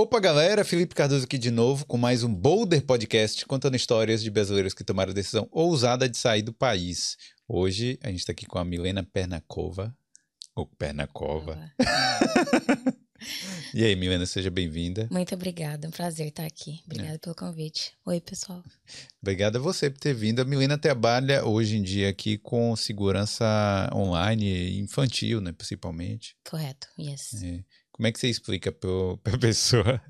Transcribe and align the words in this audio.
Opa, 0.00 0.18
galera, 0.18 0.64
Felipe 0.64 0.94
Cardoso 0.94 1.26
aqui 1.26 1.36
de 1.36 1.50
novo 1.50 1.84
com 1.84 1.98
mais 1.98 2.24
um 2.24 2.34
Boulder 2.34 2.82
Podcast 2.82 3.44
contando 3.44 3.76
histórias 3.76 4.22
de 4.22 4.30
brasileiros 4.30 4.72
que 4.72 4.82
tomaram 4.82 5.10
a 5.10 5.14
decisão 5.14 5.46
ousada 5.52 6.08
de 6.08 6.16
sair 6.16 6.40
do 6.40 6.54
país. 6.54 7.18
Hoje 7.46 7.98
a 8.02 8.08
gente 8.08 8.20
está 8.20 8.32
aqui 8.32 8.46
com 8.46 8.58
a 8.58 8.64
Milena 8.64 9.02
Pernakova. 9.02 9.94
Ou 10.56 10.64
Pernakova. 10.64 11.70
e 13.74 13.84
aí, 13.84 13.94
Milena, 13.94 14.24
seja 14.24 14.50
bem-vinda. 14.50 15.06
Muito 15.10 15.34
obrigada, 15.34 15.86
é 15.86 15.88
um 15.88 15.92
prazer 15.92 16.28
estar 16.28 16.46
aqui. 16.46 16.80
Obrigada 16.86 17.16
é. 17.16 17.18
pelo 17.18 17.34
convite. 17.34 17.92
Oi, 18.06 18.22
pessoal. 18.22 18.64
Obrigada 19.20 19.58
a 19.58 19.60
você 19.60 19.90
por 19.90 19.98
ter 19.98 20.14
vindo. 20.14 20.40
A 20.40 20.46
Milena 20.46 20.78
trabalha 20.78 21.44
hoje 21.44 21.76
em 21.76 21.82
dia 21.82 22.08
aqui 22.08 22.38
com 22.38 22.74
segurança 22.74 23.90
online 23.94 24.80
infantil, 24.80 25.42
né, 25.42 25.52
principalmente. 25.52 26.34
Correto, 26.48 26.88
yes. 26.98 27.42
É. 27.42 27.62
Como 28.00 28.06
é 28.06 28.12
que 28.12 28.18
você 28.18 28.30
explica 28.30 28.72
para 28.72 28.88
a 29.34 29.38
pessoa 29.38 30.02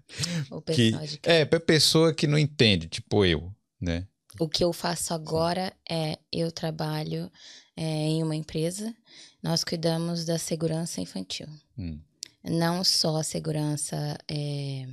que 0.64 0.92
é 1.24 1.44
para 1.44 1.58
pessoa 1.58 2.14
que 2.14 2.24
não 2.28 2.38
entende, 2.38 2.86
tipo 2.86 3.24
eu, 3.24 3.52
né? 3.80 4.06
O 4.38 4.48
que 4.48 4.62
eu 4.62 4.72
faço 4.72 5.12
agora 5.12 5.76
é 5.90 6.16
eu 6.30 6.52
trabalho 6.52 7.28
é, 7.76 7.82
em 7.82 8.22
uma 8.22 8.36
empresa. 8.36 8.94
Nós 9.42 9.64
cuidamos 9.64 10.24
da 10.24 10.38
segurança 10.38 11.00
infantil, 11.00 11.48
hum. 11.76 11.98
não 12.44 12.84
só 12.84 13.16
a 13.16 13.24
segurança 13.24 14.16
é, 14.30 14.86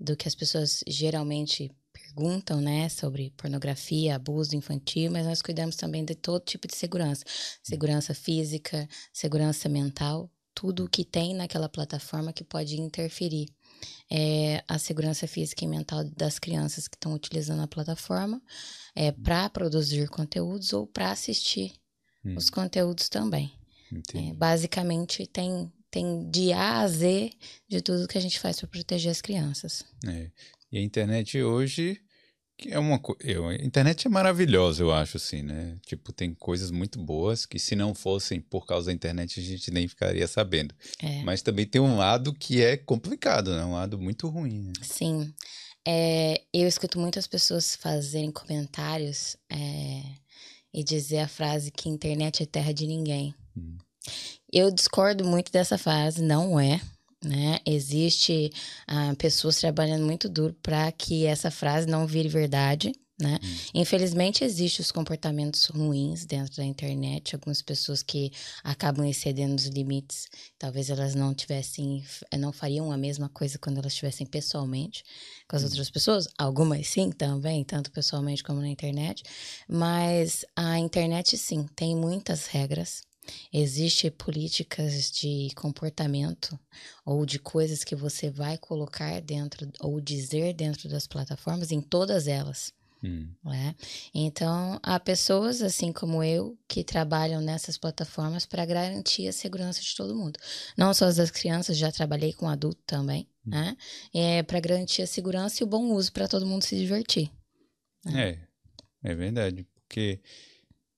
do 0.00 0.16
que 0.16 0.26
as 0.26 0.34
pessoas 0.34 0.82
geralmente 0.86 1.70
perguntam, 1.92 2.58
né, 2.58 2.88
sobre 2.88 3.34
pornografia, 3.36 4.16
abuso 4.16 4.56
infantil, 4.56 5.10
mas 5.10 5.26
nós 5.26 5.42
cuidamos 5.42 5.76
também 5.76 6.06
de 6.06 6.14
todo 6.14 6.42
tipo 6.42 6.66
de 6.66 6.74
segurança, 6.74 7.22
segurança 7.62 8.14
física, 8.14 8.88
segurança 9.12 9.68
mental, 9.68 10.30
tudo 10.54 10.88
que 10.88 11.04
tem 11.04 11.34
naquela 11.34 11.68
plataforma 11.68 12.32
que 12.32 12.44
pode 12.44 12.80
interferir 12.80 13.48
é, 14.10 14.62
a 14.68 14.78
segurança 14.78 15.26
física 15.26 15.64
e 15.64 15.68
mental 15.68 16.04
das 16.04 16.38
crianças 16.38 16.86
que 16.86 16.96
estão 16.96 17.14
utilizando 17.14 17.62
a 17.62 17.68
plataforma 17.68 18.40
é, 18.94 19.10
para 19.12 19.48
produzir 19.50 20.08
conteúdos 20.08 20.72
ou 20.72 20.86
para 20.86 21.10
assistir 21.10 21.72
hum. 22.24 22.36
os 22.36 22.50
conteúdos 22.50 23.08
também. 23.08 23.52
É, 24.14 24.32
basicamente, 24.32 25.26
tem, 25.26 25.70
tem 25.90 26.30
de 26.30 26.52
A 26.52 26.80
a 26.80 26.88
Z 26.88 27.30
de 27.68 27.82
tudo 27.82 28.08
que 28.08 28.16
a 28.16 28.20
gente 28.20 28.38
faz 28.38 28.58
para 28.58 28.68
proteger 28.68 29.10
as 29.10 29.20
crianças. 29.20 29.84
É. 30.06 30.30
E 30.70 30.78
a 30.78 30.80
internet 30.80 31.42
hoje 31.42 32.00
é 32.70 32.78
uma 32.78 33.00
eu, 33.20 33.48
a 33.48 33.54
internet 33.54 34.06
é 34.06 34.10
maravilhosa, 34.10 34.82
eu 34.82 34.92
acho 34.92 35.16
assim, 35.16 35.42
né? 35.42 35.76
Tipo, 35.86 36.12
tem 36.12 36.34
coisas 36.34 36.70
muito 36.70 36.98
boas 36.98 37.46
que 37.46 37.58
se 37.58 37.74
não 37.74 37.94
fossem 37.94 38.40
por 38.40 38.66
causa 38.66 38.86
da 38.86 38.92
internet 38.92 39.40
a 39.40 39.42
gente 39.42 39.70
nem 39.70 39.88
ficaria 39.88 40.26
sabendo. 40.26 40.74
É. 41.02 41.22
Mas 41.22 41.42
também 41.42 41.66
tem 41.66 41.80
um 41.80 41.96
lado 41.96 42.32
que 42.32 42.62
é 42.62 42.76
complicado, 42.76 43.54
né? 43.54 43.64
Um 43.64 43.72
lado 43.72 43.98
muito 43.98 44.28
ruim. 44.28 44.66
Né? 44.66 44.72
Sim. 44.82 45.32
É, 45.86 46.40
eu 46.52 46.68
escuto 46.68 46.98
muitas 46.98 47.26
pessoas 47.26 47.74
fazerem 47.74 48.30
comentários 48.30 49.36
é, 49.50 50.02
e 50.72 50.84
dizer 50.84 51.18
a 51.18 51.28
frase 51.28 51.70
que 51.70 51.88
internet 51.88 52.42
é 52.42 52.46
terra 52.46 52.72
de 52.72 52.86
ninguém. 52.86 53.34
Hum. 53.56 53.76
Eu 54.52 54.70
discordo 54.70 55.24
muito 55.24 55.50
dessa 55.50 55.78
frase, 55.78 56.22
não 56.22 56.58
é 56.58 56.80
né? 57.24 57.58
Existe 57.66 58.50
ah, 58.86 59.14
pessoas 59.16 59.56
trabalhando 59.56 60.04
muito 60.04 60.28
duro 60.28 60.54
para 60.62 60.90
que 60.92 61.26
essa 61.26 61.50
frase 61.50 61.86
não 61.86 62.06
vire 62.06 62.28
verdade, 62.28 62.92
né? 63.22 63.38
Hum. 63.42 63.56
Infelizmente, 63.74 64.42
existem 64.42 64.82
os 64.82 64.90
comportamentos 64.90 65.66
ruins 65.66 66.24
dentro 66.24 66.56
da 66.56 66.64
internet, 66.64 67.34
algumas 67.34 67.62
pessoas 67.62 68.02
que 68.02 68.32
acabam 68.64 69.06
excedendo 69.06 69.54
os 69.54 69.66
limites, 69.66 70.26
talvez 70.58 70.90
elas 70.90 71.14
não 71.14 71.32
tivessem, 71.32 72.04
não 72.36 72.52
fariam 72.52 72.90
a 72.90 72.96
mesma 72.96 73.28
coisa 73.28 73.58
quando 73.58 73.78
elas 73.78 73.92
estivessem 73.92 74.26
pessoalmente 74.26 75.04
com 75.48 75.56
as 75.56 75.62
hum. 75.62 75.66
outras 75.66 75.90
pessoas, 75.90 76.26
algumas 76.36 76.88
sim 76.88 77.10
também, 77.12 77.62
tanto 77.64 77.92
pessoalmente 77.92 78.42
como 78.42 78.60
na 78.60 78.68
internet, 78.68 79.22
mas 79.68 80.44
a 80.56 80.78
internet 80.78 81.38
sim, 81.38 81.66
tem 81.76 81.94
muitas 81.94 82.46
regras, 82.46 83.02
Existem 83.52 84.10
políticas 84.10 85.10
de 85.10 85.50
comportamento 85.54 86.58
ou 87.04 87.24
de 87.24 87.38
coisas 87.38 87.84
que 87.84 87.94
você 87.94 88.30
vai 88.30 88.58
colocar 88.58 89.20
dentro 89.20 89.70
ou 89.80 90.00
dizer 90.00 90.54
dentro 90.54 90.88
das 90.88 91.06
plataformas, 91.06 91.70
em 91.70 91.80
todas 91.80 92.26
elas. 92.26 92.72
Hum. 93.04 93.28
Né? 93.44 93.74
Então, 94.14 94.78
há 94.82 94.98
pessoas 95.00 95.60
assim 95.60 95.92
como 95.92 96.22
eu 96.22 96.56
que 96.68 96.84
trabalham 96.84 97.40
nessas 97.40 97.76
plataformas 97.76 98.46
para 98.46 98.64
garantir 98.64 99.26
a 99.26 99.32
segurança 99.32 99.80
de 99.80 99.94
todo 99.96 100.14
mundo. 100.14 100.38
Não 100.76 100.94
só 100.94 101.10
das 101.10 101.30
crianças, 101.30 101.76
já 101.76 101.90
trabalhei 101.90 102.32
com 102.32 102.48
adulto 102.48 102.80
também, 102.86 103.28
hum. 103.44 103.50
né? 103.50 103.76
É 104.14 104.42
para 104.42 104.60
garantir 104.60 105.02
a 105.02 105.06
segurança 105.06 105.62
e 105.62 105.64
o 105.64 105.68
bom 105.68 105.90
uso 105.90 106.12
para 106.12 106.28
todo 106.28 106.46
mundo 106.46 106.62
se 106.62 106.76
divertir. 106.76 107.30
Né? 108.04 108.40
É, 109.02 109.10
é 109.10 109.14
verdade, 109.14 109.66
porque 109.74 110.20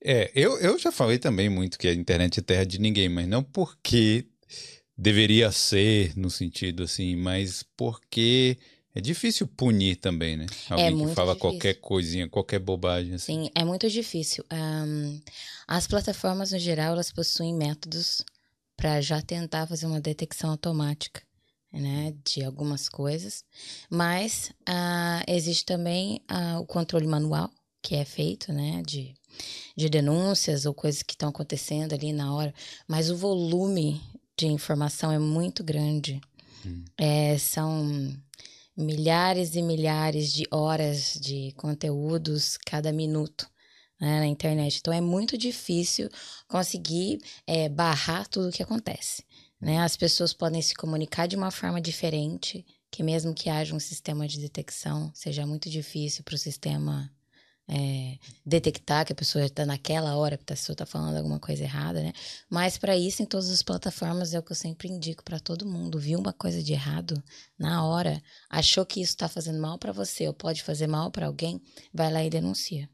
é, 0.04 0.30
eu, 0.34 0.58
eu 0.58 0.78
já 0.78 0.92
falei 0.92 1.18
também 1.18 1.48
muito 1.48 1.78
que 1.78 1.88
a 1.88 1.94
internet 1.94 2.38
é 2.38 2.42
terra 2.42 2.64
de 2.64 2.78
ninguém, 2.78 3.08
mas 3.08 3.26
não 3.26 3.42
porque 3.42 4.26
deveria 4.96 5.50
ser 5.50 6.16
no 6.16 6.30
sentido 6.30 6.82
assim, 6.82 7.16
mas 7.16 7.64
porque 7.76 8.58
é 8.94 9.00
difícil 9.00 9.46
punir 9.46 9.96
também, 9.96 10.36
né? 10.36 10.46
É 10.70 10.72
Alguém 10.72 10.86
é 10.86 11.08
que 11.08 11.14
fala 11.14 11.32
difícil. 11.32 11.50
qualquer 11.50 11.74
coisinha, 11.80 12.28
qualquer 12.28 12.60
bobagem. 12.60 13.14
Assim. 13.14 13.44
Sim, 13.44 13.50
é 13.54 13.64
muito 13.64 13.88
difícil. 13.88 14.44
Um, 14.52 15.20
as 15.66 15.86
plataformas, 15.86 16.52
no 16.52 16.58
geral, 16.58 16.92
elas 16.92 17.10
possuem 17.10 17.54
métodos 17.54 18.22
para 18.76 19.00
já 19.00 19.22
tentar 19.22 19.66
fazer 19.66 19.86
uma 19.86 20.00
detecção 20.00 20.50
automática. 20.50 21.22
Né, 21.72 22.14
de 22.24 22.44
algumas 22.44 22.88
coisas, 22.88 23.44
mas 23.90 24.52
uh, 24.60 25.24
existe 25.26 25.64
também 25.64 26.20
uh, 26.30 26.60
o 26.60 26.66
controle 26.66 27.04
manual 27.04 27.50
que 27.82 27.96
é 27.96 28.04
feito, 28.04 28.52
né, 28.52 28.80
de 28.86 29.12
de 29.76 29.88
denúncias 29.88 30.66
ou 30.66 30.74
coisas 30.74 31.02
que 31.02 31.14
estão 31.14 31.28
acontecendo 31.28 31.92
ali 31.92 32.12
na 32.12 32.34
hora, 32.34 32.54
mas 32.86 33.10
o 33.10 33.16
volume 33.16 34.00
de 34.36 34.46
informação 34.46 35.10
é 35.10 35.18
muito 35.18 35.62
grande. 35.62 36.20
Hum. 36.64 36.84
É, 36.96 37.38
são 37.38 38.14
milhares 38.76 39.54
e 39.54 39.62
milhares 39.62 40.32
de 40.32 40.44
horas 40.50 41.18
de 41.20 41.52
conteúdos 41.56 42.58
cada 42.58 42.92
minuto 42.92 43.48
né, 44.00 44.20
na 44.20 44.26
internet. 44.26 44.78
Então 44.78 44.92
é 44.92 45.00
muito 45.00 45.38
difícil 45.38 46.08
conseguir 46.48 47.18
é, 47.46 47.68
barrar 47.68 48.28
tudo 48.28 48.48
o 48.48 48.52
que 48.52 48.62
acontece. 48.62 49.24
Né? 49.60 49.78
As 49.78 49.96
pessoas 49.96 50.32
podem 50.32 50.60
se 50.60 50.74
comunicar 50.74 51.26
de 51.26 51.36
uma 51.36 51.50
forma 51.50 51.80
diferente, 51.80 52.66
que 52.90 53.02
mesmo 53.02 53.34
que 53.34 53.48
haja 53.48 53.74
um 53.74 53.80
sistema 53.80 54.26
de 54.26 54.38
detecção, 54.38 55.10
seja 55.14 55.46
muito 55.46 55.70
difícil 55.70 56.22
para 56.24 56.34
o 56.34 56.38
sistema 56.38 57.10
é, 57.68 58.18
detectar 58.44 59.06
que 59.06 59.12
a 59.12 59.16
pessoa 59.16 59.44
está 59.44 59.64
naquela 59.64 60.16
hora 60.16 60.36
que 60.36 60.42
a 60.42 60.54
pessoa 60.54 60.74
está 60.74 60.84
falando 60.84 61.16
alguma 61.16 61.38
coisa 61.38 61.62
errada, 61.62 62.02
né? 62.02 62.12
Mas 62.48 62.76
para 62.76 62.96
isso, 62.96 63.22
em 63.22 63.26
todas 63.26 63.50
as 63.50 63.62
plataformas, 63.62 64.34
é 64.34 64.38
o 64.38 64.42
que 64.42 64.52
eu 64.52 64.56
sempre 64.56 64.88
indico 64.88 65.24
para 65.24 65.40
todo 65.40 65.66
mundo. 65.66 65.98
Viu 65.98 66.18
uma 66.18 66.32
coisa 66.32 66.62
de 66.62 66.72
errado 66.72 67.22
na 67.58 67.84
hora, 67.84 68.22
achou 68.50 68.84
que 68.84 69.00
isso 69.00 69.12
está 69.12 69.28
fazendo 69.28 69.60
mal 69.60 69.78
para 69.78 69.92
você 69.92 70.26
ou 70.28 70.34
pode 70.34 70.62
fazer 70.62 70.86
mal 70.86 71.10
para 71.10 71.26
alguém, 71.26 71.60
vai 71.92 72.12
lá 72.12 72.22
e 72.22 72.30
denuncia. 72.30 72.88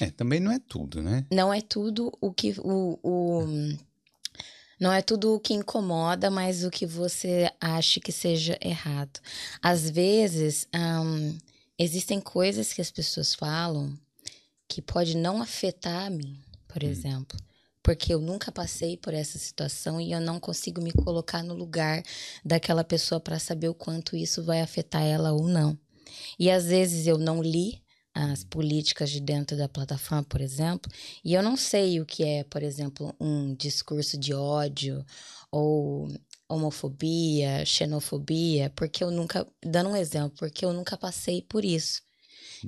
É, 0.00 0.10
também 0.10 0.40
não 0.40 0.52
é 0.52 0.58
tudo, 0.58 1.02
né? 1.02 1.26
Não 1.30 1.52
é 1.52 1.60
tudo 1.60 2.12
o 2.20 2.32
que 2.32 2.54
o, 2.58 2.98
o 3.02 3.46
não 4.80 4.92
é 4.92 5.02
tudo 5.02 5.34
o 5.34 5.40
que 5.40 5.54
incomoda, 5.54 6.30
mas 6.30 6.62
o 6.62 6.70
que 6.70 6.86
você 6.86 7.50
acha 7.60 7.98
que 7.98 8.12
seja 8.12 8.56
errado. 8.60 9.18
Às 9.60 9.90
vezes, 9.90 10.68
um, 10.72 11.36
existem 11.78 12.20
coisas 12.20 12.72
que 12.72 12.80
as 12.80 12.90
pessoas 12.90 13.34
falam 13.34 13.96
que 14.68 14.82
pode 14.82 15.16
não 15.16 15.40
afetar 15.40 16.06
a 16.06 16.10
mim, 16.10 16.38
por 16.66 16.82
hum. 16.82 16.88
exemplo. 16.88 17.38
Porque 17.82 18.12
eu 18.12 18.20
nunca 18.20 18.52
passei 18.52 18.96
por 18.96 19.14
essa 19.14 19.38
situação 19.38 19.98
e 19.98 20.12
eu 20.12 20.20
não 20.20 20.38
consigo 20.38 20.82
me 20.82 20.92
colocar 20.92 21.42
no 21.42 21.54
lugar 21.54 22.02
daquela 22.44 22.84
pessoa 22.84 23.18
para 23.18 23.38
saber 23.38 23.68
o 23.68 23.74
quanto 23.74 24.14
isso 24.14 24.42
vai 24.42 24.60
afetar 24.60 25.02
ela 25.02 25.32
ou 25.32 25.48
não. 25.48 25.78
E 26.38 26.50
às 26.50 26.66
vezes 26.66 27.06
eu 27.06 27.16
não 27.16 27.42
li 27.42 27.82
as 28.12 28.42
políticas 28.42 29.10
de 29.10 29.20
dentro 29.20 29.56
da 29.56 29.68
plataforma, 29.68 30.24
por 30.24 30.40
exemplo, 30.40 30.90
e 31.24 31.34
eu 31.34 31.42
não 31.42 31.56
sei 31.56 32.00
o 32.00 32.06
que 32.06 32.24
é, 32.24 32.42
por 32.44 32.62
exemplo, 32.62 33.14
um 33.20 33.54
discurso 33.54 34.18
de 34.18 34.34
ódio 34.34 35.04
ou 35.50 36.10
homofobia, 36.48 37.64
xenofobia, 37.64 38.70
porque 38.74 39.04
eu 39.04 39.10
nunca, 39.10 39.46
dando 39.62 39.90
um 39.90 39.96
exemplo, 39.96 40.36
porque 40.38 40.64
eu 40.64 40.72
nunca 40.72 40.96
passei 40.96 41.42
por 41.42 41.64
isso. 41.64 42.02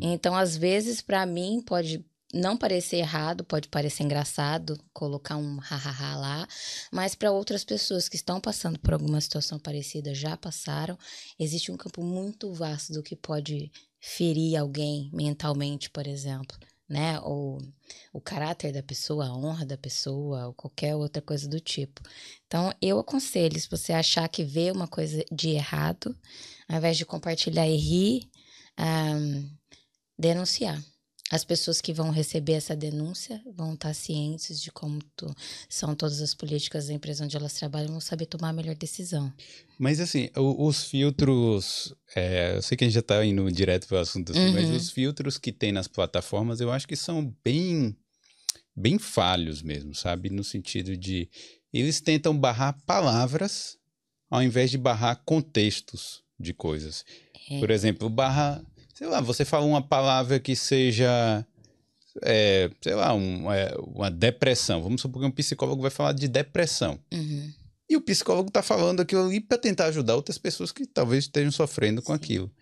Então, 0.01 0.37
às 0.37 0.57
vezes, 0.57 1.01
para 1.01 1.25
mim, 1.27 1.63
pode 1.67 2.05
não 2.33 2.57
parecer 2.57 2.99
errado, 2.99 3.43
pode 3.43 3.69
parecer 3.69 4.05
engraçado 4.05 4.79
colocar 4.93 5.37
um 5.37 5.59
hahaha 5.59 6.17
lá, 6.17 6.49
mas 6.93 7.15
para 7.15 7.33
outras 7.33 7.65
pessoas 7.65 8.09
que 8.09 8.15
estão 8.15 8.41
passando 8.41 8.79
por 8.79 8.93
alguma 8.93 9.21
situação 9.21 9.59
parecida, 9.59 10.15
já 10.15 10.37
passaram, 10.37 10.97
existe 11.39 11.73
um 11.73 11.77
campo 11.77 12.05
muito 12.05 12.53
vasto 12.53 12.93
do 12.93 13.03
que 13.03 13.17
pode 13.17 13.73
ferir 13.99 14.57
alguém 14.57 15.11
mentalmente, 15.13 15.91
por 15.91 16.07
exemplo. 16.07 16.57
Né? 16.91 17.21
Ou 17.21 17.63
o 18.13 18.21
caráter 18.21 18.73
da 18.73 18.83
pessoa, 18.83 19.27
a 19.27 19.37
honra 19.37 19.65
da 19.65 19.79
pessoa, 19.79 20.49
ou 20.49 20.55
qualquer 20.55 20.97
outra 20.97 21.23
coisa 21.23 21.49
do 21.49 21.61
tipo. 21.61 22.03
Então, 22.47 22.75
eu 22.83 22.99
aconselho, 22.99 23.59
se 23.59 23.71
você 23.71 23.93
achar 23.93 24.29
que 24.29 24.45
vê 24.45 24.71
uma 24.73 24.89
coisa 24.89 25.25
de 25.33 25.51
errado, 25.51 26.17
ao 26.69 26.79
invés 26.79 26.97
de 26.99 27.07
compartilhar 27.07 27.67
e 27.69 27.77
rir, 27.77 28.31
um, 28.79 29.51
denunciar 30.19 30.83
as 31.31 31.45
pessoas 31.45 31.81
que 31.81 31.93
vão 31.93 32.11
receber 32.11 32.55
essa 32.55 32.75
denúncia 32.75 33.41
vão 33.55 33.75
estar 33.75 33.95
cientes 33.95 34.61
de 34.61 34.73
como 34.73 34.99
tu, 35.17 35.33
são 35.69 35.95
todas 35.95 36.21
as 36.21 36.35
políticas 36.35 36.89
da 36.89 36.93
empresa 36.93 37.25
onde 37.25 37.37
elas 37.37 37.55
trabalham, 37.55 37.93
vão 37.93 38.01
saber 38.01 38.27
tomar 38.27 38.49
a 38.49 38.53
melhor 38.53 38.75
decisão. 38.75 39.33
Mas 39.79 40.01
assim, 40.01 40.29
os 40.35 40.83
filtros, 40.85 41.95
é, 42.17 42.57
eu 42.57 42.63
sei 42.63 42.77
que 42.77 42.83
a 42.83 42.87
gente 42.89 42.95
já 42.95 43.01
está 43.01 43.25
indo 43.25 43.51
direto 43.53 43.87
para 43.87 43.99
o 43.99 44.01
assunto, 44.01 44.33
assim, 44.33 44.47
uhum. 44.47 44.53
mas 44.53 44.69
os 44.71 44.91
filtros 44.91 45.39
que 45.39 45.53
tem 45.53 45.71
nas 45.71 45.87
plataformas, 45.87 46.61
eu 46.61 46.73
acho 46.73 46.89
que 46.89 46.97
são 46.97 47.33
bem, 47.45 47.97
bem 48.75 48.99
falhos 48.99 49.63
mesmo, 49.63 49.95
sabe? 49.95 50.31
No 50.31 50.43
sentido 50.43 50.97
de 50.97 51.31
eles 51.73 52.01
tentam 52.01 52.37
barrar 52.37 52.77
palavras 52.85 53.79
ao 54.29 54.43
invés 54.43 54.71
de 54.71 54.79
barrar 54.79 55.23
contextos 55.25 56.23
de 56.39 56.53
coisas. 56.53 57.05
É. 57.51 57.59
Por 57.59 57.71
exemplo, 57.71 58.09
barra 58.09 58.65
sei 59.01 59.09
lá, 59.09 59.19
você 59.19 59.47
fala 59.47 59.65
uma 59.65 59.81
palavra 59.81 60.39
que 60.39 60.55
seja, 60.55 61.43
é, 62.23 62.71
sei 62.83 62.95
lá, 62.95 63.15
um, 63.15 63.51
é, 63.51 63.75
uma 63.79 64.11
depressão. 64.11 64.83
Vamos 64.83 65.01
supor 65.01 65.23
que 65.23 65.29
um 65.29 65.31
psicólogo 65.31 65.81
vai 65.81 65.91
falar 65.91 66.13
de 66.13 66.29
depressão. 66.29 67.01
Uhum. 67.11 67.51
E 67.89 67.97
o 67.97 68.03
psicólogo 68.03 68.49
está 68.49 68.63
falando 68.63 69.01
aquilo 69.01 69.25
ali 69.25 69.41
para 69.41 69.57
tentar 69.57 69.87
ajudar 69.87 70.17
outras 70.17 70.37
pessoas 70.37 70.71
que 70.71 70.85
talvez 70.85 71.25
estejam 71.25 71.51
sofrendo 71.51 72.03
com 72.03 72.13
Sim. 72.13 72.17
aquilo. 72.17 72.53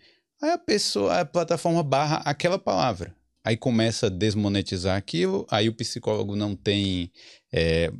Aí 0.41 0.51
a 0.51 0.57
pessoa, 0.57 1.19
a 1.19 1.25
plataforma 1.25 1.83
barra 1.83 2.21
aquela 2.23 2.57
palavra. 2.57 3.13
Aí 3.43 3.57
começa 3.57 4.05
a 4.05 4.09
desmonetizar 4.09 4.95
aquilo, 4.95 5.45
aí 5.51 5.67
o 5.67 5.73
psicólogo 5.73 6.37
não 6.37 6.55
tem 6.55 7.11
é, 7.51 7.91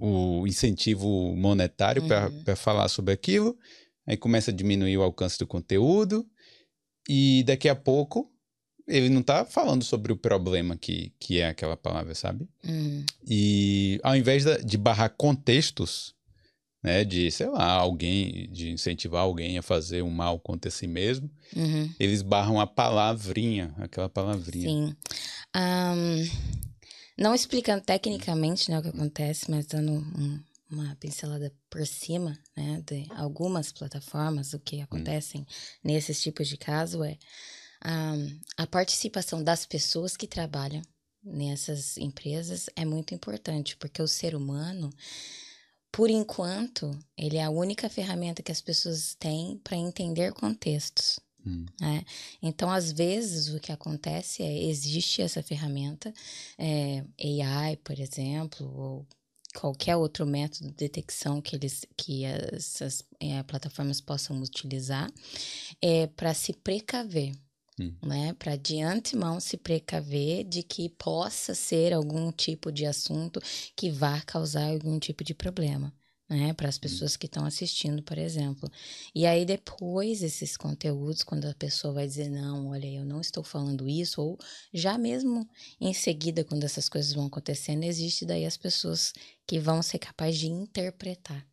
o 0.00 0.44
incentivo 0.48 1.36
monetário 1.36 2.02
uhum. 2.02 2.42
para 2.42 2.56
falar 2.56 2.88
sobre 2.88 3.14
aquilo, 3.14 3.56
aí 4.04 4.16
começa 4.16 4.50
a 4.50 4.54
diminuir 4.54 4.96
o 4.98 5.02
alcance 5.02 5.38
do 5.38 5.46
conteúdo, 5.46 6.26
e 7.08 7.42
daqui 7.44 7.68
a 7.68 7.74
pouco 7.74 8.30
ele 8.86 9.08
não 9.08 9.22
tá 9.22 9.44
falando 9.44 9.82
sobre 9.82 10.12
o 10.12 10.16
problema 10.16 10.76
que, 10.76 11.12
que 11.18 11.40
é 11.40 11.48
aquela 11.48 11.76
palavra, 11.76 12.14
sabe? 12.14 12.46
Uhum. 12.66 13.04
E 13.26 13.98
ao 14.02 14.14
invés 14.14 14.44
de 14.64 14.76
barrar 14.76 15.08
contextos, 15.16 16.14
né, 16.82 17.02
de, 17.02 17.30
sei 17.30 17.48
lá, 17.48 17.64
alguém, 17.64 18.46
de 18.52 18.70
incentivar 18.70 19.22
alguém 19.22 19.56
a 19.56 19.62
fazer 19.62 20.02
um 20.02 20.10
mal 20.10 20.38
contra 20.38 20.70
si 20.70 20.86
mesmo, 20.86 21.30
uhum. 21.56 21.90
eles 21.98 22.20
barram 22.20 22.60
a 22.60 22.66
palavrinha, 22.66 23.74
aquela 23.78 24.08
palavrinha. 24.08 24.68
Sim. 24.68 24.96
Um, 25.56 26.28
não 27.16 27.34
explicando 27.34 27.82
tecnicamente 27.82 28.70
né, 28.70 28.78
o 28.78 28.82
que 28.82 28.88
acontece, 28.88 29.50
mas 29.50 29.64
dando 29.64 29.92
um, 29.92 30.40
uma 30.70 30.96
pincelada 30.96 31.52
por 31.70 31.86
cima, 31.86 32.38
né, 32.56 32.82
de 32.86 33.06
algumas 33.10 33.72
plataformas, 33.72 34.52
o 34.54 34.58
que 34.58 34.80
acontecem 34.80 35.42
hum. 35.42 35.46
nesses 35.82 36.20
tipos 36.20 36.48
de 36.48 36.56
caso 36.56 37.04
é 37.04 37.18
um, 37.84 38.40
a 38.56 38.66
participação 38.66 39.42
das 39.42 39.66
pessoas 39.66 40.16
que 40.16 40.26
trabalham 40.26 40.82
nessas 41.22 41.96
empresas 41.96 42.68
é 42.76 42.84
muito 42.84 43.14
importante, 43.14 43.76
porque 43.76 44.00
o 44.00 44.08
ser 44.08 44.34
humano, 44.34 44.90
por 45.92 46.10
enquanto, 46.10 46.98
ele 47.16 47.36
é 47.36 47.44
a 47.44 47.50
única 47.50 47.88
ferramenta 47.88 48.42
que 48.42 48.52
as 48.52 48.60
pessoas 48.60 49.14
têm 49.14 49.58
para 49.62 49.76
entender 49.76 50.32
contextos. 50.32 51.20
Hum. 51.46 51.66
Né? 51.80 52.04
Então, 52.42 52.70
às 52.70 52.90
vezes, 52.90 53.48
o 53.54 53.60
que 53.60 53.70
acontece 53.70 54.42
é 54.42 54.64
existe 54.64 55.20
essa 55.20 55.42
ferramenta, 55.42 56.12
é, 56.58 57.04
AI, 57.42 57.76
por 57.76 57.98
exemplo, 57.98 58.66
ou 58.66 59.06
qualquer 59.54 59.96
outro 59.96 60.26
método 60.26 60.68
de 60.68 60.74
detecção 60.74 61.40
que 61.40 61.54
eles 61.56 61.86
que 61.96 62.24
essas 62.24 63.04
é, 63.20 63.42
plataformas 63.44 64.00
possam 64.00 64.40
utilizar 64.42 65.10
é 65.80 66.06
para 66.08 66.34
se 66.34 66.52
precaver 66.52 67.32
hum. 67.80 67.94
né 68.02 68.34
para 68.34 68.56
de 68.56 68.82
antemão 68.82 69.38
se 69.38 69.56
precaver 69.56 70.44
de 70.44 70.62
que 70.62 70.88
possa 70.88 71.54
ser 71.54 71.92
algum 71.92 72.32
tipo 72.32 72.72
de 72.72 72.84
assunto 72.84 73.40
que 73.76 73.90
vá 73.90 74.20
causar 74.22 74.70
algum 74.70 74.98
tipo 74.98 75.22
de 75.22 75.34
problema 75.34 75.92
né, 76.28 76.54
para 76.54 76.68
as 76.68 76.78
pessoas 76.78 77.16
que 77.16 77.26
estão 77.26 77.44
assistindo, 77.44 78.02
por 78.02 78.16
exemplo. 78.16 78.70
E 79.14 79.26
aí 79.26 79.44
depois 79.44 80.22
esses 80.22 80.56
conteúdos, 80.56 81.22
quando 81.22 81.46
a 81.46 81.54
pessoa 81.54 81.92
vai 81.92 82.06
dizer 82.06 82.30
não, 82.30 82.68
olha, 82.68 82.86
eu 82.86 83.04
não 83.04 83.20
estou 83.20 83.44
falando 83.44 83.88
isso, 83.88 84.22
ou 84.22 84.38
já 84.72 84.96
mesmo 84.96 85.48
em 85.80 85.92
seguida, 85.92 86.44
quando 86.44 86.64
essas 86.64 86.88
coisas 86.88 87.12
vão 87.12 87.26
acontecendo, 87.26 87.84
existe 87.84 88.24
daí 88.24 88.46
as 88.46 88.56
pessoas 88.56 89.12
que 89.46 89.58
vão 89.58 89.82
ser 89.82 89.98
capazes 89.98 90.40
de 90.40 90.48
interpretar. 90.48 91.46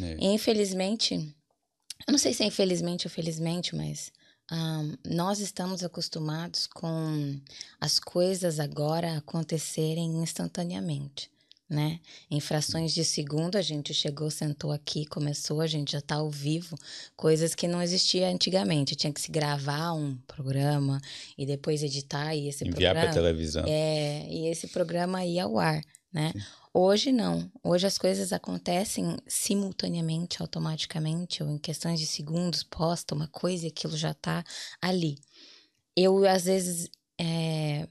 É. 0.00 0.16
Infelizmente, 0.24 1.14
eu 1.14 2.12
não 2.12 2.18
sei 2.18 2.32
se 2.32 2.42
é 2.42 2.46
infelizmente 2.46 3.06
ou 3.06 3.10
felizmente, 3.10 3.74
mas 3.74 4.12
um, 4.50 4.96
nós 5.04 5.40
estamos 5.40 5.82
acostumados 5.82 6.66
com 6.66 7.40
as 7.80 7.98
coisas 7.98 8.60
agora 8.60 9.16
acontecerem 9.16 10.22
instantaneamente 10.22 11.31
né? 11.72 11.98
Em 12.30 12.38
frações 12.38 12.92
de 12.92 13.02
segundo, 13.02 13.56
a 13.56 13.62
gente 13.62 13.94
chegou, 13.94 14.30
sentou 14.30 14.70
aqui, 14.70 15.06
começou, 15.06 15.62
a 15.62 15.66
gente 15.66 15.92
já 15.92 15.98
está 15.98 16.16
ao 16.16 16.30
vivo, 16.30 16.76
coisas 17.16 17.54
que 17.54 17.66
não 17.66 17.82
existia 17.82 18.28
antigamente. 18.28 18.94
Tinha 18.94 19.12
que 19.12 19.20
se 19.20 19.32
gravar 19.32 19.94
um 19.94 20.16
programa 20.26 21.00
e 21.36 21.46
depois 21.46 21.82
editar 21.82 22.34
e 22.34 22.48
esse 22.48 22.68
Enviar 22.68 22.94
para 22.94 23.10
televisão. 23.10 23.64
É, 23.66 24.28
e 24.28 24.48
esse 24.48 24.68
programa 24.68 25.24
ia 25.24 25.44
ao 25.44 25.58
ar, 25.58 25.82
né? 26.12 26.32
Sim. 26.34 26.42
Hoje 26.74 27.10
não. 27.10 27.50
Hoje 27.62 27.86
as 27.86 27.96
coisas 27.96 28.32
acontecem 28.32 29.16
simultaneamente, 29.26 30.40
automaticamente, 30.40 31.42
ou 31.42 31.50
em 31.50 31.58
questões 31.58 31.98
de 31.98 32.06
segundos, 32.06 32.62
posta 32.62 33.14
uma 33.14 33.28
coisa 33.28 33.64
e 33.64 33.68
aquilo 33.68 33.96
já 33.96 34.10
está 34.12 34.44
ali. 34.80 35.18
Eu, 35.96 36.26
às 36.26 36.44
vezes, 36.44 36.88
é, 37.18 37.86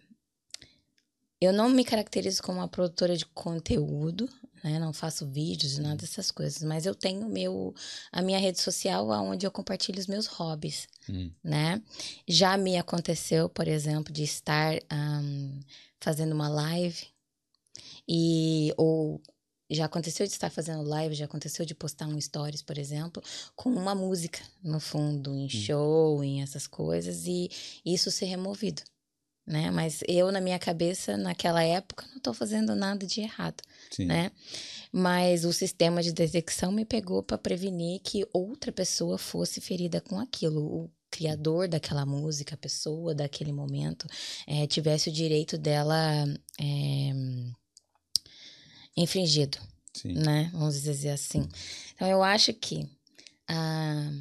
eu 1.41 1.51
não 1.51 1.69
me 1.69 1.83
caracterizo 1.83 2.43
como 2.43 2.59
uma 2.59 2.67
produtora 2.67 3.17
de 3.17 3.25
conteúdo, 3.25 4.29
né? 4.63 4.77
Não 4.77 4.93
faço 4.93 5.25
vídeos 5.25 5.75
e 5.75 5.81
nada 5.81 5.95
dessas 5.95 6.29
coisas, 6.29 6.61
mas 6.61 6.85
eu 6.85 6.93
tenho 6.93 7.27
meu 7.27 7.73
a 8.11 8.21
minha 8.21 8.37
rede 8.37 8.59
social 8.59 9.09
onde 9.09 9.47
eu 9.47 9.51
compartilho 9.51 9.99
os 9.99 10.05
meus 10.05 10.27
hobbies, 10.27 10.87
hum. 11.09 11.31
né? 11.43 11.81
Já 12.27 12.55
me 12.57 12.77
aconteceu, 12.77 13.49
por 13.49 13.67
exemplo, 13.67 14.13
de 14.13 14.23
estar 14.23 14.75
um, 14.93 15.59
fazendo 15.99 16.33
uma 16.33 16.47
live 16.47 17.07
e 18.07 18.71
ou 18.77 19.19
já 19.67 19.85
aconteceu 19.85 20.27
de 20.27 20.33
estar 20.33 20.51
fazendo 20.51 20.83
live, 20.83 21.15
já 21.15 21.25
aconteceu 21.25 21.65
de 21.65 21.73
postar 21.73 22.05
um 22.05 22.19
stories, 22.19 22.61
por 22.61 22.77
exemplo, 22.77 23.23
com 23.55 23.71
uma 23.71 23.95
música 23.95 24.39
no 24.61 24.79
fundo, 24.79 25.33
em 25.33 25.45
hum. 25.45 25.49
show, 25.49 26.23
em 26.23 26.43
essas 26.43 26.67
coisas, 26.67 27.25
e 27.25 27.49
isso 27.83 28.11
ser 28.11 28.25
removido 28.25 28.83
né? 29.45 29.71
Mas 29.71 30.01
eu, 30.07 30.31
na 30.31 30.39
minha 30.39 30.59
cabeça, 30.59 31.17
naquela 31.17 31.63
época, 31.63 32.05
não 32.09 32.17
estou 32.17 32.33
fazendo 32.33 32.75
nada 32.75 33.05
de 33.05 33.21
errado, 33.21 33.61
Sim. 33.89 34.05
né? 34.05 34.31
Mas 34.91 35.45
o 35.45 35.53
sistema 35.53 36.01
de 36.03 36.11
detecção 36.11 36.71
me 36.71 36.85
pegou 36.85 37.23
para 37.23 37.37
prevenir 37.37 38.01
que 38.01 38.27
outra 38.33 38.71
pessoa 38.71 39.17
fosse 39.17 39.59
ferida 39.61 40.01
com 40.01 40.19
aquilo. 40.19 40.61
O 40.61 40.91
criador 41.09 41.67
daquela 41.67 42.05
música, 42.05 42.55
a 42.55 42.57
pessoa 42.57 43.13
daquele 43.13 43.51
momento, 43.51 44.07
é, 44.47 44.65
tivesse 44.65 45.09
o 45.09 45.11
direito 45.11 45.57
dela 45.57 46.25
é, 46.59 47.11
infringido, 48.95 49.57
Sim. 49.93 50.13
né? 50.13 50.49
Vamos 50.53 50.81
dizer 50.81 51.09
assim. 51.09 51.47
Então, 51.93 52.07
eu 52.07 52.23
acho 52.23 52.53
que 52.53 52.87
a, 53.47 54.11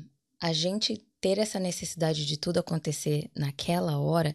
a 0.41 0.53
gente 0.53 1.05
ter 1.21 1.39
essa 1.39 1.61
necessidade 1.61 2.25
de 2.27 2.37
tudo 2.37 2.59
acontecer 2.59 3.31
naquela 3.37 3.99
hora 3.99 4.35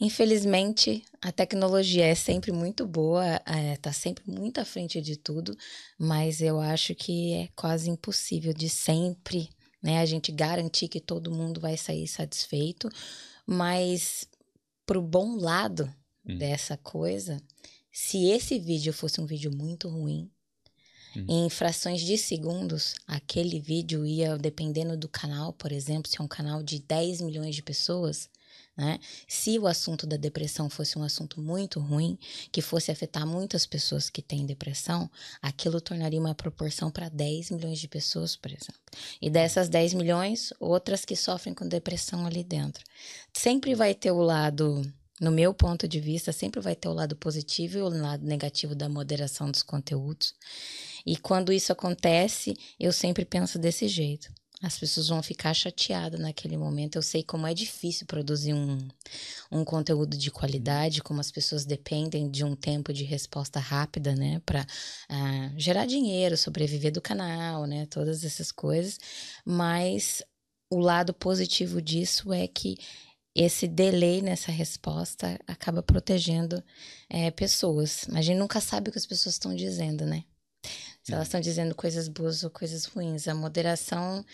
Infelizmente, 0.00 1.04
a 1.20 1.30
tecnologia 1.30 2.06
é 2.06 2.14
sempre 2.14 2.50
muito 2.52 2.86
boa, 2.86 3.36
está 3.74 3.90
é, 3.90 3.92
sempre 3.92 4.24
muito 4.26 4.58
à 4.58 4.64
frente 4.64 5.00
de 5.00 5.16
tudo, 5.16 5.54
mas 5.98 6.40
eu 6.40 6.58
acho 6.58 6.94
que 6.94 7.34
é 7.34 7.48
quase 7.54 7.90
impossível 7.90 8.54
de 8.54 8.68
sempre 8.68 9.50
né, 9.82 10.00
a 10.00 10.06
gente 10.06 10.32
garantir 10.32 10.88
que 10.88 11.00
todo 11.00 11.30
mundo 11.30 11.60
vai 11.60 11.76
sair 11.76 12.08
satisfeito. 12.08 12.88
Mas, 13.46 14.26
pro 14.86 15.02
bom 15.02 15.36
lado 15.36 15.92
hum. 16.26 16.38
dessa 16.38 16.78
coisa, 16.78 17.42
se 17.92 18.26
esse 18.30 18.58
vídeo 18.58 18.92
fosse 18.92 19.20
um 19.20 19.26
vídeo 19.26 19.50
muito 19.54 19.88
ruim, 19.88 20.30
Hum. 21.16 21.26
Em 21.28 21.50
frações 21.50 22.00
de 22.00 22.16
segundos, 22.16 22.94
aquele 23.06 23.58
vídeo 23.58 24.06
ia, 24.06 24.38
dependendo 24.38 24.96
do 24.96 25.08
canal, 25.08 25.52
por 25.52 25.72
exemplo, 25.72 26.08
se 26.08 26.20
é 26.20 26.22
um 26.22 26.28
canal 26.28 26.62
de 26.62 26.78
10 26.78 27.20
milhões 27.20 27.54
de 27.56 27.62
pessoas, 27.62 28.30
né? 28.76 28.98
Se 29.28 29.58
o 29.58 29.66
assunto 29.66 30.06
da 30.06 30.16
depressão 30.16 30.70
fosse 30.70 30.98
um 30.98 31.02
assunto 31.02 31.40
muito 31.40 31.80
ruim, 31.80 32.18
que 32.50 32.62
fosse 32.62 32.90
afetar 32.90 33.26
muitas 33.26 33.66
pessoas 33.66 34.08
que 34.08 34.22
têm 34.22 34.46
depressão, 34.46 35.10
aquilo 35.42 35.80
tornaria 35.80 36.20
uma 36.20 36.34
proporção 36.34 36.90
para 36.90 37.08
10 37.08 37.50
milhões 37.50 37.78
de 37.78 37.88
pessoas, 37.88 38.36
por 38.36 38.50
exemplo. 38.50 38.80
E 39.20 39.28
dessas 39.28 39.68
10 39.68 39.94
milhões, 39.94 40.52
outras 40.58 41.04
que 41.04 41.14
sofrem 41.14 41.54
com 41.54 41.68
depressão 41.68 42.26
ali 42.26 42.42
dentro. 42.42 42.84
Sempre 43.36 43.74
vai 43.74 43.94
ter 43.94 44.12
o 44.12 44.22
lado 44.22 44.82
no 45.20 45.30
meu 45.30 45.52
ponto 45.52 45.86
de 45.86 46.00
vista, 46.00 46.32
sempre 46.32 46.60
vai 46.62 46.74
ter 46.74 46.88
o 46.88 46.94
lado 46.94 47.14
positivo 47.14 47.76
e 47.76 47.82
o 47.82 47.88
lado 47.90 48.24
negativo 48.24 48.74
da 48.74 48.88
moderação 48.88 49.50
dos 49.50 49.62
conteúdos. 49.62 50.34
E 51.04 51.16
quando 51.18 51.52
isso 51.52 51.70
acontece, 51.70 52.54
eu 52.78 52.90
sempre 52.90 53.26
penso 53.26 53.58
desse 53.58 53.86
jeito. 53.86 54.32
As 54.62 54.78
pessoas 54.78 55.08
vão 55.08 55.22
ficar 55.22 55.54
chateadas 55.54 56.20
naquele 56.20 56.56
momento. 56.56 56.96
Eu 56.96 57.02
sei 57.02 57.22
como 57.22 57.46
é 57.46 57.54
difícil 57.54 58.06
produzir 58.06 58.52
um, 58.52 58.76
um 59.50 59.64
conteúdo 59.64 60.18
de 60.18 60.30
qualidade, 60.30 61.02
como 61.02 61.20
as 61.20 61.30
pessoas 61.30 61.64
dependem 61.64 62.30
de 62.30 62.44
um 62.44 62.54
tempo 62.54 62.92
de 62.92 63.04
resposta 63.04 63.58
rápida, 63.58 64.14
né, 64.14 64.40
para 64.44 64.60
uh, 64.62 64.66
ah, 65.08 65.52
gerar 65.56 65.86
dinheiro, 65.86 66.36
sobreviver 66.36 66.92
do 66.92 67.00
canal, 67.00 67.66
né, 67.66 67.86
todas 67.86 68.22
essas 68.22 68.52
coisas. 68.52 68.98
Mas 69.46 70.22
o 70.70 70.78
lado 70.78 71.14
positivo 71.14 71.80
disso 71.80 72.32
é 72.32 72.46
que 72.46 72.76
esse 73.34 73.66
delay 73.66 74.20
nessa 74.20 74.52
resposta 74.52 75.38
acaba 75.46 75.82
protegendo 75.82 76.62
é, 77.08 77.30
pessoas. 77.30 78.04
Mas 78.08 78.18
a 78.18 78.22
gente 78.22 78.38
nunca 78.38 78.60
sabe 78.60 78.90
o 78.90 78.92
que 78.92 78.98
as 78.98 79.06
pessoas 79.06 79.36
estão 79.36 79.54
dizendo, 79.54 80.04
né? 80.04 80.24
Se 81.10 81.14
elas 81.14 81.26
estão 81.26 81.40
dizendo 81.40 81.74
coisas 81.74 82.08
boas 82.08 82.42
ou 82.44 82.50
coisas 82.50 82.84
ruins. 82.86 83.28
A 83.28 83.34
moderação 83.34 84.24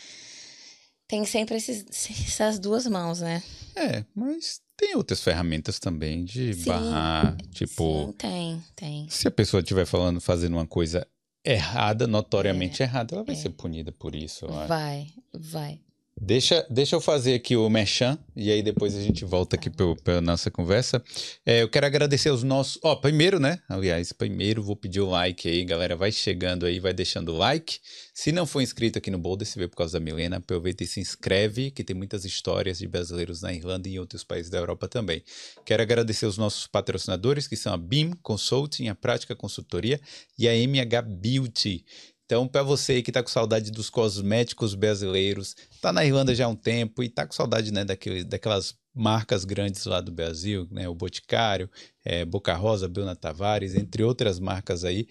tem 1.09 1.25
sempre 1.25 1.57
esses, 1.57 1.85
essas 2.27 2.59
duas 2.59 2.87
mãos, 2.87 3.21
né? 3.21 3.43
É, 3.75 4.05
mas 4.15 4.61
tem 4.77 4.95
outras 4.95 5.23
ferramentas 5.23 5.79
também 5.79 6.25
de 6.25 6.55
sim, 6.55 6.65
barrar, 6.65 7.37
tipo... 7.53 8.07
Sim, 8.07 8.13
tem, 8.13 8.65
tem. 8.75 9.09
Se 9.09 9.27
a 9.27 9.31
pessoa 9.31 9.61
estiver 9.61 9.87
falando, 9.87 10.21
fazendo 10.21 10.55
uma 10.55 10.67
coisa 10.67 11.07
errada, 11.45 12.07
notoriamente 12.07 12.83
é, 12.83 12.87
errada, 12.87 13.15
ela 13.15 13.25
vai 13.25 13.35
é. 13.35 13.39
ser 13.39 13.51
punida 13.51 13.93
por 13.93 14.15
isso. 14.15 14.47
Vai, 14.69 15.09
vai. 15.33 15.81
Deixa, 16.19 16.67
deixa 16.71 16.97
eu 16.97 17.01
fazer 17.01 17.35
aqui 17.35 17.57
o 17.57 17.69
merchan 17.69 18.19
e 18.35 18.51
aí 18.51 18.63
depois 18.63 18.97
a 18.97 19.03
gente 19.03 19.23
volta 19.23 19.55
aqui 19.55 19.69
para 19.71 20.21
nossa 20.23 20.51
conversa. 20.51 21.03
É, 21.45 21.63
eu 21.63 21.69
quero 21.69 21.85
agradecer 21.85 22.31
os 22.31 22.43
nossos. 22.43 22.79
Ó, 22.83 22.97
primeiro, 22.97 23.39
né? 23.39 23.61
Aliás, 23.69 24.13
primeiro 24.13 24.63
vou 24.63 24.75
pedir 24.75 25.01
o 25.01 25.11
like 25.11 25.47
aí, 25.47 25.63
galera. 25.63 25.95
Vai 25.95 26.11
chegando 26.11 26.65
aí, 26.65 26.81
vai 26.81 26.95
deixando 26.95 27.35
o 27.35 27.37
like. 27.37 27.79
Se 28.15 28.33
não 28.33 28.47
for 28.47 28.63
inscrito 28.63 28.99
aqui 28.99 29.11
no 29.11 29.19
Boulder, 29.19 29.47
se 29.47 29.59
vê 29.59 29.69
por 29.69 29.77
causa 29.77 30.01
da 30.01 30.05
Milena, 30.05 30.39
aproveita 30.39 30.83
e 30.83 30.87
se 30.87 31.01
inscreve, 31.01 31.71
que 31.71 31.85
tem 31.85 31.95
muitas 31.95 32.25
histórias 32.25 32.79
de 32.79 32.89
brasileiros 32.89 33.43
na 33.43 33.53
Irlanda 33.53 33.87
e 33.87 33.97
em 33.97 33.99
outros 33.99 34.25
países 34.25 34.51
da 34.51 34.57
Europa 34.57 34.89
também. 34.89 35.23
Quero 35.67 35.83
agradecer 35.83 36.25
os 36.25 36.39
nossos 36.39 36.67
patrocinadores, 36.67 37.47
que 37.47 37.57
são 37.57 37.75
a 37.75 37.77
BIM 37.77 38.13
Consulting, 38.23 38.89
a 38.89 38.95
Prática 38.95 39.37
Consultoria 39.37 40.01
e 40.39 40.49
a 40.49 40.55
MH 40.55 41.03
Beauty. 41.03 41.85
Então, 42.27 42.49
para 42.49 42.65
você 42.65 43.01
que 43.03 43.11
está 43.11 43.23
com 43.23 43.29
saudade 43.29 43.71
dos 43.71 43.89
cosméticos 43.89 44.75
brasileiros, 44.75 45.55
está 45.71 45.93
na 45.93 46.05
Irlanda 46.05 46.35
já 46.35 46.47
há 46.47 46.49
um 46.49 46.57
tempo 46.57 47.03
e 47.03 47.07
está 47.07 47.25
com 47.25 47.33
saudade 47.33 47.73
né, 47.73 47.85
daquele, 47.85 48.25
daquelas 48.25 48.75
marcas 48.93 49.45
grandes 49.45 49.85
lá 49.85 50.01
do 50.01 50.11
Brasil, 50.11 50.67
né, 50.69 50.89
o 50.89 50.95
Boticário, 50.95 51.71
é, 52.05 52.25
Boca 52.25 52.53
Rosa, 52.55 52.89
Bruna 52.89 53.15
Tavares, 53.15 53.77
entre 53.77 54.03
outras 54.03 54.41
marcas 54.41 54.85
aí, 54.85 55.07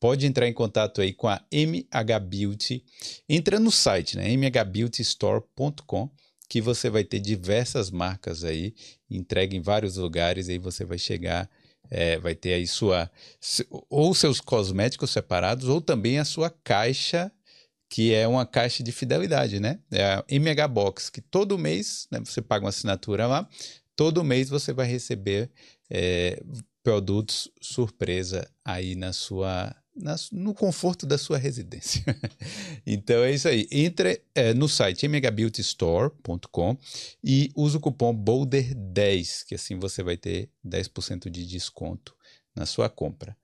pode 0.00 0.26
entrar 0.26 0.48
em 0.48 0.52
contato 0.54 1.02
aí 1.02 1.12
com 1.12 1.28
a 1.28 1.44
MH 1.52 2.20
Beauty. 2.26 2.82
Entra 3.28 3.60
no 3.60 3.70
site, 3.70 4.16
né, 4.16 4.34
mhbeautystore.com, 4.34 6.10
que 6.48 6.62
você 6.62 6.88
vai 6.88 7.04
ter 7.04 7.20
diversas 7.20 7.90
marcas 7.90 8.44
aí, 8.44 8.74
entregue 9.10 9.58
em 9.58 9.60
vários 9.60 9.96
lugares, 9.96 10.48
aí 10.48 10.58
você 10.58 10.86
vai 10.86 10.96
chegar 10.96 11.50
é, 11.90 12.18
vai 12.18 12.34
ter 12.34 12.54
aí 12.54 12.66
sua 12.66 13.10
ou 13.88 14.14
seus 14.14 14.40
cosméticos 14.40 15.10
separados 15.10 15.68
ou 15.68 15.80
também 15.80 16.18
a 16.18 16.24
sua 16.24 16.50
caixa 16.50 17.30
que 17.88 18.12
é 18.12 18.26
uma 18.26 18.44
caixa 18.44 18.82
de 18.82 18.90
fidelidade, 18.90 19.60
né? 19.60 19.78
É 19.90 20.04
a 20.04 20.24
MH 20.28 20.68
Box, 20.68 21.08
que 21.08 21.20
todo 21.20 21.58
mês 21.58 22.08
né, 22.10 22.20
você 22.24 22.42
paga 22.42 22.64
uma 22.64 22.70
assinatura 22.70 23.26
lá, 23.26 23.48
todo 23.94 24.24
mês 24.24 24.48
você 24.48 24.72
vai 24.72 24.86
receber 24.86 25.50
é, 25.88 26.42
produtos 26.82 27.50
surpresa 27.60 28.48
aí 28.64 28.94
na 28.94 29.12
sua 29.12 29.74
na, 29.96 30.16
no 30.32 30.52
conforto 30.54 31.06
da 31.06 31.16
sua 31.16 31.38
residência. 31.38 32.04
então 32.86 33.24
é 33.24 33.32
isso 33.32 33.48
aí. 33.48 33.66
Entre 33.70 34.22
é, 34.34 34.52
no 34.52 34.68
site 34.68 35.08
mhbeautystore.com 35.08 36.76
e 37.24 37.50
use 37.56 37.76
o 37.76 37.80
cupom 37.80 38.14
BOULDER10, 38.14 39.44
que 39.46 39.54
assim 39.54 39.78
você 39.78 40.02
vai 40.02 40.16
ter 40.16 40.50
10% 40.64 41.30
de 41.30 41.46
desconto 41.46 42.14
na 42.54 42.66
sua 42.66 42.88
compra. 42.88 43.36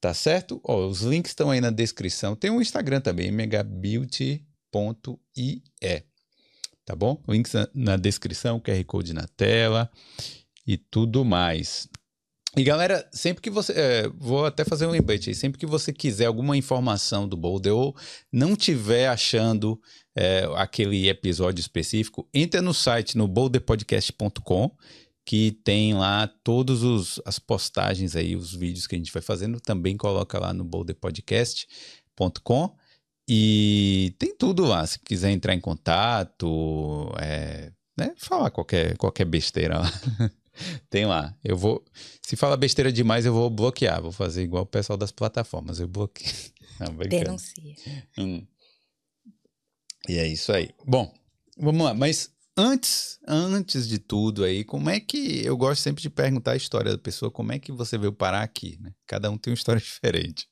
Tá 0.00 0.12
certo? 0.12 0.60
Ó, 0.64 0.86
os 0.88 1.02
links 1.02 1.30
estão 1.30 1.50
aí 1.50 1.60
na 1.60 1.70
descrição. 1.70 2.34
Tem 2.34 2.50
um 2.50 2.60
Instagram 2.60 3.00
também, 3.00 3.30
mhbeauty.ie. 3.30 4.42
Tá 6.84 6.96
bom? 6.96 7.22
Links 7.28 7.52
na, 7.52 7.68
na 7.72 7.96
descrição, 7.96 8.58
QR 8.58 8.84
Code 8.84 9.12
na 9.12 9.28
tela 9.28 9.88
e 10.66 10.76
tudo 10.76 11.24
mais. 11.24 11.88
E 12.56 12.62
galera, 12.62 13.08
sempre 13.12 13.42
que 13.42 13.48
você. 13.48 13.72
É, 13.72 14.08
vou 14.08 14.44
até 14.44 14.62
fazer 14.64 14.86
um 14.86 14.90
lembrete 14.90 15.30
aí. 15.30 15.34
Sempre 15.34 15.58
que 15.58 15.64
você 15.64 15.90
quiser 15.92 16.26
alguma 16.26 16.54
informação 16.56 17.26
do 17.26 17.36
Boulder 17.36 17.74
ou 17.74 17.96
não 18.30 18.54
tiver 18.54 19.08
achando 19.08 19.80
é, 20.14 20.46
aquele 20.56 21.08
episódio 21.08 21.60
específico, 21.60 22.28
entra 22.32 22.60
no 22.60 22.74
site 22.74 23.16
no 23.16 23.26
boulderpodcast.com 23.26 24.70
que 25.24 25.52
tem 25.64 25.94
lá 25.94 26.26
todas 26.42 27.20
as 27.24 27.38
postagens 27.38 28.16
aí, 28.16 28.34
os 28.36 28.54
vídeos 28.54 28.86
que 28.86 28.96
a 28.96 28.98
gente 28.98 29.12
vai 29.12 29.22
fazendo. 29.22 29.60
Também 29.60 29.96
coloca 29.96 30.38
lá 30.38 30.52
no 30.52 30.64
boulderpodcast.com 30.64 32.76
e 33.28 34.14
tem 34.18 34.36
tudo 34.36 34.64
lá. 34.64 34.86
Se 34.86 34.98
quiser 34.98 35.30
entrar 35.30 35.54
em 35.54 35.60
contato, 35.60 37.10
é, 37.18 37.72
né, 37.98 38.12
falar 38.18 38.50
qualquer, 38.50 38.96
qualquer 38.98 39.24
besteira 39.24 39.78
lá. 39.78 39.92
Tem 40.90 41.06
lá. 41.06 41.36
Eu 41.42 41.56
vou. 41.56 41.84
Se 42.22 42.36
fala 42.36 42.56
besteira 42.56 42.92
demais, 42.92 43.26
eu 43.26 43.32
vou 43.32 43.48
bloquear. 43.50 44.00
Vou 44.00 44.12
fazer 44.12 44.42
igual 44.42 44.62
o 44.64 44.66
pessoal 44.66 44.96
das 44.96 45.10
plataformas. 45.10 45.80
Eu 45.80 45.88
bloqueio. 45.88 46.30
Não, 46.80 46.94
Denuncia. 46.94 47.76
Hum. 48.18 48.46
E 50.08 50.18
é 50.18 50.26
isso 50.26 50.52
aí. 50.52 50.70
Bom, 50.84 51.12
vamos 51.56 51.84
lá. 51.84 51.94
Mas 51.94 52.30
antes, 52.56 53.18
antes 53.26 53.88
de 53.88 53.98
tudo 53.98 54.44
aí, 54.44 54.64
como 54.64 54.90
é 54.90 55.00
que 55.00 55.44
eu 55.44 55.56
gosto 55.56 55.80
sempre 55.80 56.02
de 56.02 56.10
perguntar 56.10 56.52
a 56.52 56.56
história 56.56 56.92
da 56.92 56.98
pessoa, 56.98 57.30
como 57.30 57.52
é 57.52 57.58
que 57.58 57.72
você 57.72 57.96
veio 57.96 58.12
parar 58.12 58.42
aqui, 58.42 58.78
né? 58.80 58.92
Cada 59.06 59.30
um 59.30 59.38
tem 59.38 59.52
uma 59.52 59.56
história 59.56 59.80
diferente. 59.80 60.48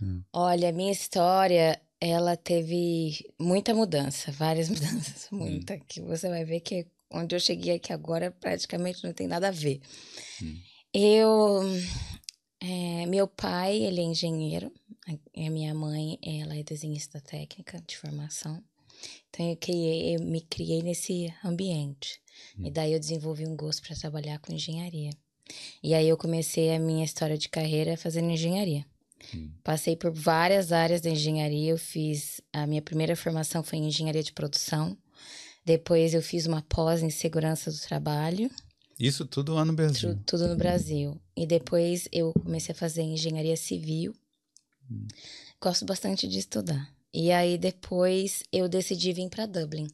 Hum. 0.00 0.22
Olha, 0.32 0.68
a 0.68 0.72
minha 0.72 0.92
história, 0.92 1.80
ela 2.00 2.36
teve 2.36 3.24
muita 3.38 3.74
mudança, 3.74 4.32
várias 4.32 4.68
mudanças, 4.70 5.28
muita, 5.30 5.74
hum. 5.74 5.80
que 5.86 6.00
você 6.00 6.28
vai 6.28 6.44
ver 6.44 6.60
que 6.60 6.86
onde 7.12 7.34
eu 7.34 7.40
cheguei 7.40 7.76
aqui 7.76 7.92
agora 7.92 8.30
praticamente 8.30 9.04
não 9.04 9.12
tem 9.12 9.26
nada 9.26 9.48
a 9.48 9.52
ver. 9.52 9.80
Hum. 10.42 10.58
Eu, 10.94 11.62
é, 12.60 13.06
meu 13.06 13.26
pai, 13.26 13.76
ele 13.76 14.00
é 14.00 14.04
engenheiro, 14.04 14.72
a 15.08 15.50
minha 15.50 15.74
mãe, 15.74 16.18
ela 16.22 16.56
é 16.56 16.62
desenhista 16.62 17.20
técnica 17.20 17.82
de 17.86 17.96
formação. 17.96 18.62
Então 19.28 19.48
eu, 19.48 19.56
criei, 19.56 20.16
eu 20.16 20.20
me 20.22 20.40
criei 20.42 20.82
nesse 20.82 21.32
ambiente. 21.44 22.20
Hum. 22.58 22.66
E 22.66 22.70
daí 22.70 22.92
eu 22.92 23.00
desenvolvi 23.00 23.46
um 23.46 23.56
gosto 23.56 23.82
para 23.82 23.96
trabalhar 23.96 24.38
com 24.38 24.52
engenharia. 24.52 25.10
E 25.82 25.94
aí 25.94 26.08
eu 26.08 26.16
comecei 26.16 26.74
a 26.74 26.78
minha 26.78 27.04
história 27.04 27.36
de 27.36 27.48
carreira 27.48 27.96
fazendo 27.96 28.30
engenharia. 28.30 28.86
Hum. 29.34 29.50
Passei 29.62 29.96
por 29.96 30.12
várias 30.12 30.72
áreas 30.72 31.00
da 31.00 31.10
engenharia. 31.10 31.70
Eu 31.70 31.78
fiz 31.78 32.40
a 32.52 32.66
minha 32.66 32.82
primeira 32.82 33.16
formação 33.16 33.62
foi 33.62 33.78
em 33.78 33.88
engenharia 33.88 34.22
de 34.22 34.32
produção. 34.32 34.96
Depois 35.64 36.14
eu 36.14 36.22
fiz 36.22 36.46
uma 36.46 36.62
pós 36.62 37.02
em 37.02 37.10
segurança 37.10 37.70
do 37.70 37.78
trabalho. 37.78 38.50
Isso 38.98 39.26
tudo 39.26 39.54
lá 39.54 39.64
no 39.64 39.72
Brasil? 39.72 40.10
Tudo, 40.10 40.22
tudo 40.24 40.48
no 40.48 40.56
Brasil. 40.56 41.20
E 41.36 41.46
depois 41.46 42.08
eu 42.12 42.32
comecei 42.32 42.72
a 42.72 42.78
fazer 42.78 43.02
engenharia 43.02 43.56
civil. 43.56 44.14
Hum. 44.90 45.06
Gosto 45.60 45.84
bastante 45.84 46.26
de 46.26 46.38
estudar. 46.38 46.92
E 47.14 47.30
aí 47.30 47.58
depois 47.58 48.42
eu 48.52 48.68
decidi 48.68 49.12
vir 49.12 49.28
para 49.28 49.46
Dublin. 49.46 49.86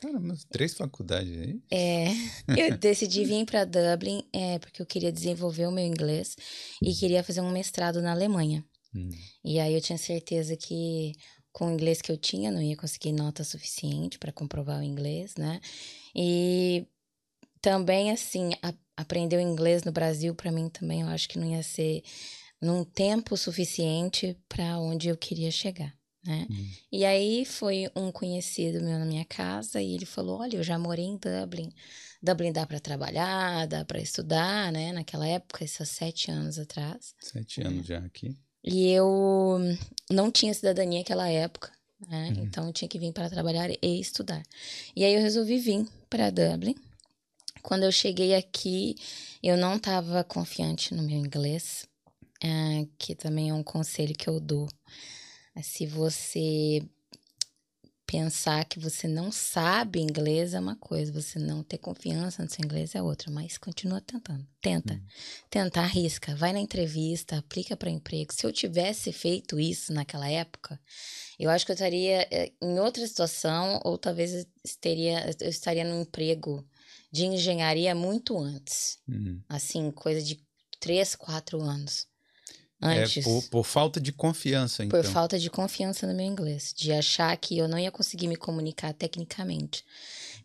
Caramba, 0.00 0.36
três 0.50 0.74
faculdades 0.74 1.36
aí? 1.38 1.60
É, 1.70 2.08
eu 2.70 2.76
decidi 2.76 3.24
vir 3.24 3.44
para 3.44 3.64
Dublin 3.64 4.24
é, 4.32 4.58
porque 4.58 4.82
eu 4.82 4.86
queria 4.86 5.12
desenvolver 5.12 5.66
o 5.66 5.72
meu 5.72 5.84
inglês 5.84 6.36
e 6.82 6.92
queria 6.94 7.22
fazer 7.22 7.40
um 7.40 7.50
mestrado 7.50 8.02
na 8.02 8.12
Alemanha. 8.12 8.64
Hum. 8.94 9.10
E 9.44 9.58
aí 9.58 9.74
eu 9.74 9.80
tinha 9.80 9.98
certeza 9.98 10.56
que 10.56 11.12
com 11.52 11.66
o 11.66 11.70
inglês 11.72 12.00
que 12.00 12.10
eu 12.10 12.16
tinha, 12.16 12.50
não 12.50 12.62
ia 12.62 12.76
conseguir 12.76 13.12
nota 13.12 13.44
suficiente 13.44 14.18
para 14.18 14.32
comprovar 14.32 14.80
o 14.80 14.82
inglês, 14.82 15.34
né? 15.36 15.60
E 16.14 16.86
também, 17.60 18.10
assim, 18.10 18.52
a, 18.62 18.74
aprender 18.96 19.36
o 19.36 19.40
inglês 19.40 19.84
no 19.84 19.92
Brasil, 19.92 20.34
para 20.34 20.50
mim 20.50 20.68
também, 20.68 21.02
eu 21.02 21.08
acho 21.08 21.28
que 21.28 21.38
não 21.38 21.46
ia 21.46 21.62
ser 21.62 22.02
num 22.60 22.84
tempo 22.84 23.36
suficiente 23.36 24.36
para 24.48 24.78
onde 24.78 25.08
eu 25.08 25.16
queria 25.16 25.50
chegar. 25.50 25.94
Né? 26.24 26.46
Uhum. 26.48 26.70
E 26.92 27.04
aí 27.04 27.44
foi 27.44 27.90
um 27.96 28.12
conhecido 28.12 28.80
meu 28.80 28.96
na 28.98 29.04
minha 29.04 29.24
casa 29.24 29.82
e 29.82 29.94
ele 29.94 30.06
falou: 30.06 30.40
Olha, 30.40 30.56
eu 30.56 30.62
já 30.62 30.78
morei 30.78 31.04
em 31.04 31.18
Dublin. 31.18 31.72
Dublin 32.22 32.52
dá 32.52 32.64
para 32.64 32.78
trabalhar, 32.78 33.66
dá 33.66 33.84
para 33.84 34.00
estudar, 34.00 34.70
né? 34.70 34.92
Naquela 34.92 35.26
época, 35.26 35.64
esses 35.64 35.88
sete 35.88 36.30
anos 36.30 36.60
atrás. 36.60 37.14
Sete 37.20 37.60
anos 37.62 37.84
já 37.84 37.98
aqui. 37.98 38.36
E 38.64 38.90
eu 38.90 39.58
não 40.10 40.30
tinha 40.30 40.54
cidadania 40.54 41.00
naquela 41.00 41.28
época, 41.28 41.70
né? 42.08 42.32
Uhum. 42.36 42.44
Então 42.44 42.66
eu 42.66 42.72
tinha 42.72 42.88
que 42.88 42.98
vir 42.98 43.12
para 43.12 43.30
trabalhar 43.30 43.70
e 43.70 44.00
estudar. 44.00 44.42
E 44.94 45.04
aí 45.04 45.14
eu 45.14 45.20
resolvi 45.20 45.58
vir 45.58 45.86
para 46.08 46.30
Dublin. 46.30 46.76
Quando 47.62 47.84
eu 47.84 47.92
cheguei 47.92 48.34
aqui, 48.34 48.96
eu 49.42 49.56
não 49.56 49.76
estava 49.76 50.24
confiante 50.24 50.94
no 50.94 51.02
meu 51.02 51.16
inglês, 51.16 51.86
é, 52.42 52.86
que 52.98 53.14
também 53.14 53.50
é 53.50 53.54
um 53.54 53.62
conselho 53.62 54.14
que 54.14 54.28
eu 54.28 54.40
dou. 54.40 54.68
Se 55.62 55.86
você 55.86 56.82
pensar 58.06 58.64
que 58.64 58.78
você 58.78 59.08
não 59.08 59.32
sabe 59.32 60.00
inglês 60.00 60.54
é 60.54 60.60
uma 60.60 60.76
coisa, 60.76 61.12
você 61.12 61.38
não 61.38 61.62
ter 61.62 61.78
confiança 61.78 62.42
no 62.42 62.50
seu 62.50 62.64
inglês 62.64 62.94
é 62.94 63.02
outra, 63.02 63.30
mas 63.30 63.56
continua 63.56 64.00
tentando. 64.00 64.46
Tenta. 64.60 64.94
Hum. 64.94 65.02
Tenta, 65.48 65.80
arrisca, 65.80 66.34
vai 66.36 66.52
na 66.52 66.60
entrevista, 66.60 67.38
aplica 67.38 67.76
para 67.76 67.90
emprego. 67.90 68.32
Se 68.32 68.46
eu 68.46 68.52
tivesse 68.52 69.12
feito 69.12 69.58
isso 69.58 69.92
naquela 69.92 70.28
época, 70.28 70.80
eu 71.38 71.50
acho 71.50 71.64
que 71.64 71.72
eu 71.72 71.74
estaria 71.74 72.28
eh, 72.30 72.52
em 72.60 72.78
outra 72.78 73.06
situação 73.06 73.80
ou 73.84 73.96
talvez 73.96 74.34
eu 74.34 74.46
estaria, 74.64 75.30
eu 75.40 75.48
estaria 75.48 75.84
num 75.84 76.02
emprego 76.02 76.66
de 77.10 77.26
engenharia 77.26 77.94
muito 77.94 78.38
antes. 78.38 78.98
Uhum. 79.08 79.40
Assim, 79.48 79.90
coisa 79.90 80.22
de 80.22 80.42
três, 80.80 81.14
quatro 81.14 81.60
anos. 81.60 82.06
Antes. 82.82 83.18
É 83.18 83.22
por, 83.22 83.42
por, 83.48 83.64
falta 83.64 84.00
de 84.00 84.12
confiança, 84.12 84.84
então. 84.84 85.00
Por 85.00 85.08
falta 85.08 85.38
de 85.38 85.48
confiança 85.48 86.06
no 86.06 86.14
meu 86.14 86.26
inglês. 86.26 86.74
De 86.76 86.92
achar 86.92 87.36
que 87.36 87.56
eu 87.56 87.68
não 87.68 87.78
ia 87.78 87.92
conseguir 87.92 88.26
me 88.26 88.36
comunicar 88.36 88.92
tecnicamente. 88.92 89.84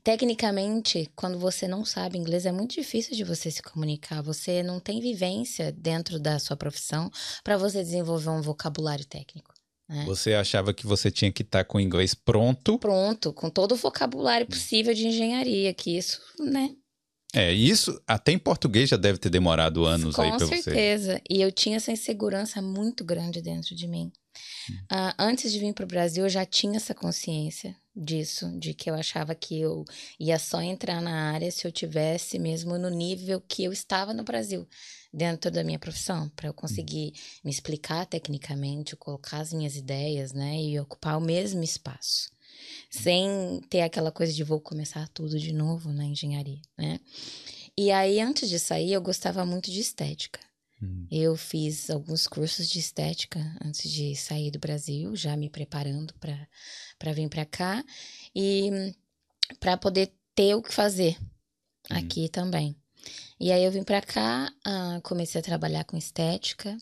Tecnicamente, 0.03 1.11
quando 1.15 1.37
você 1.37 1.67
não 1.67 1.83
sabe 1.83 2.17
inglês, 2.17 2.45
é 2.45 2.51
muito 2.51 2.75
difícil 2.75 3.15
de 3.15 3.23
você 3.23 3.49
se 3.49 3.61
comunicar. 3.61 4.21
Você 4.21 4.63
não 4.63 4.79
tem 4.79 5.01
vivência 5.01 5.71
dentro 5.71 6.19
da 6.19 6.39
sua 6.39 6.55
profissão 6.55 7.11
para 7.43 7.57
você 7.57 7.83
desenvolver 7.83 8.29
um 8.29 8.41
vocabulário 8.41 9.03
técnico. 9.05 9.53
Né? 9.89 10.05
Você 10.05 10.33
achava 10.33 10.73
que 10.73 10.85
você 10.85 11.09
tinha 11.09 11.31
que 11.31 11.41
estar 11.41 11.59
tá 11.59 11.65
com 11.65 11.77
o 11.77 11.81
inglês 11.81 12.13
pronto? 12.13 12.77
Pronto, 12.77 13.33
com 13.33 13.49
todo 13.49 13.73
o 13.73 13.77
vocabulário 13.77 14.45
possível 14.45 14.93
de 14.93 15.07
engenharia, 15.07 15.73
que 15.73 15.97
isso, 15.97 16.21
né? 16.39 16.75
É, 17.33 17.51
isso 17.51 18.01
até 18.07 18.31
em 18.31 18.39
português 18.39 18.89
já 18.89 18.97
deve 18.97 19.17
ter 19.17 19.29
demorado 19.29 19.85
anos 19.85 20.15
Com 20.15 20.21
aí 20.21 20.29
pra 20.29 20.39
você. 20.39 20.55
Com 20.55 20.61
certeza. 20.63 21.21
E 21.29 21.41
eu 21.41 21.51
tinha 21.51 21.77
essa 21.77 21.91
insegurança 21.91 22.61
muito 22.61 23.03
grande 23.03 23.41
dentro 23.41 23.75
de 23.75 23.87
mim. 23.87 24.11
Hum. 24.69 24.73
Uh, 24.91 25.13
antes 25.19 25.51
de 25.51 25.59
vir 25.59 25.73
para 25.73 25.83
o 25.83 25.87
Brasil, 25.87 26.23
eu 26.23 26.29
já 26.29 26.45
tinha 26.45 26.77
essa 26.77 26.93
consciência 26.93 27.75
disso, 27.95 28.57
de 28.59 28.73
que 28.73 28.89
eu 28.89 28.93
achava 28.93 29.33
que 29.33 29.59
eu 29.59 29.83
ia 30.19 30.37
só 30.37 30.61
entrar 30.61 31.01
na 31.01 31.31
área 31.31 31.51
se 31.51 31.67
eu 31.67 31.71
tivesse 31.71 32.37
mesmo 32.37 32.77
no 32.77 32.89
nível 32.89 33.41
que 33.41 33.63
eu 33.63 33.73
estava 33.73 34.13
no 34.13 34.23
Brasil, 34.23 34.67
dentro 35.11 35.49
da 35.49 35.63
minha 35.63 35.79
profissão, 35.79 36.29
para 36.29 36.47
eu 36.47 36.53
conseguir 36.53 37.07
hum. 37.07 37.19
me 37.45 37.51
explicar 37.51 38.05
tecnicamente, 38.05 38.95
colocar 38.95 39.39
as 39.39 39.51
minhas 39.51 39.75
ideias, 39.75 40.31
né, 40.31 40.61
e 40.61 40.79
ocupar 40.79 41.17
o 41.17 41.21
mesmo 41.21 41.63
espaço 41.63 42.29
sem 42.89 43.61
ter 43.69 43.81
aquela 43.81 44.11
coisa 44.11 44.33
de 44.33 44.43
vou 44.43 44.59
começar 44.59 45.07
tudo 45.09 45.39
de 45.39 45.53
novo 45.53 45.91
na 45.91 46.05
engenharia, 46.05 46.61
né? 46.77 46.99
E 47.77 47.91
aí, 47.91 48.19
antes 48.19 48.49
de 48.49 48.57
sair, 48.57 48.93
eu 48.93 49.01
gostava 49.01 49.45
muito 49.45 49.69
de 49.69 49.79
estética. 49.79 50.39
Hum. 50.81 51.07
Eu 51.11 51.35
fiz 51.35 51.89
alguns 51.89 52.27
cursos 52.27 52.67
de 52.67 52.79
estética 52.79 53.39
antes 53.63 53.89
de 53.91 54.15
sair 54.15 54.51
do 54.51 54.59
Brasil, 54.59 55.15
já 55.15 55.35
me 55.35 55.49
preparando 55.49 56.13
para 56.15 57.13
vir 57.13 57.29
para 57.29 57.45
cá 57.45 57.83
e 58.35 58.93
para 59.59 59.77
poder 59.77 60.11
ter 60.35 60.55
o 60.55 60.61
que 60.61 60.73
fazer 60.73 61.17
hum. 61.91 61.97
aqui 61.97 62.29
também. 62.29 62.75
E 63.39 63.51
aí 63.51 63.63
eu 63.63 63.71
vim 63.71 63.83
para 63.83 64.01
cá, 64.01 64.51
uh, 64.65 65.01
comecei 65.01 65.39
a 65.39 65.43
trabalhar 65.43 65.83
com 65.83 65.95
estética, 65.95 66.77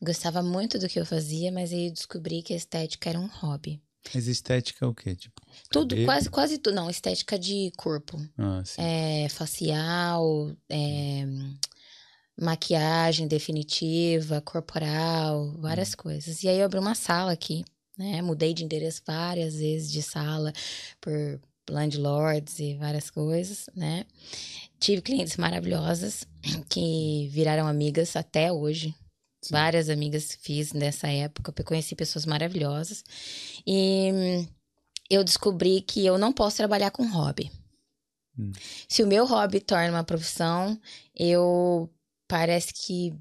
gostava 0.00 0.42
muito 0.42 0.78
do 0.78 0.88
que 0.88 0.98
eu 0.98 1.06
fazia, 1.06 1.50
mas 1.50 1.72
aí 1.72 1.88
eu 1.88 1.92
descobri 1.92 2.42
que 2.42 2.54
a 2.54 2.56
estética 2.56 3.10
era 3.10 3.18
um 3.18 3.26
hobby. 3.26 3.82
Mas 4.14 4.26
estética 4.26 4.84
é 4.84 4.88
o 4.88 4.94
quê? 4.94 5.14
Tipo, 5.14 5.40
tudo, 5.70 5.90
cabelo? 5.90 6.06
quase, 6.06 6.30
quase 6.30 6.58
tudo. 6.58 6.74
Não, 6.74 6.90
estética 6.90 7.38
de 7.38 7.72
corpo. 7.76 8.20
Ah, 8.36 8.62
sim. 8.64 8.80
É, 8.80 9.28
facial, 9.28 10.50
é, 10.68 11.24
maquiagem 12.40 13.26
definitiva, 13.26 14.40
corporal, 14.40 15.52
várias 15.58 15.92
hum. 15.92 15.96
coisas. 15.98 16.42
E 16.42 16.48
aí 16.48 16.58
eu 16.58 16.66
abri 16.66 16.78
uma 16.78 16.94
sala 16.94 17.32
aqui, 17.32 17.64
né? 17.96 18.22
Mudei 18.22 18.54
de 18.54 18.64
endereço 18.64 19.02
várias 19.06 19.56
vezes 19.56 19.90
de 19.90 20.02
sala 20.02 20.52
por 21.00 21.40
landlords 21.68 22.58
e 22.58 22.74
várias 22.74 23.10
coisas, 23.10 23.68
né? 23.74 24.04
Tive 24.78 25.02
clientes 25.02 25.36
maravilhosas 25.36 26.24
que 26.68 27.28
viraram 27.30 27.66
amigas 27.66 28.14
até 28.16 28.52
hoje, 28.52 28.94
Sim. 29.40 29.52
Várias 29.52 29.88
amigas 29.88 30.36
fiz 30.40 30.72
nessa 30.72 31.08
época, 31.08 31.52
conheci 31.64 31.94
pessoas 31.94 32.26
maravilhosas. 32.26 33.04
E 33.66 34.46
eu 35.08 35.22
descobri 35.24 35.80
que 35.80 36.04
eu 36.04 36.18
não 36.18 36.32
posso 36.32 36.56
trabalhar 36.56 36.90
com 36.90 37.06
hobby. 37.06 37.50
Hum. 38.38 38.52
Se 38.88 39.02
o 39.02 39.06
meu 39.06 39.26
hobby 39.26 39.60
torna 39.60 39.90
uma 39.90 40.04
profissão, 40.04 40.78
eu 41.14 41.90
parece 42.26 42.72
que 42.72 43.12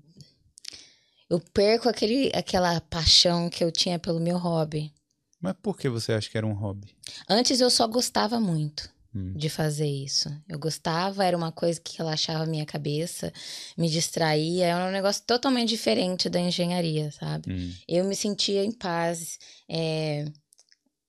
eu 1.30 1.40
perco 1.40 1.90
aquele, 1.90 2.32
aquela 2.34 2.80
paixão 2.82 3.50
que 3.50 3.64
eu 3.64 3.72
tinha 3.72 4.00
pelo 4.00 4.20
meu 4.20 4.38
hobby. 4.38 4.94
Mas 5.40 5.56
por 5.62 5.78
que 5.78 5.88
você 5.88 6.14
acha 6.14 6.30
que 6.30 6.38
era 6.38 6.48
um 6.48 6.54
hobby? 6.54 6.96
Antes 7.30 7.62
eu 7.62 7.70
só 7.70 7.88
gostava 7.88 8.40
muito. 8.40 8.90
Hum. 9.16 9.34
de 9.36 9.50
fazer 9.50 9.88
isso. 9.88 10.30
Eu 10.48 10.60
gostava, 10.60 11.24
era 11.24 11.36
uma 11.36 11.52
coisa 11.52 11.80
que 11.80 11.98
relaxava 11.98 12.44
a 12.44 12.48
minha 12.48 12.66
cabeça, 12.66 13.32
me 13.78 13.90
distraía, 13.90 14.68
era 14.68 14.86
um 14.86 14.92
negócio 14.92 15.24
totalmente 15.26 15.70
diferente 15.70 16.30
da 16.30 16.40
engenharia, 16.40 17.12
sabe? 17.12 17.52
Hum. 17.52 17.74
Eu 17.88 18.06
me 18.06 18.16
sentia 18.16 18.64
em 18.64 18.72
paz. 18.72 19.40
É... 19.70 20.26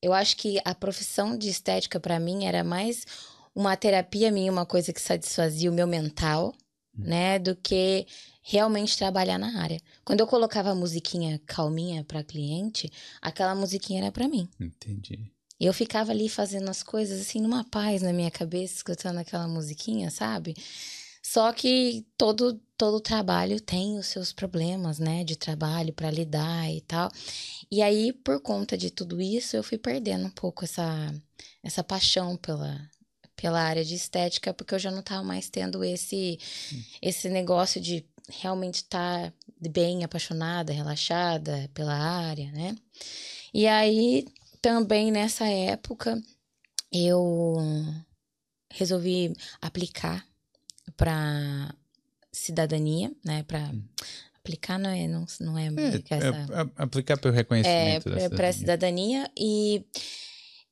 Eu 0.00 0.12
acho 0.12 0.36
que 0.36 0.60
a 0.64 0.74
profissão 0.74 1.36
de 1.36 1.48
estética 1.48 1.98
para 1.98 2.20
mim 2.20 2.46
era 2.46 2.62
mais 2.62 3.04
uma 3.54 3.76
terapia 3.76 4.30
minha, 4.30 4.52
uma 4.52 4.64
coisa 4.64 4.92
que 4.92 5.00
satisfazia 5.00 5.70
o 5.70 5.74
meu 5.74 5.86
mental, 5.86 6.54
hum. 6.96 7.02
né, 7.02 7.38
do 7.38 7.56
que 7.56 8.06
realmente 8.42 8.96
trabalhar 8.96 9.38
na 9.38 9.60
área. 9.60 9.80
Quando 10.04 10.20
eu 10.20 10.26
colocava 10.26 10.70
a 10.70 10.74
musiquinha 10.74 11.40
calminha 11.44 12.04
para 12.04 12.22
cliente, 12.22 12.90
aquela 13.20 13.54
musiquinha 13.54 14.02
era 14.02 14.12
para 14.12 14.28
mim. 14.28 14.48
Entendi. 14.58 15.30
E 15.60 15.66
eu 15.66 15.72
ficava 15.72 16.12
ali 16.12 16.28
fazendo 16.28 16.68
as 16.68 16.82
coisas 16.82 17.20
assim 17.20 17.40
numa 17.40 17.64
paz 17.64 18.02
na 18.02 18.12
minha 18.12 18.30
cabeça, 18.30 18.76
escutando 18.76 19.18
aquela 19.18 19.48
musiquinha, 19.48 20.10
sabe? 20.10 20.54
Só 21.22 21.52
que 21.52 22.06
todo 22.16 22.60
todo 22.76 23.00
trabalho 23.00 23.60
tem 23.60 23.98
os 23.98 24.06
seus 24.06 24.32
problemas, 24.32 25.00
né, 25.00 25.24
de 25.24 25.34
trabalho 25.36 25.92
para 25.92 26.10
lidar 26.10 26.70
e 26.70 26.80
tal. 26.82 27.10
E 27.70 27.82
aí, 27.82 28.12
por 28.12 28.40
conta 28.40 28.78
de 28.78 28.88
tudo 28.90 29.20
isso, 29.20 29.56
eu 29.56 29.64
fui 29.64 29.76
perdendo 29.76 30.26
um 30.26 30.30
pouco 30.30 30.64
essa 30.64 31.12
essa 31.62 31.82
paixão 31.84 32.36
pela 32.36 32.80
pela 33.36 33.60
área 33.60 33.84
de 33.84 33.94
estética, 33.94 34.52
porque 34.54 34.74
eu 34.74 34.78
já 34.78 34.90
não 34.90 35.00
estava 35.00 35.22
mais 35.22 35.50
tendo 35.50 35.84
esse 35.84 36.38
esse 37.02 37.28
negócio 37.28 37.80
de 37.80 38.06
realmente 38.28 38.76
estar 38.76 39.30
tá 39.30 39.34
bem 39.70 40.04
apaixonada, 40.04 40.72
relaxada 40.72 41.70
pela 41.74 41.94
área, 41.94 42.50
né? 42.52 42.76
E 43.52 43.66
aí 43.66 44.26
também 44.68 45.10
nessa 45.10 45.46
época 45.46 46.22
eu 46.92 47.56
resolvi 48.70 49.34
aplicar 49.62 50.26
para 50.94 51.74
cidadania, 52.30 53.10
né, 53.24 53.42
para 53.44 53.60
hum. 53.60 53.82
aplicar 54.34 54.78
não 54.78 54.90
é 54.90 55.08
não, 55.08 55.24
não 55.40 55.56
é, 55.58 55.68
é, 55.68 56.16
essa... 56.16 56.36
é 56.36 56.82
aplicar 56.82 57.16
para 57.16 57.30
o 57.30 57.32
reconhecimento 57.32 58.10
é, 58.10 58.28
para 58.28 58.52
cidadania 58.52 59.30
e 59.34 59.86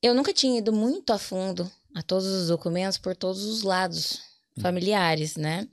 eu 0.03 0.15
nunca 0.15 0.31
tinha 0.31 0.59
ido 0.59 0.75
muito 0.75 1.11
a 1.11 1.19
fundo 1.19 1.71
a 1.95 2.03
todos 2.03 2.27
os 2.27 2.49
documentos 2.49 2.99
por 2.99 3.17
todos 3.17 3.45
os 3.45 3.63
lados 3.63 4.21
hum. 4.59 4.61
familiares, 4.61 5.37
né? 5.37 5.67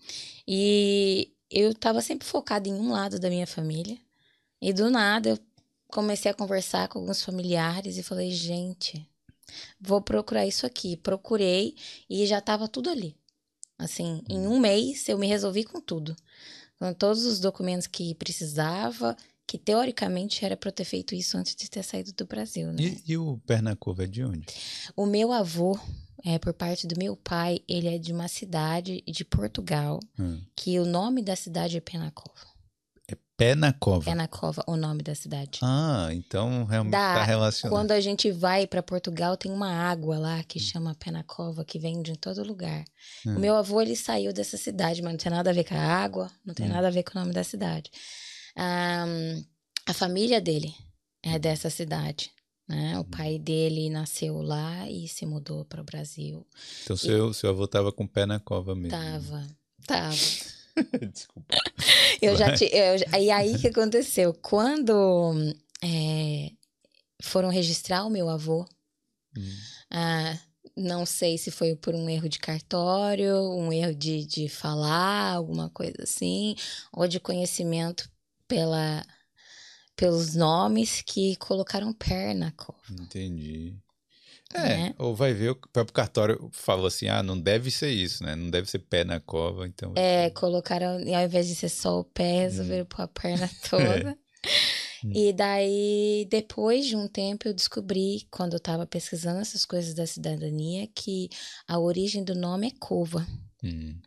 E 0.47 1.33
eu 1.51 1.71
estava 1.71 1.99
sempre 1.99 2.25
focada 2.25 2.69
em 2.69 2.73
um 2.73 2.89
lado 2.89 3.19
da 3.19 3.29
minha 3.29 3.45
família. 3.45 3.97
E 4.61 4.71
do 4.71 4.89
nada 4.89 5.27
eu 5.27 5.39
comecei 5.93 6.31
a 6.31 6.33
conversar 6.33 6.87
com 6.87 6.99
alguns 6.99 7.21
familiares 7.21 7.97
e 7.97 8.03
falei, 8.03 8.31
gente, 8.31 9.07
vou 9.79 10.01
procurar 10.01 10.45
isso 10.45 10.65
aqui. 10.65 10.97
Procurei 10.97 11.75
e 12.09 12.25
já 12.25 12.39
estava 12.39 12.67
tudo 12.67 12.89
ali. 12.89 13.15
Assim, 13.77 14.23
em 14.27 14.47
um 14.47 14.59
mês 14.59 15.07
eu 15.07 15.19
me 15.19 15.27
resolvi 15.27 15.63
com 15.63 15.79
tudo. 15.79 16.15
Com 16.79 16.91
todos 16.93 17.25
os 17.25 17.39
documentos 17.39 17.85
que 17.85 18.15
precisava, 18.15 19.15
que 19.45 19.57
teoricamente 19.57 20.43
era 20.43 20.57
para 20.57 20.71
ter 20.71 20.83
feito 20.83 21.13
isso 21.13 21.37
antes 21.37 21.55
de 21.55 21.69
ter 21.69 21.83
saído 21.83 22.11
do 22.13 22.25
Brasil, 22.25 22.73
né? 22.73 22.81
E, 22.81 23.11
e 23.11 23.17
o 23.17 23.39
Pernacova 23.45 24.03
é 24.03 24.07
de 24.07 24.23
onde? 24.23 24.47
O 24.95 25.05
meu 25.05 25.31
avô, 25.31 25.79
é, 26.25 26.39
por 26.39 26.53
parte 26.53 26.87
do 26.87 26.97
meu 26.97 27.15
pai, 27.15 27.59
ele 27.67 27.87
é 27.87 27.99
de 27.99 28.11
uma 28.11 28.27
cidade 28.27 29.03
de 29.07 29.23
Portugal, 29.23 29.99
hum. 30.19 30.41
que 30.55 30.79
o 30.79 30.85
nome 30.85 31.21
da 31.21 31.35
cidade 31.35 31.77
é 31.77 31.81
Penacova. 31.81 32.52
Pé 33.43 33.55
na 33.55 33.73
Cova. 33.73 34.05
Pé 34.05 34.15
na 34.15 34.27
Cova, 34.27 34.63
o 34.65 34.77
nome 34.77 35.03
da 35.03 35.13
cidade. 35.13 35.59
Ah, 35.61 36.07
então 36.13 36.63
realmente 36.63 36.93
está 36.93 37.23
relacionado. 37.23 37.77
Quando 37.77 37.91
a 37.91 37.99
gente 37.99 38.31
vai 38.31 38.65
para 38.65 38.81
Portugal, 38.81 39.35
tem 39.35 39.51
uma 39.51 39.69
água 39.69 40.17
lá 40.17 40.41
que 40.43 40.61
chama 40.61 40.95
Pé 40.95 41.11
na 41.11 41.23
Cova, 41.23 41.65
que 41.65 41.77
vem 41.77 42.01
de 42.01 42.17
todo 42.17 42.41
lugar. 42.41 42.85
Hum. 43.27 43.35
O 43.35 43.39
meu 43.41 43.55
avô, 43.55 43.81
ele 43.81 43.97
saiu 43.97 44.31
dessa 44.31 44.55
cidade, 44.55 45.01
mas 45.01 45.11
não 45.11 45.17
tem 45.17 45.29
nada 45.29 45.49
a 45.49 45.53
ver 45.53 45.65
com 45.65 45.75
a 45.75 45.77
água, 45.77 46.31
não 46.45 46.53
tem 46.53 46.67
hum. 46.67 46.69
nada 46.69 46.87
a 46.87 46.91
ver 46.91 47.03
com 47.03 47.17
o 47.17 47.21
nome 47.21 47.33
da 47.33 47.43
cidade. 47.43 47.91
Um, 48.57 49.43
a 49.87 49.93
família 49.93 50.39
dele 50.39 50.73
é 51.21 51.37
dessa 51.37 51.69
cidade. 51.69 52.31
Né? 52.65 52.93
O 52.95 52.99
uhum. 52.99 53.03
pai 53.03 53.37
dele 53.37 53.89
nasceu 53.89 54.41
lá 54.41 54.89
e 54.89 55.05
se 55.09 55.25
mudou 55.25 55.65
para 55.65 55.81
o 55.81 55.83
Brasil. 55.83 56.47
Então, 56.83 56.95
seu, 56.95 57.31
e... 57.31 57.33
seu 57.33 57.49
avô 57.49 57.67
tava 57.67 57.91
com 57.91 58.05
o 58.05 58.07
pé 58.07 58.25
na 58.25 58.39
cova 58.39 58.73
mesmo. 58.73 58.97
Tava, 58.97 59.45
tava. 59.85 60.15
Desculpa. 61.11 61.55
eu 62.21 62.35
já 62.35 62.55
te, 62.55 62.65
eu, 62.65 63.19
e 63.19 63.31
aí 63.31 63.57
que 63.59 63.67
aconteceu? 63.67 64.33
Quando 64.33 65.33
é, 65.83 66.51
foram 67.21 67.49
registrar 67.49 68.05
o 68.05 68.09
meu 68.09 68.29
avô, 68.29 68.65
hum. 69.37 69.55
ah, 69.91 70.37
não 70.75 71.05
sei 71.05 71.37
se 71.37 71.51
foi 71.51 71.75
por 71.75 71.93
um 71.93 72.09
erro 72.09 72.27
de 72.27 72.39
cartório, 72.39 73.35
um 73.51 73.71
erro 73.71 73.93
de, 73.93 74.25
de 74.25 74.49
falar, 74.49 75.33
alguma 75.33 75.69
coisa 75.69 76.03
assim, 76.03 76.55
ou 76.91 77.07
de 77.07 77.19
conhecimento 77.19 78.09
pela, 78.47 79.05
pelos 79.95 80.35
nomes 80.35 81.01
que 81.01 81.35
colocaram 81.35 81.93
pé 81.93 82.33
na 82.33 82.51
cova. 82.51 82.79
Entendi. 82.91 83.77
É, 84.53 84.77
né? 84.77 84.95
ou 84.97 85.15
vai 85.15 85.33
ver, 85.33 85.51
o 85.51 85.55
próprio 85.55 85.93
cartório 85.93 86.49
falou 86.51 86.87
assim, 86.87 87.07
ah, 87.07 87.23
não 87.23 87.39
deve 87.39 87.71
ser 87.71 87.89
isso, 87.89 88.23
né? 88.23 88.35
Não 88.35 88.49
deve 88.49 88.69
ser 88.69 88.79
pé 88.79 89.03
na 89.03 89.19
cova, 89.19 89.67
então... 89.67 89.93
É, 89.95 90.29
colocaram, 90.29 90.97
ao 90.97 91.25
invés 91.25 91.47
de 91.47 91.55
ser 91.55 91.69
só 91.69 91.99
o 91.99 92.03
pé, 92.03 92.41
resolveram 92.43 92.83
hum. 92.83 92.87
pôr 92.87 93.01
a 93.01 93.07
perna 93.07 93.49
toda. 93.69 94.11
É. 94.11 94.23
E 95.05 95.33
daí, 95.33 96.27
depois 96.29 96.85
de 96.85 96.95
um 96.95 97.07
tempo, 97.07 97.47
eu 97.47 97.53
descobri, 97.53 98.25
quando 98.31 98.53
eu 98.53 98.57
estava 98.57 98.85
pesquisando 98.85 99.39
essas 99.39 99.65
coisas 99.65 99.93
da 99.93 100.07
cidadania, 100.07 100.87
que 100.95 101.29
a 101.67 101.77
origem 101.79 102.23
do 102.23 102.35
nome 102.35 102.67
é 102.67 102.71
Cova. 102.79 103.27
Hum. 103.63 103.99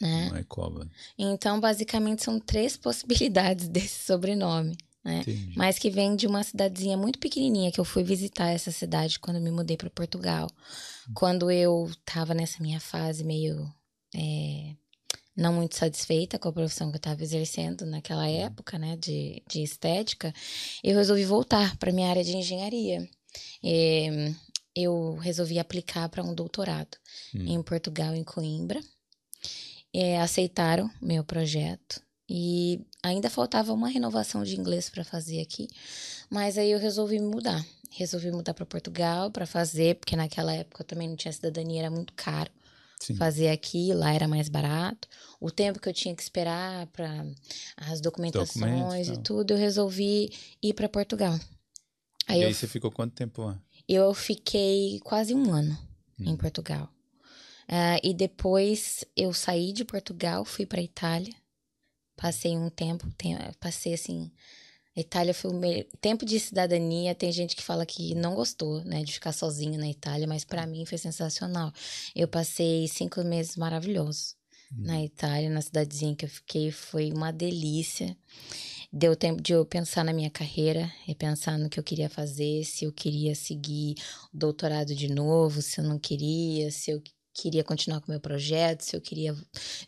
Né? 0.00 0.28
Não 0.30 0.36
é 0.36 0.44
Cova. 0.44 0.88
Então, 1.18 1.58
basicamente, 1.58 2.22
são 2.22 2.38
três 2.38 2.76
possibilidades 2.78 3.68
desse 3.68 4.04
sobrenome. 4.06 4.76
Né? 5.04 5.24
Mas 5.56 5.78
que 5.78 5.90
vem 5.90 6.14
de 6.14 6.26
uma 6.26 6.42
cidadezinha 6.42 6.96
muito 6.96 7.18
pequenininha 7.18 7.72
que 7.72 7.80
eu 7.80 7.84
fui 7.84 8.02
visitar 8.02 8.50
essa 8.50 8.70
cidade 8.70 9.18
quando 9.18 9.40
me 9.40 9.50
mudei 9.50 9.76
para 9.76 9.88
Portugal. 9.88 10.46
Hum. 11.08 11.12
Quando 11.14 11.50
eu 11.50 11.88
estava 11.90 12.34
nessa 12.34 12.62
minha 12.62 12.80
fase 12.80 13.24
meio 13.24 13.66
é, 14.14 14.74
não 15.36 15.54
muito 15.54 15.76
satisfeita 15.76 16.38
com 16.38 16.48
a 16.48 16.52
profissão 16.52 16.90
que 16.90 16.96
eu 16.96 17.00
estava 17.00 17.22
exercendo 17.22 17.86
naquela 17.86 18.26
uhum. 18.26 18.44
época, 18.44 18.78
né, 18.78 18.96
de, 18.96 19.42
de 19.48 19.62
estética, 19.62 20.34
eu 20.84 20.96
resolvi 20.96 21.24
voltar 21.24 21.76
para 21.78 21.92
minha 21.92 22.10
área 22.10 22.24
de 22.24 22.36
engenharia. 22.36 23.08
E 23.62 24.34
eu 24.74 25.14
resolvi 25.16 25.58
aplicar 25.58 26.08
para 26.08 26.22
um 26.22 26.34
doutorado 26.34 26.96
hum. 27.34 27.44
em 27.46 27.62
Portugal, 27.62 28.14
em 28.14 28.24
Coimbra. 28.24 28.80
E 29.92 30.14
aceitaram 30.14 30.88
meu 31.00 31.24
projeto 31.24 32.00
e 32.32 32.80
ainda 33.02 33.28
faltava 33.28 33.72
uma 33.72 33.88
renovação 33.88 34.44
de 34.44 34.56
inglês 34.56 34.88
para 34.88 35.02
fazer 35.02 35.40
aqui, 35.40 35.66
mas 36.30 36.56
aí 36.56 36.70
eu 36.70 36.78
resolvi 36.78 37.18
mudar. 37.18 37.66
Resolvi 37.90 38.30
mudar 38.30 38.54
para 38.54 38.64
Portugal 38.64 39.32
para 39.32 39.46
fazer, 39.46 39.96
porque 39.96 40.14
naquela 40.14 40.54
época 40.54 40.82
eu 40.82 40.86
também 40.86 41.08
não 41.08 41.16
tinha 41.16 41.32
cidadania, 41.32 41.80
era 41.80 41.90
muito 41.90 42.12
caro. 42.14 42.48
Sim. 43.00 43.14
fazer 43.14 43.48
aqui, 43.48 43.94
lá 43.94 44.12
era 44.12 44.28
mais 44.28 44.50
barato. 44.50 45.08
O 45.40 45.50
tempo 45.50 45.80
que 45.80 45.88
eu 45.88 45.92
tinha 45.92 46.14
que 46.14 46.22
esperar 46.22 46.86
para 46.88 47.26
as 47.74 47.98
documentações 47.98 49.08
e 49.08 49.16
tudo, 49.16 49.52
eu 49.54 49.56
resolvi 49.56 50.30
ir 50.62 50.74
para 50.74 50.86
Portugal. 50.86 51.40
Aí 52.28 52.42
e 52.42 52.44
aí 52.44 52.54
você 52.54 52.68
ficou 52.68 52.90
quanto 52.90 53.14
tempo 53.14 53.42
lá? 53.42 53.58
Eu 53.88 54.12
fiquei 54.12 55.00
quase 55.02 55.34
um 55.34 55.50
ano 55.50 55.76
hum. 56.20 56.24
em 56.26 56.36
Portugal. 56.36 56.90
Uh, 57.62 57.98
e 58.02 58.12
depois 58.12 59.02
eu 59.16 59.32
saí 59.32 59.72
de 59.72 59.82
Portugal, 59.84 60.44
fui 60.44 60.66
para 60.66 60.82
Itália. 60.82 61.34
Passei 62.20 62.56
um 62.56 62.68
tempo, 62.68 63.10
tem, 63.16 63.36
passei 63.58 63.94
assim 63.94 64.30
a 64.96 65.00
Itália 65.00 65.32
foi 65.32 65.50
o 65.50 65.54
melhor. 65.54 65.84
Tempo 66.00 66.26
de 66.26 66.38
cidadania, 66.40 67.14
tem 67.14 67.30
gente 67.30 67.54
que 67.54 67.62
fala 67.62 67.86
que 67.86 68.14
não 68.14 68.34
gostou, 68.34 68.84
né, 68.84 69.02
de 69.02 69.12
ficar 69.12 69.32
sozinha 69.32 69.78
na 69.78 69.88
Itália, 69.88 70.26
mas 70.26 70.44
para 70.44 70.66
mim 70.66 70.84
foi 70.84 70.98
sensacional. 70.98 71.72
Eu 72.14 72.26
passei 72.26 72.88
cinco 72.88 73.22
meses 73.22 73.56
maravilhosos 73.56 74.34
uhum. 74.72 74.84
na 74.84 75.02
Itália, 75.02 75.48
na 75.48 75.62
cidadezinha 75.62 76.16
que 76.16 76.24
eu 76.24 76.28
fiquei, 76.28 76.70
foi 76.70 77.12
uma 77.12 77.32
delícia. 77.32 78.16
Deu 78.92 79.14
tempo 79.14 79.40
de 79.40 79.52
eu 79.52 79.64
pensar 79.64 80.04
na 80.04 80.12
minha 80.12 80.30
carreira 80.30 80.92
e 81.06 81.14
pensar 81.14 81.56
no 81.56 81.70
que 81.70 81.78
eu 81.78 81.84
queria 81.84 82.10
fazer, 82.10 82.64
se 82.64 82.84
eu 82.84 82.92
queria 82.92 83.36
seguir 83.36 83.94
o 84.34 84.36
doutorado 84.36 84.94
de 84.96 85.08
novo, 85.08 85.62
se 85.62 85.80
eu 85.80 85.84
não 85.84 86.00
queria, 86.00 86.72
se 86.72 86.90
eu 86.90 87.00
queria 87.32 87.64
continuar 87.64 88.00
com 88.00 88.08
o 88.08 88.10
meu 88.10 88.20
projeto, 88.20 88.82
se 88.82 88.96
eu 88.96 89.00
queria 89.00 89.36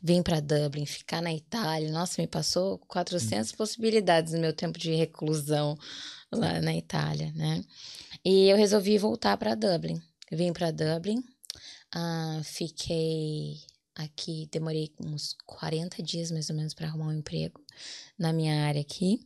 vir 0.02 0.22
para 0.22 0.40
Dublin, 0.40 0.86
ficar 0.86 1.20
na 1.20 1.32
Itália. 1.32 1.90
Nossa, 1.90 2.20
me 2.20 2.28
passou 2.28 2.78
400 2.88 3.52
hum. 3.52 3.56
possibilidades 3.56 4.32
no 4.32 4.40
meu 4.40 4.52
tempo 4.52 4.78
de 4.78 4.94
reclusão 4.94 5.76
lá 6.30 6.60
na 6.60 6.74
Itália, 6.74 7.32
né? 7.34 7.64
E 8.24 8.48
eu 8.48 8.56
resolvi 8.56 8.98
voltar 8.98 9.36
para 9.36 9.54
Dublin. 9.54 10.00
Vim 10.30 10.52
para 10.52 10.70
Dublin, 10.70 11.18
uh, 11.94 12.42
fiquei 12.42 13.56
aqui, 13.94 14.48
demorei 14.50 14.90
uns 14.98 15.36
40 15.44 16.02
dias 16.02 16.30
mais 16.30 16.48
ou 16.48 16.56
menos 16.56 16.72
para 16.72 16.86
arrumar 16.86 17.08
um 17.08 17.18
emprego 17.18 17.60
na 18.18 18.32
minha 18.32 18.64
área 18.64 18.80
aqui. 18.80 19.20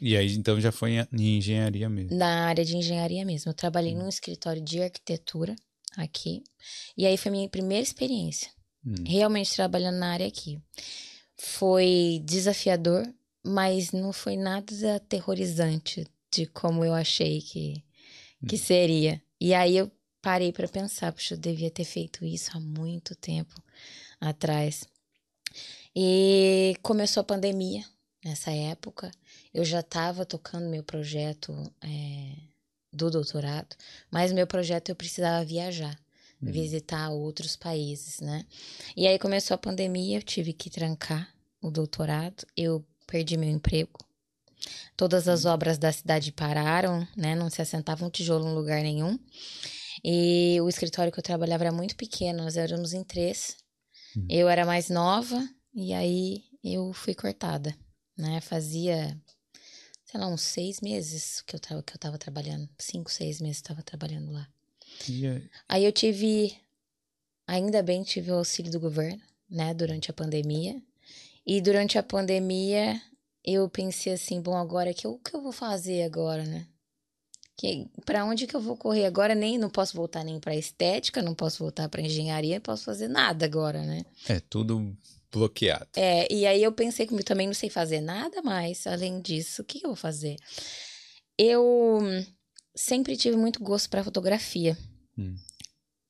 E 0.00 0.16
aí, 0.16 0.32
então, 0.34 0.60
já 0.60 0.70
foi 0.70 0.92
em 0.92 1.38
engenharia 1.38 1.88
mesmo? 1.88 2.16
Na 2.16 2.46
área 2.46 2.64
de 2.64 2.76
engenharia 2.76 3.24
mesmo. 3.26 3.50
Eu 3.50 3.54
trabalhei 3.54 3.94
hum. 3.94 3.98
num 3.98 4.08
escritório 4.08 4.62
de 4.62 4.80
arquitetura 4.80 5.54
aqui. 5.98 6.42
E 6.96 7.04
aí 7.04 7.16
foi 7.16 7.30
minha 7.30 7.48
primeira 7.48 7.82
experiência, 7.82 8.50
hum. 8.86 8.94
realmente 9.06 9.54
trabalhando 9.54 9.98
na 9.98 10.12
área 10.12 10.26
aqui. 10.26 10.58
Foi 11.36 12.22
desafiador, 12.24 13.06
mas 13.44 13.92
não 13.92 14.12
foi 14.12 14.36
nada 14.36 14.96
aterrorizante 14.96 16.06
de 16.32 16.46
como 16.46 16.84
eu 16.84 16.94
achei 16.94 17.40
que, 17.42 17.84
que 18.46 18.54
hum. 18.54 18.58
seria. 18.58 19.22
E 19.40 19.52
aí 19.52 19.76
eu 19.76 19.90
parei 20.22 20.52
para 20.52 20.68
pensar, 20.68 21.12
puxa, 21.12 21.34
eu 21.34 21.38
devia 21.38 21.70
ter 21.70 21.84
feito 21.84 22.24
isso 22.24 22.50
há 22.54 22.60
muito 22.60 23.14
tempo 23.16 23.54
atrás. 24.20 24.84
E 25.94 26.76
começou 26.82 27.22
a 27.22 27.24
pandemia 27.24 27.84
nessa 28.24 28.50
época. 28.50 29.10
Eu 29.52 29.64
já 29.64 29.80
estava 29.80 30.24
tocando 30.24 30.68
meu 30.68 30.82
projeto 30.82 31.52
é, 31.80 32.47
do 32.92 33.10
doutorado, 33.10 33.76
mas 34.10 34.32
meu 34.32 34.46
projeto 34.46 34.88
eu 34.88 34.96
precisava 34.96 35.44
viajar, 35.44 35.98
uhum. 36.42 36.50
visitar 36.50 37.10
outros 37.10 37.56
países, 37.56 38.20
né? 38.20 38.44
E 38.96 39.06
aí 39.06 39.18
começou 39.18 39.54
a 39.54 39.58
pandemia, 39.58 40.18
eu 40.18 40.22
tive 40.22 40.52
que 40.52 40.70
trancar 40.70 41.28
o 41.60 41.70
doutorado, 41.70 42.46
eu 42.56 42.84
perdi 43.06 43.36
meu 43.36 43.50
emprego. 43.50 43.98
Todas 44.96 45.28
as 45.28 45.44
uhum. 45.44 45.52
obras 45.52 45.78
da 45.78 45.92
cidade 45.92 46.32
pararam, 46.32 47.06
né? 47.16 47.34
Não 47.34 47.48
se 47.50 47.62
assentava 47.62 48.04
um 48.04 48.10
tijolo 48.10 48.48
em 48.48 48.54
lugar 48.54 48.82
nenhum. 48.82 49.18
E 50.04 50.58
o 50.60 50.68
escritório 50.68 51.12
que 51.12 51.18
eu 51.18 51.24
trabalhava 51.24 51.64
era 51.64 51.72
muito 51.72 51.96
pequeno, 51.96 52.44
nós 52.44 52.56
éramos 52.56 52.92
em 52.92 53.04
três. 53.04 53.56
Uhum. 54.16 54.26
Eu 54.28 54.48
era 54.48 54.64
mais 54.64 54.88
nova 54.88 55.48
e 55.74 55.92
aí 55.92 56.44
eu 56.62 56.92
fui 56.92 57.14
cortada, 57.14 57.74
né? 58.16 58.40
Fazia 58.40 59.16
sei 60.10 60.20
lá, 60.20 60.26
uns 60.26 60.40
seis 60.40 60.80
meses 60.80 61.42
que 61.42 61.54
eu 61.54 61.60
tava, 61.60 61.82
que 61.82 61.94
eu 61.94 61.98
tava 61.98 62.18
trabalhando. 62.18 62.68
Cinco, 62.78 63.10
seis 63.10 63.40
meses 63.40 63.58
eu 63.58 63.68
tava 63.68 63.82
trabalhando 63.82 64.32
lá. 64.32 64.48
Aí? 65.34 65.50
aí 65.68 65.84
eu 65.84 65.92
tive. 65.92 66.56
Ainda 67.46 67.82
bem 67.82 68.02
tive 68.02 68.30
o 68.30 68.36
auxílio 68.36 68.70
do 68.70 68.80
governo, 68.80 69.22
né, 69.48 69.72
durante 69.72 70.10
a 70.10 70.14
pandemia. 70.14 70.82
E 71.46 71.60
durante 71.60 71.96
a 71.98 72.02
pandemia 72.02 73.00
eu 73.44 73.68
pensei 73.70 74.12
assim, 74.12 74.40
bom, 74.40 74.56
agora 74.56 74.92
que 74.92 75.06
o 75.06 75.18
que 75.18 75.34
eu 75.34 75.40
vou 75.40 75.52
fazer 75.52 76.02
agora, 76.02 76.44
né? 76.44 76.66
Que 77.56 77.88
para 78.04 78.24
onde 78.24 78.46
que 78.46 78.54
eu 78.54 78.60
vou 78.60 78.76
correr 78.76 79.06
agora? 79.06 79.34
Nem 79.34 79.58
não 79.58 79.70
posso 79.70 79.96
voltar 79.96 80.22
nem 80.24 80.38
para 80.38 80.54
estética, 80.54 81.22
não 81.22 81.34
posso 81.34 81.58
voltar 81.58 81.88
para 81.88 82.02
engenharia, 82.02 82.56
não 82.56 82.62
posso 82.62 82.84
fazer 82.84 83.08
nada 83.08 83.46
agora, 83.46 83.82
né? 83.82 84.04
É 84.28 84.40
tudo 84.40 84.94
bloqueado. 85.30 85.88
É, 85.96 86.32
e 86.32 86.46
aí 86.46 86.62
eu 86.62 86.72
pensei 86.72 87.06
que 87.06 87.14
eu 87.14 87.24
também 87.24 87.46
não 87.46 87.54
sei 87.54 87.70
fazer 87.70 88.00
nada 88.00 88.42
mais 88.42 88.86
além 88.86 89.20
disso. 89.20 89.62
O 89.62 89.64
que 89.64 89.78
eu 89.78 89.90
vou 89.90 89.96
fazer? 89.96 90.36
Eu 91.36 92.00
sempre 92.74 93.16
tive 93.16 93.36
muito 93.36 93.62
gosto 93.62 93.88
para 93.90 94.04
fotografia. 94.04 94.76
Hum. 95.16 95.36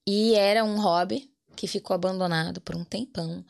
E 0.07 0.35
era 0.35 0.64
um 0.64 0.81
hobby 0.81 1.31
que 1.57 1.66
ficou 1.66 1.94
abandonado 1.94 2.61
por 2.61 2.76
um 2.76 2.85
tempão. 2.85 3.44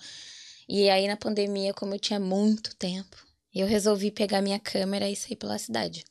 E 0.68 0.88
aí 0.88 1.06
na 1.06 1.16
pandemia, 1.16 1.72
como 1.74 1.94
eu 1.94 1.98
tinha 1.98 2.18
muito 2.18 2.74
tempo, 2.76 3.16
eu 3.54 3.66
resolvi 3.66 4.10
pegar 4.10 4.42
minha 4.42 4.58
câmera 4.58 5.08
e 5.08 5.16
sair 5.16 5.36
pela 5.36 5.58
cidade. 5.58 6.04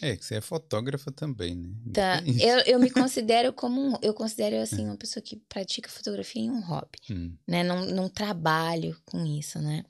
É, 0.00 0.16
que 0.16 0.24
você 0.24 0.36
é 0.36 0.40
fotógrafa 0.40 1.12
também, 1.12 1.54
né? 1.54 1.74
Tá. 1.92 2.22
Eu, 2.40 2.58
eu 2.60 2.78
me 2.80 2.90
considero 2.90 3.52
como 3.52 3.80
um, 3.80 3.98
eu 4.00 4.14
considero 4.14 4.56
assim 4.62 4.84
uma 4.86 4.96
pessoa 4.96 5.22
que 5.22 5.36
pratica 5.36 5.90
fotografia 5.90 6.42
em 6.42 6.50
um 6.50 6.60
hobby, 6.60 6.98
hum. 7.10 7.34
né? 7.46 7.62
Não, 7.62 7.84
não 7.86 8.08
trabalho 8.08 8.96
com 9.04 9.24
isso, 9.26 9.58
né? 9.58 9.84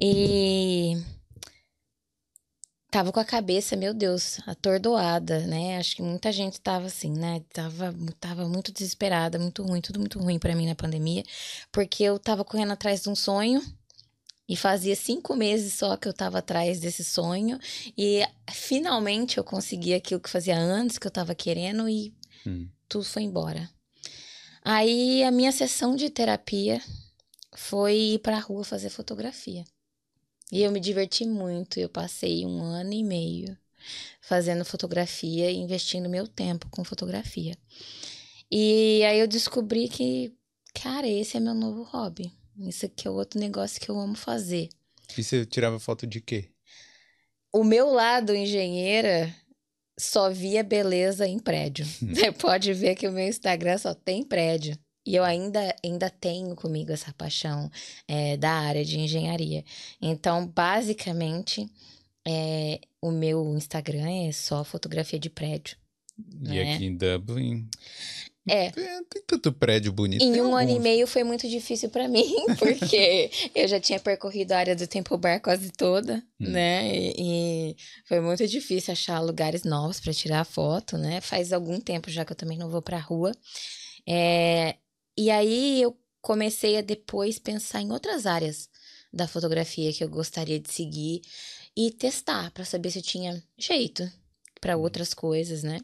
E 0.00 0.96
tava 2.90 3.10
com 3.10 3.18
a 3.18 3.24
cabeça, 3.24 3.74
meu 3.74 3.94
Deus, 3.94 4.38
atordoada, 4.46 5.40
né? 5.46 5.78
Acho 5.78 5.96
que 5.96 6.02
muita 6.02 6.30
gente 6.30 6.60
tava 6.60 6.86
assim, 6.86 7.10
né? 7.10 7.42
Tava, 7.52 7.94
tava 8.20 8.46
muito 8.46 8.70
desesperada, 8.70 9.38
muito 9.38 9.62
ruim, 9.62 9.80
tudo 9.80 9.98
muito 9.98 10.18
ruim 10.18 10.38
para 10.38 10.54
mim 10.54 10.66
na 10.66 10.74
pandemia, 10.74 11.24
porque 11.72 12.04
eu 12.04 12.18
tava 12.18 12.44
correndo 12.44 12.72
atrás 12.72 13.02
de 13.02 13.08
um 13.08 13.14
sonho 13.14 13.62
E 14.48 14.56
fazia 14.56 14.96
cinco 14.96 15.34
meses 15.34 15.74
só 15.74 15.96
que 15.96 16.08
eu 16.08 16.12
estava 16.12 16.38
atrás 16.38 16.80
desse 16.80 17.04
sonho. 17.04 17.58
E 17.96 18.22
finalmente 18.50 19.38
eu 19.38 19.44
consegui 19.44 19.94
aquilo 19.94 20.20
que 20.20 20.30
fazia 20.30 20.58
antes, 20.58 20.98
que 20.98 21.06
eu 21.06 21.10
estava 21.10 21.34
querendo, 21.34 21.88
e 21.88 22.14
hum. 22.46 22.68
tudo 22.88 23.04
foi 23.04 23.22
embora. 23.22 23.70
Aí 24.64 25.24
a 25.24 25.30
minha 25.30 25.52
sessão 25.52 25.96
de 25.96 26.10
terapia 26.10 26.80
foi 27.54 27.96
ir 27.96 28.18
para 28.20 28.36
a 28.36 28.40
rua 28.40 28.64
fazer 28.64 28.90
fotografia. 28.90 29.64
E 30.50 30.62
eu 30.62 30.70
me 30.70 30.80
diverti 30.80 31.24
muito. 31.24 31.80
Eu 31.80 31.88
passei 31.88 32.44
um 32.44 32.62
ano 32.62 32.92
e 32.92 33.02
meio 33.02 33.56
fazendo 34.20 34.64
fotografia 34.64 35.50
e 35.50 35.56
investindo 35.56 36.08
meu 36.08 36.28
tempo 36.28 36.68
com 36.70 36.84
fotografia. 36.84 37.56
E 38.50 39.02
aí 39.04 39.18
eu 39.18 39.26
descobri 39.26 39.88
que, 39.88 40.32
cara, 40.74 41.08
esse 41.08 41.36
é 41.36 41.40
meu 41.40 41.54
novo 41.54 41.82
hobby. 41.84 42.32
Isso 42.58 42.86
aqui 42.86 43.06
é 43.08 43.10
outro 43.10 43.40
negócio 43.40 43.80
que 43.80 43.90
eu 43.90 43.98
amo 43.98 44.14
fazer. 44.14 44.68
E 45.16 45.22
você 45.22 45.44
tirava 45.44 45.78
foto 45.78 46.06
de 46.06 46.20
quê? 46.20 46.48
O 47.52 47.64
meu 47.64 47.90
lado 47.90 48.34
engenheira 48.34 49.34
só 49.98 50.30
via 50.30 50.62
beleza 50.62 51.26
em 51.26 51.38
prédio. 51.38 51.86
Hum. 52.02 52.14
Você 52.14 52.32
pode 52.32 52.72
ver 52.72 52.94
que 52.94 53.06
o 53.06 53.12
meu 53.12 53.26
Instagram 53.26 53.78
só 53.78 53.94
tem 53.94 54.22
prédio. 54.22 54.76
E 55.04 55.16
eu 55.16 55.24
ainda, 55.24 55.74
ainda 55.84 56.08
tenho 56.08 56.54
comigo 56.54 56.92
essa 56.92 57.12
paixão 57.12 57.70
é, 58.06 58.36
da 58.36 58.52
área 58.52 58.84
de 58.84 58.98
engenharia. 58.98 59.64
Então, 60.00 60.46
basicamente, 60.46 61.68
é, 62.26 62.80
o 63.00 63.10
meu 63.10 63.44
Instagram 63.56 64.28
é 64.28 64.32
só 64.32 64.62
fotografia 64.62 65.18
de 65.18 65.28
prédio. 65.28 65.76
E 66.40 66.48
né? 66.48 66.74
aqui 66.74 66.86
em 66.86 66.96
Dublin. 66.96 67.68
É. 68.48 68.70
Tem 68.70 69.22
tanto 69.26 69.52
prédio 69.52 69.92
bonito. 69.92 70.22
Em 70.22 70.40
um 70.40 70.46
alguns. 70.46 70.62
ano 70.62 70.70
e 70.70 70.80
meio 70.80 71.06
foi 71.06 71.22
muito 71.22 71.48
difícil 71.48 71.88
para 71.90 72.08
mim, 72.08 72.34
porque 72.58 73.30
eu 73.54 73.68
já 73.68 73.78
tinha 73.78 74.00
percorrido 74.00 74.52
a 74.52 74.58
área 74.58 74.74
do 74.74 74.86
Temple 74.86 75.16
Bar 75.16 75.40
quase 75.40 75.70
toda, 75.70 76.16
hum. 76.40 76.50
né? 76.50 76.92
E, 76.92 77.14
e, 77.18 77.76
foi 78.04 78.20
muito 78.20 78.46
difícil 78.46 78.92
achar 78.92 79.20
lugares 79.20 79.62
novos 79.62 80.00
para 80.00 80.12
tirar 80.12 80.44
foto, 80.44 80.98
né? 80.98 81.20
Faz 81.20 81.52
algum 81.52 81.78
tempo 81.78 82.10
já 82.10 82.24
que 82.24 82.32
eu 82.32 82.36
também 82.36 82.58
não 82.58 82.68
vou 82.68 82.82
pra 82.82 82.98
rua. 82.98 83.32
É, 84.08 84.76
e 85.16 85.30
aí 85.30 85.80
eu 85.80 85.96
comecei 86.20 86.76
a 86.76 86.82
depois 86.82 87.38
pensar 87.38 87.80
em 87.80 87.92
outras 87.92 88.26
áreas 88.26 88.68
da 89.12 89.28
fotografia 89.28 89.92
que 89.92 90.02
eu 90.02 90.08
gostaria 90.08 90.58
de 90.58 90.72
seguir 90.72 91.22
e 91.76 91.90
testar 91.90 92.50
para 92.50 92.64
saber 92.64 92.90
se 92.90 93.02
tinha 93.02 93.42
jeito 93.56 94.10
para 94.60 94.76
uhum. 94.76 94.82
outras 94.82 95.14
coisas, 95.14 95.62
né? 95.62 95.80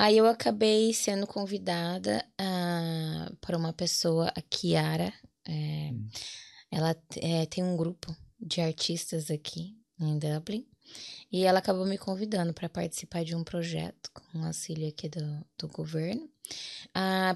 Aí 0.00 0.16
eu 0.16 0.26
acabei 0.28 0.94
sendo 0.94 1.26
convidada 1.26 2.24
uh, 2.40 3.36
por 3.38 3.56
uma 3.56 3.72
pessoa, 3.72 4.28
a 4.28 4.40
Kiara. 4.40 5.12
É, 5.44 5.90
hum. 5.92 6.08
Ela 6.70 6.96
é, 7.16 7.46
tem 7.46 7.64
um 7.64 7.76
grupo 7.76 8.16
de 8.38 8.60
artistas 8.60 9.28
aqui 9.28 9.76
em 9.98 10.16
Dublin. 10.16 10.64
E 11.32 11.44
ela 11.44 11.58
acabou 11.58 11.84
me 11.84 11.98
convidando 11.98 12.54
para 12.54 12.68
participar 12.68 13.24
de 13.24 13.34
um 13.34 13.42
projeto 13.42 14.08
com 14.12 14.44
auxílio 14.44 14.88
aqui 14.88 15.08
do, 15.08 15.44
do 15.58 15.66
governo, 15.66 16.30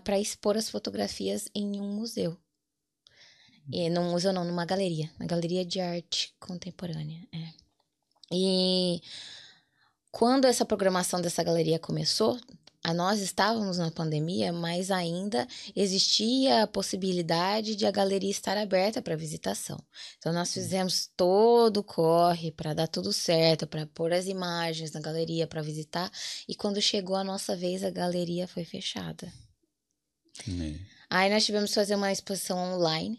para 0.05 0.21
expor 0.21 0.57
as 0.57 0.71
fotografias 0.71 1.49
em 1.53 1.81
um 1.81 1.93
museu. 1.93 2.39
E 3.73 3.91
num 3.91 4.13
museu 4.13 4.33
não, 4.33 4.45
numa 4.45 4.65
galeria, 4.65 5.11
uma 5.19 5.27
galeria 5.27 5.65
de 5.65 5.81
arte 5.81 6.33
contemporânea. 6.39 7.27
É. 7.33 7.49
E 8.31 9.03
quando 10.13 10.45
essa 10.45 10.65
programação 10.65 11.21
dessa 11.21 11.43
galeria 11.43 11.79
começou, 11.79 12.39
a 12.85 12.93
nós 12.93 13.21
estávamos 13.21 13.79
na 13.79 13.91
pandemia, 13.91 14.53
mas 14.53 14.91
ainda 14.91 15.47
existia 15.75 16.65
a 16.65 16.67
possibilidade 16.67 17.75
de 17.77 17.87
a 17.87 17.91
galeria 17.91 18.31
estar 18.31 18.59
aberta 18.59 19.01
para 19.01 19.17
visitação. 19.17 19.79
Então 20.19 20.33
nós 20.33 20.53
fizemos 20.53 21.09
todo 21.17 21.79
o 21.79 21.85
corre 21.85 22.51
para 22.51 22.75
dar 22.75 22.89
tudo 22.89 23.13
certo, 23.13 23.67
para 23.67 23.87
pôr 23.87 24.13
as 24.13 24.27
imagens 24.27 24.93
na 24.93 25.01
galeria 25.01 25.47
para 25.47 25.63
visitar, 25.63 26.11
e 26.47 26.55
quando 26.55 26.83
chegou 26.83 27.17
a 27.17 27.25
nossa 27.25 27.57
vez 27.57 27.83
a 27.83 27.91
galeria 27.91 28.47
foi 28.47 28.65
fechada. 28.65 29.33
É. 30.47 30.79
Aí 31.09 31.31
nós 31.31 31.47
tivemos 31.47 31.71
que 31.71 31.77
fazer 31.77 31.95
uma 31.95 32.13
exposição 32.13 32.59
online 32.75 33.19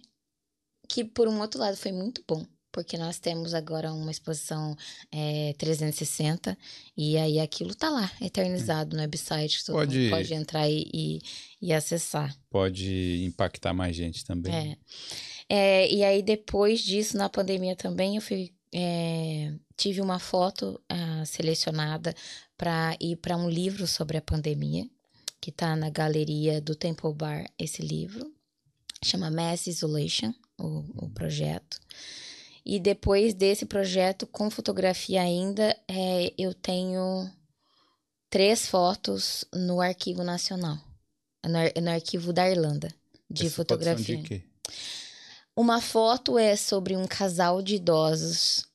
que 0.89 1.03
por 1.03 1.27
um 1.27 1.39
outro 1.39 1.60
lado 1.60 1.77
foi 1.77 1.91
muito 1.91 2.23
bom, 2.27 2.45
porque 2.74 2.98
nós 2.98 3.20
temos 3.20 3.54
agora 3.54 3.94
uma 3.94 4.10
exposição 4.10 4.76
é, 5.12 5.54
360 5.60 6.58
e 6.98 7.16
aí 7.18 7.40
aquilo 7.40 7.76
tá 7.76 7.90
lá, 7.90 8.12
eternizado 8.20 8.98
no 8.98 9.02
website, 9.02 9.60
que 9.60 9.66
todo 9.66 9.76
pode, 9.76 9.98
mundo 9.98 10.10
pode 10.10 10.34
entrar 10.34 10.68
e, 10.68 10.90
e, 10.92 11.20
e, 11.62 11.72
acessar. 11.72 12.36
Pode 12.50 13.24
impactar 13.24 13.74
mais 13.74 13.96
gente 13.96 14.26
também. 14.26 14.54
É. 14.54 14.78
é 15.48 15.94
e 15.94 16.04
aí 16.04 16.24
depois 16.24 16.82
disso, 16.82 17.16
na 17.16 17.30
pandemia 17.30 17.76
também, 17.76 18.16
eu 18.16 18.22
fui, 18.22 18.52
é, 18.74 19.54
tive 19.78 20.02
uma 20.02 20.18
foto 20.18 20.82
uh, 20.92 21.26
selecionada 21.28 22.14
para 22.58 22.98
ir 23.00 23.18
para 23.18 23.38
um 23.38 23.48
livro 23.48 23.86
sobre 23.86 24.18
a 24.18 24.22
pandemia, 24.22 24.90
que 25.40 25.52
está 25.52 25.76
na 25.76 25.92
galeria 25.92 26.60
do 26.60 26.74
Temple 26.74 27.14
Bar, 27.14 27.46
esse 27.60 27.84
livro. 27.84 28.34
Chama 29.04 29.30
Mass 29.30 29.68
Isolation 29.68 30.34
o, 30.58 31.06
o 31.06 31.10
projeto. 31.12 31.78
E 32.65 32.80
depois 32.80 33.34
desse 33.34 33.65
projeto, 33.65 34.26
com 34.26 34.49
fotografia 34.49 35.21
ainda, 35.21 35.78
é, 35.88 36.34
eu 36.38 36.54
tenho 36.54 37.30
três 38.30 38.67
fotos 38.67 39.43
no 39.54 39.82
Arquivo 39.82 40.23
Nacional, 40.23 40.78
no, 41.43 41.82
no 41.82 41.91
Arquivo 41.91 42.32
da 42.32 42.49
Irlanda, 42.49 42.93
de 43.30 43.47
Essa 43.47 43.56
fotografia. 43.56 44.17
De 44.17 44.23
quê? 44.23 44.43
Uma 45.56 45.82
foto 45.82 46.39
é 46.39 46.56
sobre 46.56 46.95
um 46.95 47.06
casal 47.06 47.62
de 47.62 47.76
idosos 47.76 48.65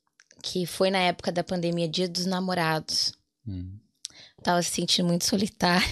que 0.43 0.67
foi 0.67 0.91
na 0.91 1.01
época 1.01 1.33
da 1.33 1.43
pandemia, 1.43 1.89
Dia 1.89 2.09
dos 2.09 2.27
Namorados. 2.27 3.13
Hum. 3.47 3.79
Tava 4.43 4.63
se 4.63 4.71
sentindo 4.71 5.09
muito 5.09 5.25
solitária. 5.25 5.87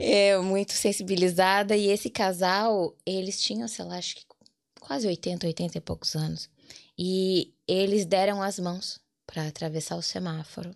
É. 0.00 0.32
é. 0.34 0.38
muito 0.38 0.72
sensibilizada. 0.72 1.76
E 1.76 1.86
esse 1.86 2.10
casal, 2.10 2.96
eles 3.06 3.40
tinham, 3.40 3.68
sei 3.68 3.84
lá, 3.84 3.98
acho 3.98 4.16
que 4.16 4.26
quase 4.82 5.06
80, 5.06 5.46
80 5.46 5.78
e 5.78 5.80
poucos 5.80 6.16
anos. 6.16 6.50
E 6.98 7.54
eles 7.68 8.04
deram 8.04 8.42
as 8.42 8.58
mãos 8.58 9.00
para 9.24 9.46
atravessar 9.46 9.96
o 9.96 10.02
semáforo. 10.02 10.74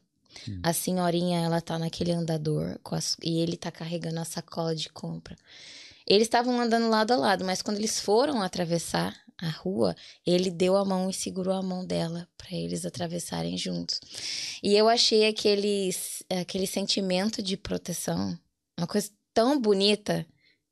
Hum. 0.48 0.60
A 0.62 0.72
senhorinha, 0.72 1.40
ela 1.40 1.60
tá 1.60 1.78
naquele 1.78 2.12
andador 2.12 2.78
e 3.22 3.40
ele 3.40 3.56
tá 3.56 3.70
carregando 3.70 4.20
a 4.20 4.24
sacola 4.24 4.74
de 4.74 4.88
compra. 4.90 5.36
Eles 6.06 6.26
estavam 6.26 6.60
andando 6.60 6.88
lado 6.88 7.12
a 7.12 7.16
lado, 7.16 7.44
mas 7.44 7.60
quando 7.60 7.78
eles 7.78 7.98
foram 7.98 8.40
atravessar 8.40 9.12
a 9.38 9.50
rua, 9.50 9.94
ele 10.24 10.50
deu 10.50 10.76
a 10.76 10.84
mão 10.84 11.10
e 11.10 11.12
segurou 11.12 11.52
a 11.52 11.62
mão 11.62 11.84
dela 11.84 12.28
para 12.38 12.56
eles 12.56 12.86
atravessarem 12.86 13.58
juntos. 13.58 14.00
E 14.62 14.74
eu 14.74 14.88
achei 14.88 15.26
aquele, 15.26 15.90
aquele 16.30 16.66
sentimento 16.66 17.42
de 17.42 17.56
proteção 17.56 18.38
uma 18.78 18.86
coisa 18.86 19.10
tão 19.32 19.60
bonita. 19.60 20.26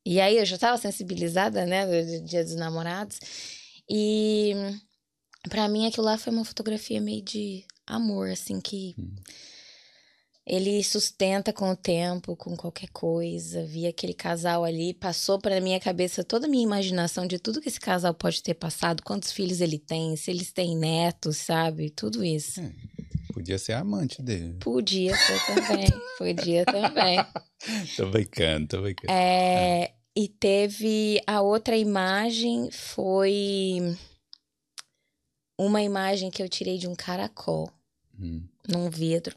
E 0.05 0.21
aí 0.21 0.37
eu 0.37 0.45
já 0.45 0.57
estava 0.57 0.77
sensibilizada, 0.77 1.65
né, 1.65 1.87
do 1.87 2.21
Dia 2.27 2.45
dos 2.45 2.55
Namorados. 2.55 3.19
E 3.89 4.53
para 5.49 5.69
mim 5.69 5.87
aquilo 5.87 6.07
lá 6.07 6.19
foi 6.19 6.33
uma 6.33 6.45
fotografia 6.45 7.01
meio 7.01 7.23
de 7.23 7.65
amor, 7.87 8.29
assim, 8.31 8.61
que 8.61 8.95
hum. 8.99 9.15
ele 10.47 10.83
sustenta 10.85 11.53
com 11.53 11.71
o 11.71 11.77
tempo, 11.77 12.37
com 12.37 12.57
qualquer 12.57 12.89
coisa. 12.91 13.65
Vi 13.65 13.87
aquele 13.87 14.15
casal 14.15 14.65
ali, 14.65 14.93
passou 14.93 15.39
para 15.39 15.61
minha 15.61 15.81
cabeça 15.81 16.23
toda 16.23 16.47
a 16.47 16.51
minha 16.51 16.65
imaginação 16.65 17.27
de 17.27 17.39
tudo 17.39 17.61
que 17.61 17.69
esse 17.69 17.81
casal 17.81 18.13
pode 18.15 18.43
ter 18.43 18.55
passado, 18.55 19.03
quantos 19.03 19.33
filhos 19.33 19.61
ele 19.61 19.79
tem, 19.79 20.17
se 20.17 20.31
eles 20.31 20.53
têm 20.53 20.77
netos, 20.77 21.39
sabe? 21.39 21.91
Tudo 21.91 22.23
isso. 22.25 22.61
Hum. 22.61 22.73
Podia 23.35 23.59
ser 23.59 23.73
amante 23.73 24.23
dele. 24.23 24.59
Podia 24.61 25.13
ser 25.17 25.45
também. 25.45 25.87
Podia 26.17 26.65
também. 26.65 27.19
tô 27.97 28.07
brincando, 28.07 28.69
tô 28.69 28.81
brincando. 28.81 29.13
É, 29.13 29.93
e 30.15 30.29
teve 30.29 31.21
a 31.27 31.41
outra 31.41 31.77
imagem 31.77 32.71
foi 32.71 33.97
uma 35.59 35.83
imagem 35.83 36.31
que 36.31 36.45
eu 36.45 36.49
tirei 36.49 36.79
de 36.79 36.87
um 36.87 36.95
caracol 36.95 37.69
hum. 38.17 38.47
num 38.69 38.89
vidro. 38.89 39.37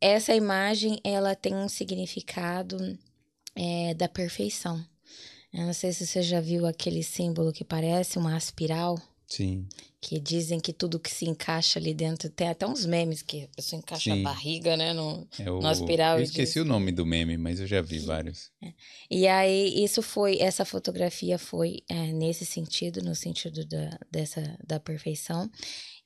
Essa 0.00 0.34
imagem 0.34 1.00
ela 1.04 1.36
tem 1.36 1.54
um 1.54 1.68
significado 1.68 2.98
é, 3.54 3.94
da 3.94 4.08
perfeição. 4.08 4.84
Eu 5.52 5.64
não 5.66 5.72
sei 5.72 5.92
se 5.92 6.04
você 6.08 6.22
já 6.22 6.40
viu 6.40 6.66
aquele 6.66 7.04
símbolo 7.04 7.52
que 7.52 7.62
parece 7.62 8.18
uma 8.18 8.36
espiral. 8.36 9.00
Sim. 9.32 9.66
Que 9.98 10.20
dizem 10.20 10.60
que 10.60 10.74
tudo 10.74 11.00
que 11.00 11.10
se 11.10 11.24
encaixa 11.24 11.78
ali 11.78 11.94
dentro. 11.94 12.28
Tem 12.28 12.48
até 12.50 12.66
uns 12.66 12.84
memes 12.84 13.22
que 13.22 13.44
a 13.44 13.48
pessoa 13.56 13.78
encaixa 13.78 14.12
Sim. 14.12 14.20
a 14.20 14.22
barriga, 14.22 14.76
né? 14.76 14.92
No, 14.92 15.26
é 15.38 15.50
o, 15.50 15.58
no 15.58 15.68
aspiral. 15.68 16.18
Eu 16.18 16.24
esqueci 16.24 16.54
diz... 16.54 16.62
o 16.62 16.66
nome 16.66 16.92
do 16.92 17.06
meme, 17.06 17.38
mas 17.38 17.58
eu 17.58 17.66
já 17.66 17.80
vi 17.80 17.98
vários. 18.00 18.50
É. 18.62 18.74
E 19.10 19.26
aí, 19.26 19.82
isso 19.82 20.02
foi. 20.02 20.38
Essa 20.38 20.66
fotografia 20.66 21.38
foi 21.38 21.82
é, 21.88 22.12
nesse 22.12 22.44
sentido, 22.44 23.00
no 23.00 23.14
sentido 23.14 23.64
da, 23.64 23.98
dessa, 24.10 24.58
da 24.66 24.78
perfeição. 24.78 25.50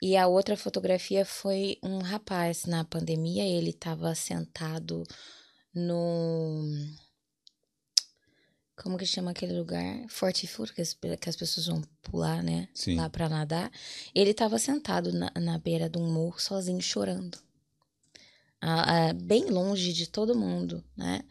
E 0.00 0.16
a 0.16 0.28
outra 0.28 0.56
fotografia 0.56 1.24
foi 1.24 1.78
um 1.82 1.98
rapaz 1.98 2.64
na 2.64 2.84
pandemia. 2.84 3.42
Ele 3.42 3.70
estava 3.70 4.14
sentado 4.14 5.02
no. 5.74 6.62
Como 8.76 8.98
que 8.98 9.06
chama 9.06 9.30
aquele 9.30 9.58
lugar? 9.58 10.04
Forte 10.08 10.46
Foot, 10.46 10.72
que 10.74 10.82
as, 10.82 10.94
que 10.94 11.28
as 11.28 11.36
pessoas 11.36 11.66
vão 11.66 11.82
pular, 12.02 12.42
né? 12.42 12.68
Sim. 12.74 12.96
Lá 12.96 13.08
pra 13.08 13.28
nadar. 13.28 13.70
Ele 14.14 14.34
tava 14.34 14.58
sentado 14.58 15.12
na, 15.12 15.32
na 15.40 15.58
beira 15.58 15.88
de 15.88 15.98
um 15.98 16.12
morro, 16.12 16.38
sozinho, 16.38 16.80
chorando. 16.80 17.38
Bem 19.22 19.46
longe 19.46 19.92
de 19.92 20.06
todo 20.06 20.34
mundo, 20.34 20.84
né? 20.96 21.22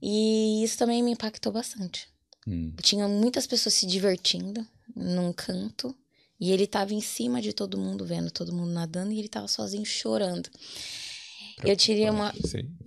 E 0.00 0.62
isso 0.62 0.78
também 0.78 1.02
me 1.02 1.10
impactou 1.10 1.52
bastante. 1.52 2.08
Hum. 2.46 2.72
Tinha 2.80 3.08
muitas 3.08 3.46
pessoas 3.46 3.74
se 3.74 3.86
divertindo 3.86 4.66
num 4.94 5.32
canto. 5.32 5.94
E 6.40 6.52
ele 6.52 6.68
tava 6.68 6.94
em 6.94 7.00
cima 7.00 7.42
de 7.42 7.52
todo 7.52 7.76
mundo, 7.76 8.04
vendo 8.04 8.30
todo 8.30 8.52
mundo 8.52 8.70
nadando, 8.70 9.10
e 9.10 9.18
ele 9.18 9.28
tava 9.28 9.48
sozinho 9.48 9.84
chorando. 9.84 10.48
Eu 11.64 11.76
tirei 11.76 12.08
uma, 12.08 12.32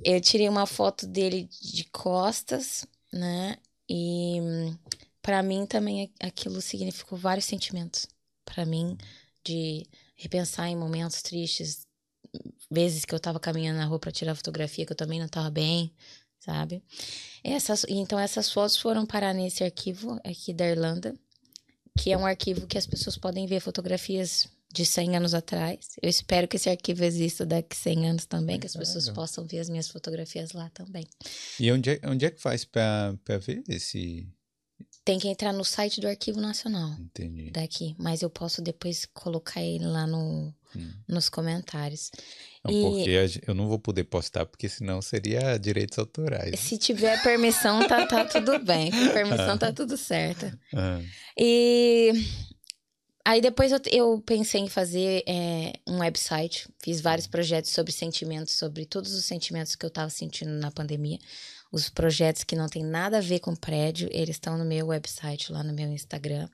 eu 0.05 0.21
tirei 0.21 0.47
uma 0.47 0.65
foto 0.65 1.05
dele 1.05 1.49
de 1.61 1.83
costas, 1.85 2.85
né? 3.11 3.57
E 3.93 4.39
para 5.21 5.43
mim 5.43 5.65
também 5.65 6.09
aquilo 6.21 6.61
significou 6.61 7.17
vários 7.17 7.43
sentimentos. 7.43 8.07
Para 8.45 8.65
mim, 8.65 8.97
de 9.43 9.85
repensar 10.15 10.69
em 10.69 10.77
momentos 10.77 11.21
tristes, 11.21 11.85
vezes 12.69 13.03
que 13.03 13.13
eu 13.13 13.19
tava 13.19 13.37
caminhando 13.37 13.79
na 13.79 13.85
rua 13.85 13.99
para 13.99 14.11
tirar 14.11 14.33
fotografia, 14.33 14.85
que 14.85 14.93
eu 14.93 14.97
também 14.97 15.19
não 15.19 15.27
tava 15.27 15.49
bem, 15.49 15.93
sabe? 16.39 16.81
Essas, 17.43 17.85
então 17.89 18.17
essas 18.17 18.49
fotos 18.49 18.77
foram 18.77 19.05
parar 19.05 19.33
nesse 19.33 19.61
arquivo 19.61 20.17
aqui 20.23 20.53
da 20.53 20.69
Irlanda, 20.69 21.13
que 21.99 22.13
é 22.13 22.17
um 22.17 22.25
arquivo 22.25 22.67
que 22.67 22.77
as 22.77 22.87
pessoas 22.87 23.17
podem 23.17 23.45
ver 23.45 23.59
fotografias 23.59 24.47
de 24.71 24.85
100 24.85 25.17
anos 25.17 25.33
atrás. 25.33 25.97
Eu 26.01 26.09
espero 26.09 26.47
que 26.47 26.55
esse 26.55 26.69
arquivo 26.69 27.03
exista 27.03 27.45
daqui 27.45 27.75
a 27.75 27.75
100 27.75 28.09
anos 28.09 28.25
também, 28.25 28.59
que 28.59 28.67
as 28.67 28.75
pessoas 28.75 29.05
legal. 29.05 29.15
possam 29.15 29.45
ver 29.45 29.59
as 29.59 29.69
minhas 29.69 29.87
fotografias 29.87 30.51
lá 30.53 30.69
também. 30.69 31.05
E 31.59 31.71
onde 31.71 31.91
é, 31.91 32.01
onde 32.05 32.25
é 32.25 32.31
que 32.31 32.41
faz 32.41 32.63
para 32.63 33.17
ver 33.39 33.63
esse. 33.67 34.27
Tem 35.03 35.17
que 35.17 35.27
entrar 35.27 35.51
no 35.51 35.65
site 35.65 35.99
do 35.99 36.07
Arquivo 36.07 36.39
Nacional. 36.39 36.95
Entendi. 36.99 37.49
Daqui. 37.51 37.95
Mas 37.97 38.21
eu 38.21 38.29
posso 38.29 38.61
depois 38.61 39.05
colocar 39.05 39.61
ele 39.61 39.85
lá 39.85 40.05
no, 40.05 40.53
hum. 40.75 40.93
nos 41.07 41.27
comentários. 41.27 42.11
Não, 42.63 42.71
e... 42.71 42.81
Porque 42.81 43.41
eu 43.47 43.55
não 43.55 43.67
vou 43.67 43.79
poder 43.79 44.03
postar, 44.03 44.45
porque 44.45 44.69
senão 44.69 45.01
seria 45.01 45.57
direitos 45.57 45.97
autorais. 45.97 46.59
Se 46.59 46.77
tiver 46.77 47.21
permissão, 47.23 47.85
tá, 47.87 48.05
tá 48.05 48.25
tudo 48.25 48.59
bem. 48.59 48.91
Com 48.91 49.09
permissão, 49.09 49.57
tá 49.59 49.73
tudo 49.73 49.97
certo. 49.97 50.45
Ah. 50.73 51.01
E 51.35 52.13
Aí 53.23 53.41
depois 53.41 53.71
eu, 53.71 53.79
eu 53.91 54.21
pensei 54.25 54.61
em 54.61 54.67
fazer 54.67 55.23
é, 55.27 55.73
um 55.87 55.99
website, 55.99 56.67
fiz 56.79 57.01
vários 57.01 57.27
projetos 57.27 57.71
sobre 57.71 57.91
sentimentos, 57.91 58.53
sobre 58.53 58.85
todos 58.85 59.13
os 59.13 59.25
sentimentos 59.25 59.75
que 59.75 59.85
eu 59.85 59.89
estava 59.89 60.09
sentindo 60.09 60.51
na 60.51 60.71
pandemia. 60.71 61.19
Os 61.71 61.89
projetos 61.89 62.43
que 62.43 62.55
não 62.55 62.67
tem 62.67 62.83
nada 62.83 63.19
a 63.19 63.21
ver 63.21 63.39
com 63.39 63.55
prédio, 63.55 64.09
eles 64.11 64.35
estão 64.35 64.57
no 64.57 64.65
meu 64.65 64.87
website, 64.87 65.51
lá 65.51 65.63
no 65.63 65.73
meu 65.73 65.89
Instagram. 65.91 66.49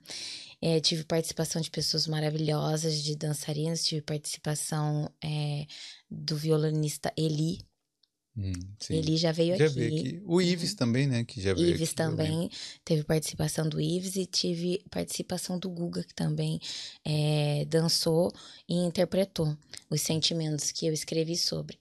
É, 0.61 0.79
tive 0.79 1.03
participação 1.03 1.61
de 1.61 1.69
pessoas 1.69 2.07
maravilhosas, 2.07 3.01
de 3.01 3.15
dançarinas, 3.15 3.83
tive 3.83 4.01
participação 4.01 5.11
é, 5.23 5.65
do 6.09 6.35
violonista 6.35 7.13
Eli, 7.15 7.59
Hum, 8.37 8.53
ele 8.91 9.17
já 9.17 9.31
veio 9.31 9.57
já 9.57 9.65
aqui. 9.65 9.87
Aqui. 9.87 10.21
O 10.23 10.39
Ives 10.39 10.71
uhum. 10.71 10.77
também, 10.77 11.07
né? 11.07 11.23
Que 11.23 11.41
já 11.41 11.55
veio 11.55 11.69
Ives 11.69 11.89
aqui, 11.89 11.95
também. 11.95 12.51
Teve 12.85 13.03
participação 13.03 13.67
do 13.67 13.81
Ives 13.81 14.15
e 14.15 14.27
tive 14.27 14.83
participação 14.91 15.57
do 15.57 15.67
Guga, 15.69 16.03
que 16.03 16.13
também 16.13 16.59
é, 17.03 17.65
dançou 17.65 18.31
e 18.69 18.75
interpretou 18.75 19.57
os 19.89 20.01
sentimentos 20.01 20.71
que 20.71 20.85
eu 20.85 20.93
escrevi 20.93 21.35
sobre. 21.35 21.79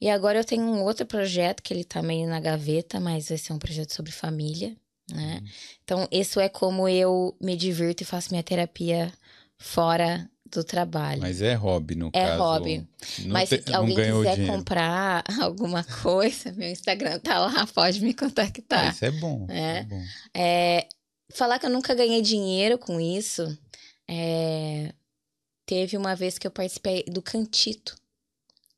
E 0.00 0.08
agora 0.08 0.38
eu 0.38 0.44
tenho 0.44 0.62
um 0.62 0.82
outro 0.82 1.04
projeto 1.04 1.62
que 1.62 1.74
ele 1.74 1.84
tá 1.84 2.00
meio 2.00 2.26
na 2.26 2.40
gaveta, 2.40 2.98
mas 2.98 3.28
vai 3.28 3.36
ser 3.36 3.52
um 3.52 3.58
projeto 3.58 3.92
sobre 3.92 4.10
família, 4.10 4.74
né? 5.10 5.40
Hum. 5.42 5.48
Então, 5.84 6.08
isso 6.10 6.40
é 6.40 6.48
como 6.48 6.88
eu 6.88 7.36
me 7.40 7.54
divirto 7.54 8.02
e 8.02 8.06
faço 8.06 8.30
minha 8.30 8.42
terapia 8.42 9.12
fora 9.58 10.30
do 10.50 10.64
trabalho. 10.64 11.20
Mas 11.20 11.42
é 11.42 11.54
hobby, 11.54 11.94
no 11.94 12.08
é 12.08 12.10
caso. 12.10 12.32
É 12.32 12.36
hobby. 12.36 12.88
Mas 13.26 13.48
te, 13.48 13.62
se 13.62 13.74
alguém 13.74 13.96
quiser 13.96 14.34
dinheiro. 14.36 14.56
comprar 14.56 15.24
alguma 15.40 15.84
coisa, 15.84 16.52
meu 16.52 16.70
Instagram 16.70 17.18
tá 17.18 17.38
lá, 17.38 17.66
pode 17.74 18.00
me 18.00 18.14
contactar. 18.14 18.86
Ah, 18.86 18.90
isso 18.90 19.04
é 19.04 19.10
bom. 19.10 19.46
É. 19.48 19.78
é, 19.78 19.82
bom. 19.84 20.02
é 20.34 20.88
falar 21.34 21.58
que 21.58 21.66
eu 21.66 21.70
nunca 21.70 21.94
ganhei 21.94 22.22
dinheiro 22.22 22.78
com 22.78 23.00
isso. 23.00 23.56
É, 24.08 24.92
teve 25.66 25.96
uma 25.96 26.16
vez 26.16 26.38
que 26.38 26.46
eu 26.46 26.50
participei 26.50 27.04
do 27.04 27.20
Cantito 27.20 27.94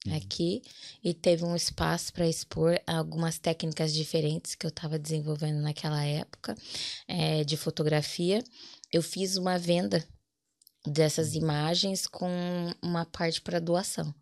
uhum. 0.06 0.16
aqui 0.16 0.62
e 1.04 1.14
teve 1.14 1.44
um 1.44 1.54
espaço 1.54 2.12
para 2.12 2.26
expor 2.26 2.80
algumas 2.86 3.38
técnicas 3.38 3.94
diferentes 3.94 4.56
que 4.56 4.66
eu 4.66 4.70
estava 4.70 4.98
desenvolvendo 4.98 5.60
naquela 5.60 6.04
época 6.04 6.56
é, 7.06 7.44
de 7.44 7.56
fotografia. 7.56 8.42
Eu 8.92 9.02
fiz 9.02 9.36
uma 9.36 9.56
venda 9.56 10.04
dessas 10.86 11.34
uhum. 11.34 11.42
imagens 11.42 12.06
com 12.06 12.30
uma 12.82 13.04
parte 13.04 13.40
para 13.40 13.60
doação, 13.60 14.14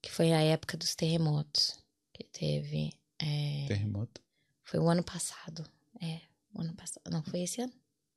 que 0.00 0.10
foi 0.10 0.32
a 0.32 0.40
época 0.40 0.76
dos 0.76 0.94
terremotos 0.94 1.78
que 2.12 2.24
teve. 2.24 2.92
É, 3.18 3.66
Terremoto? 3.68 4.20
Foi 4.62 4.80
o 4.80 4.88
ano 4.88 5.02
passado. 5.02 5.64
É, 6.00 6.20
o 6.52 6.60
ano 6.60 6.74
passado. 6.74 7.02
Não, 7.10 7.22
foi 7.22 7.42
esse 7.42 7.60
ano. 7.60 7.72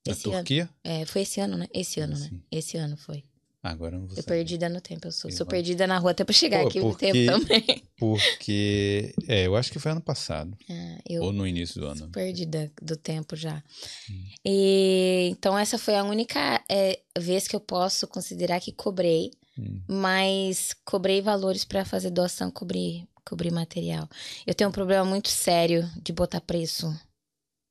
Na 0.05 0.13
esse 0.13 0.23
Turquia? 0.23 0.63
Ano. 0.63 0.73
É, 0.83 1.05
foi 1.05 1.21
esse 1.21 1.39
ano, 1.39 1.57
né? 1.57 1.67
Esse 1.73 1.99
ano, 1.99 2.17
né? 2.17 2.31
Esse 2.51 2.77
ano 2.77 2.95
foi. 2.95 3.25
Agora 3.69 3.97
não 3.97 4.07
vou 4.07 4.17
Eu 4.17 4.23
perdida 4.23 4.69
no 4.69 4.79
tempo, 4.81 5.07
eu 5.07 5.11
sou. 5.11 5.29
Eu 5.29 5.35
sou 5.35 5.45
perdida 5.45 5.85
na 5.85 5.97
rua 5.97 6.11
até 6.11 6.23
pra 6.23 6.33
chegar 6.33 6.61
Pô, 6.61 6.67
aqui 6.67 6.79
porque, 6.79 7.07
no 7.07 7.13
tempo 7.13 7.47
também. 7.47 7.83
Porque, 7.97 9.13
é, 9.27 9.47
eu 9.47 9.55
acho 9.55 9.71
que 9.71 9.79
foi 9.79 9.91
ano 9.91 10.01
passado. 10.01 10.57
Eu 11.07 11.23
ou 11.23 11.33
no 11.33 11.47
início 11.47 11.81
do 11.81 11.87
ano. 11.87 12.09
perdida 12.09 12.71
do 12.81 12.95
tempo 12.95 13.35
já. 13.35 13.63
Hum. 14.09 14.23
E, 14.45 15.29
então, 15.31 15.57
essa 15.57 15.77
foi 15.77 15.95
a 15.95 16.03
única 16.03 16.63
é, 16.69 16.99
vez 17.17 17.47
que 17.47 17.55
eu 17.55 17.59
posso 17.59 18.07
considerar 18.07 18.59
que 18.59 18.71
cobrei. 18.71 19.31
Hum. 19.57 19.81
Mas 19.87 20.75
cobrei 20.85 21.21
valores 21.21 21.65
para 21.65 21.83
fazer 21.83 22.11
doação, 22.11 22.51
cobrir, 22.51 23.07
cobrir 23.25 23.51
material. 23.51 24.07
Eu 24.45 24.53
tenho 24.53 24.69
um 24.69 24.73
problema 24.73 25.03
muito 25.03 25.29
sério 25.29 25.89
de 26.01 26.13
botar 26.13 26.41
preço 26.41 26.87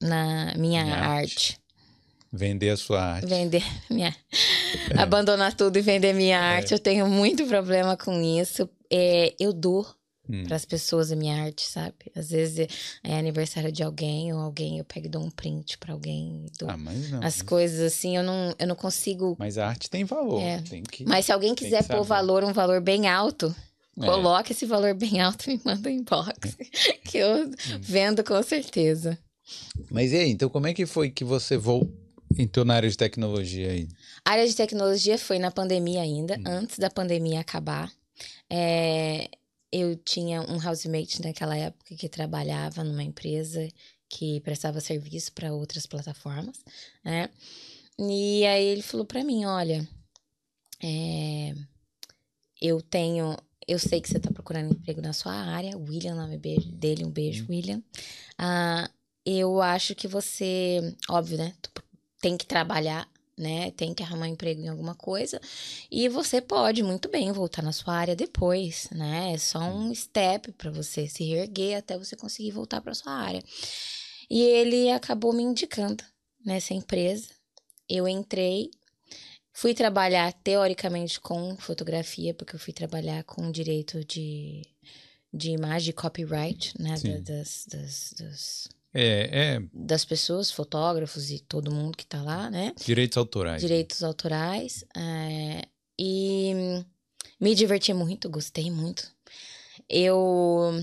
na 0.00 0.54
minha, 0.56 0.84
minha 0.84 0.96
arte. 0.96 1.52
arte. 1.54 1.65
Vender 2.36 2.70
a 2.70 2.76
sua 2.76 3.02
arte. 3.02 3.26
Vender 3.26 3.64
minha. 3.90 4.14
É. 4.90 5.00
Abandonar 5.00 5.54
tudo 5.54 5.78
e 5.78 5.82
vender 5.82 6.12
minha 6.12 6.36
é. 6.36 6.56
arte. 6.56 6.72
Eu 6.72 6.78
tenho 6.78 7.08
muito 7.08 7.46
problema 7.46 7.96
com 7.96 8.20
isso. 8.22 8.68
É, 8.90 9.34
eu 9.40 9.52
dou 9.52 9.86
hum. 10.28 10.44
para 10.44 10.56
as 10.56 10.64
pessoas 10.64 11.10
a 11.10 11.16
minha 11.16 11.42
arte, 11.42 11.62
sabe? 11.62 11.94
Às 12.14 12.30
vezes 12.30 12.68
é 13.02 13.18
aniversário 13.18 13.72
de 13.72 13.82
alguém 13.82 14.32
ou 14.32 14.40
alguém 14.40 14.78
eu 14.78 14.84
pego 14.84 15.06
e 15.06 15.08
dou 15.08 15.22
um 15.22 15.30
print 15.30 15.78
para 15.78 15.92
alguém. 15.92 16.46
ah, 16.66 16.76
mas 16.76 17.10
não. 17.10 17.22
As 17.22 17.42
coisas 17.42 17.80
assim, 17.80 18.16
eu 18.16 18.22
não, 18.22 18.54
eu 18.58 18.66
não 18.66 18.76
consigo. 18.76 19.36
Mas 19.38 19.58
a 19.58 19.68
arte 19.68 19.88
tem 19.88 20.04
valor. 20.04 20.40
É. 20.40 20.60
Tem 20.60 20.82
que, 20.82 21.04
mas 21.04 21.26
se 21.26 21.32
alguém 21.32 21.54
quiser 21.54 21.84
pôr 21.84 22.02
valor, 22.02 22.44
um 22.44 22.52
valor 22.52 22.80
bem 22.80 23.08
alto. 23.08 23.54
É. 23.98 24.04
Coloque 24.04 24.52
esse 24.52 24.66
valor 24.66 24.94
bem 24.94 25.20
alto 25.22 25.48
e 25.48 25.54
me 25.54 25.60
manda 25.64 25.88
um 25.88 25.92
inbox. 25.92 26.56
que 27.04 27.16
eu 27.16 27.46
hum. 27.46 27.52
vendo 27.80 28.22
com 28.22 28.42
certeza. 28.42 29.18
Mas 29.90 30.12
e 30.12 30.16
aí, 30.16 30.30
então 30.30 30.48
como 30.48 30.66
é 30.66 30.74
que 30.74 30.84
foi 30.86 31.10
que 31.10 31.24
você 31.24 31.56
voltou? 31.56 32.05
Então, 32.38 32.64
na 32.64 32.74
área 32.74 32.88
de 32.88 32.96
tecnologia 32.96 33.70
aí? 33.70 33.88
A 34.24 34.32
área 34.32 34.46
de 34.46 34.54
tecnologia 34.54 35.18
foi 35.18 35.38
na 35.38 35.50
pandemia 35.50 36.02
ainda, 36.02 36.34
hum. 36.34 36.44
antes 36.46 36.78
da 36.78 36.90
pandemia 36.90 37.40
acabar. 37.40 37.92
É, 38.50 39.28
eu 39.72 39.96
tinha 39.96 40.42
um 40.42 40.64
housemate 40.64 41.22
naquela 41.22 41.56
época 41.56 41.94
que 41.96 42.08
trabalhava 42.08 42.82
numa 42.84 43.02
empresa 43.02 43.68
que 44.08 44.40
prestava 44.40 44.80
serviço 44.80 45.32
para 45.32 45.52
outras 45.52 45.86
plataformas, 45.86 46.64
né? 47.04 47.28
E 47.98 48.44
aí 48.46 48.64
ele 48.64 48.82
falou 48.82 49.06
para 49.06 49.24
mim, 49.24 49.44
olha, 49.44 49.86
é, 50.82 51.54
eu 52.60 52.80
tenho, 52.80 53.36
eu 53.66 53.78
sei 53.78 54.00
que 54.00 54.08
você 54.08 54.18
está 54.18 54.30
procurando 54.30 54.72
emprego 54.72 55.00
na 55.00 55.12
sua 55.12 55.32
área, 55.32 55.76
William, 55.76 56.14
nome 56.14 56.36
dele, 56.38 57.04
um 57.04 57.10
beijo, 57.10 57.44
hum. 57.44 57.46
William. 57.50 57.82
Ah, 58.38 58.88
eu 59.24 59.60
acho 59.60 59.94
que 59.94 60.06
você, 60.06 60.94
óbvio, 61.08 61.38
né? 61.38 61.54
Tem 62.26 62.36
que 62.36 62.44
trabalhar, 62.44 63.08
né? 63.38 63.70
Tem 63.70 63.94
que 63.94 64.02
arrumar 64.02 64.26
emprego 64.26 64.60
em 64.60 64.66
alguma 64.66 64.96
coisa. 64.96 65.40
E 65.88 66.08
você 66.08 66.40
pode 66.40 66.82
muito 66.82 67.08
bem 67.08 67.30
voltar 67.30 67.62
na 67.62 67.70
sua 67.70 67.94
área 67.94 68.16
depois, 68.16 68.88
né? 68.90 69.32
É 69.32 69.38
só 69.38 69.60
um 69.60 69.94
step 69.94 70.50
para 70.52 70.72
você 70.72 71.06
se 71.06 71.22
reerguer 71.22 71.78
até 71.78 71.96
você 71.96 72.16
conseguir 72.16 72.50
voltar 72.50 72.80
para 72.80 72.94
sua 72.94 73.12
área. 73.12 73.40
E 74.28 74.42
ele 74.42 74.90
acabou 74.90 75.32
me 75.32 75.44
indicando 75.44 76.02
nessa 76.44 76.74
empresa. 76.74 77.28
Eu 77.88 78.08
entrei, 78.08 78.70
fui 79.52 79.72
trabalhar 79.72 80.32
teoricamente 80.42 81.20
com 81.20 81.56
fotografia, 81.56 82.34
porque 82.34 82.56
eu 82.56 82.60
fui 82.60 82.72
trabalhar 82.72 83.22
com 83.22 83.52
direito 83.52 84.04
de, 84.04 84.62
de 85.32 85.52
imagem, 85.52 85.86
de 85.86 85.92
copyright, 85.92 86.74
né? 86.76 86.96
Das, 87.20 87.66
das, 87.66 88.14
das 88.18 88.68
é, 88.96 89.54
é. 89.56 89.62
Das 89.72 90.04
pessoas, 90.04 90.50
fotógrafos 90.50 91.30
e 91.30 91.38
todo 91.40 91.70
mundo 91.70 91.96
que 91.96 92.06
tá 92.06 92.22
lá, 92.22 92.50
né? 92.50 92.72
Direitos 92.84 93.18
autorais. 93.18 93.60
Direitos 93.60 94.02
autorais. 94.02 94.84
É, 94.96 95.62
e 95.98 96.52
me 97.40 97.54
diverti 97.54 97.92
muito, 97.92 98.28
gostei 98.28 98.70
muito. 98.70 99.10
Eu 99.88 100.82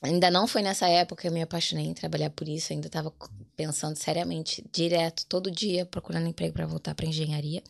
Ainda 0.00 0.30
não 0.30 0.46
foi 0.46 0.62
nessa 0.62 0.86
época 0.88 1.22
que 1.22 1.28
eu 1.28 1.32
me 1.32 1.42
apaixonei 1.42 1.86
em 1.86 1.94
trabalhar 1.94 2.30
por 2.30 2.48
isso, 2.48 2.72
ainda 2.72 2.86
estava 2.86 3.12
pensando 3.56 3.96
seriamente, 3.96 4.64
direto, 4.72 5.26
todo 5.26 5.50
dia, 5.50 5.84
procurando 5.84 6.28
emprego 6.28 6.54
para 6.54 6.66
voltar 6.66 6.94
para 6.94 7.06
engenharia. 7.06 7.62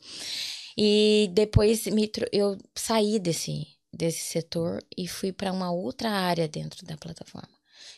E 0.77 1.31
depois 1.33 1.87
me, 1.87 2.11
eu 2.31 2.59
saí 2.75 3.19
desse, 3.19 3.67
desse 3.91 4.21
setor 4.21 4.85
e 4.97 5.09
fui 5.09 5.33
para 5.33 5.53
uma 5.53 5.73
outra 5.73 6.11
área 6.11 6.47
dentro 6.47 6.85
da 6.85 6.99
plataforma, 6.99 7.49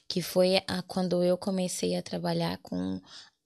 que 0.08 0.22
foi 0.22 0.62
a, 0.66 0.82
quando 0.82 1.22
eu 1.22 1.36
comecei 1.36 1.96
a 1.96 2.02
trabalhar 2.02 2.58
com 2.58 3.00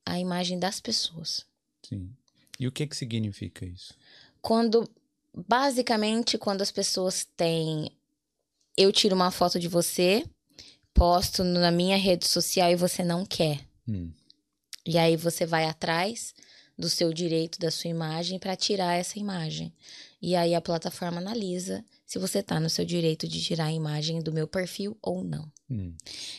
a 0.05 0.18
imagem 0.18 0.59
das 0.59 0.80
pessoas. 0.80 1.47
Sim. 1.82 2.11
E 2.59 2.66
o 2.66 2.72
que 2.72 2.87
que 2.87 2.97
significa 2.97 3.64
isso? 3.64 3.95
Quando 4.41 4.89
basicamente 5.35 6.39
quando 6.39 6.62
as 6.62 6.70
pessoas 6.70 7.26
têm 7.37 7.91
eu 8.76 8.93
tiro 8.93 9.14
uma 9.14 9.30
foto 9.30 9.59
de 9.59 9.68
você, 9.68 10.24
posto 10.93 11.45
na 11.45 11.70
minha 11.70 11.97
rede 11.97 12.26
social 12.26 12.70
e 12.70 12.76
você 12.76 13.05
não 13.05 13.24
quer. 13.24 13.61
Hum. 13.87 14.11
E 14.87 14.99
aí 14.99 15.16
você 15.16 15.47
vai 15.47 15.64
atrás 15.64 16.35
do 16.76 16.91
seu 16.91 17.12
direito 17.12 17.59
da 17.59 17.70
sua 17.70 17.91
imagem 17.91 18.39
para 18.39 18.57
tirar 18.57 18.95
essa 18.95 19.18
imagem. 19.18 19.72
E 20.20 20.35
aí 20.35 20.55
a 20.55 20.61
plataforma 20.61 21.18
analisa 21.18 21.85
se 22.05 22.18
você 22.18 22.41
está 22.41 22.59
no 22.59 22.68
seu 22.68 22.85
direito 22.85 23.28
de 23.28 23.43
tirar 23.43 23.66
a 23.66 23.72
imagem 23.72 24.20
do 24.20 24.32
meu 24.32 24.47
perfil 24.47 24.97
ou 25.01 25.22
não. 25.22 25.51
Hum. 25.75 25.97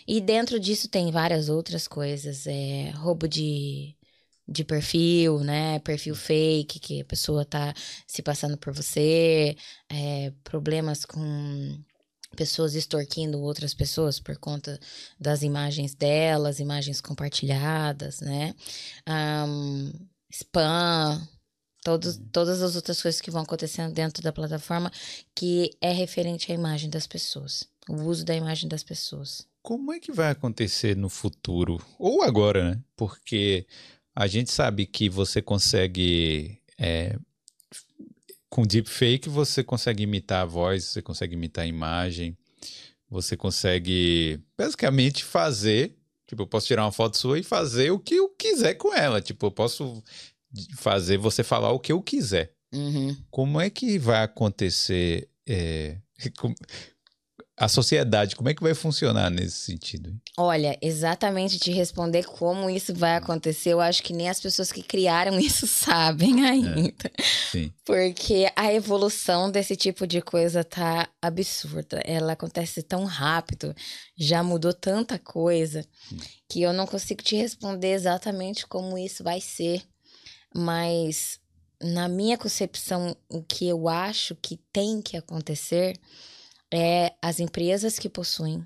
E 0.07 0.21
dentro 0.21 0.57
disso 0.59 0.87
tem 0.87 1.11
várias 1.11 1.49
outras 1.49 1.87
coisas, 1.87 2.47
é 2.47 2.91
roubo 2.91 3.27
de 3.27 3.95
de 4.47 4.63
perfil, 4.63 5.39
né? 5.39 5.79
Perfil 5.79 6.15
fake, 6.15 6.79
que 6.79 7.01
a 7.01 7.05
pessoa 7.05 7.43
tá 7.43 7.73
se 8.07 8.21
passando 8.21 8.57
por 8.57 8.71
você, 8.73 9.57
é, 9.89 10.31
problemas 10.43 11.03
com 11.03 11.83
pessoas 12.35 12.75
extorquindo 12.75 13.41
outras 13.41 13.73
pessoas 13.73 14.19
por 14.19 14.37
conta 14.37 14.79
das 15.19 15.41
imagens 15.41 15.95
delas, 15.95 16.59
imagens 16.59 17.01
compartilhadas, 17.01 18.19
né? 18.21 18.53
Um, 19.07 19.91
spam, 20.29 21.27
todos, 21.83 22.17
uhum. 22.17 22.29
todas 22.31 22.61
as 22.61 22.75
outras 22.75 23.01
coisas 23.01 23.21
que 23.21 23.31
vão 23.31 23.43
acontecendo 23.43 23.93
dentro 23.93 24.21
da 24.21 24.33
plataforma 24.33 24.91
que 25.35 25.71
é 25.81 25.91
referente 25.91 26.51
à 26.51 26.55
imagem 26.55 26.89
das 26.89 27.07
pessoas, 27.07 27.67
o 27.89 28.03
uso 28.03 28.25
da 28.25 28.35
imagem 28.35 28.67
das 28.69 28.83
pessoas. 28.83 29.47
Como 29.61 29.91
é 29.93 29.99
que 29.99 30.11
vai 30.11 30.29
acontecer 30.29 30.95
no 30.95 31.09
futuro? 31.09 31.81
Ou 31.97 32.21
agora, 32.21 32.71
né? 32.71 32.81
Porque 32.95 33.65
a 34.15 34.27
gente 34.27 34.51
sabe 34.51 34.85
que 34.85 35.09
você 35.09 35.41
consegue 35.41 36.59
é, 36.77 37.17
com 38.55 38.65
deepfake 38.65 39.27
você 39.27 39.61
consegue 39.63 40.03
imitar 40.03 40.43
a 40.43 40.45
voz, 40.45 40.85
você 40.85 41.01
consegue 41.01 41.33
imitar 41.35 41.65
a 41.65 41.67
imagem, 41.67 42.37
você 43.09 43.35
consegue 43.35 44.39
basicamente 44.57 45.25
fazer. 45.25 45.93
Tipo, 46.25 46.43
eu 46.43 46.47
posso 46.47 46.65
tirar 46.65 46.85
uma 46.85 46.91
foto 46.91 47.17
sua 47.17 47.37
e 47.37 47.43
fazer 47.43 47.91
o 47.91 47.99
que 47.99 48.15
eu 48.15 48.29
quiser 48.29 48.75
com 48.75 48.93
ela. 48.93 49.21
Tipo, 49.21 49.47
eu 49.47 49.51
posso 49.51 50.01
fazer 50.77 51.17
você 51.17 51.43
falar 51.43 51.71
o 51.71 51.79
que 51.79 51.91
eu 51.91 52.01
quiser. 52.01 52.53
Uhum. 52.73 53.15
Como 53.29 53.59
é 53.59 53.69
que 53.69 53.99
vai 53.99 54.23
acontecer? 54.23 55.29
É, 55.45 55.97
a 57.57 57.69
sociedade, 57.69 58.35
como 58.35 58.49
é 58.49 58.53
que 58.53 58.61
vai 58.61 58.73
funcionar 58.73 59.29
nesse 59.29 59.57
sentido? 59.57 60.13
Olha, 60.37 60.77
exatamente 60.81 61.57
te 61.57 61.71
responder 61.71 62.25
como 62.25 62.69
isso 62.69 62.93
vai 62.93 63.15
acontecer, 63.15 63.69
eu 63.69 63.79
acho 63.79 64.03
que 64.03 64.11
nem 64.11 64.27
as 64.27 64.41
pessoas 64.41 64.73
que 64.73 64.83
criaram 64.83 65.39
isso 65.39 65.65
sabem 65.65 66.45
ainda. 66.45 67.09
É, 67.17 67.23
sim. 67.51 67.73
Porque 67.85 68.51
a 68.57 68.73
evolução 68.73 69.49
desse 69.49 69.75
tipo 69.77 70.05
de 70.05 70.21
coisa 70.21 70.65
tá 70.65 71.07
absurda. 71.21 72.01
Ela 72.03 72.33
acontece 72.33 72.83
tão 72.83 73.05
rápido, 73.05 73.73
já 74.17 74.43
mudou 74.43 74.73
tanta 74.73 75.17
coisa, 75.17 75.85
hum. 76.11 76.17
que 76.49 76.61
eu 76.61 76.73
não 76.73 76.85
consigo 76.85 77.23
te 77.23 77.37
responder 77.37 77.93
exatamente 77.93 78.67
como 78.67 78.97
isso 78.97 79.23
vai 79.23 79.39
ser. 79.39 79.81
Mas, 80.53 81.39
na 81.81 82.09
minha 82.09 82.37
concepção, 82.37 83.15
o 83.29 83.41
que 83.41 83.65
eu 83.65 83.87
acho 83.87 84.35
que 84.41 84.57
tem 84.73 85.01
que 85.01 85.15
acontecer 85.15 85.97
é 86.73 87.13
as 87.21 87.39
empresas 87.39 87.99
que 87.99 88.09
possuem 88.09 88.65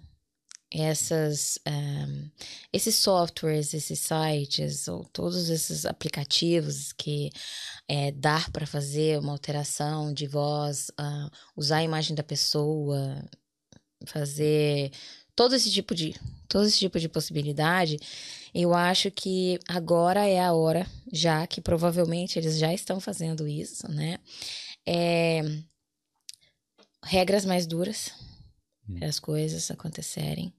essas 0.71 1.57
um, 1.67 2.29
esses 2.71 2.95
softwares, 2.95 3.73
esses 3.73 3.99
sites 3.99 4.87
ou 4.87 5.03
todos 5.05 5.49
esses 5.49 5.85
aplicativos 5.85 6.93
que 6.93 7.31
é, 7.87 8.11
dá 8.11 8.45
para 8.53 8.67
fazer 8.67 9.17
uma 9.19 9.31
alteração 9.31 10.13
de 10.13 10.27
voz, 10.27 10.89
uh, 10.91 11.29
usar 11.55 11.77
a 11.77 11.83
imagem 11.83 12.15
da 12.15 12.23
pessoa, 12.23 13.23
fazer 14.05 14.91
todo 15.35 15.55
esse 15.55 15.71
tipo 15.71 15.95
de 15.95 16.15
todo 16.47 16.65
esse 16.65 16.79
tipo 16.79 16.99
de 16.99 17.07
possibilidade, 17.07 17.97
eu 18.53 18.73
acho 18.73 19.11
que 19.11 19.59
agora 19.67 20.27
é 20.27 20.39
a 20.39 20.53
hora, 20.53 20.85
já 21.11 21.45
que 21.47 21.61
provavelmente 21.61 22.37
eles 22.39 22.57
já 22.57 22.73
estão 22.73 22.99
fazendo 22.99 23.47
isso, 23.47 23.87
né? 23.89 24.17
É, 24.85 25.41
regras 27.09 27.43
mais 27.43 27.65
duras 27.65 28.11
hum. 28.87 28.99
para 28.99 29.07
as 29.07 29.19
coisas 29.19 29.69
acontecerem. 29.71 30.53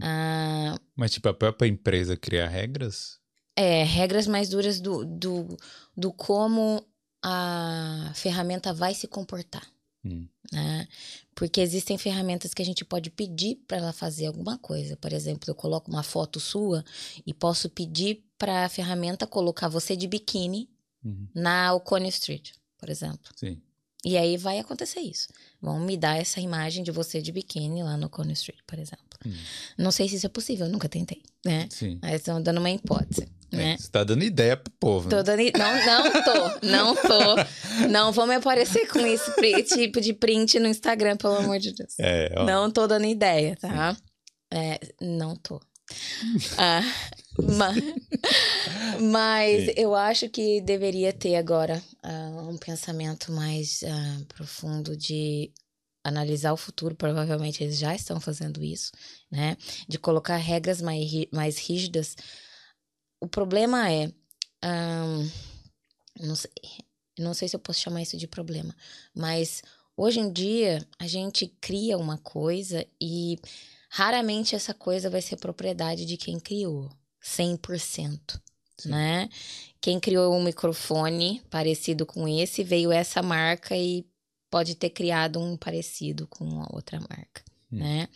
Ah, 0.00 0.74
Mas, 0.96 1.12
tipo, 1.12 1.28
a 1.28 1.34
própria 1.34 1.68
empresa 1.68 2.16
criar 2.16 2.48
regras? 2.48 3.20
É, 3.54 3.84
regras 3.84 4.26
mais 4.26 4.48
duras 4.48 4.80
do, 4.80 5.04
do, 5.04 5.56
do 5.94 6.10
como 6.10 6.82
a 7.22 8.10
ferramenta 8.14 8.72
vai 8.72 8.94
se 8.94 9.06
comportar. 9.06 9.66
Hum. 10.02 10.26
Né? 10.50 10.88
Porque 11.34 11.60
existem 11.60 11.98
ferramentas 11.98 12.54
que 12.54 12.62
a 12.62 12.64
gente 12.64 12.84
pode 12.86 13.10
pedir 13.10 13.56
para 13.68 13.76
ela 13.76 13.92
fazer 13.92 14.26
alguma 14.26 14.56
coisa. 14.56 14.96
Por 14.96 15.12
exemplo, 15.12 15.44
eu 15.48 15.54
coloco 15.54 15.90
uma 15.90 16.02
foto 16.02 16.40
sua 16.40 16.82
e 17.26 17.34
posso 17.34 17.68
pedir 17.68 18.24
para 18.38 18.64
a 18.64 18.68
ferramenta 18.68 19.26
colocar 19.26 19.68
você 19.68 19.94
de 19.94 20.08
biquíni 20.08 20.70
uhum. 21.04 21.28
na 21.34 21.74
Ocone 21.74 22.08
Street, 22.08 22.52
por 22.78 22.88
exemplo. 22.88 23.30
Sim. 23.36 23.60
E 24.04 24.16
aí 24.16 24.36
vai 24.36 24.58
acontecer 24.58 25.00
isso. 25.00 25.28
Vão 25.60 25.78
me 25.78 25.96
dar 25.96 26.18
essa 26.18 26.40
imagem 26.40 26.82
de 26.82 26.90
você 26.90 27.22
de 27.22 27.30
biquíni 27.30 27.82
lá 27.82 27.96
no 27.96 28.08
Coney 28.08 28.32
Street, 28.32 28.58
por 28.66 28.78
exemplo. 28.78 29.06
Hum. 29.24 29.32
Não 29.78 29.92
sei 29.92 30.08
se 30.08 30.16
isso 30.16 30.26
é 30.26 30.28
possível, 30.28 30.68
nunca 30.68 30.88
tentei, 30.88 31.22
né? 31.44 31.68
Sim. 31.70 31.98
Mas 32.02 32.14
estão 32.14 32.42
dando 32.42 32.58
uma 32.58 32.70
hipótese. 32.70 33.28
É, 33.52 33.56
né? 33.56 33.76
Você 33.78 33.90
tá 33.90 34.02
dando 34.02 34.24
ideia 34.24 34.56
pro 34.56 34.72
povo. 34.80 35.08
Tô 35.08 35.16
né? 35.16 35.22
dando... 35.22 35.42
Não, 35.56 35.86
não 35.86 36.24
tô. 36.24 36.66
Não 36.66 36.94
tô. 36.96 37.88
Não 37.88 38.12
vou 38.12 38.26
me 38.26 38.34
aparecer 38.34 38.88
com 38.88 38.98
esse 39.00 39.30
tipo 39.76 40.00
de 40.00 40.12
print 40.12 40.58
no 40.58 40.68
Instagram, 40.68 41.16
pelo 41.16 41.36
amor 41.36 41.58
de 41.58 41.72
Deus. 41.72 41.94
É, 42.00 42.34
ó. 42.36 42.44
Não 42.44 42.70
tô 42.70 42.86
dando 42.86 43.06
ideia, 43.06 43.56
tá? 43.56 43.96
É, 44.52 44.80
não 45.00 45.36
tô. 45.36 45.60
ah, 46.58 46.82
mas, 47.38 47.76
mas 49.00 49.72
eu 49.76 49.94
acho 49.94 50.28
que 50.28 50.60
deveria 50.60 51.12
ter 51.12 51.36
agora 51.36 51.82
uh, 52.04 52.48
um 52.48 52.58
pensamento 52.58 53.32
mais 53.32 53.82
uh, 53.82 54.24
profundo 54.26 54.96
de 54.96 55.50
analisar 56.04 56.52
o 56.52 56.56
futuro. 56.56 56.94
Provavelmente 56.94 57.62
eles 57.62 57.78
já 57.78 57.94
estão 57.94 58.20
fazendo 58.20 58.62
isso, 58.62 58.92
né? 59.30 59.56
De 59.88 59.98
colocar 59.98 60.36
regras 60.36 60.80
mais, 60.82 61.10
mais 61.32 61.58
rígidas. 61.58 62.16
O 63.20 63.28
problema 63.28 63.90
é. 63.90 64.12
Um, 64.64 65.30
não, 66.20 66.36
sei, 66.36 66.50
não 67.18 67.34
sei 67.34 67.48
se 67.48 67.56
eu 67.56 67.60
posso 67.60 67.80
chamar 67.80 68.02
isso 68.02 68.16
de 68.16 68.28
problema, 68.28 68.74
mas 69.12 69.60
hoje 69.96 70.20
em 70.20 70.32
dia 70.32 70.86
a 71.00 71.06
gente 71.08 71.48
cria 71.60 71.98
uma 71.98 72.16
coisa 72.18 72.86
e 73.00 73.36
raramente 73.90 74.54
essa 74.54 74.72
coisa 74.72 75.10
vai 75.10 75.20
ser 75.20 75.36
propriedade 75.36 76.06
de 76.06 76.16
quem 76.16 76.38
criou. 76.38 76.88
100%, 77.22 78.40
Sim. 78.78 78.88
né? 78.90 79.28
Quem 79.80 79.98
criou 80.00 80.34
um 80.34 80.42
microfone 80.42 81.42
parecido 81.50 82.04
com 82.04 82.26
esse 82.28 82.62
veio 82.62 82.92
essa 82.92 83.22
marca 83.22 83.76
e 83.76 84.04
pode 84.50 84.74
ter 84.74 84.90
criado 84.90 85.40
um 85.40 85.56
parecido 85.56 86.26
com 86.26 86.60
a 86.60 86.68
outra 86.72 87.00
marca, 87.00 87.42
hum. 87.72 87.78
né? 87.78 88.08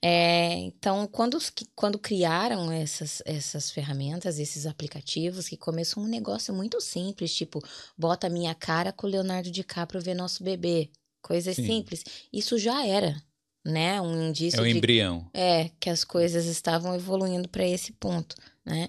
É, 0.00 0.52
então, 0.58 1.08
quando, 1.08 1.38
quando 1.74 1.98
criaram 1.98 2.70
essas, 2.70 3.20
essas 3.24 3.70
ferramentas, 3.70 4.38
esses 4.38 4.64
aplicativos, 4.64 5.48
que 5.48 5.56
começou 5.56 6.04
um 6.04 6.08
negócio 6.08 6.54
muito 6.54 6.80
simples, 6.80 7.34
tipo, 7.34 7.60
bota 7.96 8.28
minha 8.28 8.54
cara 8.54 8.92
com 8.92 9.08
o 9.08 9.10
Leonardo 9.10 9.50
DiCaprio 9.50 10.00
ver 10.00 10.14
nosso 10.14 10.44
bebê. 10.44 10.90
Coisas 11.20 11.56
Sim. 11.56 11.66
simples. 11.66 12.04
Isso 12.32 12.56
já 12.58 12.86
era 12.86 13.20
né? 13.68 14.00
Um 14.00 14.28
indício. 14.28 14.58
É 14.58 14.62
o 14.62 14.64
de, 14.64 14.76
embrião. 14.76 15.28
É, 15.34 15.70
que 15.78 15.90
as 15.90 16.02
coisas 16.02 16.46
estavam 16.46 16.94
evoluindo 16.94 17.48
para 17.48 17.66
esse 17.66 17.92
ponto, 17.92 18.34
né? 18.64 18.88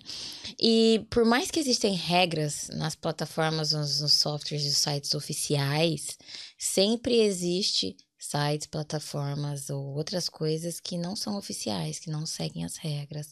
E 0.59 1.05
por 1.09 1.25
mais 1.25 1.51
que 1.51 1.59
existem 1.59 1.93
regras 1.93 2.69
nas 2.73 2.95
plataformas, 2.95 3.73
nos, 3.73 4.01
nos 4.01 4.13
softwares 4.13 4.65
e 4.65 4.73
sites 4.73 5.13
oficiais, 5.13 6.17
sempre 6.57 7.21
existe 7.21 7.95
sites, 8.17 8.67
plataformas 8.67 9.69
ou 9.69 9.95
outras 9.95 10.27
coisas 10.29 10.79
que 10.79 10.97
não 10.97 11.15
são 11.15 11.37
oficiais, 11.37 11.99
que 11.99 12.09
não 12.09 12.25
seguem 12.25 12.65
as 12.65 12.77
regras, 12.77 13.29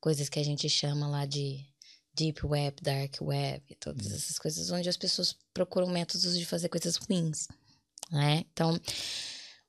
coisas 0.00 0.28
que 0.28 0.38
a 0.38 0.44
gente 0.44 0.68
chama 0.68 1.08
lá 1.08 1.24
de 1.26 1.64
deep 2.14 2.46
web, 2.46 2.76
dark 2.80 3.16
web, 3.20 3.62
todas 3.80 4.06
hum. 4.06 4.14
essas 4.14 4.38
coisas 4.38 4.70
onde 4.70 4.88
as 4.88 4.96
pessoas 4.96 5.36
procuram 5.52 5.88
métodos 5.88 6.38
de 6.38 6.44
fazer 6.44 6.68
coisas 6.68 6.96
ruins, 6.96 7.48
né? 8.10 8.44
Então, 8.52 8.78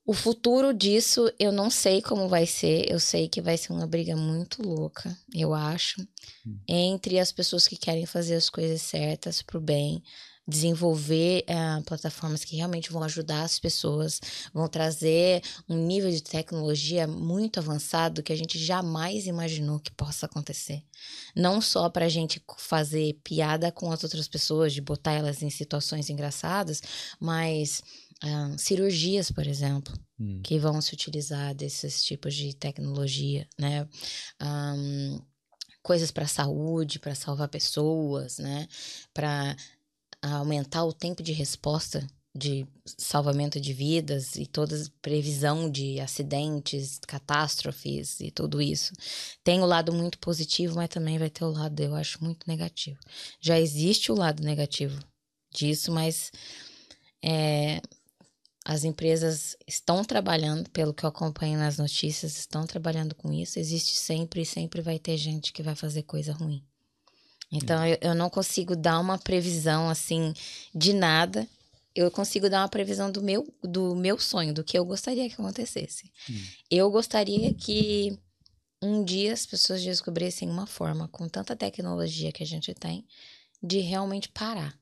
O 0.06 0.12
futuro 0.12 0.72
disso 0.72 1.28
eu 1.36 1.50
não 1.50 1.68
sei 1.68 2.00
como 2.00 2.28
vai 2.28 2.46
ser. 2.46 2.88
Eu 2.88 3.00
sei 3.00 3.28
que 3.28 3.42
vai 3.42 3.56
ser 3.56 3.72
uma 3.72 3.88
briga 3.88 4.16
muito 4.16 4.62
louca, 4.62 5.16
eu 5.34 5.52
acho, 5.52 6.00
hum. 6.46 6.56
entre 6.68 7.18
as 7.18 7.32
pessoas 7.32 7.66
que 7.66 7.76
querem 7.76 8.06
fazer 8.06 8.36
as 8.36 8.48
coisas 8.48 8.80
certas 8.82 9.42
pro 9.42 9.60
bem, 9.60 10.00
desenvolver 10.46 11.44
uh, 11.50 11.82
plataformas 11.82 12.44
que 12.44 12.54
realmente 12.54 12.92
vão 12.92 13.02
ajudar 13.02 13.42
as 13.42 13.58
pessoas, 13.58 14.20
vão 14.54 14.68
trazer 14.68 15.42
um 15.68 15.76
nível 15.76 16.10
de 16.10 16.22
tecnologia 16.22 17.08
muito 17.08 17.58
avançado 17.58 18.22
que 18.22 18.32
a 18.32 18.36
gente 18.36 18.56
jamais 18.58 19.26
imaginou 19.26 19.80
que 19.80 19.90
possa 19.90 20.26
acontecer. 20.26 20.84
Não 21.34 21.60
só 21.60 21.90
para 21.90 22.04
a 22.04 22.08
gente 22.08 22.40
fazer 22.58 23.18
piada 23.24 23.72
com 23.72 23.90
as 23.90 24.04
outras 24.04 24.28
pessoas, 24.28 24.72
de 24.72 24.80
botar 24.80 25.14
elas 25.14 25.42
em 25.42 25.50
situações 25.50 26.08
engraçadas, 26.08 26.80
mas 27.18 27.82
uh, 28.24 28.58
cirurgias, 28.58 29.30
por 29.30 29.46
exemplo, 29.46 29.92
hum. 30.18 30.40
que 30.42 30.58
vão 30.58 30.80
se 30.80 30.94
utilizar 30.94 31.54
desses 31.54 32.02
tipos 32.02 32.34
de 32.34 32.54
tecnologia, 32.54 33.48
né? 33.58 33.88
Um, 34.42 35.20
coisas 35.82 36.10
para 36.10 36.26
saúde, 36.26 36.98
para 36.98 37.14
salvar 37.14 37.48
pessoas, 37.48 38.38
né? 38.38 38.66
Para 39.14 39.56
aumentar 40.22 40.84
o 40.84 40.92
tempo 40.92 41.22
de 41.22 41.32
resposta 41.32 42.06
de 42.36 42.66
salvamento 42.84 43.58
de 43.58 43.72
vidas 43.72 44.36
e 44.36 44.46
toda 44.46 44.76
previsão 45.00 45.70
de 45.70 45.98
acidentes, 46.00 47.00
catástrofes 47.06 48.20
e 48.20 48.30
tudo 48.30 48.60
isso. 48.60 48.92
Tem 49.42 49.60
o 49.62 49.66
lado 49.66 49.92
muito 49.92 50.18
positivo, 50.18 50.76
mas 50.76 50.90
também 50.90 51.18
vai 51.18 51.30
ter 51.30 51.44
o 51.44 51.50
lado, 51.50 51.80
eu 51.80 51.94
acho, 51.94 52.22
muito 52.22 52.46
negativo. 52.46 52.98
Já 53.40 53.58
existe 53.58 54.12
o 54.12 54.14
lado 54.14 54.42
negativo 54.42 55.00
disso, 55.50 55.90
mas 55.90 56.30
é, 57.24 57.80
as 58.68 58.82
empresas 58.82 59.56
estão 59.64 60.04
trabalhando, 60.04 60.68
pelo 60.70 60.92
que 60.92 61.04
eu 61.04 61.08
acompanho 61.08 61.56
nas 61.56 61.78
notícias, 61.78 62.36
estão 62.36 62.66
trabalhando 62.66 63.14
com 63.14 63.32
isso. 63.32 63.60
Existe 63.60 63.94
sempre 63.94 64.42
e 64.42 64.46
sempre 64.46 64.82
vai 64.82 64.98
ter 64.98 65.16
gente 65.16 65.52
que 65.52 65.62
vai 65.62 65.76
fazer 65.76 66.02
coisa 66.02 66.32
ruim. 66.32 66.64
Então 67.52 67.86
eu, 67.86 67.96
eu 68.00 68.12
não 68.12 68.28
consigo 68.28 68.74
dar 68.74 68.98
uma 68.98 69.18
previsão 69.18 69.88
assim 69.88 70.34
de 70.74 70.92
nada. 70.92 71.46
Eu 71.94 72.10
consigo 72.10 72.50
dar 72.50 72.62
uma 72.62 72.68
previsão 72.68 73.08
do 73.08 73.22
meu, 73.22 73.46
do 73.62 73.94
meu 73.94 74.18
sonho, 74.18 74.52
do 74.52 74.64
que 74.64 74.76
eu 74.76 74.84
gostaria 74.84 75.28
que 75.28 75.34
acontecesse. 75.34 76.10
Hum. 76.28 76.44
Eu 76.68 76.90
gostaria 76.90 77.54
que 77.54 78.18
um 78.82 79.04
dia 79.04 79.32
as 79.32 79.46
pessoas 79.46 79.80
descobrissem 79.80 80.50
uma 80.50 80.66
forma, 80.66 81.06
com 81.06 81.28
tanta 81.28 81.54
tecnologia 81.54 82.32
que 82.32 82.42
a 82.42 82.46
gente 82.46 82.74
tem, 82.74 83.06
de 83.62 83.78
realmente 83.78 84.28
parar 84.28 84.76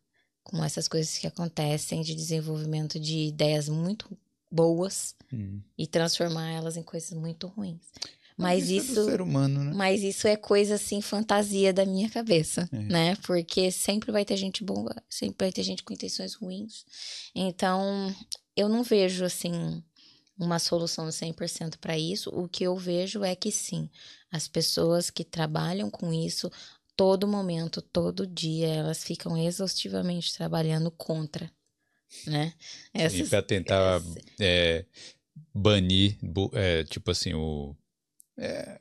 com 0.44 0.62
essas 0.62 0.86
coisas 0.86 1.18
que 1.18 1.26
acontecem 1.26 2.02
de 2.02 2.14
desenvolvimento 2.14 3.00
de 3.00 3.26
ideias 3.26 3.68
muito 3.68 4.16
boas 4.50 5.16
hum. 5.32 5.60
e 5.76 5.86
transformar 5.86 6.50
elas 6.52 6.76
em 6.76 6.82
coisas 6.82 7.10
muito 7.12 7.48
ruins. 7.48 7.80
Mas, 8.36 8.68
isso, 8.68 8.92
isso 8.92 9.00
é 9.00 9.04
ser 9.04 9.20
humano, 9.20 9.62
né? 9.62 9.72
Mas 9.74 10.02
isso 10.02 10.26
é 10.26 10.36
coisa 10.36 10.74
assim 10.74 11.00
fantasia 11.00 11.72
da 11.72 11.86
minha 11.86 12.10
cabeça, 12.10 12.68
é. 12.72 12.78
né? 12.78 13.16
Porque 13.22 13.70
sempre 13.70 14.10
vai 14.10 14.24
ter 14.24 14.36
gente 14.36 14.64
boa, 14.64 14.94
sempre 15.08 15.46
vai 15.46 15.52
ter 15.52 15.62
gente 15.62 15.84
com 15.84 15.92
intenções 15.92 16.34
ruins. 16.34 16.84
Então, 17.34 18.14
eu 18.56 18.68
não 18.68 18.82
vejo 18.82 19.24
assim 19.24 19.82
uma 20.36 20.58
solução 20.58 21.06
100% 21.06 21.78
para 21.78 21.96
isso. 21.96 22.28
O 22.30 22.48
que 22.48 22.64
eu 22.64 22.76
vejo 22.76 23.22
é 23.22 23.36
que 23.36 23.52
sim, 23.52 23.88
as 24.32 24.48
pessoas 24.48 25.10
que 25.10 25.22
trabalham 25.22 25.88
com 25.88 26.12
isso 26.12 26.50
todo 26.96 27.26
momento, 27.26 27.82
todo 27.82 28.26
dia, 28.26 28.68
elas 28.68 29.04
ficam 29.04 29.36
exaustivamente 29.36 30.34
trabalhando 30.34 30.90
contra, 30.90 31.50
né? 32.26 32.54
Essas, 32.92 33.28
para 33.28 33.42
tentar 33.42 34.00
essa... 34.00 34.20
é, 34.40 34.84
banir, 35.52 36.16
é, 36.52 36.84
tipo 36.84 37.10
assim, 37.10 37.34
o 37.34 37.76
é, 38.36 38.80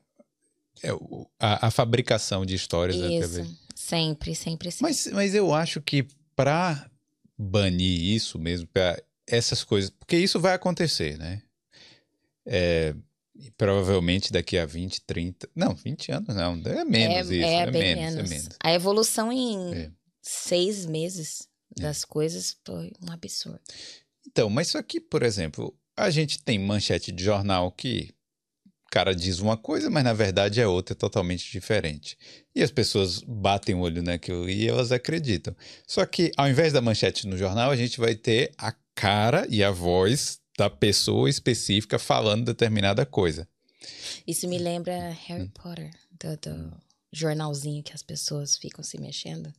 é 0.82 0.93
o, 0.93 1.28
a, 1.39 1.68
a, 1.68 1.72
fabricação 1.72 2.45
de 2.45 2.55
histórias. 2.55 2.97
Né, 2.97 3.20
isso, 3.20 3.43
né, 3.43 3.55
sempre, 3.76 4.36
sempre, 4.36 4.72
sempre. 4.72 4.84
Mas, 4.84 5.07
mas 5.07 5.36
eu 5.36 5.53
acho 5.53 5.82
que 5.82 6.07
para 6.36 6.89
banir 7.38 8.14
isso 8.16 8.38
mesmo, 8.39 8.68
para 8.68 9.01
essas 9.26 9.64
coisas, 9.64 9.89
porque 9.89 10.18
isso 10.18 10.39
vai 10.39 10.53
acontecer, 10.53 11.18
né? 11.18 11.41
É, 12.45 12.93
provavelmente 13.52 14.32
daqui 14.32 14.58
a 14.58 14.66
20, 14.66 15.02
30, 15.02 15.50
não, 15.56 15.74
20 15.76 16.12
anos 16.12 16.36
não, 16.36 16.62
é 16.66 16.86
menos 16.86 17.32
é, 17.32 17.36
isso, 17.36 17.46
é, 17.46 17.56
é 17.56 17.72
menos, 17.72 18.16
menos, 18.16 18.32
é 18.32 18.36
menos. 18.36 18.50
A 18.62 18.74
evolução 18.74 19.32
em 19.32 19.74
é. 19.74 19.91
seis 20.22 20.86
meses 20.86 21.48
é. 21.78 21.82
das 21.82 22.06
coisas 22.06 22.58
foi 22.66 22.91
um 23.02 23.12
absurdo. 23.12 23.62
Então, 24.26 24.50
mas 24.50 24.68
isso 24.68 24.78
aqui, 24.78 25.00
por 25.00 25.24
exemplo, 25.24 25.76
a 25.98 26.10
gente 26.10 26.41
tem 26.41 26.58
manchete 26.58 27.12
de 27.12 27.24
jornal 27.24 27.72
que 27.72 28.14
cara 28.94 29.16
diz 29.16 29.39
uma 29.39 29.58
coisa, 29.58 29.89
mas 29.89 30.04
na 30.04 30.14
verdade 30.14 30.62
é 30.62 30.68
outra, 30.68 30.94
totalmente 30.94 31.52
diferente. 31.52 32.16
E 32.54 32.62
as 32.62 32.70
pessoas 32.70 33.24
batem 33.26 33.74
o 33.74 33.80
olho 33.80 34.04
naquilo 34.04 34.48
e 34.48 34.70
elas 34.70 34.91
acreditam. 34.91 35.56
Só 35.88 36.06
que 36.06 36.32
ao 36.38 36.48
invés 36.48 36.72
da 36.72 36.80
manchete 36.80 37.26
no 37.26 37.36
jornal, 37.36 37.72
a 37.72 37.76
gente 37.76 38.00
vai 38.00 38.14
ter 38.14 38.54
a 38.56 38.72
cara 38.94 39.48
e 39.50 39.64
a 39.64 39.72
voz 39.72 40.39
da 40.58 40.70
pessoa 40.70 41.30
específica 41.30 41.97
falando 41.97 42.45
determinada 42.45 43.06
coisa. 43.06 43.47
Isso 44.26 44.47
me 44.47 44.58
lembra 44.58 45.10
Harry 45.28 45.49
Potter, 45.49 45.91
do, 46.12 46.38
do 46.38 46.74
jornalzinho 47.12 47.84
que 47.84 47.93
as 47.93 48.01
pessoas 48.01 48.58
ficam 48.58 48.84
se 48.84 48.99
mexendo 48.99 49.54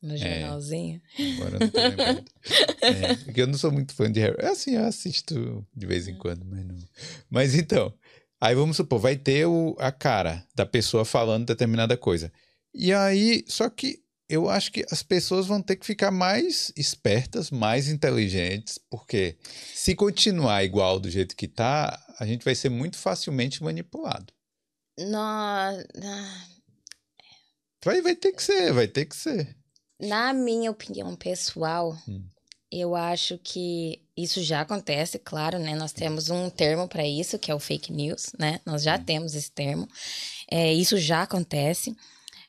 no 0.00 0.14
é. 0.14 0.18
jornalzinho. 0.18 1.02
É, 1.18 1.32
agora 1.32 1.54
eu 1.54 1.60
não 1.60 1.68
tô 1.68 1.80
lembrando. 1.80 2.24
é, 2.82 3.14
porque 3.16 3.42
eu 3.42 3.46
não 3.46 3.58
sou 3.58 3.70
muito 3.70 3.94
fã 3.94 4.10
de 4.10 4.20
Harry. 4.20 4.36
É 4.38 4.48
assim, 4.48 4.76
eu 4.76 4.84
assisto 4.84 5.66
de 5.74 5.86
vez 5.86 6.08
em 6.08 6.14
quando, 6.14 6.44
mas 6.44 6.64
não. 6.64 6.76
Mas 7.28 7.54
então, 7.54 7.92
Aí 8.40 8.54
vamos 8.54 8.76
supor, 8.76 9.00
vai 9.00 9.16
ter 9.16 9.46
o, 9.46 9.76
a 9.78 9.90
cara 9.90 10.44
da 10.54 10.64
pessoa 10.64 11.04
falando 11.04 11.46
determinada 11.46 11.96
coisa. 11.96 12.32
E 12.72 12.92
aí, 12.92 13.44
só 13.48 13.68
que 13.68 14.00
eu 14.28 14.48
acho 14.48 14.70
que 14.70 14.84
as 14.90 15.02
pessoas 15.02 15.46
vão 15.46 15.62
ter 15.62 15.76
que 15.76 15.86
ficar 15.86 16.10
mais 16.10 16.70
espertas, 16.76 17.50
mais 17.50 17.88
inteligentes, 17.88 18.78
porque 18.90 19.36
se 19.74 19.94
continuar 19.94 20.62
igual 20.64 21.00
do 21.00 21.10
jeito 21.10 21.34
que 21.34 21.48
tá, 21.48 21.98
a 22.18 22.26
gente 22.26 22.44
vai 22.44 22.54
ser 22.54 22.68
muito 22.68 22.96
facilmente 22.98 23.62
manipulado. 23.62 24.32
Não, 24.98 25.84
Vai, 27.84 28.02
vai 28.02 28.16
ter 28.16 28.32
que 28.32 28.42
ser, 28.42 28.72
vai 28.72 28.88
ter 28.88 29.06
que 29.06 29.16
ser. 29.16 29.56
Na 30.00 30.32
minha 30.32 30.70
opinião 30.70 31.14
pessoal, 31.14 31.96
hum. 32.08 32.24
eu 32.70 32.94
acho 32.94 33.38
que 33.38 34.02
isso 34.16 34.42
já 34.42 34.60
acontece, 34.60 35.18
claro, 35.18 35.58
né? 35.58 35.74
Nós 35.76 35.92
temos 35.92 36.28
um 36.28 36.50
termo 36.50 36.88
para 36.88 37.06
isso, 37.06 37.38
que 37.38 37.50
é 37.50 37.54
o 37.54 37.60
fake 37.60 37.92
news, 37.92 38.32
né? 38.38 38.60
Nós 38.66 38.82
já 38.82 38.98
temos 38.98 39.34
esse 39.34 39.50
termo. 39.50 39.88
É, 40.50 40.72
isso 40.72 40.98
já 40.98 41.22
acontece, 41.22 41.96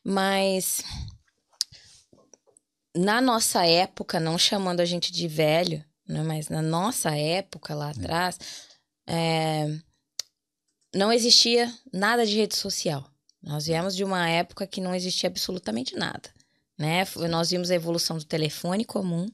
mas 0.03 0.83
na 2.95 3.21
nossa 3.21 3.65
época, 3.65 4.19
não 4.19 4.37
chamando 4.37 4.79
a 4.79 4.85
gente 4.85 5.11
de 5.11 5.27
velho, 5.27 5.83
né? 6.07 6.23
mas 6.23 6.49
na 6.49 6.61
nossa 6.61 7.15
época 7.15 7.75
lá 7.75 7.91
atrás, 7.91 8.37
é, 9.07 9.67
não 10.93 11.11
existia 11.11 11.71
nada 11.93 12.25
de 12.25 12.35
rede 12.35 12.55
social. 12.55 13.07
Nós 13.41 13.65
viemos 13.67 13.95
de 13.95 14.03
uma 14.03 14.27
época 14.27 14.67
que 14.67 14.81
não 14.81 14.93
existia 14.93 15.29
absolutamente 15.29 15.95
nada. 15.95 16.29
Né? 16.77 17.05
Nós 17.29 17.51
vimos 17.51 17.71
a 17.71 17.75
evolução 17.75 18.17
do 18.17 18.25
telefone 18.25 18.83
comum, 18.83 19.29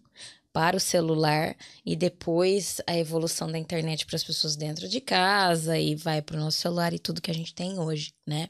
para 0.56 0.78
o 0.78 0.80
celular 0.80 1.53
e 1.86 1.97
depois 1.97 2.80
a 2.88 2.97
evolução 2.97 3.51
da 3.51 3.58
internet 3.58 4.06
para 4.06 4.16
as 4.16 4.24
pessoas 4.24 4.56
dentro 4.56 4.88
de 4.88 5.01
casa 5.01 5.78
e 5.78 5.95
vai 5.95 6.22
para 6.22 6.38
o 6.38 6.39
nosso 6.39 6.62
celular 6.62 6.93
e 6.93 6.97
tudo 6.97 7.22
que 7.22 7.30
a 7.30 7.34
gente 7.34 7.53
tem 7.53 7.78
hoje, 7.78 8.14
né? 8.26 8.47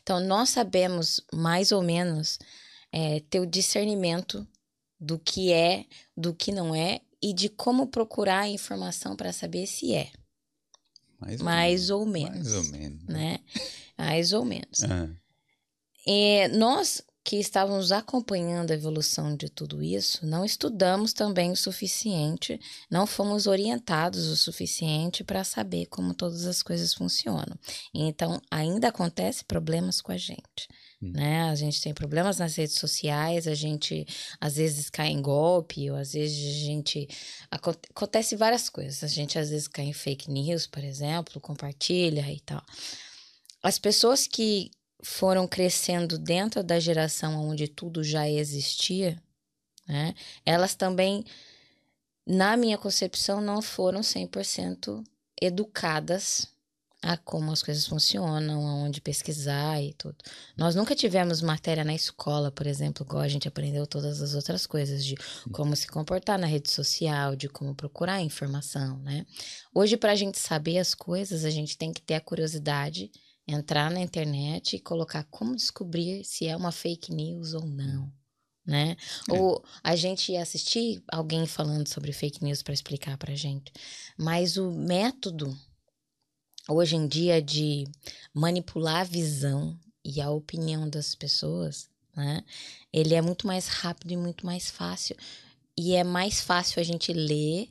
Então, 0.00 0.20
nós 0.20 0.50
sabemos 0.50 1.20
mais 1.34 1.72
ou 1.72 1.82
menos 1.82 2.38
é, 2.92 3.20
ter 3.20 3.40
o 3.40 3.46
discernimento 3.46 4.46
do 5.00 5.18
que 5.18 5.52
é, 5.52 5.86
do 6.16 6.34
que 6.34 6.52
não 6.52 6.74
é 6.74 7.00
e 7.22 7.32
de 7.32 7.48
como 7.48 7.86
procurar 7.86 8.40
a 8.40 8.48
informação 8.48 9.16
para 9.16 9.32
saber 9.32 9.66
se 9.66 9.94
é. 9.94 10.10
Mais, 11.20 11.42
mais 11.42 11.90
ou, 11.90 12.06
menos, 12.06 12.52
Mais 12.52 12.54
ou 12.54 12.64
menos. 12.64 13.04
Né? 13.04 13.38
Mais 13.96 14.32
ou 14.32 14.44
menos. 14.44 14.80
Uhum. 14.80 15.16
É, 16.06 16.48
nós 16.48 17.02
que 17.28 17.36
estávamos 17.36 17.92
acompanhando 17.92 18.70
a 18.70 18.74
evolução 18.74 19.36
de 19.36 19.50
tudo 19.50 19.82
isso, 19.82 20.24
não 20.24 20.46
estudamos 20.46 21.12
também 21.12 21.52
o 21.52 21.56
suficiente, 21.56 22.58
não 22.90 23.06
fomos 23.06 23.46
orientados 23.46 24.28
o 24.28 24.34
suficiente 24.34 25.22
para 25.22 25.44
saber 25.44 25.84
como 25.86 26.14
todas 26.14 26.46
as 26.46 26.62
coisas 26.62 26.94
funcionam. 26.94 27.58
Então, 27.92 28.40
ainda 28.50 28.88
acontece 28.88 29.44
problemas 29.44 30.00
com 30.00 30.10
a 30.10 30.16
gente. 30.16 30.66
Hum. 31.00 31.12
Né? 31.12 31.42
A 31.42 31.54
gente 31.54 31.80
tem 31.80 31.94
problemas 31.94 32.38
nas 32.38 32.56
redes 32.56 32.76
sociais, 32.76 33.46
a 33.46 33.54
gente 33.54 34.06
às 34.40 34.56
vezes 34.56 34.90
cai 34.90 35.08
em 35.08 35.22
golpe, 35.22 35.90
ou 35.90 35.96
às 35.96 36.12
vezes 36.12 36.56
a 36.56 36.64
gente. 36.64 37.08
Acontece 37.50 38.36
várias 38.36 38.68
coisas. 38.68 39.02
A 39.04 39.08
gente 39.08 39.38
às 39.38 39.50
vezes 39.50 39.68
cai 39.68 39.86
em 39.86 39.92
fake 39.92 40.30
news, 40.30 40.66
por 40.66 40.82
exemplo, 40.82 41.40
compartilha 41.40 42.30
e 42.32 42.40
tal. 42.40 42.62
As 43.62 43.78
pessoas 43.78 44.26
que 44.26 44.70
foram 45.02 45.46
crescendo 45.46 46.18
dentro 46.18 46.62
da 46.62 46.80
geração 46.80 47.48
onde 47.48 47.68
tudo 47.68 48.02
já 48.02 48.28
existia, 48.28 49.20
né? 49.86 50.14
Elas 50.44 50.74
também, 50.74 51.24
na 52.26 52.56
minha 52.56 52.76
concepção, 52.76 53.40
não 53.40 53.62
foram 53.62 54.00
100% 54.00 55.04
educadas 55.40 56.48
a 57.02 57.16
como 57.16 57.52
as 57.52 57.62
coisas 57.62 57.86
funcionam, 57.86 58.66
aonde 58.66 59.00
pesquisar 59.00 59.80
e 59.80 59.92
tudo. 59.94 60.16
Nós 60.56 60.74
nunca 60.74 60.96
tivemos 60.96 61.40
matéria 61.40 61.84
na 61.84 61.94
escola, 61.94 62.50
por 62.50 62.66
exemplo, 62.66 63.06
igual 63.06 63.22
a 63.22 63.28
gente 63.28 63.46
aprendeu 63.46 63.86
todas 63.86 64.20
as 64.20 64.34
outras 64.34 64.66
coisas 64.66 65.04
de 65.04 65.16
como 65.52 65.76
se 65.76 65.86
comportar 65.86 66.38
na 66.38 66.46
rede 66.46 66.70
social, 66.70 67.36
de 67.36 67.48
como 67.48 67.74
procurar 67.74 68.20
informação, 68.20 68.98
né? 68.98 69.24
Hoje, 69.72 69.96
para 69.96 70.12
a 70.12 70.16
gente 70.16 70.38
saber 70.38 70.78
as 70.78 70.94
coisas, 70.94 71.44
a 71.44 71.50
gente 71.50 71.78
tem 71.78 71.92
que 71.92 72.02
ter 72.02 72.14
a 72.14 72.20
curiosidade, 72.20 73.10
entrar 73.46 73.90
na 73.90 74.00
internet 74.00 74.74
e 74.76 74.80
colocar 74.80 75.24
como 75.30 75.54
descobrir 75.54 76.24
se 76.24 76.46
é 76.46 76.56
uma 76.56 76.72
fake 76.72 77.14
news 77.14 77.54
ou 77.54 77.64
não. 77.64 78.12
Né? 78.66 78.96
É. 79.30 79.32
Ou 79.32 79.64
a 79.82 79.96
gente 79.96 80.32
ia 80.32 80.42
assistir 80.42 81.02
alguém 81.10 81.46
falando 81.46 81.88
sobre 81.88 82.12
fake 82.12 82.44
news 82.44 82.62
para 82.62 82.74
explicar 82.74 83.16
para 83.16 83.34
gente. 83.34 83.72
Mas 84.18 84.58
o 84.58 84.70
método 84.70 85.56
hoje 86.68 86.96
em 86.96 87.06
dia 87.06 87.40
de 87.40 87.84
manipular 88.34 89.00
a 89.00 89.04
visão 89.04 89.78
e 90.04 90.20
a 90.20 90.30
opinião 90.30 90.88
das 90.88 91.14
pessoas, 91.14 91.88
né? 92.14 92.44
Ele 92.92 93.14
é 93.14 93.22
muito 93.22 93.46
mais 93.46 93.68
rápido 93.68 94.12
e 94.12 94.16
muito 94.16 94.44
mais 94.44 94.70
fácil. 94.70 95.16
E 95.76 95.94
é 95.94 96.04
mais 96.04 96.40
fácil 96.40 96.80
a 96.80 96.82
gente 96.82 97.12
ler 97.12 97.68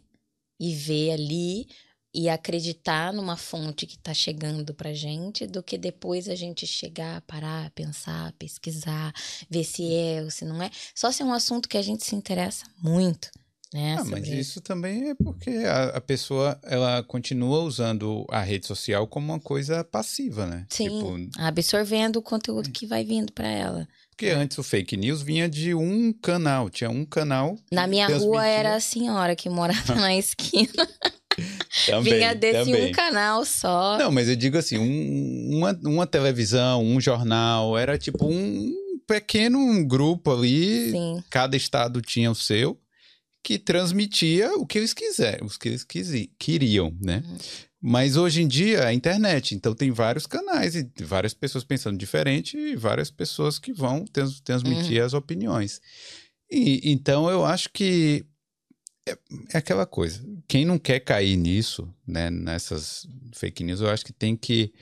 e 0.60 0.74
ver 0.74 1.12
ali 1.12 1.68
e 2.14 2.30
acreditar 2.30 3.14
numa 3.14 3.38
fonte 3.38 3.86
que 3.86 3.96
está 3.96 4.14
chegando 4.14 4.74
para 4.74 4.94
gente 4.94 5.46
do 5.46 5.62
que 5.62 5.78
depois 5.78 6.28
a 6.28 6.36
gente 6.36 6.66
chegar, 6.66 7.22
parar, 7.22 7.70
pensar, 7.72 8.32
pesquisar, 8.34 9.14
ver 9.50 9.64
se 9.64 9.94
é 9.94 10.24
ou 10.24 10.32
se 10.32 10.46
não 10.46 10.62
é. 10.62 10.72
Só 10.96 11.12
se 11.12 11.22
é 11.22 11.26
um 11.26 11.34
assunto 11.34 11.70
que 11.70 11.78
a 11.78 11.82
gente 11.82 12.04
se 12.04 12.16
interessa 12.16 12.66
muito. 12.82 13.30
Né, 13.74 13.98
ah, 14.00 14.04
mas 14.06 14.24
isso. 14.24 14.36
isso 14.36 14.62
também 14.62 15.10
é 15.10 15.16
porque 15.16 15.50
a, 15.50 15.98
a, 15.98 16.02
pessoa 16.02 16.58
ela 16.64 17.04
continua 17.04 17.60
usando 17.60 18.26
a 18.30 18.40
rede 18.42 18.66
social 18.66 19.06
como 19.08 19.34
uma 19.34 19.40
coisa 19.42 19.84
passiva, 19.84 20.46
né? 20.46 20.66
Sim, 20.70 20.86
tipo, 20.86 21.18
absorvendo 21.38 22.18
o 22.18 22.22
conteúdo 22.22 22.72
que 22.72 22.86
vai 22.86 23.04
vindo 23.04 23.34
para 23.34 23.48
ela. 23.48 23.88
Porque 24.10 24.28
antes 24.28 24.58
o 24.58 24.64
fake 24.64 24.96
news 24.96 25.22
vinha 25.22 25.50
de 25.50 25.76
um 25.76 26.14
canal, 26.14 26.70
tinha 26.70 26.90
um 26.90 27.06
canal. 27.06 27.58
Na 27.72 27.86
minha 27.86 28.08
transmitia... 28.08 28.32
rua 28.32 28.48
era 28.48 28.76
a 28.76 28.80
senhora 28.80 29.36
que 29.36 29.50
morava 29.50 29.96
na 29.96 30.16
esquina. 30.16 30.88
também, 31.86 32.14
vinha 32.14 32.34
desse 32.34 32.72
também. 32.72 32.90
um 32.90 32.92
canal 32.94 33.46
só. 33.46 33.98
Não, 33.98 34.12
mas 34.12 34.30
eu 34.30 34.36
digo 34.36 34.58
assim, 34.58 34.78
um, 34.78 35.58
uma, 35.58 35.80
uma 35.84 36.08
televisão, 36.08 36.84
um 36.84 37.02
jornal, 37.02 37.78
era 37.78 37.98
tipo 37.98 38.26
um 38.26 38.74
pequeno 39.06 39.86
grupo 39.86 40.32
ali. 40.32 40.92
Sim. 40.92 41.24
Cada 41.30 41.58
estado 41.58 42.02
tinha 42.02 42.32
o 42.32 42.36
seu 42.36 42.80
que 43.48 43.58
transmitia 43.58 44.58
o 44.58 44.66
que 44.66 44.78
eles 44.78 44.94
quiserem, 44.94 45.48
o 45.48 45.60
que 45.60 45.70
eles 45.70 45.86
queriam, 46.38 46.94
né? 47.02 47.24
Uhum. 47.26 47.38
Mas 47.82 48.18
hoje 48.18 48.42
em 48.42 48.48
dia 48.48 48.80
é 48.80 48.88
a 48.88 48.94
internet, 48.94 49.56
então 49.56 49.74
tem 49.74 49.90
vários 49.90 50.28
canais 50.28 50.76
e 50.76 50.86
várias 51.00 51.34
pessoas 51.34 51.64
pensando 51.64 51.98
diferente 51.98 52.58
e 52.58 52.76
várias 52.76 53.10
pessoas 53.10 53.58
que 53.58 53.72
vão 53.72 54.04
trans 54.04 54.42
transmitir 54.42 55.00
uhum. 55.00 55.06
as 55.06 55.14
opiniões. 55.14 55.80
E, 56.52 56.92
então 56.92 57.30
eu 57.30 57.46
acho 57.46 57.70
que 57.70 58.26
é, 59.08 59.18
é, 59.54 59.58
aquela 59.60 59.86
coisa. 59.86 60.22
Quem 60.46 60.66
não 60.66 60.78
quer 60.78 61.00
cair 61.00 61.38
nisso, 61.38 61.88
né, 62.06 62.30
nessas 62.30 63.08
fake 63.32 63.64
news, 63.64 63.80
eu 63.80 63.90
acho 63.90 64.04
que 64.04 64.12
tem 64.12 64.36
que 64.36 64.74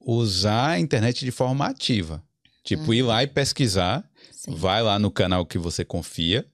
usar 0.00 0.74
a 0.74 0.78
internet 0.78 1.24
de 1.24 1.32
forma 1.32 1.66
ativa. 1.66 2.22
Tipo, 2.62 2.84
uhum. 2.84 2.94
ir 2.94 3.02
lá 3.02 3.24
e 3.24 3.26
pesquisar, 3.26 4.08
Sim. 4.30 4.54
vai 4.54 4.80
lá 4.80 4.96
no 4.96 5.10
canal 5.10 5.44
que 5.44 5.58
você 5.58 5.84
confia, 5.84 6.46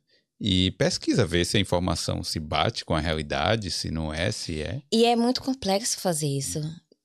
e 0.45 0.73
pesquisa, 0.73 1.25
ver 1.25 1.47
se 1.47 1.57
a 1.57 1.61
informação 1.61 2.25
se 2.25 2.41
bate 2.41 2.85
com 2.85 2.97
a 2.97 3.01
realidade, 3.01 3.71
se 3.71 3.93
não 3.93 4.13
é, 4.13 4.33
se 4.33 4.61
é. 4.61 4.83
E 4.91 5.05
é 5.05 5.15
muito 5.15 5.41
complexo 5.41 6.01
fazer 6.01 6.27
isso. 6.27 6.61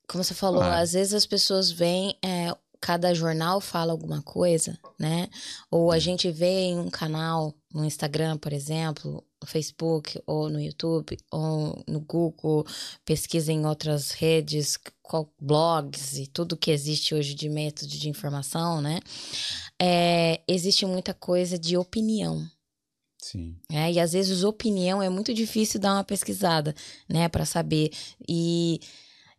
Como 0.07 0.23
você 0.23 0.33
falou, 0.33 0.61
claro. 0.61 0.81
às 0.81 0.93
vezes 0.93 1.13
as 1.13 1.27
pessoas 1.27 1.69
veem, 1.69 2.17
é, 2.25 2.51
cada 2.81 3.13
jornal 3.13 3.61
fala 3.61 3.91
alguma 3.91 4.23
coisa, 4.23 4.75
né? 4.99 5.27
Ou 5.69 5.91
a 5.91 5.99
gente 5.99 6.31
vê 6.31 6.61
em 6.61 6.79
um 6.79 6.89
canal, 6.89 7.53
no 7.71 7.85
Instagram, 7.85 8.37
por 8.37 8.51
exemplo, 8.51 9.23
no 9.39 9.47
Facebook, 9.47 10.19
ou 10.25 10.49
no 10.49 10.59
YouTube, 10.59 11.15
ou 11.31 11.83
no 11.87 11.99
Google, 11.99 12.65
pesquisa 13.05 13.53
em 13.53 13.67
outras 13.67 14.09
redes, 14.09 14.79
blogs 15.39 16.17
e 16.17 16.25
tudo 16.25 16.57
que 16.57 16.71
existe 16.71 17.13
hoje 17.13 17.35
de 17.35 17.49
método 17.49 17.91
de 17.91 18.09
informação, 18.09 18.81
né? 18.81 18.99
É, 19.79 20.41
existe 20.47 20.87
muita 20.87 21.13
coisa 21.13 21.59
de 21.59 21.77
opinião. 21.77 22.49
Sim. 23.17 23.55
É, 23.71 23.91
e 23.91 23.99
às 23.99 24.13
vezes 24.13 24.43
opinião 24.43 25.01
é 25.01 25.09
muito 25.09 25.33
difícil 25.33 25.79
dar 25.79 25.93
uma 25.93 26.03
pesquisada, 26.03 26.73
né, 27.09 27.27
para 27.27 27.45
saber. 27.45 27.91
E 28.27 28.79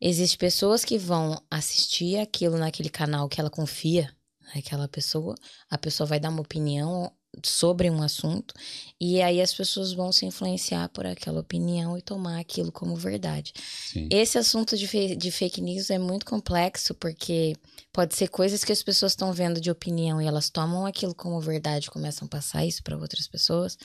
existem 0.00 0.38
pessoas 0.38 0.84
que 0.84 0.98
vão 0.98 1.40
assistir 1.50 2.18
aquilo 2.18 2.58
naquele 2.58 2.90
canal 2.90 3.28
que 3.28 3.40
ela 3.40 3.50
confia, 3.50 4.12
aquela 4.54 4.88
pessoa, 4.88 5.34
a 5.70 5.78
pessoa 5.78 6.06
vai 6.06 6.18
dar 6.20 6.30
uma 6.30 6.40
opinião 6.40 7.12
sobre 7.44 7.90
um 7.90 8.02
assunto 8.02 8.54
e 9.00 9.22
aí 9.22 9.40
as 9.40 9.54
pessoas 9.54 9.92
vão 9.92 10.10
se 10.10 10.26
influenciar 10.26 10.88
por 10.88 11.06
aquela 11.06 11.40
opinião 11.40 11.96
e 11.96 12.02
tomar 12.02 12.40
aquilo 12.40 12.72
como 12.72 12.96
verdade. 12.96 13.52
Sim. 13.86 14.08
Esse 14.10 14.38
assunto 14.38 14.76
de, 14.76 15.16
de 15.16 15.30
fake 15.30 15.60
news 15.60 15.90
é 15.90 15.98
muito 15.98 16.26
complexo 16.26 16.94
porque 16.94 17.54
pode 17.92 18.14
ser 18.14 18.28
coisas 18.28 18.64
que 18.64 18.72
as 18.72 18.82
pessoas 18.82 19.12
estão 19.12 19.32
vendo 19.32 19.60
de 19.60 19.70
opinião 19.70 20.20
e 20.20 20.26
elas 20.26 20.50
tomam 20.50 20.86
aquilo 20.86 21.14
como 21.14 21.40
verdade, 21.40 21.90
começam 21.90 22.26
a 22.26 22.28
passar 22.28 22.64
isso 22.64 22.82
para 22.82 22.96
outras 22.96 23.28
pessoas 23.28 23.78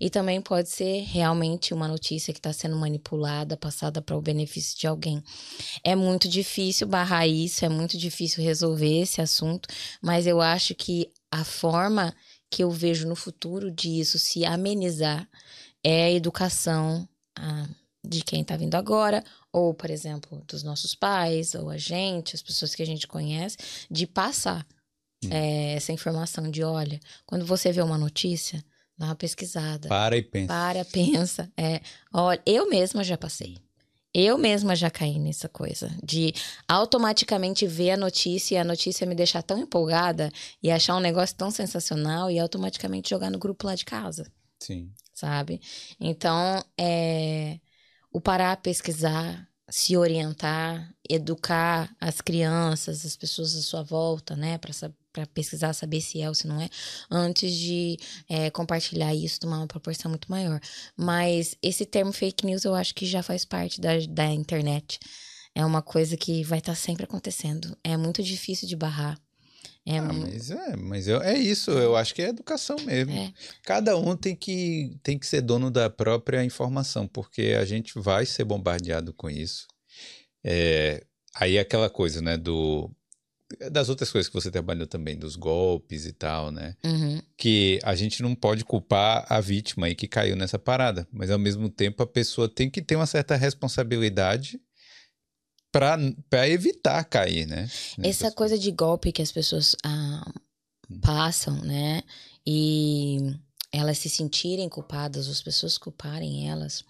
e 0.00 0.10
também 0.10 0.40
pode 0.40 0.68
ser 0.68 1.02
realmente 1.04 1.72
uma 1.72 1.88
notícia 1.88 2.32
que 2.32 2.40
está 2.40 2.52
sendo 2.52 2.76
manipulada, 2.76 3.56
passada 3.56 4.02
para 4.02 4.16
o 4.16 4.22
benefício 4.22 4.78
de 4.78 4.86
alguém. 4.86 5.22
É 5.82 5.94
muito 5.94 6.28
difícil 6.28 6.86
barrar 6.86 7.26
isso, 7.26 7.64
é 7.64 7.68
muito 7.68 7.96
difícil 7.96 8.42
resolver 8.42 9.02
esse 9.02 9.20
assunto, 9.20 9.68
mas 10.02 10.26
eu 10.26 10.40
acho 10.40 10.74
que 10.74 11.10
a 11.30 11.44
forma 11.44 12.14
que 12.50 12.62
eu 12.62 12.70
vejo 12.70 13.06
no 13.06 13.16
futuro 13.16 13.70
disso 13.70 14.18
se 14.18 14.44
amenizar 14.44 15.28
é 15.82 16.04
a 16.04 16.10
educação 16.10 17.08
ah, 17.36 17.68
de 18.04 18.22
quem 18.22 18.42
está 18.42 18.56
vindo 18.56 18.74
agora, 18.74 19.22
ou, 19.52 19.74
por 19.74 19.90
exemplo, 19.90 20.42
dos 20.46 20.62
nossos 20.62 20.94
pais, 20.94 21.54
ou 21.54 21.70
a 21.70 21.76
gente, 21.76 22.34
as 22.34 22.42
pessoas 22.42 22.74
que 22.74 22.82
a 22.82 22.86
gente 22.86 23.06
conhece, 23.06 23.56
de 23.90 24.06
passar 24.06 24.66
hum. 25.24 25.28
é, 25.30 25.74
essa 25.74 25.92
informação 25.92 26.50
de, 26.50 26.62
olha, 26.62 27.00
quando 27.26 27.44
você 27.44 27.70
vê 27.72 27.82
uma 27.82 27.98
notícia, 27.98 28.64
dá 28.96 29.06
uma 29.06 29.14
pesquisada. 29.14 29.88
Para 29.88 30.16
e 30.16 30.22
pensa. 30.22 30.48
Para, 30.48 30.84
pensa. 30.84 31.52
É, 31.56 31.80
olha, 32.12 32.42
eu 32.46 32.68
mesma 32.68 33.04
já 33.04 33.16
passei. 33.16 33.58
Eu 34.14 34.38
mesma 34.38 34.74
já 34.74 34.90
caí 34.90 35.18
nessa 35.18 35.48
coisa 35.48 35.94
de 36.02 36.32
automaticamente 36.66 37.66
ver 37.66 37.90
a 37.90 37.96
notícia 37.96 38.54
e 38.54 38.58
a 38.58 38.64
notícia 38.64 39.06
me 39.06 39.14
deixar 39.14 39.42
tão 39.42 39.58
empolgada 39.58 40.30
e 40.62 40.70
achar 40.70 40.96
um 40.96 41.00
negócio 41.00 41.36
tão 41.36 41.50
sensacional 41.50 42.30
e 42.30 42.38
automaticamente 42.38 43.10
jogar 43.10 43.30
no 43.30 43.38
grupo 43.38 43.66
lá 43.66 43.74
de 43.74 43.84
casa. 43.84 44.30
Sim. 44.60 44.90
Sabe? 45.12 45.60
Então, 46.00 46.62
é 46.78 47.60
o 48.10 48.20
parar, 48.20 48.56
pesquisar, 48.56 49.46
se 49.68 49.96
orientar, 49.96 50.92
educar 51.08 51.94
as 52.00 52.20
crianças, 52.20 53.04
as 53.04 53.16
pessoas 53.16 53.54
à 53.54 53.60
sua 53.60 53.82
volta, 53.82 54.34
né, 54.34 54.56
para 54.58 54.72
para 55.12 55.26
pesquisar, 55.26 55.72
saber 55.72 56.00
se 56.00 56.20
é 56.20 56.28
ou 56.28 56.34
se 56.34 56.46
não 56.46 56.60
é, 56.60 56.68
antes 57.10 57.52
de 57.52 57.98
é, 58.28 58.50
compartilhar 58.50 59.14
isso, 59.14 59.40
tomar 59.40 59.58
uma 59.58 59.66
proporção 59.66 60.10
muito 60.10 60.30
maior. 60.30 60.60
Mas 60.96 61.56
esse 61.62 61.84
termo 61.84 62.12
fake 62.12 62.46
news 62.46 62.64
eu 62.64 62.74
acho 62.74 62.94
que 62.94 63.06
já 63.06 63.22
faz 63.22 63.44
parte 63.44 63.80
da, 63.80 63.92
da 64.08 64.26
internet. 64.26 64.98
É 65.54 65.64
uma 65.64 65.82
coisa 65.82 66.16
que 66.16 66.44
vai 66.44 66.58
estar 66.58 66.72
tá 66.72 66.76
sempre 66.76 67.04
acontecendo. 67.04 67.76
É 67.82 67.96
muito 67.96 68.22
difícil 68.22 68.68
de 68.68 68.76
barrar. 68.76 69.20
É, 69.84 69.98
ah, 69.98 70.02
mas 70.02 70.50
é, 70.50 70.76
mas 70.76 71.08
eu, 71.08 71.22
é 71.22 71.38
isso, 71.38 71.70
eu 71.70 71.96
acho 71.96 72.14
que 72.14 72.20
é 72.20 72.28
educação 72.28 72.76
mesmo. 72.84 73.12
É. 73.12 73.32
Cada 73.62 73.96
um 73.96 74.14
tem 74.14 74.36
que, 74.36 74.98
tem 75.02 75.18
que 75.18 75.26
ser 75.26 75.40
dono 75.40 75.70
da 75.70 75.88
própria 75.88 76.44
informação, 76.44 77.08
porque 77.08 77.56
a 77.58 77.64
gente 77.64 77.98
vai 77.98 78.26
ser 78.26 78.44
bombardeado 78.44 79.14
com 79.14 79.30
isso. 79.30 79.66
É, 80.44 81.02
aí 81.34 81.56
é 81.56 81.60
aquela 81.60 81.88
coisa, 81.88 82.20
né, 82.20 82.36
do 82.36 82.90
das 83.70 83.88
outras 83.88 84.10
coisas 84.10 84.28
que 84.28 84.34
você 84.34 84.50
trabalhou 84.50 84.86
também, 84.86 85.18
dos 85.18 85.34
golpes 85.34 86.04
e 86.04 86.12
tal, 86.12 86.50
né? 86.50 86.76
Uhum. 86.84 87.20
Que 87.36 87.78
a 87.82 87.94
gente 87.94 88.22
não 88.22 88.34
pode 88.34 88.64
culpar 88.64 89.24
a 89.28 89.40
vítima 89.40 89.86
aí 89.86 89.94
que 89.94 90.06
caiu 90.06 90.36
nessa 90.36 90.58
parada, 90.58 91.08
mas 91.10 91.30
ao 91.30 91.38
mesmo 91.38 91.70
tempo 91.70 92.02
a 92.02 92.06
pessoa 92.06 92.48
tem 92.48 92.68
que 92.68 92.82
ter 92.82 92.96
uma 92.96 93.06
certa 93.06 93.36
responsabilidade 93.36 94.60
para 95.72 96.48
evitar 96.48 97.04
cair, 97.04 97.46
né? 97.46 97.70
Essa 98.02 98.30
coisa 98.30 98.58
de 98.58 98.70
golpe 98.70 99.12
que 99.12 99.22
as 99.22 99.32
pessoas 99.32 99.74
ah, 99.84 100.30
hum. 100.90 101.00
passam, 101.00 101.62
né? 101.62 102.02
E 102.46 103.34
elas 103.72 103.98
se 103.98 104.08
sentirem 104.08 104.68
culpadas, 104.68 105.28
as 105.28 105.42
pessoas 105.42 105.78
culparem 105.78 106.48
elas. 106.50 106.84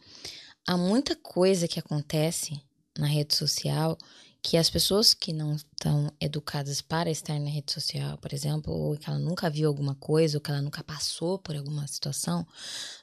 Há 0.67 0.77
muita 0.77 1.17
coisa 1.17 1.69
que 1.69 1.79
acontece 1.79 2.61
na 2.99 3.07
rede 3.07 3.35
social 3.35 3.97
que 4.43 4.57
as 4.57 4.71
pessoas 4.71 5.15
que 5.15 5.33
não 5.33 5.57
estão 5.57 6.13
educadas 6.21 6.81
para 6.81 7.11
estar 7.11 7.39
na 7.39 7.51
rede 7.51 7.73
social, 7.73 8.17
por 8.19 8.33
exemplo, 8.33 8.73
ou 8.73 8.97
que 8.97 9.09
ela 9.09 9.19
nunca 9.19 9.51
viu 9.51 9.69
alguma 9.69 9.95
coisa, 9.95 10.37
ou 10.37 10.41
que 10.41 10.51
ela 10.51 10.63
nunca 10.63 10.83
passou 10.83 11.39
por 11.39 11.57
alguma 11.57 11.87
situação, 11.87 12.47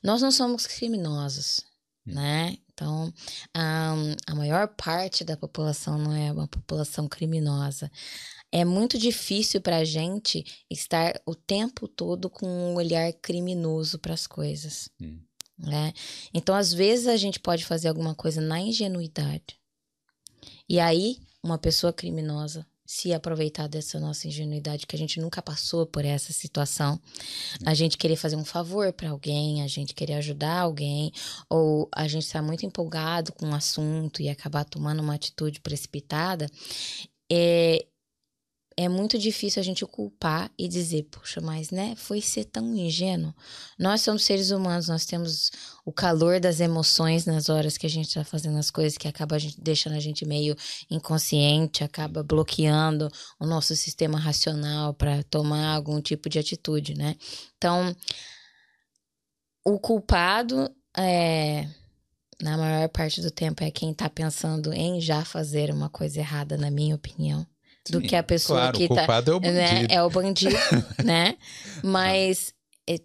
nós 0.03 0.21
não 0.21 0.31
somos 0.31 0.65
criminosos, 0.65 1.61
hum. 2.07 2.13
né? 2.13 2.57
Então, 2.73 3.13
a, 3.53 3.93
a 4.27 4.35
maior 4.35 4.67
parte 4.67 5.23
da 5.23 5.37
população 5.37 5.97
não 5.97 6.13
é 6.13 6.31
uma 6.31 6.47
população 6.47 7.07
criminosa. 7.07 7.89
É 8.51 8.65
muito 8.65 8.97
difícil 8.97 9.61
para 9.61 9.77
a 9.77 9.85
gente 9.85 10.43
estar 10.69 11.21
o 11.25 11.35
tempo 11.35 11.87
todo 11.87 12.29
com 12.29 12.47
um 12.47 12.75
olhar 12.75 13.11
criminoso 13.13 13.99
para 13.99 14.13
as 14.13 14.27
coisas. 14.27 14.89
Hum. 15.01 15.19
Né? 15.57 15.93
Então, 16.33 16.53
às 16.53 16.73
vezes, 16.73 17.07
a 17.07 17.15
gente 17.15 17.39
pode 17.39 17.65
fazer 17.65 17.87
alguma 17.87 18.13
coisa 18.13 18.41
na 18.41 18.59
ingenuidade. 18.59 19.57
E 20.67 20.79
aí, 20.79 21.17
uma 21.43 21.57
pessoa 21.57 21.93
criminosa 21.93 22.65
se 22.85 23.11
aproveitar 23.13 23.67
dessa 23.67 23.99
nossa 23.99 24.27
ingenuidade, 24.27 24.85
que 24.85 24.95
a 24.95 24.99
gente 24.99 25.19
nunca 25.19 25.41
passou 25.41 25.85
por 25.87 26.05
essa 26.05 26.31
situação. 26.31 26.99
A 27.65 27.73
gente 27.73 27.97
querer 27.97 28.15
fazer 28.15 28.35
um 28.35 28.45
favor 28.45 28.93
para 28.93 29.09
alguém, 29.09 29.63
a 29.63 29.67
gente 29.67 29.95
querer 29.95 30.13
ajudar 30.13 30.59
alguém, 30.59 31.11
ou 31.49 31.89
a 31.91 32.07
gente 32.07 32.25
estar 32.27 32.39
tá 32.39 32.45
muito 32.45 32.65
empolgado 32.65 33.33
com 33.33 33.47
um 33.47 33.55
assunto 33.55 34.21
e 34.21 34.29
acabar 34.29 34.63
tomando 34.65 35.01
uma 35.01 35.15
atitude 35.15 35.59
precipitada. 35.61 36.47
É, 37.31 37.83
é 38.77 38.89
muito 38.89 39.17
difícil 39.17 39.61
a 39.61 39.63
gente 39.63 39.85
culpar 39.85 40.51
e 40.57 40.67
dizer, 40.67 41.03
poxa, 41.03 41.39
mas 41.39 41.71
né, 41.71 41.95
foi 41.95 42.19
ser 42.19 42.43
tão 42.43 42.75
ingênuo. 42.75 43.33
Nós 43.79 44.01
somos 44.01 44.25
seres 44.25 44.51
humanos, 44.51 44.89
nós 44.89 45.05
temos 45.05 45.49
o 45.85 45.93
calor 45.93 46.41
das 46.41 46.59
emoções 46.59 47.25
nas 47.25 47.47
horas 47.47 47.77
que 47.77 47.85
a 47.85 47.89
gente 47.89 48.07
está 48.07 48.25
fazendo 48.25 48.57
as 48.57 48.69
coisas 48.69 48.97
que 48.97 49.07
acaba 49.07 49.37
a 49.37 49.39
gente, 49.39 49.61
deixando 49.61 49.93
a 49.93 49.99
gente 49.99 50.25
meio 50.25 50.57
inconsciente, 50.91 51.85
acaba 51.85 52.21
bloqueando 52.21 53.09
o 53.39 53.45
nosso 53.45 53.73
sistema 53.77 54.19
racional 54.19 54.93
para 54.93 55.23
tomar 55.23 55.73
algum 55.73 56.01
tipo 56.01 56.27
de 56.27 56.37
atitude, 56.37 56.95
né? 56.95 57.15
Então, 57.57 57.95
o 59.63 59.79
culpado 59.79 60.69
é 60.97 61.65
na 62.41 62.57
maior 62.57 62.89
parte 62.89 63.21
do 63.21 63.31
tempo 63.31 63.63
é 63.63 63.71
quem 63.71 63.91
está 63.91 64.09
pensando 64.09 64.73
em 64.73 64.99
já 64.99 65.23
fazer 65.23 65.71
uma 65.71 65.89
coisa 65.89 66.19
errada, 66.19 66.57
na 66.57 66.69
minha 66.69 66.93
opinião 66.93 67.47
do 67.89 68.01
Sim, 68.01 68.07
que 68.07 68.15
a 68.15 68.23
pessoa 68.23 68.59
claro, 68.59 68.77
que 68.77 68.85
o 68.85 68.89
tá, 68.89 68.95
culpado 68.95 69.39
tá. 69.39 69.47
É 69.47 69.51
o 69.51 69.59
bandido. 69.59 69.75
Né, 69.85 69.87
é 69.89 70.03
o 70.03 70.09
bandido, 70.09 70.55
né? 71.03 71.37
Mas 71.83 72.53
é, 72.89 72.97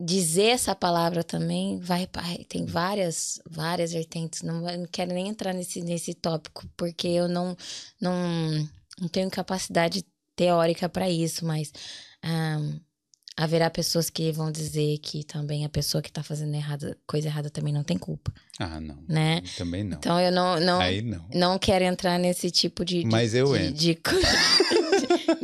dizer 0.00 0.46
essa 0.46 0.74
palavra 0.74 1.24
também 1.24 1.78
vai. 1.80 2.08
Tem 2.48 2.64
várias, 2.64 3.40
várias 3.48 3.92
vertentes. 3.92 4.42
Não, 4.42 4.60
não 4.60 4.86
quero 4.90 5.12
nem 5.12 5.28
entrar 5.28 5.52
nesse, 5.52 5.82
nesse 5.82 6.14
tópico, 6.14 6.66
porque 6.76 7.08
eu 7.08 7.28
não, 7.28 7.56
não, 8.00 8.68
não 9.00 9.08
tenho 9.08 9.30
capacidade 9.30 10.04
teórica 10.36 10.88
para 10.88 11.08
isso, 11.08 11.44
mas. 11.44 11.72
Um, 12.24 12.80
haverá 13.36 13.70
pessoas 13.70 14.10
que 14.10 14.30
vão 14.32 14.50
dizer 14.50 14.98
que 14.98 15.24
também 15.24 15.64
a 15.64 15.68
pessoa 15.68 16.02
que 16.02 16.08
está 16.08 16.22
fazendo 16.22 16.54
errada, 16.54 16.96
coisa 17.06 17.28
errada 17.28 17.50
também 17.50 17.72
não 17.72 17.82
tem 17.82 17.96
culpa. 17.96 18.32
Ah, 18.58 18.80
não. 18.80 18.98
Né? 19.08 19.42
Também 19.56 19.84
não. 19.84 19.98
Então 19.98 20.20
eu 20.20 20.30
não 20.30 20.60
não 20.60 20.80
Aí 20.80 21.02
não. 21.02 21.24
não 21.34 21.58
quero 21.58 21.84
entrar 21.84 22.18
nesse 22.18 22.50
tipo 22.50 22.84
de, 22.84 23.00
de 23.00 23.06
Mas 23.06 23.34
eu 23.34 23.52
de, 23.52 23.58
entro. 23.58 23.74
De, 23.74 23.98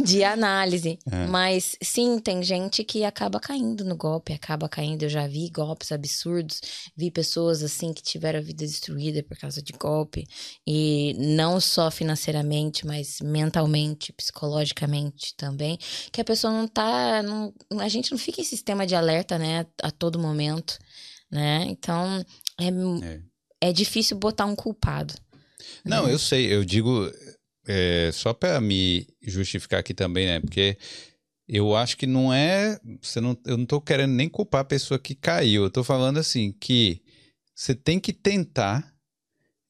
de 0.03 0.25
análise. 0.25 0.99
É. 1.11 1.27
Mas 1.27 1.75
sim, 1.83 2.19
tem 2.19 2.43
gente 2.43 2.85
que 2.85 3.03
acaba 3.03 3.41
caindo 3.41 3.83
no 3.83 3.97
golpe, 3.97 4.33
acaba 4.33 4.69
caindo. 4.69 5.05
Eu 5.05 5.09
já 5.09 5.27
vi 5.27 5.49
golpes 5.49 5.91
absurdos, 5.91 6.61
vi 6.95 7.11
pessoas 7.11 7.63
assim 7.63 7.95
que 7.95 8.03
tiveram 8.03 8.39
a 8.39 8.43
vida 8.43 8.65
destruída 8.67 9.23
por 9.23 9.39
causa 9.39 9.63
de 9.63 9.73
golpe. 9.73 10.27
E 10.67 11.15
não 11.19 11.61
só 11.61 11.91
financeiramente, 11.91 12.87
mas 12.87 13.21
mentalmente, 13.23 14.13
psicologicamente 14.13 15.35
também. 15.35 15.79
Que 16.13 16.21
a 16.21 16.25
pessoa 16.25 16.53
não 16.53 16.69
tá. 16.69 17.23
Não, 17.23 17.55
a 17.81 17.89
gente 17.89 18.11
não 18.11 18.19
fica 18.19 18.41
em 18.41 18.45
sistema 18.45 18.87
de 18.87 18.95
alerta, 18.95 19.39
né, 19.39 19.67
a 19.83 19.91
todo 19.91 20.19
momento. 20.19 20.79
Né? 21.31 21.65
Então, 21.69 22.25
é, 22.59 22.69
é. 22.69 23.69
é 23.69 23.73
difícil 23.73 24.17
botar 24.17 24.47
um 24.47 24.57
culpado. 24.57 25.15
Não, 25.85 26.07
né? 26.07 26.13
eu 26.13 26.19
sei, 26.19 26.53
eu 26.53 26.65
digo 26.65 27.11
é, 27.69 28.11
só 28.13 28.33
para 28.33 28.59
me 28.63 29.07
justificar 29.23 29.81
aqui 29.81 29.93
também, 29.93 30.27
né? 30.27 30.41
Porque 30.41 30.79
eu 31.47 31.77
acho 31.77 31.99
que 31.99 32.07
não 32.07 32.33
é. 32.33 32.81
Você 33.03 33.21
não, 33.21 33.39
eu 33.45 33.59
não 33.59 33.67
tô 33.67 33.79
querendo 33.79 34.13
nem 34.13 34.29
culpar 34.29 34.63
a 34.63 34.65
pessoa 34.65 34.99
que 34.99 35.15
caiu. 35.15 35.65
Eu 35.65 35.71
tô 35.71 35.85
falando 35.85 36.19
assim 36.19 36.51
que 36.51 37.03
você 37.55 37.75
tem 37.75 38.01
que 38.01 38.13
tentar, 38.13 38.91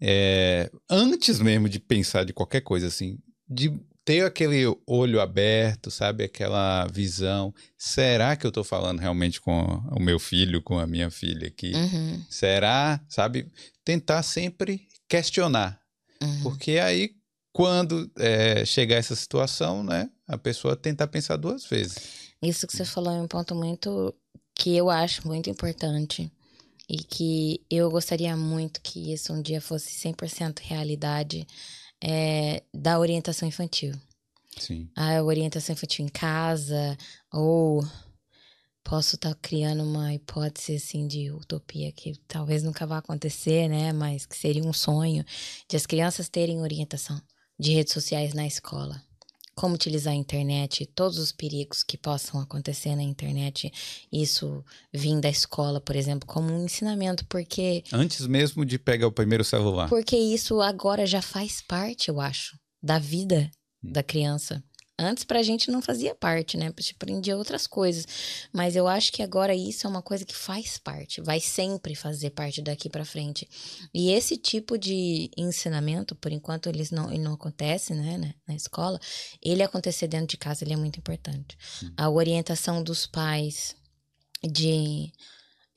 é, 0.00 0.70
antes 0.88 1.40
mesmo 1.40 1.68
de 1.68 1.80
pensar 1.80 2.24
de 2.24 2.32
qualquer 2.32 2.60
coisa 2.60 2.86
assim, 2.86 3.18
de 3.48 3.72
ter 4.04 4.24
aquele 4.24 4.64
olho 4.86 5.20
aberto, 5.20 5.90
sabe? 5.90 6.22
Aquela 6.22 6.86
visão. 6.86 7.52
Será 7.76 8.36
que 8.36 8.46
eu 8.46 8.52
tô 8.52 8.62
falando 8.62 9.00
realmente 9.00 9.40
com 9.40 9.60
o 9.90 10.00
meu 10.00 10.20
filho, 10.20 10.62
com 10.62 10.78
a 10.78 10.86
minha 10.86 11.10
filha 11.10 11.48
aqui? 11.48 11.72
Uhum. 11.74 12.24
Será? 12.30 13.04
Sabe? 13.08 13.50
Tentar 13.84 14.22
sempre 14.22 14.86
questionar. 15.08 15.80
Uhum. 16.22 16.42
Porque 16.42 16.78
aí, 16.78 17.17
quando 17.58 18.08
é, 18.16 18.64
chegar 18.64 18.98
essa 18.98 19.16
situação, 19.16 19.82
né, 19.82 20.08
a 20.28 20.38
pessoa 20.38 20.76
tentar 20.76 21.08
pensar 21.08 21.36
duas 21.36 21.66
vezes. 21.66 22.30
Isso 22.40 22.68
que 22.68 22.76
você 22.76 22.84
falou 22.84 23.12
é 23.12 23.20
um 23.20 23.26
ponto 23.26 23.52
muito 23.52 24.14
que 24.54 24.76
eu 24.76 24.88
acho 24.88 25.26
muito 25.26 25.50
importante 25.50 26.30
e 26.88 26.98
que 26.98 27.60
eu 27.68 27.90
gostaria 27.90 28.36
muito 28.36 28.80
que 28.80 29.12
isso 29.12 29.32
um 29.32 29.42
dia 29.42 29.60
fosse 29.60 29.90
100% 30.08 30.60
realidade 30.60 31.48
é, 32.00 32.62
da 32.72 32.96
orientação 32.96 33.48
infantil. 33.48 33.92
Sim. 34.56 34.88
A 34.94 35.20
orientação 35.20 35.72
infantil 35.72 36.04
em 36.04 36.08
casa 36.08 36.96
ou 37.32 37.84
posso 38.84 39.16
estar 39.16 39.34
tá 39.34 39.38
criando 39.42 39.82
uma 39.82 40.14
hipótese 40.14 40.76
assim 40.76 41.08
de 41.08 41.32
utopia 41.32 41.90
que 41.90 42.16
talvez 42.28 42.62
nunca 42.62 42.86
vá 42.86 42.98
acontecer, 42.98 43.66
né, 43.66 43.92
mas 43.92 44.26
que 44.26 44.36
seria 44.36 44.62
um 44.62 44.72
sonho 44.72 45.24
de 45.68 45.76
as 45.76 45.86
crianças 45.86 46.28
terem 46.28 46.60
orientação 46.60 47.20
de 47.58 47.72
redes 47.72 47.92
sociais 47.92 48.34
na 48.34 48.46
escola. 48.46 49.02
Como 49.54 49.74
utilizar 49.74 50.12
a 50.12 50.16
internet, 50.16 50.86
todos 50.94 51.18
os 51.18 51.32
perigos 51.32 51.82
que 51.82 51.98
possam 51.98 52.40
acontecer 52.40 52.94
na 52.94 53.02
internet, 53.02 53.72
isso 54.12 54.64
vir 54.92 55.20
da 55.20 55.28
escola, 55.28 55.80
por 55.80 55.96
exemplo, 55.96 56.28
como 56.28 56.52
um 56.52 56.64
ensinamento, 56.64 57.26
porque. 57.26 57.82
Antes 57.92 58.24
mesmo 58.28 58.64
de 58.64 58.78
pegar 58.78 59.08
o 59.08 59.12
primeiro 59.12 59.42
celular. 59.42 59.88
Porque 59.88 60.16
isso 60.16 60.60
agora 60.60 61.04
já 61.06 61.20
faz 61.20 61.60
parte, 61.60 62.08
eu 62.08 62.20
acho, 62.20 62.56
da 62.80 63.00
vida 63.00 63.50
da 63.82 64.02
criança. 64.02 64.62
Antes 65.00 65.22
pra 65.22 65.44
gente 65.44 65.70
não 65.70 65.80
fazia 65.80 66.12
parte, 66.12 66.56
né? 66.56 66.66
A 66.66 66.80
gente 66.80 66.94
aprendia 66.94 67.36
outras 67.36 67.68
coisas. 67.68 68.04
Mas 68.52 68.74
eu 68.74 68.88
acho 68.88 69.12
que 69.12 69.22
agora 69.22 69.54
isso 69.54 69.86
é 69.86 69.90
uma 69.90 70.02
coisa 70.02 70.24
que 70.24 70.34
faz 70.34 70.76
parte, 70.76 71.20
vai 71.20 71.38
sempre 71.38 71.94
fazer 71.94 72.30
parte 72.30 72.60
daqui 72.60 72.88
para 72.90 73.04
frente. 73.04 73.48
E 73.94 74.10
esse 74.10 74.36
tipo 74.36 74.76
de 74.76 75.30
ensinamento, 75.36 76.16
por 76.16 76.32
enquanto 76.32 76.68
eles 76.68 76.90
não, 76.90 77.12
ele 77.12 77.22
não 77.22 77.34
acontece, 77.34 77.94
né, 77.94 78.34
na 78.46 78.54
escola, 78.54 78.98
ele 79.40 79.62
acontecer 79.62 80.08
dentro 80.08 80.28
de 80.28 80.36
casa, 80.36 80.64
ele 80.64 80.72
é 80.72 80.76
muito 80.76 80.98
importante. 80.98 81.56
A 81.96 82.10
orientação 82.10 82.82
dos 82.82 83.06
pais 83.06 83.76
de 84.42 85.12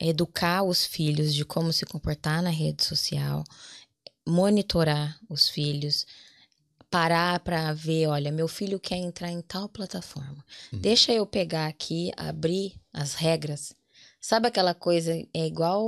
educar 0.00 0.64
os 0.64 0.84
filhos 0.84 1.32
de 1.32 1.44
como 1.44 1.72
se 1.72 1.86
comportar 1.86 2.42
na 2.42 2.50
rede 2.50 2.84
social, 2.84 3.44
monitorar 4.26 5.16
os 5.28 5.48
filhos, 5.48 6.06
parar 6.92 7.40
para 7.40 7.72
ver, 7.72 8.06
olha, 8.06 8.30
meu 8.30 8.46
filho 8.46 8.78
quer 8.78 8.98
entrar 8.98 9.30
em 9.30 9.40
tal 9.40 9.66
plataforma. 9.66 10.44
Uhum. 10.70 10.78
Deixa 10.78 11.10
eu 11.10 11.24
pegar 11.24 11.66
aqui, 11.66 12.12
abrir 12.18 12.78
as 12.92 13.14
regras. 13.14 13.74
Sabe 14.20 14.46
aquela 14.46 14.74
coisa, 14.74 15.10
é 15.32 15.46
igual 15.46 15.82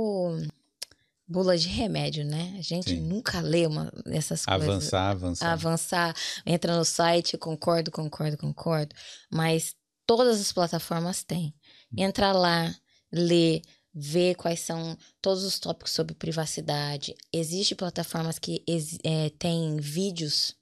bula 1.27 1.55
de 1.55 1.67
remédio, 1.67 2.25
né? 2.25 2.55
A 2.57 2.61
gente 2.61 2.89
Sim. 2.89 3.01
nunca 3.01 3.39
lê 3.39 3.67
uma 3.67 3.91
dessas 4.03 4.47
avançar, 4.47 4.65
coisas. 4.65 4.93
Avançar, 4.93 5.11
avançar. 5.11 5.51
Avançar, 5.51 6.15
entra 6.43 6.75
no 6.75 6.83
site, 6.83 7.37
concordo, 7.37 7.91
concordo, 7.91 8.35
concordo. 8.35 8.95
Mas 9.31 9.75
todas 10.07 10.41
as 10.41 10.51
plataformas 10.51 11.23
têm. 11.23 11.53
Hum. 11.93 12.03
Entra 12.03 12.31
lá, 12.31 12.73
lê, 13.11 13.61
vê 13.93 14.33
quais 14.33 14.59
são 14.59 14.97
todos 15.21 15.43
os 15.43 15.59
tópicos 15.59 15.91
sobre 15.91 16.15
privacidade. 16.15 17.15
Existem 17.31 17.77
plataformas 17.77 18.39
que 18.39 18.63
é, 19.03 19.29
têm 19.37 19.77
vídeos 19.77 20.55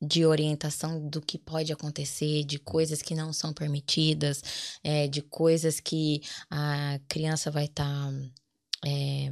de 0.00 0.24
orientação 0.24 1.08
do 1.08 1.20
que 1.20 1.36
pode 1.36 1.72
acontecer, 1.72 2.44
de 2.44 2.58
coisas 2.58 3.02
que 3.02 3.14
não 3.14 3.32
são 3.32 3.52
permitidas, 3.52 4.42
é, 4.82 5.06
de 5.06 5.20
coisas 5.20 5.78
que 5.78 6.22
a 6.48 6.98
criança 7.06 7.50
vai 7.50 7.66
estar 7.66 7.84
tá, 7.84 8.12
é, 8.86 9.30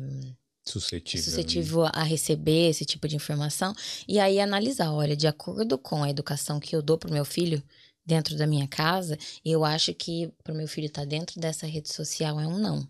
suscetível, 0.65 1.25
suscetível 1.25 1.85
a 1.87 2.03
receber 2.03 2.69
esse 2.69 2.85
tipo 2.85 3.09
de 3.09 3.17
informação. 3.17 3.75
E 4.07 4.19
aí 4.19 4.39
analisar, 4.39 4.93
olha, 4.93 5.17
de 5.17 5.27
acordo 5.27 5.79
com 5.79 6.03
a 6.03 6.11
educação 6.11 6.61
que 6.61 6.77
eu 6.77 6.83
dou 6.83 6.99
para 6.99 7.11
o 7.11 7.15
meu 7.15 7.25
filho 7.25 7.63
dentro 8.05 8.37
da 8.37 8.47
minha 8.47 8.69
casa, 8.69 9.19
eu 9.45 9.65
acho 9.65 9.95
que 9.95 10.33
para 10.43 10.53
o 10.53 10.57
meu 10.57 10.69
filho 10.69 10.87
estar 10.87 11.03
tá 11.03 11.07
dentro 11.07 11.41
dessa 11.41 11.67
rede 11.67 11.93
social 11.93 12.39
é 12.39 12.47
um 12.47 12.59
não. 12.59 12.87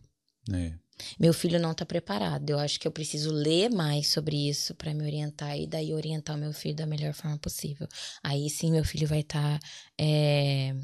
É. 0.52 0.72
Meu 1.18 1.32
filho 1.32 1.58
não 1.58 1.72
está 1.72 1.84
preparado. 1.86 2.50
Eu 2.50 2.58
acho 2.58 2.78
que 2.80 2.86
eu 2.86 2.92
preciso 2.92 3.30
ler 3.30 3.70
mais 3.70 4.08
sobre 4.08 4.48
isso 4.48 4.74
para 4.74 4.94
me 4.94 5.04
orientar 5.04 5.58
e 5.58 5.66
daí 5.66 5.94
orientar 5.94 6.36
o 6.36 6.38
meu 6.38 6.52
filho 6.52 6.76
da 6.76 6.86
melhor 6.86 7.12
forma 7.12 7.38
possível. 7.38 7.88
Aí 8.22 8.48
sim, 8.50 8.70
meu 8.70 8.84
filho 8.84 9.06
vai 9.06 9.20
estar 9.20 9.58
tá, 9.58 9.66
é, 9.98 10.74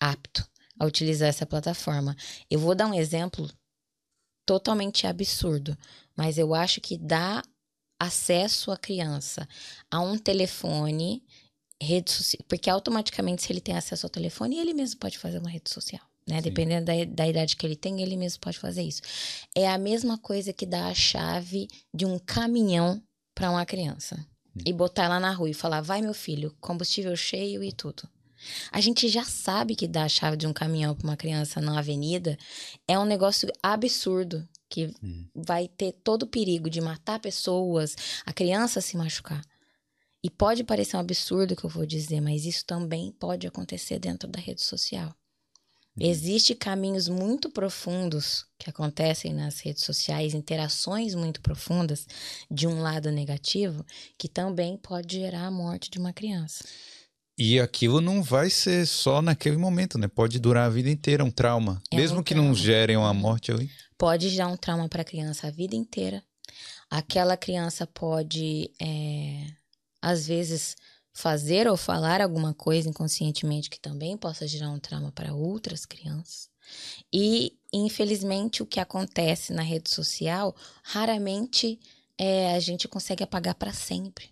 apto 0.00 0.46
a 0.78 0.86
utilizar 0.86 1.28
essa 1.28 1.46
plataforma. 1.46 2.16
Eu 2.50 2.58
vou 2.58 2.74
dar 2.74 2.86
um 2.86 2.94
exemplo 2.94 3.48
totalmente 4.46 5.06
absurdo, 5.06 5.76
mas 6.16 6.38
eu 6.38 6.54
acho 6.54 6.80
que 6.80 6.98
dá 6.98 7.42
acesso 7.98 8.70
à 8.70 8.76
criança 8.76 9.48
a 9.90 10.00
um 10.00 10.18
telefone, 10.18 11.24
rede 11.80 12.10
social, 12.10 12.44
porque 12.48 12.68
automaticamente 12.68 13.42
se 13.42 13.52
ele 13.52 13.60
tem 13.60 13.76
acesso 13.76 14.06
ao 14.06 14.10
telefone, 14.10 14.58
ele 14.58 14.74
mesmo 14.74 15.00
pode 15.00 15.18
fazer 15.18 15.38
uma 15.38 15.50
rede 15.50 15.70
social. 15.70 16.02
Né? 16.26 16.40
Dependendo 16.40 16.86
da, 16.86 17.04
da 17.04 17.28
idade 17.28 17.56
que 17.56 17.66
ele 17.66 17.76
tem, 17.76 18.00
ele 18.00 18.16
mesmo 18.16 18.40
pode 18.40 18.58
fazer 18.58 18.82
isso. 18.82 19.02
É 19.54 19.68
a 19.68 19.78
mesma 19.78 20.16
coisa 20.16 20.52
que 20.52 20.64
dar 20.64 20.88
a 20.88 20.94
chave 20.94 21.68
de 21.92 22.06
um 22.06 22.18
caminhão 22.18 23.02
para 23.34 23.50
uma 23.50 23.66
criança 23.66 24.16
hum. 24.56 24.62
e 24.64 24.72
botar 24.72 25.08
lá 25.08 25.20
na 25.20 25.32
rua 25.32 25.50
e 25.50 25.54
falar: 25.54 25.80
vai, 25.80 26.00
meu 26.00 26.14
filho, 26.14 26.56
combustível 26.60 27.14
cheio 27.16 27.62
e 27.62 27.72
tudo. 27.72 28.08
A 28.70 28.80
gente 28.80 29.08
já 29.08 29.24
sabe 29.24 29.74
que 29.74 29.88
dar 29.88 30.04
a 30.04 30.08
chave 30.08 30.36
de 30.36 30.46
um 30.46 30.52
caminhão 30.52 30.94
para 30.94 31.06
uma 31.06 31.16
criança 31.16 31.60
na 31.60 31.78
avenida 31.78 32.38
é 32.86 32.98
um 32.98 33.04
negócio 33.04 33.48
absurdo 33.62 34.46
que 34.68 34.92
vai 35.34 35.68
ter 35.68 35.92
todo 35.92 36.24
o 36.24 36.26
perigo 36.26 36.68
de 36.68 36.80
matar 36.80 37.20
pessoas, 37.20 37.96
a 38.26 38.32
criança 38.32 38.80
se 38.80 38.96
machucar. 38.96 39.42
E 40.22 40.30
pode 40.30 40.64
parecer 40.64 40.96
um 40.96 41.00
absurdo 41.00 41.52
o 41.52 41.56
que 41.56 41.64
eu 41.64 41.70
vou 41.70 41.86
dizer, 41.86 42.20
mas 42.20 42.44
isso 42.44 42.64
também 42.64 43.12
pode 43.12 43.46
acontecer 43.46 43.98
dentro 43.98 44.28
da 44.28 44.40
rede 44.40 44.62
social. 44.62 45.14
Uhum. 45.96 46.06
Existem 46.08 46.56
caminhos 46.56 47.08
muito 47.08 47.48
profundos 47.50 48.46
que 48.58 48.68
acontecem 48.68 49.32
nas 49.32 49.60
redes 49.60 49.84
sociais, 49.84 50.34
interações 50.34 51.14
muito 51.14 51.40
profundas 51.40 52.06
de 52.50 52.66
um 52.66 52.80
lado 52.80 53.10
negativo, 53.10 53.84
que 54.18 54.28
também 54.28 54.76
pode 54.76 55.18
gerar 55.18 55.46
a 55.46 55.50
morte 55.50 55.90
de 55.90 55.98
uma 55.98 56.12
criança. 56.12 56.64
E 57.36 57.58
aquilo 57.58 58.00
não 58.00 58.22
vai 58.22 58.48
ser 58.48 58.86
só 58.86 59.20
naquele 59.20 59.56
momento, 59.56 59.98
né? 59.98 60.06
Pode 60.06 60.38
durar 60.38 60.66
a 60.66 60.70
vida 60.70 60.88
inteira, 60.88 61.24
um 61.24 61.30
trauma. 61.30 61.82
É 61.90 61.96
Mesmo 61.96 62.20
um 62.20 62.22
que 62.22 62.32
trauma. 62.32 62.48
não 62.48 62.54
gerem 62.54 62.96
uma 62.96 63.12
morte 63.12 63.50
ali. 63.50 63.68
Pode 63.98 64.28
gerar 64.28 64.48
um 64.48 64.56
trauma 64.56 64.88
para 64.88 65.02
a 65.02 65.04
criança 65.04 65.48
a 65.48 65.50
vida 65.50 65.74
inteira. 65.74 66.22
Aquela 66.88 67.36
criança 67.36 67.86
pode, 67.88 68.70
é, 68.80 69.46
às 70.00 70.26
vezes, 70.28 70.76
fazer 71.14 71.68
ou 71.68 71.76
falar 71.76 72.20
alguma 72.20 72.52
coisa 72.52 72.88
inconscientemente 72.88 73.70
que 73.70 73.78
também 73.78 74.16
possa 74.16 74.46
gerar 74.46 74.70
um 74.70 74.80
trauma 74.80 75.12
para 75.12 75.32
outras 75.32 75.86
crianças. 75.86 76.50
E, 77.12 77.56
infelizmente, 77.72 78.62
o 78.62 78.66
que 78.66 78.80
acontece 78.80 79.52
na 79.52 79.62
rede 79.62 79.88
social, 79.88 80.54
raramente 80.82 81.78
é, 82.18 82.54
a 82.54 82.60
gente 82.60 82.88
consegue 82.88 83.22
apagar 83.22 83.54
para 83.54 83.72
sempre. 83.72 84.30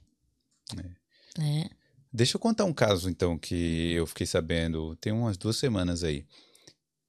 É. 0.77 1.41
Né? 1.41 1.71
Deixa 2.13 2.37
eu 2.37 2.41
contar 2.41 2.65
um 2.65 2.75
caso, 2.75 3.09
então, 3.09 3.39
que 3.39 3.93
eu 3.93 4.07
fiquei 4.07 4.27
sabendo 4.27 4.97
tem 4.97 5.13
umas 5.13 5.37
duas 5.37 5.57
semanas 5.57 6.03
aí. 6.03 6.27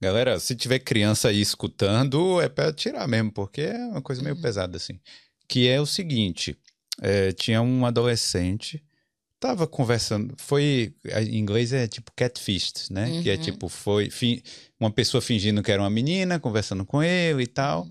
Galera, 0.00 0.38
se 0.38 0.54
tiver 0.54 0.78
criança 0.78 1.28
aí 1.28 1.40
escutando, 1.40 2.40
é 2.40 2.48
para 2.48 2.72
tirar 2.72 3.08
mesmo, 3.08 3.32
porque 3.32 3.62
é 3.62 3.86
uma 3.86 4.02
coisa 4.02 4.22
meio 4.22 4.36
uhum. 4.36 4.42
pesada, 4.42 4.76
assim. 4.76 5.00
Que 5.48 5.68
é 5.68 5.80
o 5.80 5.86
seguinte: 5.86 6.56
é, 7.00 7.32
tinha 7.32 7.60
um 7.60 7.84
adolescente, 7.84 8.82
tava 9.48 9.66
conversando, 9.66 10.34
foi. 10.38 10.94
Em 11.04 11.38
inglês 11.38 11.72
é 11.72 11.86
tipo 11.86 12.10
catfish, 12.16 12.90
né? 12.90 13.06
Uhum. 13.08 13.22
Que 13.22 13.30
é 13.30 13.34
uhum. 13.34 13.40
tipo, 13.40 13.68
foi 13.68 14.10
fi, 14.10 14.42
uma 14.78 14.90
pessoa 14.90 15.20
fingindo 15.20 15.62
que 15.62 15.70
era 15.70 15.82
uma 15.82 15.90
menina, 15.90 16.40
conversando 16.40 16.84
com 16.84 17.02
ele 17.02 17.44
e 17.44 17.46
tal. 17.46 17.86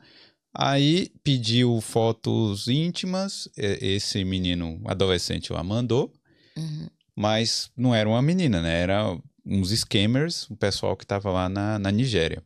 Aí 0.56 1.12
pediu 1.24 1.82
fotos 1.82 2.68
íntimas, 2.68 3.50
esse 3.58 4.24
menino 4.24 4.80
adolescente 4.86 5.52
lá 5.52 5.64
mandou. 5.64 6.14
Uhum 6.56 6.88
mas 7.16 7.72
não 7.76 7.94
era 7.94 8.08
uma 8.10 8.22
menina, 8.22 8.62
né? 8.62 8.82
Era 8.82 9.18
uns 9.46 9.72
scammers, 9.72 10.50
o 10.50 10.56
pessoal 10.56 10.98
que 10.98 11.04
estava 11.04 11.32
lá 11.32 11.50
na, 11.50 11.78
na 11.78 11.92
Nigéria. 11.92 12.44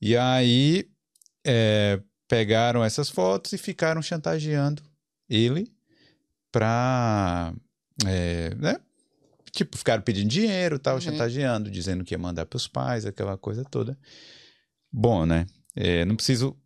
E 0.00 0.16
aí 0.16 0.88
é, 1.46 2.00
pegaram 2.28 2.84
essas 2.84 3.08
fotos 3.08 3.52
e 3.52 3.58
ficaram 3.58 4.02
chantageando 4.02 4.82
ele 5.28 5.72
pra. 6.50 7.54
É, 8.06 8.54
né? 8.56 8.80
Tipo, 9.50 9.76
ficaram 9.76 10.02
pedindo 10.02 10.28
dinheiro 10.28 10.78
tal, 10.78 10.94
uhum. 10.94 11.00
chantageando, 11.00 11.70
dizendo 11.70 12.04
que 12.04 12.14
ia 12.14 12.18
mandar 12.18 12.46
para 12.46 12.56
os 12.56 12.66
pais, 12.66 13.04
aquela 13.04 13.36
coisa 13.36 13.64
toda. 13.64 13.98
Bom, 14.90 15.26
né? 15.26 15.46
É, 15.76 16.04
não 16.04 16.16
preciso. 16.16 16.56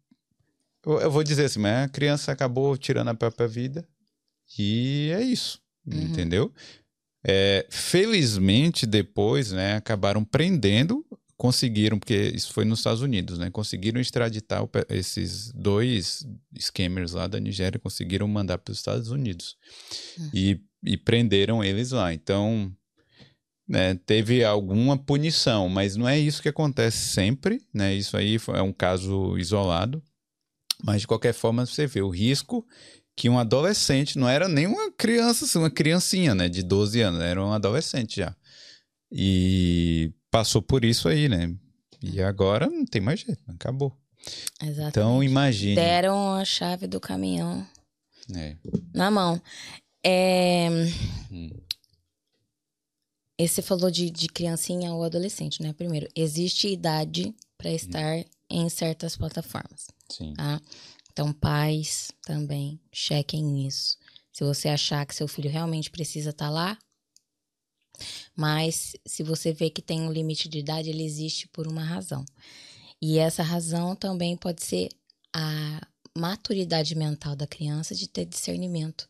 Eu, 0.85 1.01
eu, 1.01 1.11
vou 1.11 1.25
dizer 1.25 1.47
assim, 1.47 1.59
mas 1.59 1.87
a 1.87 1.89
criança 1.89 2.31
acabou 2.31 2.77
tirando 2.77 3.09
a 3.09 3.15
própria 3.15 3.49
vida 3.49 3.87
e 4.59 5.11
é 5.13 5.21
isso. 5.21 5.61
Uhum. 5.87 6.01
Entendeu? 6.01 6.53
É, 7.25 7.67
felizmente, 7.69 8.87
depois, 8.87 9.51
né, 9.51 9.75
acabaram 9.75 10.25
prendendo, 10.25 11.05
conseguiram, 11.37 11.99
porque 11.99 12.33
isso 12.33 12.53
foi 12.53 12.65
nos 12.65 12.79
Estados 12.79 13.03
Unidos, 13.03 13.37
né, 13.37 13.51
conseguiram 13.51 14.01
extraditar 14.01 14.63
o, 14.63 14.71
esses 14.89 15.51
dois 15.53 16.25
scammers 16.57 17.13
lá 17.13 17.27
da 17.27 17.41
Nigéria, 17.41 17.81
conseguiram 17.81 18.29
mandar 18.29 18.59
para 18.59 18.71
os 18.71 18.79
Estados 18.79 19.11
Unidos 19.11 19.57
hum. 20.19 20.31
e, 20.33 20.61
e 20.87 20.97
prenderam 20.97 21.63
eles 21.63 21.91
lá. 21.91 22.15
Então, 22.15 22.73
né, 23.69 23.97
teve 24.07 24.45
alguma 24.45 24.97
punição, 24.97 25.69
mas 25.69 25.97
não 25.97 26.09
é 26.09 26.19
isso 26.19 26.41
que 26.41 26.49
acontece 26.49 26.99
sempre, 26.99 27.61
né? 27.75 27.93
Isso 27.95 28.17
aí 28.17 28.39
é 28.55 28.63
um 28.63 28.73
caso 28.73 29.37
isolado. 29.37 30.03
Mas 30.85 31.01
de 31.01 31.07
qualquer 31.07 31.35
forma, 31.35 31.67
você 31.67 31.87
vê 31.87 32.01
o 32.01 32.09
risco 32.09 32.67
que 33.17 33.29
um 33.29 33.39
adolescente, 33.39 34.19
não 34.19 34.29
era 34.29 34.47
nem 34.47 34.67
uma 34.67 34.93
criança, 34.93 35.47
assim, 35.47 35.59
uma 35.59 35.71
criancinha, 35.71 36.35
né, 36.35 36.49
de 36.51 36.63
12 36.63 37.01
anos, 37.01 37.21
era 37.21 37.43
um 37.43 37.53
adolescente 37.53 38.17
já. 38.17 38.37
E 39.11 40.13
passou 40.31 40.61
por 40.61 40.85
isso 40.85 41.09
aí, 41.09 41.29
né? 41.29 41.55
E 42.03 42.21
agora 42.21 42.69
não 42.69 42.85
tem 42.85 43.01
mais 43.01 43.21
jeito, 43.21 43.43
acabou. 43.49 43.97
Exatamente. 44.61 44.89
Então 44.89 45.23
imagine. 45.23 45.75
Deram 45.75 46.35
a 46.35 46.45
chave 46.45 46.87
do 46.87 47.01
caminhão 47.01 47.67
é. 48.35 48.57
na 48.93 49.11
mão. 49.11 49.41
É... 50.05 50.66
Esse 53.39 53.61
falou 53.61 53.91
de, 53.91 54.11
de 54.11 54.29
criancinha 54.29 54.93
ou 54.93 55.05
adolescente, 55.05 55.63
né? 55.63 55.73
Primeiro, 55.73 56.09
existe 56.15 56.69
idade 56.69 57.35
para 57.59 57.71
hum. 57.71 57.75
estar 57.75 58.25
em 58.49 58.69
certas 58.69 59.17
plataformas. 59.17 59.89
Sim. 60.11 60.33
Tá? 60.35 60.61
Então, 61.13 61.33
pais 61.33 62.11
também, 62.23 62.81
chequem 62.93 63.67
isso. 63.67 63.97
Se 64.33 64.45
você 64.45 64.69
achar 64.69 65.05
que 65.07 65.15
seu 65.15 65.27
filho 65.27 65.51
realmente 65.51 65.91
precisa 65.91 66.31
estar 66.31 66.47
tá 66.47 66.51
lá, 66.51 66.79
mas 68.35 68.93
se 69.07 69.23
você 69.23 69.53
vê 69.53 69.71
que 69.71 69.81
tem 69.81 70.03
um 70.03 70.13
limite 70.13 70.49
de 70.49 70.59
idade, 70.59 70.91
ele 70.91 71.05
existe 71.05 71.49
por 71.49 71.67
uma 71.67 71.83
razão. 71.83 72.25
E 73.01 73.19
essa 73.19 73.43
razão 73.43 73.97
também 73.97 74.37
pode 74.37 74.63
ser 74.63 74.89
a 75.35 75.87
maturidade 76.17 76.95
mental 76.95 77.35
da 77.35 77.47
criança 77.47 77.95
de 77.95 78.09
ter 78.09 78.25
discernimento 78.25 79.07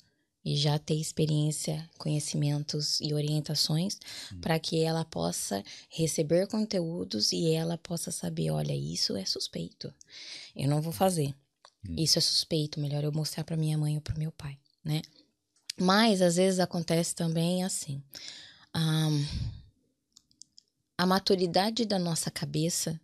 e 0.46 0.54
já 0.54 0.78
ter 0.78 0.94
experiência, 0.94 1.90
conhecimentos 1.98 3.00
e 3.00 3.12
orientações 3.12 3.98
hum. 4.32 4.40
para 4.40 4.56
que 4.60 4.80
ela 4.80 5.04
possa 5.04 5.60
receber 5.90 6.46
conteúdos 6.46 7.32
e 7.32 7.50
ela 7.50 7.76
possa 7.76 8.12
saber, 8.12 8.52
olha, 8.52 8.72
isso 8.72 9.16
é 9.16 9.24
suspeito. 9.24 9.92
Eu 10.54 10.68
não 10.68 10.80
vou 10.80 10.92
fazer. 10.92 11.34
Hum. 11.84 11.96
Isso 11.98 12.16
é 12.16 12.22
suspeito, 12.22 12.78
melhor 12.78 13.02
eu 13.02 13.10
mostrar 13.10 13.42
para 13.42 13.56
minha 13.56 13.76
mãe 13.76 13.96
ou 13.96 14.00
para 14.00 14.14
meu 14.14 14.30
pai, 14.30 14.56
né? 14.84 15.02
Mas 15.76 16.22
às 16.22 16.36
vezes 16.36 16.60
acontece 16.60 17.12
também 17.12 17.64
assim. 17.64 18.00
Um, 18.72 19.26
a 20.96 21.04
maturidade 21.04 21.84
da 21.84 21.98
nossa 21.98 22.30
cabeça 22.30 23.00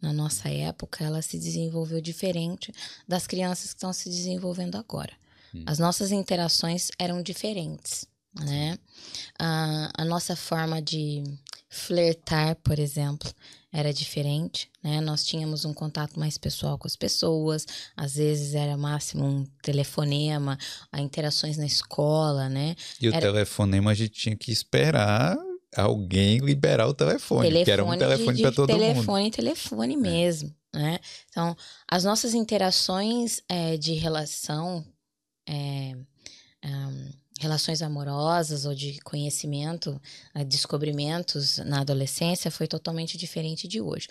na 0.00 0.12
nossa 0.12 0.48
época, 0.48 1.02
ela 1.02 1.20
se 1.20 1.36
desenvolveu 1.36 2.00
diferente 2.00 2.72
das 3.08 3.26
crianças 3.26 3.72
que 3.72 3.78
estão 3.78 3.92
se 3.92 4.08
desenvolvendo 4.08 4.76
agora. 4.76 5.12
Hum. 5.54 5.64
As 5.66 5.78
nossas 5.78 6.12
interações 6.12 6.90
eram 6.98 7.22
diferentes, 7.22 8.06
né? 8.34 8.78
A, 9.38 9.90
a 9.98 10.04
nossa 10.04 10.36
forma 10.36 10.80
de 10.80 11.22
flertar, 11.68 12.56
por 12.56 12.78
exemplo, 12.78 13.30
era 13.72 13.92
diferente, 13.92 14.70
né? 14.82 15.00
Nós 15.00 15.24
tínhamos 15.24 15.64
um 15.64 15.74
contato 15.74 16.18
mais 16.18 16.38
pessoal 16.38 16.78
com 16.78 16.86
as 16.86 16.96
pessoas, 16.96 17.66
às 17.96 18.14
vezes 18.14 18.54
era 18.54 18.76
máximo 18.76 19.24
um 19.24 19.44
telefonema, 19.62 20.56
interações 20.96 21.56
na 21.58 21.66
escola, 21.66 22.48
né? 22.48 22.74
E 23.00 23.08
era... 23.08 23.18
o 23.18 23.20
telefonema 23.20 23.90
a 23.90 23.94
gente 23.94 24.10
tinha 24.10 24.36
que 24.36 24.50
esperar 24.50 25.36
alguém 25.76 26.38
liberar 26.38 26.86
o 26.88 26.94
telefone, 26.94 27.48
telefone 27.48 27.64
que 27.64 27.70
era 27.70 27.84
um 27.84 27.98
telefone 27.98 28.40
para 28.40 28.52
todo 28.52 28.66
telefone, 28.66 28.94
mundo. 28.94 29.04
Telefone, 29.04 29.30
telefone 29.30 29.94
é. 29.94 29.96
mesmo, 29.96 30.54
né? 30.74 30.98
Então, 31.28 31.54
as 31.86 32.04
nossas 32.04 32.32
interações 32.32 33.42
é, 33.48 33.76
de 33.76 33.92
relação 33.92 34.84
é, 35.46 35.96
um, 36.64 37.10
relações 37.38 37.82
amorosas 37.82 38.64
ou 38.64 38.74
de 38.74 38.98
conhecimento, 39.00 40.00
eh, 40.34 40.44
descobrimentos 40.44 41.58
na 41.58 41.80
adolescência 41.80 42.50
foi 42.50 42.66
totalmente 42.66 43.18
diferente 43.18 43.68
de 43.68 43.80
hoje. 43.80 44.08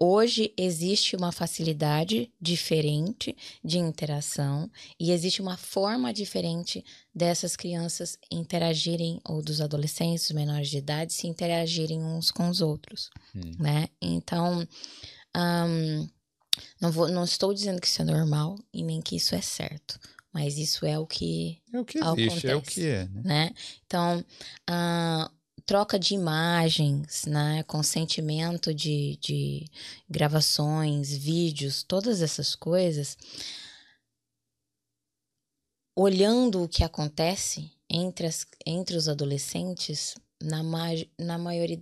Hoje 0.00 0.52
existe 0.56 1.16
uma 1.16 1.32
facilidade 1.32 2.32
diferente 2.40 3.36
de 3.64 3.78
interação 3.78 4.70
e 4.98 5.10
existe 5.10 5.42
uma 5.42 5.56
forma 5.56 6.12
diferente 6.12 6.84
dessas 7.12 7.56
crianças 7.56 8.16
interagirem, 8.30 9.20
ou 9.24 9.42
dos 9.42 9.60
adolescentes, 9.60 10.30
menores 10.30 10.68
de 10.68 10.78
idade, 10.78 11.12
se 11.12 11.26
interagirem 11.26 12.00
uns 12.00 12.30
com 12.30 12.48
os 12.48 12.60
outros, 12.60 13.10
hum. 13.34 13.52
né? 13.58 13.88
Então, 14.00 14.66
um, 15.36 16.08
não, 16.80 16.92
vou, 16.92 17.08
não 17.08 17.24
estou 17.24 17.52
dizendo 17.52 17.80
que 17.80 17.88
isso 17.88 18.02
é 18.02 18.04
normal 18.04 18.56
e 18.72 18.84
nem 18.84 19.02
que 19.02 19.16
isso 19.16 19.34
é 19.34 19.40
certo 19.40 19.98
mas 20.32 20.58
isso 20.58 20.84
é 20.86 20.98
o 20.98 21.06
que 21.06 21.60
é 21.72 21.80
o 21.80 21.84
que 21.84 21.98
existe, 21.98 22.46
acontece, 22.46 22.46
é 22.46 22.56
o 22.56 22.62
que 22.62 22.86
é, 22.86 23.04
né? 23.06 23.22
né? 23.24 23.54
Então, 23.86 24.24
a 24.66 25.30
troca 25.66 25.98
de 25.98 26.14
imagens, 26.14 27.26
né, 27.26 27.62
consentimento 27.64 28.72
de, 28.72 29.18
de 29.20 29.66
gravações, 30.08 31.14
vídeos, 31.14 31.82
todas 31.82 32.22
essas 32.22 32.54
coisas, 32.54 33.18
olhando 35.94 36.62
o 36.62 36.68
que 36.68 36.82
acontece 36.82 37.70
entre, 37.90 38.26
as, 38.26 38.46
entre 38.64 38.96
os 38.96 39.08
adolescentes, 39.08 40.14
na, 40.40 40.62
na 41.18 41.36
maioria 41.36 41.78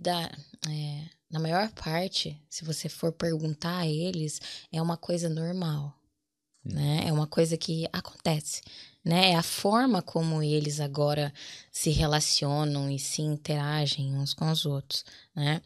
é, 0.67 1.03
na 1.29 1.39
maior 1.39 1.69
parte, 1.71 2.41
se 2.49 2.63
você 2.63 2.89
for 2.89 3.11
perguntar 3.11 3.79
a 3.79 3.87
eles, 3.87 4.41
é 4.71 4.81
uma 4.81 4.97
coisa 4.97 5.29
normal. 5.29 5.93
Né? 6.71 7.03
É 7.05 7.13
uma 7.13 7.27
coisa 7.27 7.57
que 7.57 7.87
acontece, 7.91 8.61
né? 9.03 9.31
É 9.31 9.35
a 9.35 9.43
forma 9.43 10.01
como 10.01 10.43
eles 10.43 10.79
agora 10.79 11.33
se 11.71 11.89
relacionam 11.89 12.89
e 12.89 12.99
se 12.99 13.21
interagem 13.21 14.15
uns 14.15 14.33
com 14.33 14.49
os 14.51 14.65
outros, 14.65 15.05
né? 15.35 15.61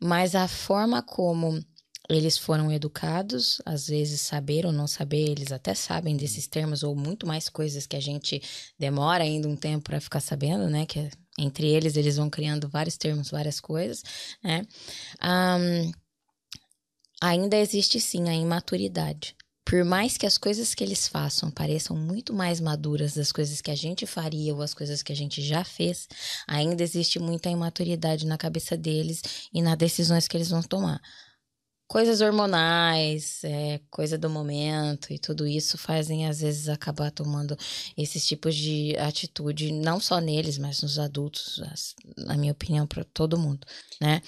Mas 0.00 0.34
a 0.34 0.46
forma 0.48 1.02
como 1.02 1.64
eles 2.08 2.36
foram 2.36 2.70
educados, 2.70 3.62
às 3.64 3.86
vezes 3.88 4.20
saber 4.20 4.66
ou 4.66 4.72
não 4.72 4.86
saber, 4.86 5.30
eles 5.30 5.50
até 5.50 5.74
sabem 5.74 6.16
desses 6.16 6.46
termos 6.46 6.82
ou 6.82 6.94
muito 6.94 7.26
mais 7.26 7.48
coisas 7.48 7.86
que 7.86 7.96
a 7.96 8.00
gente 8.00 8.42
demora 8.78 9.24
ainda 9.24 9.48
um 9.48 9.56
tempo 9.56 9.84
para 9.84 10.00
ficar 10.00 10.20
sabendo, 10.20 10.68
né? 10.68 10.84
Que 10.84 11.10
entre 11.38 11.66
eles 11.66 11.96
eles 11.96 12.16
vão 12.16 12.28
criando 12.28 12.68
vários 12.68 12.96
termos, 12.98 13.30
várias 13.30 13.58
coisas, 13.58 14.02
né? 14.42 14.66
Um, 15.22 15.92
ainda 17.22 17.56
existe 17.56 17.98
sim 18.00 18.28
a 18.28 18.34
imaturidade. 18.34 19.34
Por 19.64 19.82
mais 19.84 20.18
que 20.18 20.26
as 20.26 20.36
coisas 20.36 20.74
que 20.74 20.84
eles 20.84 21.08
façam 21.08 21.50
pareçam 21.50 21.96
muito 21.96 22.34
mais 22.34 22.60
maduras 22.60 23.14
das 23.14 23.32
coisas 23.32 23.60
que 23.60 23.70
a 23.70 23.74
gente 23.74 24.06
faria 24.06 24.54
ou 24.54 24.60
as 24.60 24.74
coisas 24.74 25.02
que 25.02 25.12
a 25.12 25.16
gente 25.16 25.40
já 25.40 25.64
fez, 25.64 26.06
ainda 26.46 26.82
existe 26.82 27.18
muita 27.18 27.48
imaturidade 27.48 28.26
na 28.26 28.36
cabeça 28.36 28.76
deles 28.76 29.22
e 29.52 29.62
nas 29.62 29.76
decisões 29.78 30.28
que 30.28 30.36
eles 30.36 30.50
vão 30.50 30.62
tomar 30.62 31.00
coisas 31.86 32.20
hormonais, 32.20 33.44
é, 33.44 33.80
coisa 33.90 34.18
do 34.18 34.28
momento 34.28 35.12
e 35.12 35.18
tudo 35.18 35.46
isso 35.46 35.76
fazem 35.78 36.26
às 36.26 36.40
vezes 36.40 36.68
acabar 36.68 37.10
tomando 37.10 37.56
esses 37.96 38.26
tipos 38.26 38.54
de 38.54 38.96
atitude, 38.98 39.72
não 39.72 40.00
só 40.00 40.18
neles, 40.18 40.58
mas 40.58 40.82
nos 40.82 40.98
adultos, 40.98 41.60
na 42.16 42.36
minha 42.36 42.52
opinião, 42.52 42.86
para 42.86 43.04
todo 43.04 43.38
mundo, 43.38 43.66
né? 44.00 44.22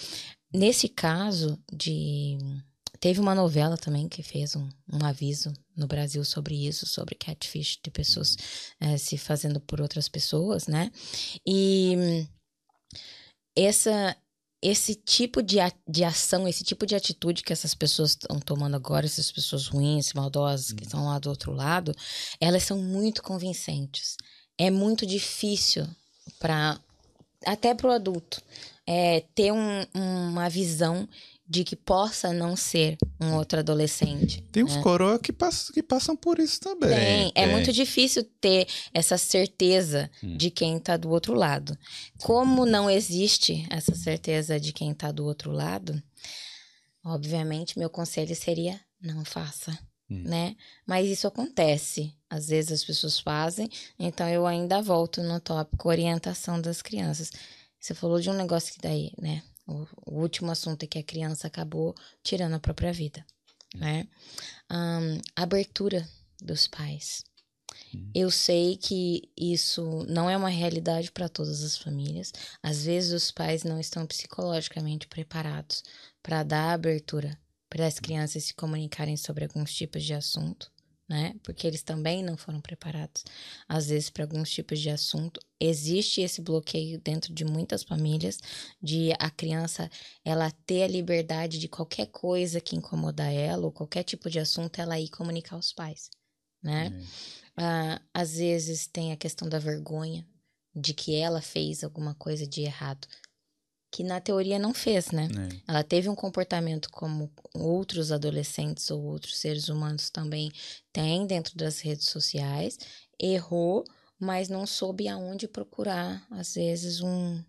Nesse 0.52 0.88
caso 0.88 1.58
de 1.72 2.38
teve 3.00 3.20
uma 3.20 3.34
novela 3.34 3.76
também 3.76 4.08
que 4.08 4.22
fez 4.22 4.56
um, 4.56 4.68
um 4.92 5.04
aviso 5.04 5.52
no 5.76 5.86
Brasil 5.86 6.24
sobre 6.24 6.66
isso, 6.66 6.86
sobre 6.86 7.14
catfish 7.14 7.78
de 7.82 7.90
pessoas 7.90 8.36
é, 8.80 8.96
se 8.96 9.18
fazendo 9.18 9.60
por 9.60 9.80
outras 9.80 10.08
pessoas, 10.08 10.66
né? 10.66 10.90
E 11.46 12.26
essa 13.54 14.16
esse 14.62 14.94
tipo 14.94 15.42
de, 15.42 15.58
de 15.86 16.02
ação, 16.02 16.48
esse 16.48 16.64
tipo 16.64 16.86
de 16.86 16.94
atitude 16.94 17.42
que 17.42 17.52
essas 17.52 17.74
pessoas 17.74 18.12
estão 18.12 18.40
tomando 18.40 18.74
agora, 18.74 19.06
essas 19.06 19.30
pessoas 19.30 19.66
ruins, 19.68 20.12
maldosas 20.12 20.72
que 20.72 20.82
estão 20.82 21.06
lá 21.06 21.18
do 21.18 21.28
outro 21.28 21.52
lado, 21.52 21.94
elas 22.40 22.64
são 22.64 22.78
muito 22.78 23.22
convincentes. 23.22 24.16
É 24.58 24.70
muito 24.70 25.06
difícil 25.06 25.86
para 26.38 26.80
até 27.44 27.74
para 27.74 27.88
o 27.88 27.92
adulto 27.92 28.42
é, 28.86 29.20
ter 29.34 29.52
um, 29.52 29.86
uma 29.94 30.48
visão 30.48 31.08
de 31.48 31.62
que 31.62 31.76
possa 31.76 32.32
não 32.32 32.56
ser 32.56 32.98
um 33.20 33.34
outro 33.34 33.60
adolescente. 33.60 34.42
Tem 34.50 34.64
uns 34.64 34.74
né? 34.74 34.82
coroa 34.82 35.18
que, 35.18 35.32
pass 35.32 35.70
que 35.70 35.82
passam 35.82 36.16
por 36.16 36.38
isso 36.38 36.60
também. 36.60 36.90
Tem. 36.90 37.32
É 37.34 37.46
muito 37.46 37.72
difícil 37.72 38.24
ter 38.40 38.66
essa 38.92 39.16
certeza 39.16 40.10
hum. 40.22 40.36
de 40.36 40.50
quem 40.50 40.76
está 40.76 40.96
do 40.96 41.08
outro 41.10 41.34
lado. 41.34 41.78
Como 42.18 42.66
não 42.66 42.90
existe 42.90 43.66
essa 43.70 43.94
certeza 43.94 44.58
de 44.58 44.72
quem 44.72 44.90
está 44.90 45.12
do 45.12 45.24
outro 45.24 45.52
lado, 45.52 46.02
obviamente 47.04 47.78
meu 47.78 47.88
conselho 47.88 48.34
seria 48.34 48.80
não 49.00 49.24
faça. 49.24 49.78
Hum. 50.10 50.22
Né? 50.24 50.56
Mas 50.84 51.08
isso 51.08 51.26
acontece. 51.26 52.12
Às 52.28 52.48
vezes 52.48 52.72
as 52.72 52.84
pessoas 52.84 53.20
fazem, 53.20 53.70
então 53.96 54.28
eu 54.28 54.46
ainda 54.48 54.82
volto 54.82 55.22
no 55.22 55.38
tópico 55.38 55.88
orientação 55.88 56.60
das 56.60 56.82
crianças. 56.82 57.30
Você 57.78 57.94
falou 57.94 58.20
de 58.20 58.28
um 58.28 58.34
negócio 58.34 58.74
que 58.74 58.80
daí, 58.80 59.12
né? 59.16 59.42
O, 59.66 59.86
o 60.06 60.20
último 60.20 60.50
assunto 60.50 60.82
é 60.84 60.86
que 60.86 60.98
a 60.98 61.02
criança 61.02 61.46
acabou 61.46 61.94
tirando 62.22 62.54
a 62.54 62.60
própria 62.60 62.92
vida, 62.92 63.24
né? 63.74 64.06
Um, 64.70 65.20
abertura 65.34 66.08
dos 66.40 66.66
pais. 66.66 67.24
Uhum. 67.92 68.10
Eu 68.14 68.30
sei 68.30 68.76
que 68.76 69.28
isso 69.36 70.04
não 70.08 70.30
é 70.30 70.36
uma 70.36 70.48
realidade 70.48 71.10
para 71.10 71.28
todas 71.28 71.62
as 71.62 71.76
famílias. 71.76 72.32
Às 72.62 72.84
vezes 72.84 73.12
os 73.12 73.30
pais 73.30 73.64
não 73.64 73.80
estão 73.80 74.06
psicologicamente 74.06 75.06
preparados 75.08 75.82
para 76.22 76.42
dar 76.42 76.72
abertura 76.72 77.38
para 77.68 77.86
as 77.86 77.98
crianças 77.98 78.44
se 78.44 78.54
comunicarem 78.54 79.16
sobre 79.16 79.44
alguns 79.44 79.74
tipos 79.74 80.04
de 80.04 80.14
assunto 80.14 80.70
né? 81.08 81.34
Porque 81.42 81.66
eles 81.66 81.82
também 81.82 82.22
não 82.22 82.36
foram 82.36 82.60
preparados, 82.60 83.24
às 83.68 83.88
vezes, 83.88 84.10
para 84.10 84.24
alguns 84.24 84.50
tipos 84.50 84.80
de 84.80 84.90
assunto. 84.90 85.40
Existe 85.60 86.20
esse 86.20 86.42
bloqueio 86.42 87.00
dentro 87.00 87.32
de 87.32 87.44
muitas 87.44 87.82
famílias 87.84 88.38
de 88.82 89.12
a 89.18 89.30
criança 89.30 89.90
ela 90.24 90.50
ter 90.66 90.82
a 90.82 90.88
liberdade 90.88 91.58
de 91.58 91.68
qualquer 91.68 92.06
coisa 92.06 92.60
que 92.60 92.76
incomoda 92.76 93.24
ela 93.30 93.64
ou 93.64 93.72
qualquer 93.72 94.02
tipo 94.02 94.28
de 94.28 94.38
assunto 94.40 94.80
ela 94.80 94.98
ir 94.98 95.08
comunicar 95.08 95.56
aos 95.56 95.72
pais, 95.72 96.10
né? 96.62 96.92
Ah, 97.56 98.00
às 98.12 98.36
vezes 98.36 98.86
tem 98.86 99.12
a 99.12 99.16
questão 99.16 99.48
da 99.48 99.58
vergonha 99.58 100.26
de 100.74 100.92
que 100.94 101.14
ela 101.14 101.40
fez 101.40 101.82
alguma 101.82 102.14
coisa 102.14 102.46
de 102.46 102.62
errado 102.62 103.08
que 103.96 104.04
na 104.04 104.20
teoria 104.20 104.58
não 104.58 104.74
fez, 104.74 105.10
né? 105.10 105.26
É. 105.26 105.60
Ela 105.68 105.82
teve 105.82 106.06
um 106.06 106.14
comportamento 106.14 106.90
como 106.90 107.32
outros 107.54 108.12
adolescentes 108.12 108.90
ou 108.90 109.02
outros 109.02 109.38
seres 109.38 109.70
humanos 109.70 110.10
também 110.10 110.52
têm 110.92 111.26
dentro 111.26 111.56
das 111.56 111.80
redes 111.80 112.10
sociais, 112.10 112.78
errou, 113.18 113.84
mas 114.20 114.50
não 114.50 114.66
soube 114.66 115.08
aonde 115.08 115.48
procurar, 115.48 116.26
às 116.30 116.56
vezes, 116.56 117.00
um, 117.00 117.42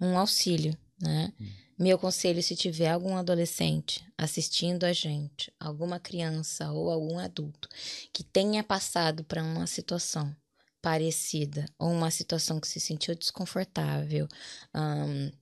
um 0.00 0.16
auxílio, 0.16 0.78
né? 1.02 1.32
Hum. 1.40 1.48
Meu 1.76 1.98
conselho, 1.98 2.40
se 2.40 2.54
tiver 2.54 2.90
algum 2.90 3.16
adolescente 3.16 4.06
assistindo 4.16 4.84
a 4.84 4.92
gente, 4.92 5.52
alguma 5.58 5.98
criança 5.98 6.70
ou 6.70 6.88
algum 6.88 7.18
adulto 7.18 7.68
que 8.12 8.22
tenha 8.22 8.62
passado 8.62 9.24
para 9.24 9.42
uma 9.42 9.66
situação 9.66 10.32
parecida 10.80 11.66
ou 11.76 11.90
uma 11.90 12.12
situação 12.12 12.60
que 12.60 12.68
se 12.68 12.78
sentiu 12.78 13.16
desconfortável, 13.16 14.28
um, 14.72 15.32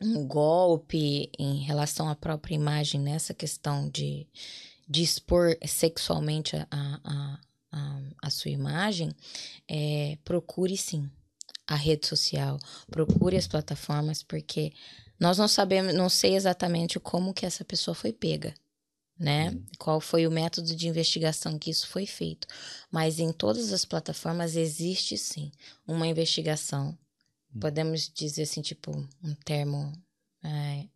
um 0.00 0.26
golpe 0.26 1.30
em 1.38 1.58
relação 1.58 2.08
à 2.08 2.14
própria 2.14 2.54
imagem 2.54 3.00
nessa 3.00 3.32
questão 3.32 3.88
de, 3.88 4.26
de 4.88 5.02
expor 5.02 5.56
sexualmente 5.66 6.56
a, 6.56 6.66
a, 6.70 7.38
a, 7.72 8.00
a 8.22 8.30
sua 8.30 8.50
imagem, 8.50 9.14
é, 9.68 10.18
procure 10.24 10.76
sim 10.76 11.10
a 11.66 11.74
rede 11.74 12.06
social, 12.06 12.58
procure 12.90 13.36
as 13.36 13.46
plataformas, 13.46 14.22
porque 14.22 14.72
nós 15.18 15.38
não 15.38 15.48
sabemos, 15.48 15.94
não 15.94 16.08
sei 16.08 16.36
exatamente 16.36 17.00
como 17.00 17.34
que 17.34 17.46
essa 17.46 17.64
pessoa 17.64 17.94
foi 17.94 18.12
pega, 18.12 18.54
né? 19.18 19.50
Uhum. 19.50 19.64
Qual 19.78 20.00
foi 20.00 20.26
o 20.26 20.30
método 20.30 20.76
de 20.76 20.86
investigação 20.86 21.58
que 21.58 21.70
isso 21.70 21.88
foi 21.88 22.06
feito. 22.06 22.46
Mas 22.90 23.18
em 23.18 23.32
todas 23.32 23.72
as 23.72 23.84
plataformas 23.84 24.56
existe 24.56 25.16
sim 25.16 25.50
uma 25.86 26.06
investigação 26.06 26.96
podemos 27.60 28.10
dizer 28.12 28.42
assim, 28.42 28.62
tipo, 28.62 28.90
um 29.22 29.34
termo. 29.44 29.92
É, 30.44 30.86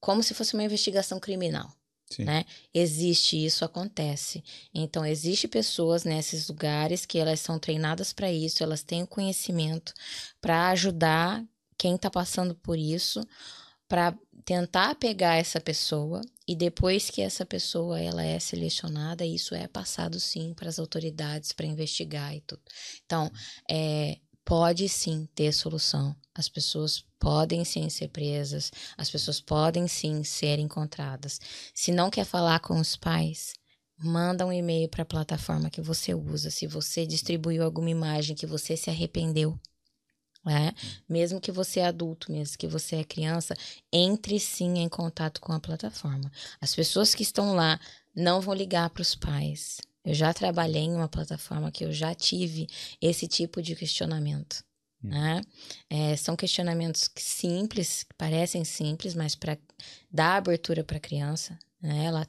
como 0.00 0.22
se 0.22 0.34
fosse 0.34 0.54
uma 0.54 0.64
investigação 0.64 1.18
criminal. 1.18 1.72
Sim. 2.10 2.24
Né? 2.24 2.44
Existe 2.72 3.44
isso, 3.44 3.64
acontece. 3.64 4.44
Então, 4.72 5.04
existe 5.04 5.48
pessoas 5.48 6.04
nesses 6.04 6.48
lugares 6.48 7.06
que 7.06 7.18
elas 7.18 7.40
são 7.40 7.58
treinadas 7.58 8.12
para 8.12 8.30
isso, 8.30 8.62
elas 8.62 8.82
têm 8.82 9.02
o 9.02 9.06
conhecimento 9.06 9.92
para 10.40 10.68
ajudar 10.68 11.44
quem 11.76 11.96
está 11.96 12.10
passando 12.10 12.54
por 12.54 12.78
isso, 12.78 13.26
para 13.88 14.16
tentar 14.44 14.94
pegar 14.96 15.36
essa 15.36 15.60
pessoa 15.60 16.20
e 16.46 16.54
depois 16.54 17.08
que 17.08 17.22
essa 17.22 17.46
pessoa 17.46 17.98
ela 17.98 18.22
é 18.22 18.38
selecionada, 18.38 19.24
isso 19.24 19.54
é 19.54 19.66
passado 19.66 20.20
sim 20.20 20.52
para 20.54 20.68
as 20.68 20.78
autoridades 20.78 21.52
para 21.52 21.66
investigar 21.66 22.34
e 22.34 22.40
tudo. 22.42 22.62
Então, 23.04 23.30
é, 23.70 24.18
pode 24.44 24.88
sim 24.88 25.28
ter 25.34 25.52
solução. 25.52 26.14
As 26.34 26.48
pessoas 26.48 27.04
podem 27.18 27.64
sim 27.64 27.88
ser 27.88 28.08
presas, 28.08 28.70
as 28.96 29.08
pessoas 29.10 29.40
podem 29.40 29.86
sim 29.88 30.24
ser 30.24 30.58
encontradas. 30.58 31.40
Se 31.72 31.92
não 31.92 32.10
quer 32.10 32.24
falar 32.24 32.60
com 32.60 32.78
os 32.78 32.96
pais, 32.96 33.54
manda 33.96 34.44
um 34.44 34.52
e-mail 34.52 34.88
para 34.88 35.02
a 35.02 35.06
plataforma 35.06 35.70
que 35.70 35.80
você 35.80 36.12
usa. 36.12 36.50
Se 36.50 36.66
você 36.66 37.06
distribuiu 37.06 37.62
alguma 37.62 37.90
imagem 37.90 38.34
que 38.36 38.46
você 38.46 38.76
se 38.76 38.90
arrependeu, 38.90 39.58
né? 40.44 40.74
Mesmo 41.08 41.40
que 41.40 41.50
você 41.50 41.80
é 41.80 41.86
adulto, 41.86 42.30
mesmo 42.30 42.58
que 42.58 42.66
você 42.66 42.96
é 42.96 43.04
criança, 43.04 43.54
entre 43.92 44.38
sim 44.38 44.78
em 44.78 44.88
contato 44.88 45.40
com 45.40 45.52
a 45.52 45.60
plataforma. 45.60 46.30
As 46.60 46.74
pessoas 46.74 47.14
que 47.14 47.22
estão 47.22 47.54
lá 47.54 47.80
não 48.14 48.40
vão 48.40 48.54
ligar 48.54 48.90
para 48.90 49.02
os 49.02 49.14
pais 49.14 49.78
Eu 50.04 50.14
já 50.14 50.34
trabalhei 50.34 50.82
em 50.82 50.94
uma 50.94 51.08
plataforma 51.08 51.72
que 51.72 51.84
eu 51.84 51.92
já 51.92 52.14
tive 52.14 52.66
esse 53.00 53.26
tipo 53.26 53.62
de 53.62 53.74
questionamento. 53.74 54.62
Hum. 55.02 55.08
Né? 55.08 55.40
É, 55.88 56.16
são 56.16 56.36
questionamentos 56.36 57.10
simples, 57.16 58.02
que 58.02 58.14
parecem 58.14 58.64
simples, 58.64 59.14
mas 59.14 59.34
para 59.34 59.58
dar 60.10 60.36
abertura 60.36 60.84
para 60.84 60.98
a 60.98 61.00
criança, 61.00 61.58
né? 61.80 62.04
ela 62.04 62.28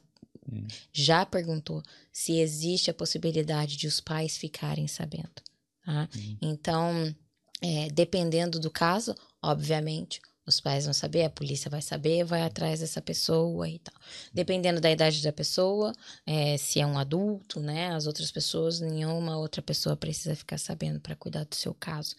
hum. 0.50 0.66
já 0.92 1.26
perguntou 1.26 1.82
se 2.12 2.38
existe 2.38 2.90
a 2.90 2.94
possibilidade 2.94 3.76
de 3.76 3.86
os 3.86 4.00
pais 4.00 4.36
ficarem 4.38 4.88
sabendo. 4.88 5.42
Tá? 5.84 6.08
Hum. 6.16 6.36
Então, 6.40 7.14
é, 7.60 7.88
dependendo 7.88 8.58
do 8.58 8.70
caso, 8.70 9.14
obviamente, 9.42 10.20
os 10.46 10.60
pais 10.60 10.84
vão 10.84 10.94
saber, 10.94 11.24
a 11.24 11.30
polícia 11.30 11.68
vai 11.68 11.82
saber, 11.82 12.24
vai 12.24 12.42
atrás 12.42 12.78
dessa 12.78 13.02
pessoa 13.02 13.68
e 13.68 13.80
tal. 13.80 13.94
Dependendo 14.32 14.80
da 14.80 14.90
idade 14.90 15.20
da 15.22 15.32
pessoa, 15.32 15.92
é, 16.24 16.56
se 16.56 16.78
é 16.78 16.86
um 16.86 16.98
adulto, 16.98 17.58
né? 17.58 17.88
As 17.92 18.06
outras 18.06 18.30
pessoas, 18.30 18.78
nenhuma 18.78 19.36
outra 19.36 19.60
pessoa 19.60 19.96
precisa 19.96 20.36
ficar 20.36 20.58
sabendo 20.58 21.00
para 21.00 21.16
cuidar 21.16 21.44
do 21.44 21.56
seu 21.56 21.74
caso. 21.74 22.14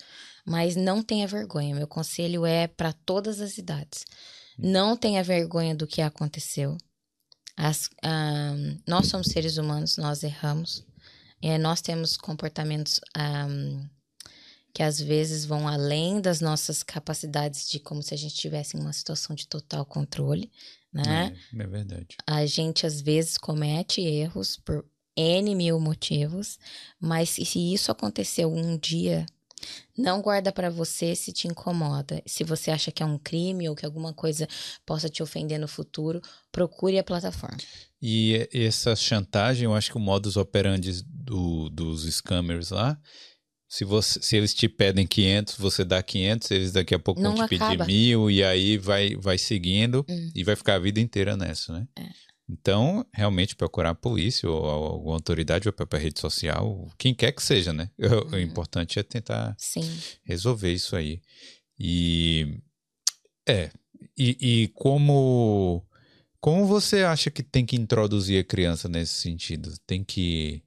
Mas 0.45 0.75
não 0.75 1.01
tenha 1.01 1.25
vergonha. 1.25 1.73
Meu 1.73 1.88
conselho 1.88 2.45
é 2.45 2.67
para 2.67 2.91
todas 2.91 3.39
as 3.39 3.57
idades. 3.57 4.03
Não 4.57 4.97
tenha 4.97 5.23
vergonha 5.23 5.73
do 5.73 5.88
que 5.88 6.01
aconteceu. 6.01 6.78
As, 7.55 7.89
um, 8.03 8.78
nós 8.86 9.07
somos 9.07 9.28
seres 9.28 9.57
humanos, 9.57 9.97
nós 9.97 10.21
erramos. 10.21 10.86
É, 11.41 11.57
nós 11.57 11.82
temos 11.82 12.17
comportamentos 12.17 12.99
um, 13.17 13.88
que 14.78 14.84
às 14.84 15.01
vezes 15.01 15.43
vão 15.43 15.67
além 15.67 16.21
das 16.21 16.39
nossas 16.39 16.84
capacidades 16.84 17.67
de 17.67 17.80
como 17.80 18.03
se 18.03 18.13
a 18.13 18.17
gente 18.17 18.36
estivesse 18.36 18.78
em 18.78 18.80
uma 18.80 18.93
situação 18.93 19.36
de 19.36 19.47
total 19.47 19.84
controle, 19.84 20.51
né? 20.93 21.36
É, 21.51 21.63
é 21.63 21.67
verdade. 21.67 22.15
A 22.28 22.45
gente 22.45 22.86
às 22.86 23.01
vezes 23.01 23.39
comete 23.39 24.01
erros 24.01 24.55
por 24.55 24.86
N 25.15 25.55
mil 25.55 25.80
motivos, 25.80 26.59
mas 26.99 27.32
se 27.32 27.73
isso 27.73 27.91
aconteceu 27.91 28.53
um 28.53 28.78
dia, 28.78 29.25
não 29.97 30.21
guarda 30.21 30.51
para 30.51 30.69
você 30.69 31.15
se 31.15 31.34
te 31.34 31.47
incomoda. 31.47 32.21
Se 32.28 32.43
você 32.43 32.69
acha 32.69 32.91
que 32.91 33.01
é 33.01 33.05
um 33.07 33.17
crime 33.17 33.67
ou 33.67 33.75
que 33.75 33.84
alguma 33.84 34.13
coisa 34.13 34.47
possa 34.86 35.09
te 35.09 35.23
ofender 35.23 35.59
no 35.59 35.67
futuro, 35.67 36.21
procure 36.51 36.99
a 36.99 37.03
plataforma. 37.03 37.57
E 37.99 38.47
essa 38.53 38.95
chantagem, 38.95 39.63
eu 39.63 39.73
acho 39.73 39.89
que 39.89 39.97
o 39.97 39.99
modus 39.99 40.38
operandi 40.38 41.01
do, 41.03 41.67
dos 41.67 42.03
scammers 42.03 42.69
lá 42.69 42.95
se, 43.70 43.84
você, 43.84 44.22
se 44.22 44.38
eles 44.38 44.53
te 44.53 44.70
pedem 44.70 45.05
500, 45.05 45.57
você 45.57 45.84
dá 45.84 46.01
500, 46.01 46.51
eles 46.51 46.72
daqui 46.72 46.95
a 46.95 46.99
pouco 46.99 47.22
Não 47.22 47.36
vão 47.36 47.47
te 47.47 47.55
acaba. 47.55 47.86
pedir 47.86 47.88
mil, 47.88 48.32
e 48.32 48.43
aí 48.43 48.78
vai, 48.78 49.15
vai 49.15 49.38
seguindo 49.38 50.05
hum. 50.07 50.32
e 50.34 50.43
vai 50.43 50.55
ficar 50.55 50.76
a 50.76 50.80
vida 50.80 50.99
inteira 50.99 51.36
nessa, 51.36 51.74
né? 51.74 51.88
É. 51.97 52.28
Então, 52.49 53.05
realmente, 53.13 53.57
procurar 53.57 53.89
a 53.89 53.95
polícia 53.95 54.49
ou 54.49 54.65
alguma 54.65 55.15
autoridade 55.15 55.68
ou 55.68 55.74
para 55.74 55.86
a 55.91 56.01
rede 56.01 56.20
social, 56.20 56.89
quem 56.97 57.13
quer 57.13 57.34
que 57.34 57.43
seja, 57.43 57.74
né? 57.74 57.89
Uhum. 57.99 58.38
O 58.38 58.39
importante 58.39 58.97
é 58.99 59.03
tentar 59.03 59.53
Sim. 59.57 59.82
resolver 60.24 60.72
isso 60.72 60.95
aí. 60.95 61.22
E. 61.78 62.59
É. 63.45 63.70
E, 64.18 64.38
e 64.39 64.68
como. 64.70 65.86
Como 66.39 66.65
você 66.65 67.01
acha 67.01 67.30
que 67.30 67.43
tem 67.43 67.65
que 67.65 67.76
introduzir 67.76 68.39
a 68.39 68.43
criança 68.43 68.88
nesse 68.88 69.15
sentido? 69.15 69.74
Tem 69.86 70.03
que 70.03 70.63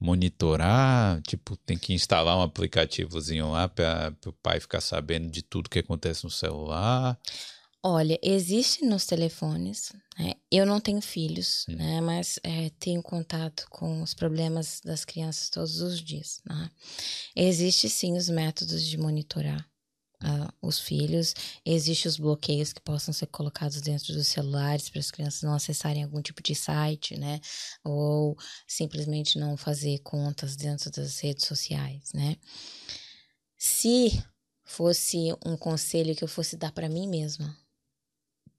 monitorar, 0.00 1.20
tipo, 1.22 1.56
tem 1.56 1.76
que 1.76 1.92
instalar 1.92 2.36
um 2.36 2.42
aplicativozinho 2.42 3.50
lá 3.50 3.68
para 3.68 4.14
o 4.26 4.32
pai 4.32 4.60
ficar 4.60 4.80
sabendo 4.80 5.30
de 5.30 5.42
tudo 5.42 5.70
que 5.70 5.80
acontece 5.80 6.24
no 6.24 6.30
celular? 6.30 7.18
Olha, 7.82 8.18
existe 8.22 8.84
nos 8.84 9.06
telefones. 9.06 9.92
Né? 10.18 10.34
Eu 10.50 10.66
não 10.66 10.80
tenho 10.80 11.00
filhos, 11.00 11.64
hum. 11.68 11.76
né? 11.76 12.00
Mas 12.00 12.38
é, 12.42 12.70
tenho 12.78 13.02
contato 13.02 13.66
com 13.70 14.02
os 14.02 14.14
problemas 14.14 14.80
das 14.84 15.04
crianças 15.04 15.48
todos 15.48 15.80
os 15.80 16.00
dias. 16.00 16.40
Né? 16.44 16.70
Existe 17.34 17.88
sim 17.88 18.16
os 18.16 18.28
métodos 18.28 18.82
de 18.82 18.98
monitorar 18.98 19.67
uh, 20.22 20.52
os 20.60 20.78
filhos. 20.78 21.34
Existem 21.64 22.08
os 22.08 22.18
bloqueios 22.18 22.72
que 22.72 22.80
possam 22.80 23.12
ser 23.12 23.26
colocados 23.26 23.80
dentro 23.80 24.12
dos 24.12 24.28
celulares 24.28 24.88
para 24.88 25.00
as 25.00 25.10
crianças 25.10 25.42
não 25.42 25.54
acessarem 25.54 26.02
algum 26.02 26.20
tipo 26.22 26.42
de 26.42 26.54
site, 26.54 27.16
né? 27.18 27.40
Ou 27.84 28.36
simplesmente 28.66 29.38
não 29.38 29.56
fazer 29.56 29.98
contas 30.00 30.56
dentro 30.56 30.90
das 30.90 31.18
redes 31.20 31.46
sociais, 31.46 32.10
né? 32.14 32.36
Se 33.56 34.22
fosse 34.64 35.34
um 35.44 35.56
conselho 35.56 36.14
que 36.14 36.22
eu 36.22 36.28
fosse 36.28 36.56
dar 36.56 36.72
para 36.72 36.88
mim 36.88 37.08
mesma, 37.08 37.56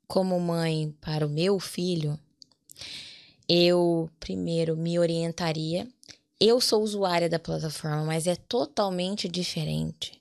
como 0.08 0.40
mãe 0.40 0.92
para 1.00 1.26
o 1.26 1.30
meu 1.30 1.60
filho, 1.60 2.20
eu 3.48 4.10
primeiro 4.20 4.76
me 4.76 4.98
orientaria. 4.98 5.88
Eu 6.40 6.62
sou 6.62 6.82
usuária 6.82 7.30
da 7.30 7.38
plataforma, 7.38 8.06
mas 8.06 8.26
é 8.26 8.36
totalmente 8.36 9.28
diferente 9.28 10.19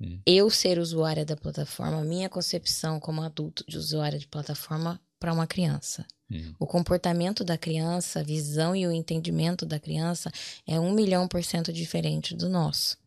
Hum. 0.00 0.20
Eu 0.26 0.50
ser 0.50 0.78
usuária 0.78 1.24
da 1.24 1.36
plataforma, 1.36 2.02
minha 2.04 2.28
concepção 2.28 3.00
como 3.00 3.22
adulto 3.22 3.64
de 3.66 3.78
usuária 3.78 4.18
de 4.18 4.26
plataforma 4.26 5.00
para 5.18 5.32
uma 5.32 5.46
criança. 5.46 6.06
Hum. 6.30 6.54
O 6.58 6.66
comportamento 6.66 7.42
da 7.42 7.56
criança, 7.56 8.20
a 8.20 8.22
visão 8.22 8.74
e 8.76 8.86
o 8.86 8.92
entendimento 8.92 9.64
da 9.64 9.78
criança 9.78 10.30
é 10.66 10.78
um 10.78 10.92
milhão 10.92 11.26
por 11.26 11.42
cento 11.42 11.72
diferente 11.72 12.34
do 12.34 12.48
nosso. 12.48 12.98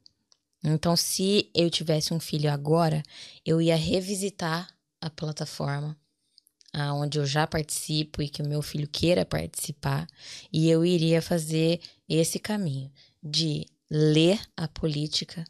Então, 0.63 0.95
se 0.95 1.49
eu 1.53 1.69
tivesse 1.69 2.13
um 2.13 2.19
filho 2.19 2.51
agora, 2.51 3.01
eu 3.45 3.61
ia 3.61 3.75
revisitar 3.75 4.69
a 4.99 5.09
plataforma 5.09 5.95
onde 6.93 7.17
eu 7.17 7.25
já 7.25 7.47
participo 7.47 8.21
e 8.21 8.29
que 8.29 8.41
o 8.41 8.47
meu 8.47 8.61
filho 8.61 8.87
queira 8.87 9.25
participar, 9.25 10.07
e 10.53 10.69
eu 10.69 10.85
iria 10.85 11.21
fazer 11.21 11.79
esse 12.07 12.37
caminho 12.37 12.91
de 13.23 13.65
ler 13.89 14.39
a 14.55 14.67
política 14.67 15.43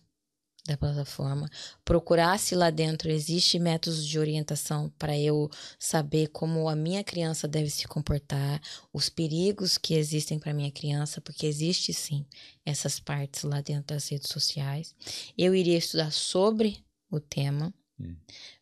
da 0.70 0.78
plataforma, 0.78 1.50
procurar 1.84 2.38
se 2.40 2.56
lá 2.56 2.70
dentro 2.70 3.10
existe 3.10 3.58
métodos 3.60 4.06
de 4.06 4.20
orientação 4.20 4.92
para 4.98 5.18
eu 5.18 5.50
saber 5.78 6.28
como 6.28 6.70
a 6.70 6.76
minha 6.76 7.04
criança 7.04 7.48
deve 7.48 7.70
se 7.70 7.88
comportar, 7.88 8.62
os 8.94 9.10
perigos 9.10 9.78
que 9.78 9.96
existem 9.96 10.40
para 10.40 10.54
minha 10.54 10.72
criança, 10.72 11.20
porque 11.20 11.46
existe 11.46 11.94
sim 11.94 12.26
essas 12.66 13.00
partes 13.00 13.44
lá 13.44 13.62
dentro 13.62 13.94
das 13.96 14.08
redes 14.10 14.30
sociais. 14.30 14.96
Eu 15.38 15.56
iria 15.56 15.78
estudar 15.78 16.12
sobre 16.12 16.84
o 17.10 17.20
tema 17.20 17.74
hum. 18.00 18.16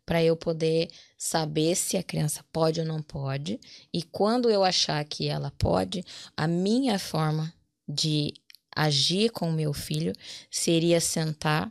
para 0.06 0.24
eu 0.24 0.36
poder 0.38 0.90
saber 1.18 1.76
se 1.76 1.98
a 1.98 2.04
criança 2.04 2.44
pode 2.52 2.80
ou 2.80 2.86
não 2.86 3.02
pode 3.02 3.60
e 3.94 4.02
quando 4.02 4.50
eu 4.50 4.64
achar 4.64 5.04
que 5.04 5.28
ela 5.28 5.52
pode, 5.52 6.04
a 6.36 6.48
minha 6.48 6.98
forma 6.98 7.54
de 7.88 8.34
agir 8.78 9.32
com 9.32 9.50
o 9.50 9.54
meu 9.54 9.74
filho 9.74 10.14
seria 10.52 11.02
sentar 11.02 11.68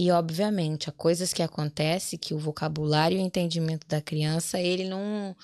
e, 0.00 0.10
obviamente, 0.10 0.88
há 0.88 0.92
coisas 0.92 1.30
que 1.30 1.42
acontecem 1.42 2.18
que 2.18 2.32
o 2.32 2.38
vocabulário 2.38 3.18
e 3.18 3.20
o 3.20 3.26
entendimento 3.26 3.86
da 3.86 4.00
criança, 4.00 4.58
ele 4.58 4.88
não 4.88 5.36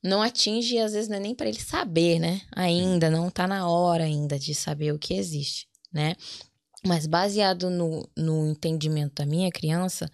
não 0.00 0.22
atinge 0.22 0.76
e 0.76 0.78
às 0.78 0.92
vezes 0.92 1.08
não 1.08 1.16
é 1.16 1.20
nem 1.20 1.34
para 1.34 1.48
ele 1.48 1.58
saber, 1.58 2.20
né? 2.20 2.40
Ainda 2.54 3.10
não 3.10 3.28
tá 3.28 3.48
na 3.48 3.68
hora 3.68 4.04
ainda 4.04 4.38
de 4.38 4.54
saber 4.54 4.92
o 4.92 5.00
que 5.00 5.14
existe, 5.14 5.66
né? 5.92 6.14
Mas 6.86 7.08
baseado 7.08 7.68
no, 7.68 8.08
no 8.16 8.52
entendimento 8.52 9.14
da 9.16 9.26
minha 9.26 9.50
criança, 9.50 10.08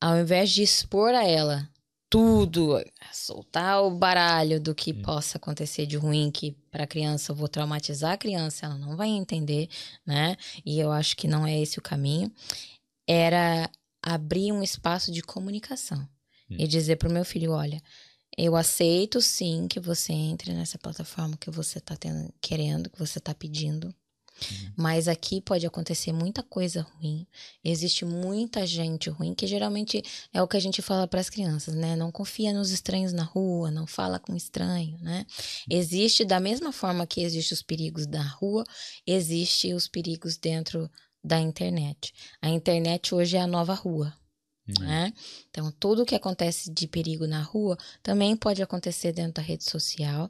ao 0.00 0.16
invés 0.18 0.50
de 0.50 0.62
expor 0.62 1.12
a 1.14 1.22
ela 1.22 1.68
tudo, 2.10 2.84
soltar 3.12 3.84
o 3.84 3.90
baralho 3.92 4.60
do 4.60 4.74
que 4.74 4.90
hum. 4.90 5.00
possa 5.00 5.38
acontecer 5.38 5.86
de 5.86 5.96
ruim, 5.96 6.28
que 6.32 6.50
para 6.68 6.82
a 6.82 6.86
criança 6.86 7.30
eu 7.30 7.36
vou 7.36 7.46
traumatizar 7.46 8.12
a 8.12 8.18
criança, 8.18 8.66
ela 8.66 8.76
não 8.76 8.96
vai 8.96 9.08
entender, 9.08 9.68
né? 10.04 10.36
E 10.66 10.80
eu 10.80 10.90
acho 10.90 11.16
que 11.16 11.28
não 11.28 11.46
é 11.46 11.56
esse 11.60 11.78
o 11.78 11.82
caminho 11.82 12.30
era 13.10 13.68
abrir 14.00 14.52
um 14.52 14.62
espaço 14.62 15.10
de 15.10 15.20
comunicação 15.20 15.98
hum. 16.48 16.56
e 16.56 16.68
dizer 16.68 16.94
para 16.96 17.08
o 17.08 17.12
meu 17.12 17.24
filho: 17.24 17.50
olha, 17.50 17.82
eu 18.38 18.54
aceito 18.54 19.20
sim 19.20 19.66
que 19.68 19.80
você 19.80 20.12
entre 20.12 20.52
nessa 20.52 20.78
plataforma 20.78 21.36
que 21.36 21.50
você 21.50 21.78
está 21.78 21.96
querendo, 22.40 22.88
que 22.88 22.98
você 22.98 23.18
está 23.18 23.34
pedindo. 23.34 23.92
Uhum. 24.40 24.72
Mas 24.74 25.06
aqui 25.08 25.40
pode 25.40 25.66
acontecer 25.66 26.12
muita 26.12 26.42
coisa 26.42 26.80
ruim. 26.80 27.26
Existe 27.62 28.06
muita 28.06 28.64
gente 28.66 29.10
ruim, 29.10 29.34
que 29.34 29.46
geralmente 29.46 30.02
é 30.32 30.40
o 30.40 30.48
que 30.48 30.56
a 30.56 30.60
gente 30.60 30.80
fala 30.80 31.06
para 31.06 31.20
as 31.20 31.28
crianças, 31.28 31.74
né? 31.74 31.94
Não 31.94 32.10
confia 32.10 32.54
nos 32.54 32.70
estranhos 32.70 33.12
na 33.12 33.24
rua, 33.24 33.70
não 33.70 33.86
fala 33.86 34.18
com 34.18 34.34
estranho, 34.34 34.96
né? 35.02 35.26
Existe 35.68 36.24
da 36.24 36.40
mesma 36.40 36.72
forma 36.72 37.06
que 37.06 37.20
existe 37.22 37.52
os 37.52 37.60
perigos 37.60 38.06
da 38.06 38.22
rua, 38.22 38.64
existe 39.06 39.74
os 39.74 39.86
perigos 39.86 40.38
dentro 40.38 40.90
da 41.22 41.38
internet. 41.38 42.12
A 42.40 42.48
internet 42.48 43.14
hoje 43.14 43.36
é 43.36 43.40
a 43.40 43.46
nova 43.46 43.74
rua. 43.74 44.14
Uhum. 44.68 44.86
Né? 44.86 45.12
Então, 45.50 45.70
tudo 45.72 46.06
que 46.06 46.14
acontece 46.14 46.70
de 46.70 46.86
perigo 46.86 47.26
na 47.26 47.42
rua 47.42 47.76
também 48.02 48.36
pode 48.36 48.62
acontecer 48.62 49.12
dentro 49.12 49.34
da 49.34 49.42
rede 49.42 49.64
social. 49.64 50.28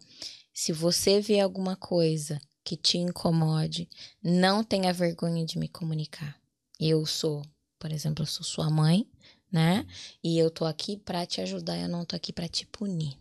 Se 0.52 0.72
você 0.72 1.20
vê 1.20 1.40
alguma 1.40 1.76
coisa 1.76 2.40
que 2.64 2.76
te 2.76 2.98
incomode, 2.98 3.88
não 4.22 4.62
tenha 4.62 4.92
vergonha 4.92 5.44
de 5.44 5.58
me 5.58 5.68
comunicar. 5.68 6.38
Eu 6.78 7.04
sou, 7.06 7.42
por 7.78 7.92
exemplo, 7.92 8.22
eu 8.22 8.26
sou 8.26 8.44
sua 8.44 8.70
mãe, 8.70 9.06
né? 9.50 9.80
Uhum. 9.80 9.86
E 10.24 10.38
eu 10.38 10.50
tô 10.50 10.64
aqui 10.64 10.96
para 10.96 11.26
te 11.26 11.40
ajudar, 11.40 11.78
eu 11.78 11.88
não 11.88 12.04
tô 12.04 12.16
aqui 12.16 12.32
para 12.32 12.48
te 12.48 12.66
punir. 12.66 13.16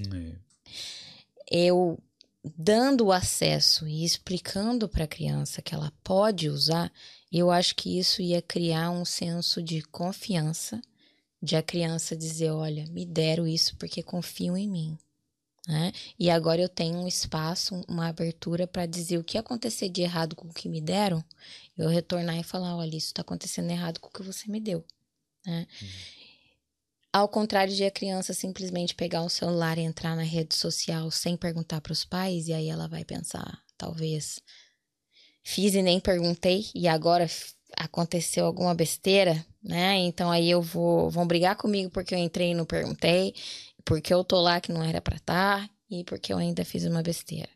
Uhum. 0.00 0.36
Eu 1.50 2.02
dando 2.44 3.06
o 3.06 3.12
acesso 3.12 3.88
e 3.88 4.04
explicando 4.04 4.88
para 4.88 5.04
a 5.04 5.08
criança 5.08 5.62
que 5.62 5.74
ela 5.74 5.92
pode 6.02 6.48
usar, 6.48 6.92
eu 7.32 7.50
acho 7.50 7.74
que 7.74 7.98
isso 7.98 8.20
ia 8.20 8.42
criar 8.42 8.90
um 8.90 9.04
senso 9.04 9.62
de 9.62 9.82
confiança, 9.82 10.82
de 11.42 11.56
a 11.56 11.62
criança 11.62 12.14
dizer: 12.14 12.50
olha, 12.50 12.84
me 12.86 13.06
deram 13.06 13.46
isso 13.46 13.76
porque 13.76 14.02
confiam 14.02 14.56
em 14.56 14.68
mim. 14.68 14.98
Né? 15.66 15.92
E 16.18 16.30
agora 16.30 16.60
eu 16.60 16.68
tenho 16.68 16.98
um 16.98 17.08
espaço, 17.08 17.82
uma 17.88 18.08
abertura 18.08 18.66
para 18.66 18.84
dizer 18.84 19.16
o 19.16 19.24
que 19.24 19.38
acontecer 19.38 19.88
de 19.88 20.02
errado 20.02 20.36
com 20.36 20.46
o 20.48 20.52
que 20.52 20.68
me 20.68 20.80
deram, 20.80 21.24
eu 21.76 21.88
retornar 21.88 22.38
e 22.38 22.44
falar: 22.44 22.76
olha, 22.76 22.96
isso 22.96 23.08
está 23.08 23.22
acontecendo 23.22 23.70
errado 23.70 23.98
com 23.98 24.08
o 24.08 24.12
que 24.12 24.22
você 24.22 24.50
me 24.50 24.60
deu. 24.60 24.84
Né? 25.46 25.66
Uhum. 25.80 25.88
Ao 27.14 27.28
contrário 27.28 27.72
de 27.72 27.84
a 27.84 27.92
criança 27.92 28.34
simplesmente 28.34 28.92
pegar 28.92 29.22
o 29.22 29.28
celular 29.28 29.78
e 29.78 29.82
entrar 29.82 30.16
na 30.16 30.24
rede 30.24 30.56
social 30.56 31.12
sem 31.12 31.36
perguntar 31.36 31.80
para 31.80 31.92
os 31.92 32.04
pais, 32.04 32.48
e 32.48 32.52
aí 32.52 32.68
ela 32.68 32.88
vai 32.88 33.04
pensar, 33.04 33.62
talvez, 33.78 34.40
fiz 35.40 35.76
e 35.76 35.80
nem 35.80 36.00
perguntei, 36.00 36.66
e 36.74 36.88
agora 36.88 37.30
aconteceu 37.76 38.44
alguma 38.44 38.74
besteira, 38.74 39.46
né? 39.62 39.94
Então 39.98 40.28
aí 40.28 40.50
eu 40.50 40.60
vou 40.60 41.08
vão 41.08 41.24
brigar 41.24 41.54
comigo 41.54 41.88
porque 41.88 42.16
eu 42.16 42.18
entrei 42.18 42.50
e 42.50 42.54
não 42.54 42.66
perguntei, 42.66 43.32
porque 43.84 44.12
eu 44.12 44.24
tô 44.24 44.40
lá 44.40 44.60
que 44.60 44.72
não 44.72 44.82
era 44.82 45.00
para 45.00 45.14
estar 45.14 45.60
tá, 45.60 45.70
e 45.88 46.02
porque 46.02 46.32
eu 46.32 46.38
ainda 46.38 46.64
fiz 46.64 46.84
uma 46.84 47.00
besteira. 47.00 47.48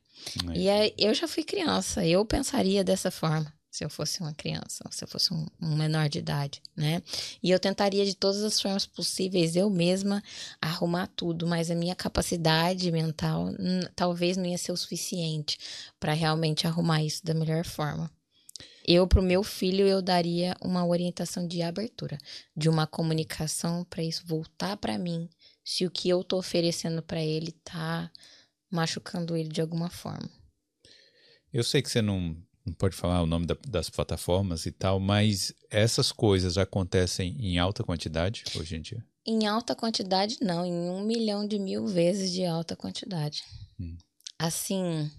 É. 0.54 0.56
E 0.56 0.70
aí, 0.70 0.94
eu 0.96 1.12
já 1.12 1.26
fui 1.26 1.42
criança, 1.42 2.06
eu 2.06 2.24
pensaria 2.24 2.84
dessa 2.84 3.10
forma 3.10 3.52
se 3.70 3.84
eu 3.84 3.90
fosse 3.90 4.20
uma 4.20 4.32
criança, 4.32 4.84
se 4.90 5.04
eu 5.04 5.08
fosse 5.08 5.32
um, 5.32 5.46
menor 5.60 6.08
de 6.08 6.18
idade, 6.18 6.62
né? 6.74 7.02
E 7.42 7.50
eu 7.50 7.58
tentaria 7.58 8.04
de 8.04 8.14
todas 8.14 8.42
as 8.42 8.60
formas 8.60 8.86
possíveis 8.86 9.56
eu 9.56 9.68
mesma 9.68 10.22
arrumar 10.60 11.06
tudo, 11.08 11.46
mas 11.46 11.70
a 11.70 11.74
minha 11.74 11.94
capacidade 11.94 12.90
mental 12.90 13.48
talvez 13.94 14.36
não 14.36 14.46
ia 14.46 14.58
ser 14.58 14.72
o 14.72 14.76
suficiente 14.76 15.58
para 16.00 16.12
realmente 16.12 16.66
arrumar 16.66 17.02
isso 17.02 17.24
da 17.24 17.34
melhor 17.34 17.64
forma. 17.64 18.10
Eu 18.86 19.06
para 19.06 19.20
o 19.20 19.22
meu 19.22 19.42
filho 19.42 19.86
eu 19.86 20.00
daria 20.00 20.56
uma 20.62 20.86
orientação 20.86 21.46
de 21.46 21.60
abertura, 21.60 22.16
de 22.56 22.70
uma 22.70 22.86
comunicação 22.86 23.84
para 23.84 24.02
isso 24.02 24.26
voltar 24.26 24.78
para 24.78 24.96
mim, 24.96 25.28
se 25.62 25.84
o 25.84 25.90
que 25.90 26.08
eu 26.08 26.24
tô 26.24 26.38
oferecendo 26.38 27.02
para 27.02 27.22
ele 27.22 27.52
tá 27.52 28.10
machucando 28.70 29.36
ele 29.36 29.50
de 29.50 29.60
alguma 29.60 29.90
forma. 29.90 30.30
Eu 31.52 31.62
sei 31.62 31.82
que 31.82 31.90
você 31.90 32.00
não 32.00 32.34
não 32.68 32.74
pode 32.74 32.94
falar 32.94 33.22
o 33.22 33.26
nome 33.26 33.46
da, 33.46 33.56
das 33.66 33.90
plataformas 33.90 34.66
e 34.66 34.72
tal, 34.72 35.00
mas 35.00 35.52
essas 35.70 36.12
coisas 36.12 36.56
acontecem 36.56 37.36
em 37.40 37.58
alta 37.58 37.82
quantidade 37.82 38.44
hoje 38.56 38.76
em 38.76 38.80
dia? 38.80 39.04
Em 39.26 39.46
alta 39.46 39.74
quantidade, 39.74 40.38
não, 40.40 40.64
em 40.64 40.72
um 40.72 41.02
milhão 41.04 41.46
de 41.46 41.58
mil 41.58 41.86
vezes 41.86 42.32
de 42.32 42.44
alta 42.44 42.74
quantidade. 42.76 43.42
Hum. 43.78 43.96
Assim, 44.38 45.10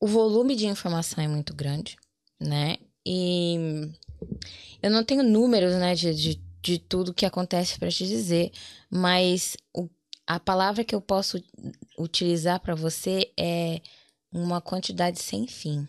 o 0.00 0.06
volume 0.06 0.54
de 0.54 0.66
informação 0.66 1.22
é 1.22 1.28
muito 1.28 1.54
grande, 1.54 1.96
né? 2.40 2.76
E 3.04 3.56
eu 4.82 4.90
não 4.90 5.04
tenho 5.04 5.22
números, 5.22 5.72
né, 5.74 5.94
de, 5.94 6.14
de, 6.14 6.40
de 6.62 6.78
tudo 6.78 7.14
que 7.14 7.24
acontece 7.24 7.78
para 7.78 7.90
te 7.90 8.06
dizer, 8.06 8.52
mas 8.90 9.56
o, 9.74 9.88
a 10.26 10.40
palavra 10.40 10.84
que 10.84 10.94
eu 10.94 11.00
posso 11.00 11.42
utilizar 11.98 12.60
para 12.60 12.74
você 12.74 13.32
é 13.38 13.80
uma 14.32 14.60
quantidade 14.60 15.20
sem 15.20 15.46
fim. 15.46 15.86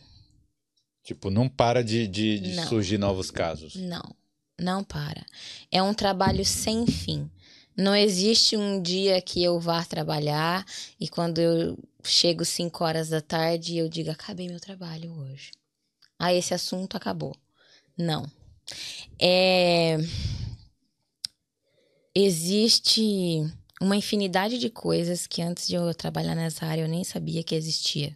Tipo, 1.08 1.30
não 1.30 1.48
para 1.48 1.82
de, 1.82 2.06
de, 2.06 2.38
de 2.38 2.66
surgir 2.66 2.98
novos 2.98 3.32
casos. 3.32 3.76
Não, 3.76 4.14
não 4.60 4.84
para. 4.84 5.26
É 5.72 5.82
um 5.82 5.94
trabalho 5.94 6.44
sem 6.44 6.86
fim. 6.86 7.32
Não 7.78 7.96
existe 7.96 8.58
um 8.58 8.82
dia 8.82 9.22
que 9.22 9.42
eu 9.42 9.58
vá 9.58 9.86
trabalhar 9.86 10.66
e 11.00 11.08
quando 11.08 11.40
eu 11.40 11.80
chego 12.04 12.44
5 12.44 12.84
horas 12.84 13.08
da 13.08 13.22
tarde 13.22 13.78
eu 13.78 13.88
diga, 13.88 14.12
acabei 14.12 14.50
meu 14.50 14.60
trabalho 14.60 15.10
hoje. 15.14 15.52
Ah, 16.20 16.34
esse 16.34 16.54
assunto 16.54 16.98
acabou. 16.98 17.34
Não. 17.98 18.30
É... 19.18 19.96
Existe 22.14 23.50
uma 23.80 23.96
infinidade 23.96 24.58
de 24.58 24.70
coisas 24.70 25.26
que 25.26 25.42
antes 25.42 25.70
de 25.70 25.76
eu 25.76 25.96
trabalhar 25.96 26.36
nessa 26.36 26.66
área 26.66 26.82
eu 26.82 26.90
nem 26.90 27.06
sabia 27.06 27.44
que 27.44 27.56
existia 27.56 28.12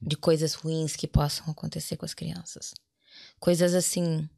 de 0.00 0.16
coisas 0.16 0.54
ruins 0.54 0.96
que 0.96 1.06
possam 1.06 1.50
acontecer 1.50 1.96
com 1.96 2.04
as 2.04 2.14
crianças. 2.14 2.74
Coisas 3.38 3.74
assim. 3.74 4.28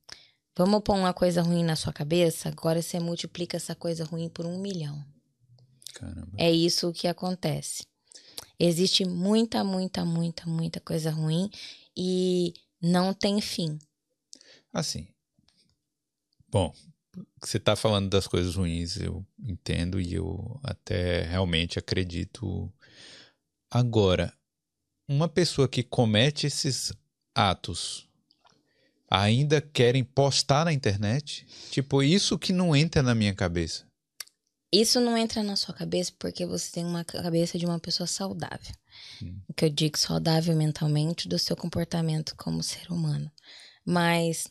Vamos 0.57 0.83
pôr 0.83 0.97
uma 0.97 1.15
coisa 1.15 1.41
ruim 1.41 1.63
na 1.63 1.77
sua 1.77 1.93
cabeça, 1.93 2.49
agora 2.49 2.83
você 2.83 2.99
multiplica 2.99 3.57
essa 3.57 3.77
coisa 3.77 4.05
ruim 4.05 4.29
por 4.29 4.45
um 4.45 4.59
milhão. 4.59 5.05
Caramba. 5.95 6.33
É 6.37 6.51
isso 6.51 6.93
que 6.93 7.07
acontece. 7.07 7.87
Existe 8.59 9.05
muita, 9.05 9.63
muita, 9.63 10.05
muita, 10.05 10.47
muita 10.47 10.81
coisa 10.81 11.11
ruim 11.11 11.49
e 11.97 12.55
não 12.83 13.15
tem 13.15 13.41
fim. 13.41 13.79
Assim. 14.73 15.07
Bom, 16.49 16.73
você 17.41 17.57
está 17.57 17.77
falando 17.77 18.09
das 18.09 18.27
coisas 18.27 18.57
ruins, 18.57 18.97
eu 18.97 19.25
entendo 19.39 20.01
e 20.01 20.15
eu 20.15 20.59
até 20.63 21.23
realmente 21.23 21.79
acredito. 21.79 22.73
Agora, 23.71 24.33
uma 25.09 25.29
pessoa 25.29 25.67
que 25.67 25.83
comete 25.83 26.47
esses 26.47 26.93
atos 27.35 28.07
ainda 29.11 29.61
querem 29.61 30.05
postar 30.05 30.67
na 30.67 30.73
internet? 30.73 31.47
Tipo, 31.71 32.03
isso 32.03 32.39
que 32.39 32.53
não 32.53 32.77
entra 32.77 33.03
na 33.03 33.15
minha 33.15 33.35
cabeça. 33.35 33.89
Isso 34.71 35.01
não 35.01 35.17
entra 35.17 35.43
na 35.43 35.57
sua 35.57 35.75
cabeça 35.75 36.13
porque 36.19 36.45
você 36.45 36.71
tem 36.71 36.85
uma 36.85 37.03
cabeça 37.03 37.59
de 37.59 37.65
uma 37.65 37.81
pessoa 37.81 38.07
saudável. 38.07 38.75
Hum. 39.23 39.41
O 39.49 39.55
que 39.55 39.65
eu 39.65 39.71
digo 39.71 39.97
saudável 39.97 40.55
mentalmente 40.55 41.27
do 41.27 41.39
seu 41.39 41.57
comportamento 41.57 42.37
como 42.37 42.63
ser 42.63 42.93
humano. 42.93 43.31
Mas 43.83 44.47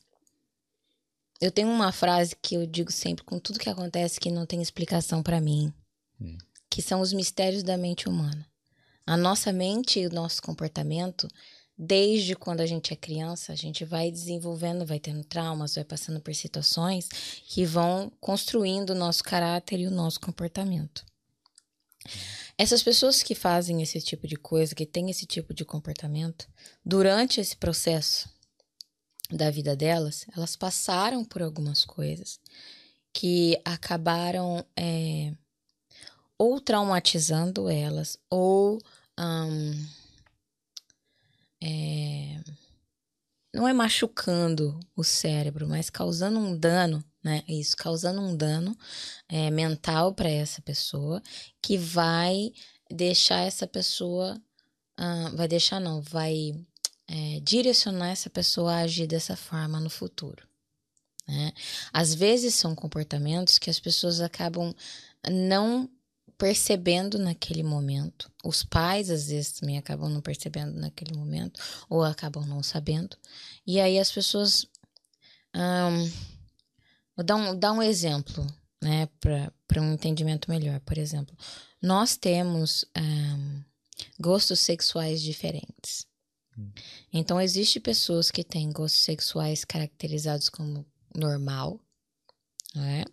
eu 1.39 1.51
tenho 1.51 1.69
uma 1.69 1.91
frase 1.91 2.35
que 2.41 2.55
eu 2.55 2.65
digo 2.65 2.91
sempre 2.91 3.23
com 3.23 3.37
tudo 3.39 3.59
que 3.59 3.69
acontece 3.69 4.19
que 4.19 4.31
não 4.31 4.47
tem 4.47 4.59
explicação 4.59 5.21
para 5.21 5.39
mim, 5.39 5.71
hum. 6.19 6.35
que 6.67 6.81
são 6.81 6.99
os 6.99 7.13
mistérios 7.13 7.61
da 7.61 7.77
mente 7.77 8.09
humana. 8.09 8.46
A 9.07 9.15
nossa 9.15 9.53
mente 9.53 10.01
e 10.01 10.05
o 10.05 10.13
nosso 10.13 10.41
comportamento, 10.41 11.29
desde 11.77 12.35
quando 12.35 12.59
a 12.59 12.65
gente 12.65 12.91
é 12.91 12.95
criança, 12.97 13.53
a 13.53 13.55
gente 13.55 13.85
vai 13.85 14.11
desenvolvendo, 14.11 14.85
vai 14.85 14.99
tendo 14.99 15.23
traumas, 15.23 15.75
vai 15.75 15.85
passando 15.85 16.19
por 16.19 16.35
situações 16.35 17.07
que 17.47 17.63
vão 17.63 18.11
construindo 18.19 18.89
o 18.89 18.95
nosso 18.95 19.23
caráter 19.23 19.79
e 19.79 19.87
o 19.87 19.91
nosso 19.91 20.19
comportamento. 20.19 21.05
Essas 22.57 22.83
pessoas 22.83 23.23
que 23.23 23.33
fazem 23.33 23.81
esse 23.81 24.01
tipo 24.01 24.27
de 24.27 24.35
coisa, 24.35 24.75
que 24.75 24.85
têm 24.85 25.09
esse 25.09 25.25
tipo 25.25 25.53
de 25.53 25.63
comportamento, 25.63 26.45
durante 26.83 27.39
esse 27.39 27.55
processo 27.55 28.29
da 29.31 29.49
vida 29.49 29.73
delas, 29.73 30.25
elas 30.35 30.57
passaram 30.57 31.23
por 31.23 31.41
algumas 31.41 31.85
coisas 31.85 32.41
que 33.13 33.57
acabaram 33.63 34.65
é, 34.75 35.31
ou 36.37 36.59
traumatizando 36.59 37.69
elas, 37.69 38.17
ou 38.29 38.79
um, 39.19 39.87
é, 41.63 42.39
não 43.53 43.67
é 43.67 43.73
machucando 43.73 44.79
o 44.95 45.03
cérebro, 45.03 45.67
mas 45.67 45.89
causando 45.89 46.39
um 46.39 46.57
dano, 46.57 47.03
né? 47.23 47.43
Isso, 47.47 47.75
causando 47.75 48.21
um 48.21 48.35
dano 48.35 48.77
é, 49.27 49.49
mental 49.49 50.13
para 50.13 50.29
essa 50.29 50.61
pessoa 50.61 51.21
que 51.61 51.77
vai 51.77 52.53
deixar 52.89 53.41
essa 53.41 53.67
pessoa, 53.67 54.39
uh, 54.99 55.35
vai 55.35 55.47
deixar 55.47 55.79
não, 55.79 56.01
vai 56.01 56.53
é, 57.07 57.39
direcionar 57.41 58.09
essa 58.09 58.29
pessoa 58.29 58.73
a 58.73 58.79
agir 58.79 59.07
dessa 59.07 59.35
forma 59.35 59.79
no 59.79 59.89
futuro. 59.89 60.47
Né? 61.27 61.51
Às 61.91 62.13
vezes 62.13 62.55
são 62.55 62.75
comportamentos 62.75 63.57
que 63.57 63.69
as 63.69 63.79
pessoas 63.79 64.21
acabam 64.21 64.73
não 65.29 65.89
percebendo 66.37 67.17
naquele 67.17 67.63
momento. 67.63 68.31
Os 68.43 68.63
pais, 68.63 69.09
às 69.09 69.27
vezes, 69.27 69.53
também 69.53 69.77
acabam 69.77 70.09
não 70.09 70.21
percebendo 70.21 70.79
naquele 70.79 71.17
momento, 71.17 71.59
ou 71.89 72.03
acabam 72.03 72.45
não 72.45 72.61
sabendo. 72.61 73.17
E 73.65 73.79
aí 73.79 73.99
as 73.99 74.11
pessoas. 74.11 74.65
Um, 75.55 76.11
vou 77.15 77.25
dar 77.25 77.35
um, 77.35 77.57
dar 77.57 77.71
um 77.71 77.81
exemplo, 77.81 78.45
né, 78.81 79.07
para 79.19 79.81
um 79.81 79.93
entendimento 79.93 80.49
melhor. 80.49 80.79
Por 80.81 80.97
exemplo, 80.97 81.35
nós 81.81 82.15
temos 82.15 82.85
um, 82.95 83.63
gostos 84.19 84.59
sexuais 84.59 85.21
diferentes. 85.21 86.05
Hum. 86.57 86.71
Então, 87.11 87.41
existe 87.41 87.79
pessoas 87.79 88.29
que 88.29 88.43
têm 88.43 88.71
gostos 88.71 89.01
sexuais 89.01 89.65
caracterizados 89.65 90.49
como 90.49 90.85
normal, 91.15 91.79
né? 92.75 93.05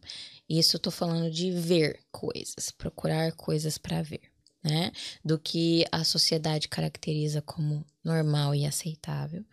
Isso 0.48 0.76
eu 0.76 0.80
tô 0.80 0.90
falando 0.90 1.30
de 1.30 1.50
ver 1.50 2.00
coisas, 2.12 2.70
procurar 2.70 3.32
coisas 3.32 3.78
para 3.78 4.02
ver, 4.02 4.22
né? 4.62 4.92
Do 5.24 5.38
que 5.38 5.84
a 5.90 6.04
sociedade 6.04 6.68
caracteriza 6.68 7.40
como 7.40 7.84
normal 8.02 8.54
e 8.54 8.66
aceitável. 8.66 9.44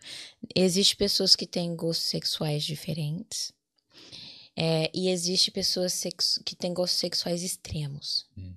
Existem 0.54 0.96
pessoas 0.96 1.34
que 1.34 1.46
têm 1.46 1.74
gostos 1.74 2.08
sexuais 2.08 2.62
diferentes. 2.64 3.52
É, 4.54 4.90
e 4.92 5.08
existe 5.08 5.50
pessoas 5.50 6.02
que 6.44 6.54
têm 6.54 6.74
gostos 6.74 7.00
sexuais 7.00 7.42
extremos. 7.42 8.26
Hum. 8.36 8.52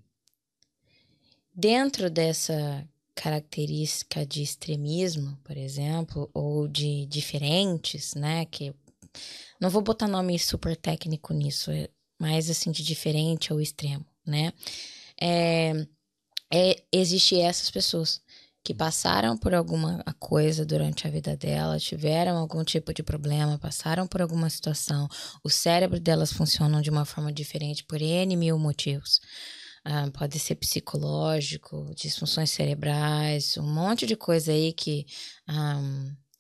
Dentro 1.54 2.10
dessa 2.10 2.86
característica 3.16 4.26
de 4.26 4.44
extremismo, 4.44 5.40
por 5.42 5.56
exemplo, 5.56 6.30
ou 6.34 6.68
de 6.68 7.06
diferentes, 7.06 8.14
né? 8.14 8.46
Que 8.46 8.76
não 9.60 9.70
vou 9.70 9.82
botar 9.82 10.08
nome 10.08 10.38
super 10.38 10.76
técnico 10.76 11.34
nisso, 11.34 11.72
mas 12.20 12.50
assim 12.50 12.72
de 12.72 12.84
diferente 12.84 13.52
ou 13.54 13.62
extremo, 13.62 14.06
né? 14.26 14.54
É, 15.20 15.88
é, 16.52 16.84
existe 16.92 17.40
essas 17.40 17.70
pessoas 17.70 18.22
que 18.64 18.74
passaram 18.74 19.38
por 19.38 19.54
alguma 19.54 20.04
coisa 20.20 20.66
durante 20.66 21.06
a 21.06 21.10
vida 21.12 21.38
dela, 21.38 21.78
tiveram 21.78 22.36
algum 22.36 22.64
tipo 22.64 22.92
de 22.92 23.04
problema, 23.04 23.60
passaram 23.60 24.08
por 24.08 24.24
alguma 24.24 24.50
situação, 24.50 25.08
o 25.44 25.50
cérebro 25.52 26.00
delas 26.00 26.34
funciona 26.34 26.82
de 26.82 26.90
uma 26.90 27.06
forma 27.06 27.32
diferente 27.32 27.84
por 27.84 28.02
N 28.02 28.36
mil 28.36 28.58
motivos. 28.58 29.22
Ah, 29.84 30.10
pode 30.12 30.40
ser 30.40 30.56
psicológico, 30.56 31.94
disfunções 31.96 32.50
cerebrais, 32.50 33.56
um 33.58 33.72
monte 33.72 34.08
de 34.08 34.16
coisa 34.16 34.52
aí 34.52 34.74
que 34.74 35.06
ah, 35.48 35.80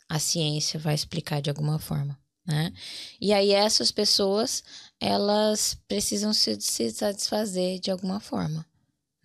a 0.09 0.17
ciência 0.17 0.79
vai 0.79 0.95
explicar 0.95 1.43
de 1.43 1.51
alguma 1.51 1.77
forma. 1.77 2.17
Né? 2.43 2.73
E 3.21 3.33
aí 3.33 3.51
essas 3.51 3.91
pessoas 3.91 4.63
elas 5.05 5.77
precisam 5.87 6.33
se, 6.33 6.59
se 6.59 6.91
satisfazer 6.91 7.79
de 7.79 7.91
alguma 7.91 8.19
forma 8.19 8.65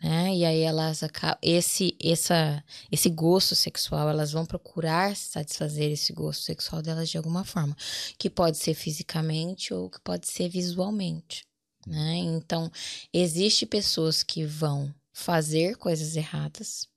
né? 0.03 0.35
E 0.35 0.45
aí 0.45 0.61
elas 0.61 1.03
esse 1.43 1.97
essa 2.03 2.65
esse 2.91 3.11
gosto 3.11 3.55
sexual, 3.55 4.09
elas 4.09 4.33
vão 4.33 4.47
procurar 4.47 5.15
satisfazer 5.15 5.91
esse 5.91 6.13
gosto 6.13 6.43
sexual 6.43 6.81
delas 6.83 7.11
de 7.11 7.19
alguma 7.19 7.45
forma, 7.45 7.77
que 8.19 8.31
pode 8.31 8.57
ser 8.57 8.75
fisicamente 8.75 9.75
ou 9.75 9.91
que 9.91 10.01
pode 10.01 10.27
ser 10.29 10.49
visualmente, 10.49 11.45
né? 11.87 12.17
Então, 12.17 12.71
existe 13.13 13.67
pessoas 13.67 14.23
que 14.23 14.45
vão 14.45 14.93
fazer 15.13 15.77
coisas 15.77 16.17
erradas 16.17 16.89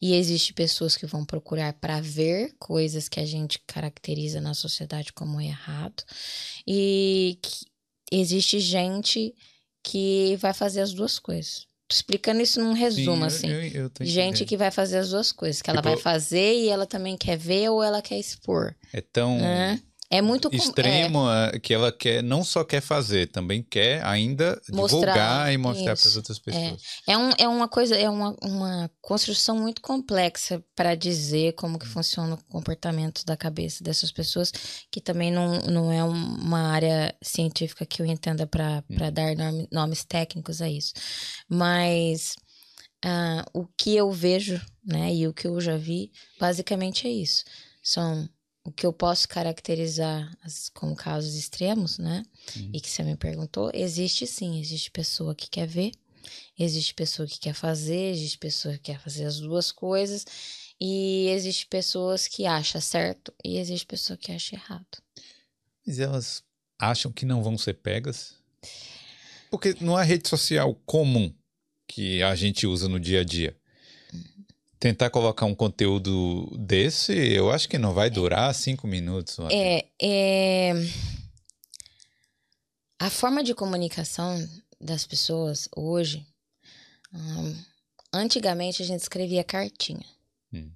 e 0.00 0.14
existe 0.14 0.52
pessoas 0.52 0.96
que 0.96 1.06
vão 1.06 1.24
procurar 1.24 1.72
para 1.74 2.00
ver 2.00 2.54
coisas 2.58 3.08
que 3.08 3.20
a 3.20 3.26
gente 3.26 3.60
caracteriza 3.66 4.40
na 4.40 4.54
sociedade 4.54 5.12
como 5.12 5.40
errado 5.40 6.02
e 6.66 7.38
existe 8.10 8.58
gente 8.60 9.34
que 9.82 10.36
vai 10.36 10.52
fazer 10.52 10.80
as 10.80 10.92
duas 10.92 11.18
coisas 11.18 11.68
explicando 11.90 12.42
isso 12.42 12.60
num 12.60 12.72
resumo, 12.72 13.22
Sim, 13.30 13.36
assim. 13.36 13.48
Eu, 13.48 13.62
eu, 13.62 13.90
eu 14.00 14.06
Gente 14.06 14.44
que 14.44 14.56
vai 14.56 14.70
fazer 14.70 14.98
as 14.98 15.10
duas 15.10 15.32
coisas, 15.32 15.62
que 15.62 15.70
tipo, 15.70 15.78
ela 15.78 15.82
vai 15.82 15.96
fazer 15.96 16.54
e 16.54 16.68
ela 16.68 16.86
também 16.86 17.16
quer 17.16 17.36
ver 17.38 17.70
ou 17.70 17.82
ela 17.82 18.02
quer 18.02 18.18
expor. 18.18 18.74
É 18.92 19.00
tão. 19.00 19.38
Né? 19.38 19.80
É 20.10 20.22
muito 20.22 20.48
extremo 20.54 21.30
é. 21.30 21.58
que 21.58 21.74
ela 21.74 21.92
quer 21.92 22.22
não 22.22 22.42
só 22.42 22.64
quer 22.64 22.80
fazer, 22.80 23.30
também 23.30 23.62
quer 23.62 24.02
ainda 24.06 24.58
mostrar, 24.70 25.12
divulgar 25.12 25.52
e 25.52 25.58
mostrar 25.58 25.96
para 25.96 26.08
as 26.08 26.16
outras 26.16 26.38
pessoas. 26.38 26.82
É. 27.06 27.12
é, 27.12 27.18
um, 27.18 27.30
é 27.36 27.46
uma 27.46 27.68
coisa, 27.68 27.94
é 27.94 28.08
uma, 28.08 28.34
uma 28.42 28.90
construção 29.02 29.58
muito 29.58 29.82
complexa 29.82 30.64
para 30.74 30.94
dizer 30.94 31.52
como 31.54 31.78
que 31.78 31.86
funciona 31.86 32.36
o 32.36 32.44
comportamento 32.44 33.22
da 33.26 33.36
cabeça 33.36 33.84
dessas 33.84 34.10
pessoas, 34.10 34.50
que 34.90 35.00
também 35.00 35.30
não, 35.30 35.58
não 35.60 35.92
é 35.92 36.02
uma 36.02 36.70
área 36.70 37.14
científica 37.22 37.84
que 37.84 38.00
eu 38.00 38.06
entenda 38.06 38.46
para 38.46 38.82
hum. 38.88 38.96
dar 39.12 39.36
nome, 39.36 39.68
nomes 39.70 40.04
técnicos 40.04 40.62
a 40.62 40.70
isso. 40.70 40.94
Mas 41.46 42.34
uh, 43.04 43.44
o 43.52 43.66
que 43.76 43.94
eu 43.94 44.10
vejo, 44.10 44.58
né, 44.82 45.14
e 45.14 45.28
o 45.28 45.34
que 45.34 45.46
eu 45.46 45.60
já 45.60 45.76
vi, 45.76 46.10
basicamente 46.40 47.06
é 47.06 47.10
isso. 47.10 47.44
São 47.82 48.26
o 48.68 48.70
que 48.70 48.84
eu 48.84 48.92
posso 48.92 49.26
caracterizar 49.26 50.30
como 50.74 50.94
casos 50.94 51.34
extremos, 51.34 51.96
né? 51.96 52.22
Uhum. 52.54 52.70
E 52.74 52.80
que 52.80 52.90
você 52.90 53.02
me 53.02 53.16
perguntou, 53.16 53.70
existe 53.72 54.26
sim, 54.26 54.60
existe 54.60 54.90
pessoa 54.90 55.34
que 55.34 55.48
quer 55.48 55.66
ver, 55.66 55.92
existe 56.58 56.92
pessoa 56.92 57.26
que 57.26 57.38
quer 57.38 57.54
fazer, 57.54 58.10
existe 58.10 58.36
pessoa 58.36 58.74
que 58.74 58.80
quer 58.80 59.00
fazer 59.00 59.24
as 59.24 59.40
duas 59.40 59.72
coisas, 59.72 60.26
e 60.78 61.28
existe 61.30 61.66
pessoas 61.66 62.28
que 62.28 62.44
acham 62.44 62.78
certo 62.78 63.32
e 63.42 63.56
existe 63.56 63.86
pessoa 63.86 64.18
que 64.18 64.30
acha 64.30 64.54
errado. 64.54 64.98
Mas 65.86 65.98
elas 65.98 66.44
acham 66.78 67.10
que 67.10 67.24
não 67.24 67.42
vão 67.42 67.56
ser 67.56 67.74
pegas? 67.74 68.34
Porque 69.50 69.74
não 69.80 69.98
é 69.98 70.04
rede 70.04 70.28
social 70.28 70.74
comum 70.84 71.34
que 71.86 72.22
a 72.22 72.34
gente 72.34 72.66
usa 72.66 72.86
no 72.86 73.00
dia 73.00 73.22
a 73.22 73.24
dia 73.24 73.56
tentar 74.78 75.10
colocar 75.10 75.46
um 75.46 75.54
conteúdo 75.54 76.46
desse, 76.56 77.12
eu 77.12 77.50
acho 77.50 77.68
que 77.68 77.78
não 77.78 77.92
vai 77.92 78.10
durar 78.10 78.54
cinco 78.54 78.86
minutos. 78.86 79.38
É, 79.50 79.84
é... 80.00 80.72
A 82.98 83.10
forma 83.10 83.42
de 83.42 83.54
comunicação 83.54 84.36
das 84.80 85.06
pessoas 85.06 85.68
hoje. 85.74 86.26
Hum, 87.12 87.56
antigamente 88.12 88.82
a 88.82 88.86
gente 88.86 89.00
escrevia 89.00 89.42
cartinha. 89.42 90.06
Hum. 90.52 90.70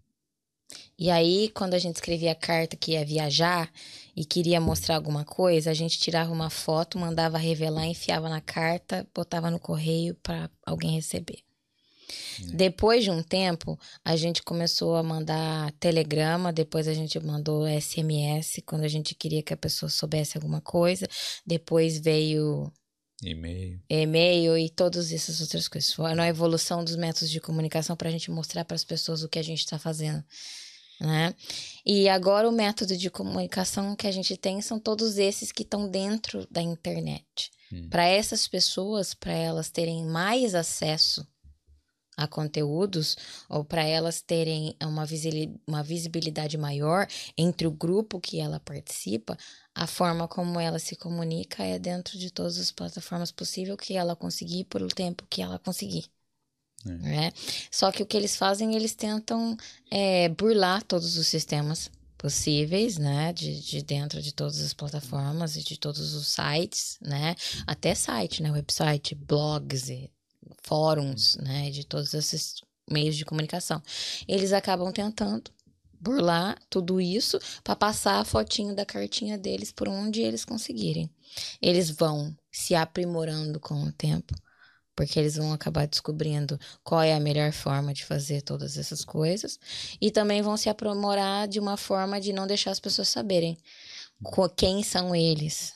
E 0.98 1.10
aí, 1.10 1.50
quando 1.50 1.74
a 1.74 1.78
gente 1.78 1.96
escrevia 1.96 2.34
carta 2.34 2.76
que 2.76 2.92
ia 2.92 3.04
viajar 3.04 3.70
e 4.16 4.24
queria 4.24 4.60
mostrar 4.60 4.96
alguma 4.96 5.24
coisa, 5.24 5.70
a 5.70 5.74
gente 5.74 5.98
tirava 5.98 6.32
uma 6.32 6.50
foto, 6.50 6.98
mandava 6.98 7.38
revelar, 7.38 7.86
enfiava 7.86 8.28
na 8.28 8.40
carta, 8.40 9.06
botava 9.14 9.50
no 9.50 9.58
correio 9.58 10.14
para 10.22 10.50
alguém 10.64 10.92
receber. 10.92 11.42
É. 12.40 12.56
Depois 12.56 13.04
de 13.04 13.10
um 13.10 13.22
tempo, 13.22 13.78
a 14.04 14.16
gente 14.16 14.42
começou 14.42 14.96
a 14.96 15.02
mandar 15.02 15.72
telegrama, 15.72 16.52
depois 16.52 16.88
a 16.88 16.94
gente 16.94 17.18
mandou 17.20 17.66
SMS 17.66 18.62
quando 18.64 18.84
a 18.84 18.88
gente 18.88 19.14
queria 19.14 19.42
que 19.42 19.54
a 19.54 19.56
pessoa 19.56 19.88
soubesse 19.88 20.36
alguma 20.36 20.60
coisa. 20.60 21.06
Depois 21.46 21.98
veio 21.98 22.72
e-mail. 23.22 23.80
E-mail 23.88 24.58
e 24.58 24.68
todas 24.68 25.12
essas 25.12 25.40
outras 25.40 25.68
coisas. 25.68 25.92
Foi 25.92 26.10
a 26.10 26.28
evolução 26.28 26.84
dos 26.84 26.96
métodos 26.96 27.30
de 27.30 27.40
comunicação 27.40 27.96
para 27.96 28.08
a 28.08 28.12
gente 28.12 28.30
mostrar 28.30 28.64
para 28.64 28.74
as 28.74 28.84
pessoas 28.84 29.22
o 29.22 29.28
que 29.28 29.38
a 29.38 29.44
gente 29.44 29.60
está 29.60 29.78
fazendo. 29.78 30.24
Né? 31.00 31.34
E 31.84 32.08
agora 32.08 32.48
o 32.48 32.52
método 32.52 32.96
de 32.96 33.10
comunicação 33.10 33.96
que 33.96 34.06
a 34.06 34.12
gente 34.12 34.36
tem 34.36 34.60
são 34.60 34.78
todos 34.78 35.18
esses 35.18 35.50
que 35.50 35.62
estão 35.62 35.88
dentro 35.88 36.46
da 36.50 36.62
internet. 36.62 37.50
Hum. 37.72 37.88
Para 37.88 38.06
essas 38.06 38.46
pessoas, 38.46 39.14
para 39.14 39.32
elas 39.32 39.70
terem 39.70 40.04
mais 40.04 40.54
acesso 40.54 41.26
a 42.16 42.26
conteúdos 42.26 43.16
ou 43.48 43.64
para 43.64 43.84
elas 43.84 44.20
terem 44.20 44.76
uma, 44.82 45.06
uma 45.66 45.82
visibilidade 45.82 46.58
maior 46.58 47.06
entre 47.36 47.66
o 47.66 47.70
grupo 47.70 48.20
que 48.20 48.38
ela 48.38 48.60
participa, 48.60 49.36
a 49.74 49.86
forma 49.86 50.28
como 50.28 50.60
ela 50.60 50.78
se 50.78 50.96
comunica 50.96 51.62
é 51.62 51.78
dentro 51.78 52.18
de 52.18 52.30
todas 52.30 52.58
as 52.58 52.70
plataformas 52.70 53.30
possível 53.30 53.76
que 53.76 53.96
ela 53.96 54.14
conseguir 54.14 54.64
por 54.64 54.82
o 54.82 54.88
tempo 54.88 55.26
que 55.28 55.42
ela 55.42 55.58
conseguir. 55.58 56.06
É. 56.84 56.90
Né? 56.90 57.32
Só 57.70 57.92
que 57.92 58.02
o 58.02 58.06
que 58.06 58.16
eles 58.16 58.36
fazem, 58.36 58.74
eles 58.74 58.94
tentam 58.94 59.56
é, 59.90 60.28
burlar 60.28 60.82
todos 60.82 61.16
os 61.16 61.28
sistemas 61.28 61.90
possíveis, 62.18 62.98
né, 62.98 63.32
de, 63.32 63.60
de 63.60 63.82
dentro 63.82 64.22
de 64.22 64.32
todas 64.32 64.60
as 64.60 64.72
plataformas 64.72 65.56
e 65.56 65.62
de 65.64 65.76
todos 65.76 66.14
os 66.14 66.28
sites, 66.28 66.96
né, 67.00 67.34
até 67.66 67.96
site, 67.96 68.40
né, 68.40 68.52
website, 68.52 69.16
blogs 69.16 69.88
e 69.88 70.08
fóruns, 70.62 71.36
né, 71.36 71.70
de 71.70 71.84
todos 71.84 72.14
esses 72.14 72.56
meios 72.90 73.16
de 73.16 73.24
comunicação. 73.24 73.82
Eles 74.26 74.52
acabam 74.52 74.92
tentando 74.92 75.50
burlar 76.00 76.58
tudo 76.68 77.00
isso 77.00 77.38
para 77.62 77.76
passar 77.76 78.20
a 78.20 78.24
fotinho 78.24 78.74
da 78.74 78.84
cartinha 78.84 79.38
deles 79.38 79.70
por 79.70 79.88
onde 79.88 80.20
eles 80.20 80.44
conseguirem. 80.44 81.08
Eles 81.60 81.90
vão 81.90 82.36
se 82.50 82.74
aprimorando 82.74 83.60
com 83.60 83.84
o 83.84 83.92
tempo, 83.92 84.34
porque 84.96 85.18
eles 85.18 85.36
vão 85.36 85.52
acabar 85.52 85.86
descobrindo 85.86 86.58
qual 86.82 87.02
é 87.02 87.14
a 87.14 87.20
melhor 87.20 87.52
forma 87.52 87.94
de 87.94 88.04
fazer 88.04 88.42
todas 88.42 88.76
essas 88.76 89.04
coisas 89.04 89.58
e 90.00 90.10
também 90.10 90.42
vão 90.42 90.56
se 90.56 90.68
aprimorar 90.68 91.46
de 91.46 91.60
uma 91.60 91.76
forma 91.76 92.20
de 92.20 92.32
não 92.32 92.46
deixar 92.46 92.72
as 92.72 92.80
pessoas 92.80 93.08
saberem 93.08 93.56
quem 94.56 94.82
são 94.82 95.14
eles, 95.14 95.72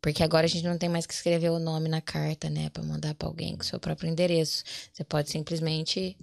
porque 0.00 0.22
agora 0.22 0.46
a 0.46 0.48
gente 0.48 0.64
não 0.64 0.78
tem 0.78 0.88
mais 0.88 1.06
que 1.06 1.14
escrever 1.14 1.50
o 1.50 1.58
nome 1.58 1.88
na 1.88 2.00
carta, 2.00 2.48
né, 2.48 2.70
para 2.70 2.82
mandar 2.82 3.14
para 3.14 3.28
alguém 3.28 3.56
com 3.56 3.62
seu 3.62 3.78
próprio 3.78 4.10
endereço. 4.10 4.64
Você 4.92 5.04
pode 5.04 5.30
simplesmente 5.30 6.16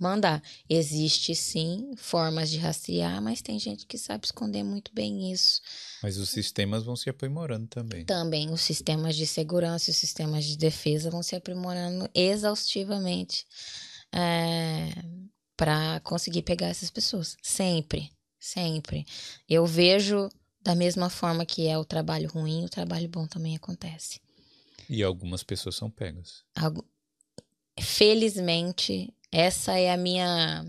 mandar. 0.00 0.42
Existe 0.68 1.34
sim 1.34 1.92
formas 1.96 2.50
de 2.50 2.56
rastrear, 2.56 3.20
mas 3.20 3.42
tem 3.42 3.58
gente 3.58 3.86
que 3.86 3.98
sabe 3.98 4.24
esconder 4.24 4.62
muito 4.62 4.90
bem 4.94 5.30
isso. 5.30 5.60
Mas 6.02 6.16
os 6.16 6.30
sistemas 6.30 6.84
vão 6.84 6.96
se 6.96 7.10
aprimorando 7.10 7.66
também. 7.66 8.04
Também 8.06 8.50
os 8.50 8.62
sistemas 8.62 9.14
de 9.14 9.26
segurança 9.26 9.90
e 9.90 9.92
os 9.92 9.98
sistemas 9.98 10.46
de 10.46 10.56
defesa 10.56 11.10
vão 11.10 11.22
se 11.22 11.36
aprimorando 11.36 12.08
exaustivamente 12.14 13.44
é, 14.12 14.90
para 15.56 16.00
conseguir 16.00 16.42
pegar 16.42 16.68
essas 16.68 16.90
pessoas. 16.90 17.36
Sempre, 17.42 18.10
sempre. 18.38 19.04
Eu 19.46 19.66
vejo 19.66 20.30
da 20.62 20.74
mesma 20.74 21.08
forma 21.08 21.46
que 21.46 21.66
é 21.66 21.78
o 21.78 21.84
trabalho 21.84 22.28
ruim, 22.28 22.64
o 22.64 22.68
trabalho 22.68 23.08
bom 23.08 23.26
também 23.26 23.56
acontece. 23.56 24.20
E 24.88 25.02
algumas 25.02 25.42
pessoas 25.42 25.76
são 25.76 25.90
pegas. 25.90 26.44
Felizmente, 27.80 29.12
essa 29.32 29.78
é 29.78 29.92
a 29.92 29.96
minha 29.96 30.66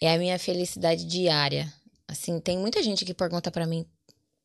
é 0.00 0.14
a 0.14 0.18
minha 0.18 0.38
felicidade 0.38 1.04
diária. 1.06 1.72
Assim, 2.06 2.38
tem 2.38 2.58
muita 2.58 2.82
gente 2.82 3.04
que 3.04 3.14
pergunta 3.14 3.50
para 3.50 3.66
mim, 3.66 3.84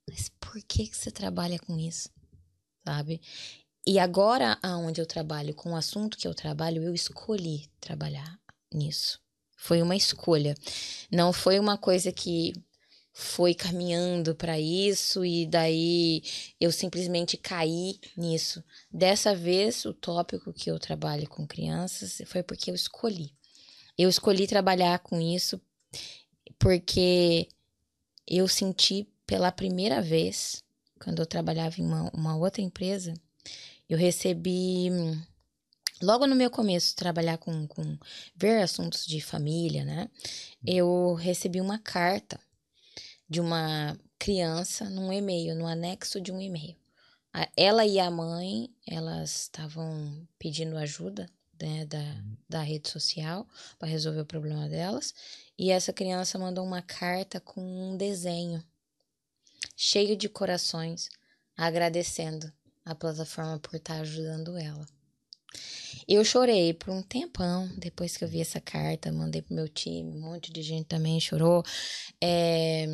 mas 0.10 0.30
por 0.40 0.62
que 0.64 0.88
que 0.88 0.98
você 0.98 1.12
trabalha 1.12 1.60
com 1.60 1.78
isso? 1.78 2.10
Sabe? 2.84 3.22
E 3.86 4.00
agora 4.00 4.58
aonde 4.64 5.02
eu 5.02 5.06
trabalho 5.06 5.54
com 5.54 5.74
o 5.74 5.76
assunto 5.76 6.18
que 6.18 6.28
eu 6.28 6.34
trabalho, 6.34 6.82
eu 6.82 6.94
escolhi 6.94 7.70
trabalhar 7.80 8.40
nisso. 8.74 9.20
Foi 9.58 9.82
uma 9.82 9.96
escolha. 9.96 10.56
Não 11.12 11.32
foi 11.32 11.60
uma 11.60 11.78
coisa 11.78 12.12
que 12.12 12.54
foi 13.14 13.54
caminhando 13.54 14.34
para 14.34 14.60
isso 14.60 15.26
e 15.26 15.46
daí 15.46 16.24
eu 16.60 16.72
simplesmente 16.72 17.38
caí 17.38 18.00
nisso. 18.16 18.64
Dessa 18.92 19.36
vez, 19.36 19.86
o 19.86 19.94
tópico 19.94 20.54
que 20.54 20.72
eu 20.72 20.80
trabalho 20.80 21.28
com 21.28 21.46
crianças 21.46 22.22
foi 22.26 22.42
porque 22.42 22.72
eu 22.72 22.76
escolhi. 22.76 23.34
Eu 23.98 24.10
escolhi 24.10 24.48
trabalhar 24.48 25.00
com 25.00 25.20
isso 25.20 25.60
porque 26.58 27.50
eu 28.26 28.48
senti 28.48 29.08
pela 29.26 29.52
primeira 29.52 30.02
vez, 30.02 30.64
quando 31.04 31.20
eu 31.20 31.26
trabalhava 31.26 31.80
em 31.80 31.86
uma, 31.86 32.10
uma 32.14 32.38
outra 32.38 32.62
empresa, 32.62 33.14
eu 33.90 33.98
recebi 33.98 34.90
logo 36.02 36.26
no 36.26 36.36
meu 36.36 36.50
começo 36.50 36.96
trabalhar 36.96 37.38
com, 37.38 37.68
com 37.68 37.98
ver 38.36 38.62
assuntos 38.62 39.06
de 39.06 39.20
família, 39.20 39.84
né? 39.84 40.10
Eu 40.66 41.14
recebi 41.14 41.60
uma 41.60 41.78
carta 41.78 42.40
de 43.32 43.40
uma 43.40 43.98
criança 44.20 44.90
num 44.90 45.12
e-mail, 45.14 45.56
no 45.56 45.66
anexo 45.66 46.20
de 46.20 46.34
um 46.34 46.41
e-mail. 46.41 46.76
Ela 47.56 47.86
e 47.86 47.98
a 47.98 48.12
mãe, 48.12 48.70
elas 48.86 49.44
estavam 49.44 50.28
pedindo 50.38 50.76
ajuda 50.76 51.30
né, 51.62 51.86
da, 51.86 52.24
da 52.49 52.62
rede 52.62 52.90
social 52.90 53.48
para 53.80 53.88
resolver 53.88 54.20
o 54.20 54.26
problema 54.26 54.68
delas. 54.68 55.14
E 55.58 55.72
essa 55.72 55.94
criança 55.94 56.38
mandou 56.38 56.66
uma 56.66 56.82
carta 56.82 57.40
com 57.40 57.62
um 57.62 57.95
desenho 57.95 58.62
cheio 59.78 60.18
de 60.18 60.28
corações, 60.28 61.08
agradecendo 61.56 62.52
a 62.84 62.94
plataforma 62.94 63.58
por 63.60 63.76
estar 63.76 63.95
tá 63.95 64.02
ajudando 64.02 64.58
ela. 64.58 64.86
Eu 66.08 66.24
chorei 66.24 66.74
por 66.74 66.92
um 66.92 67.02
tempão 67.02 67.70
depois 67.78 68.18
que 68.18 68.24
eu 68.24 68.28
vi 68.28 68.42
essa 68.42 68.60
carta, 68.60 69.12
mandei 69.12 69.42
pro 69.42 69.56
meu 69.56 69.68
time, 69.68 70.16
um 70.16 70.22
monte 70.22 70.52
de 70.52 70.62
gente 70.62 70.86
também 70.86 71.20
chorou. 71.20 71.64
É, 72.22 72.86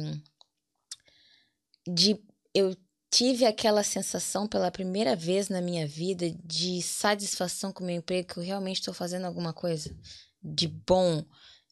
de 1.88 2.20
eu 2.54 2.76
tive 3.10 3.46
aquela 3.46 3.84
sensação 3.84 4.48
pela 4.48 4.72
primeira 4.72 5.16
vez 5.16 5.50
na 5.50 5.62
minha 5.62 5.88
vida 5.88 6.30
de 6.44 6.82
satisfação 6.82 7.72
com 7.72 7.84
o 7.84 7.88
meu 7.88 7.96
emprego, 7.96 8.28
que 8.28 8.40
eu 8.40 8.44
realmente 8.44 8.80
estou 8.80 8.94
fazendo 8.94 9.26
alguma 9.26 9.54
coisa 9.54 9.96
de 10.44 10.68
bom, 10.68 11.24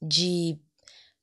de 0.02 0.58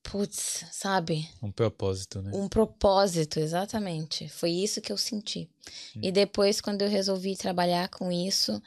putz, 0.02 0.64
sabe? 0.72 1.28
Um 1.42 1.52
propósito, 1.52 2.20
né? 2.20 2.30
Um 2.34 2.48
propósito, 2.48 3.38
exatamente. 3.38 4.28
Foi 4.28 4.50
isso 4.50 4.80
que 4.80 4.92
eu 4.92 4.96
senti. 4.96 5.48
Hum. 5.96 6.00
E 6.02 6.12
depois, 6.12 6.60
quando 6.60 6.82
eu 6.82 6.88
resolvi 6.88 7.36
trabalhar 7.36 7.88
com 7.88 8.10
isso, 8.10 8.60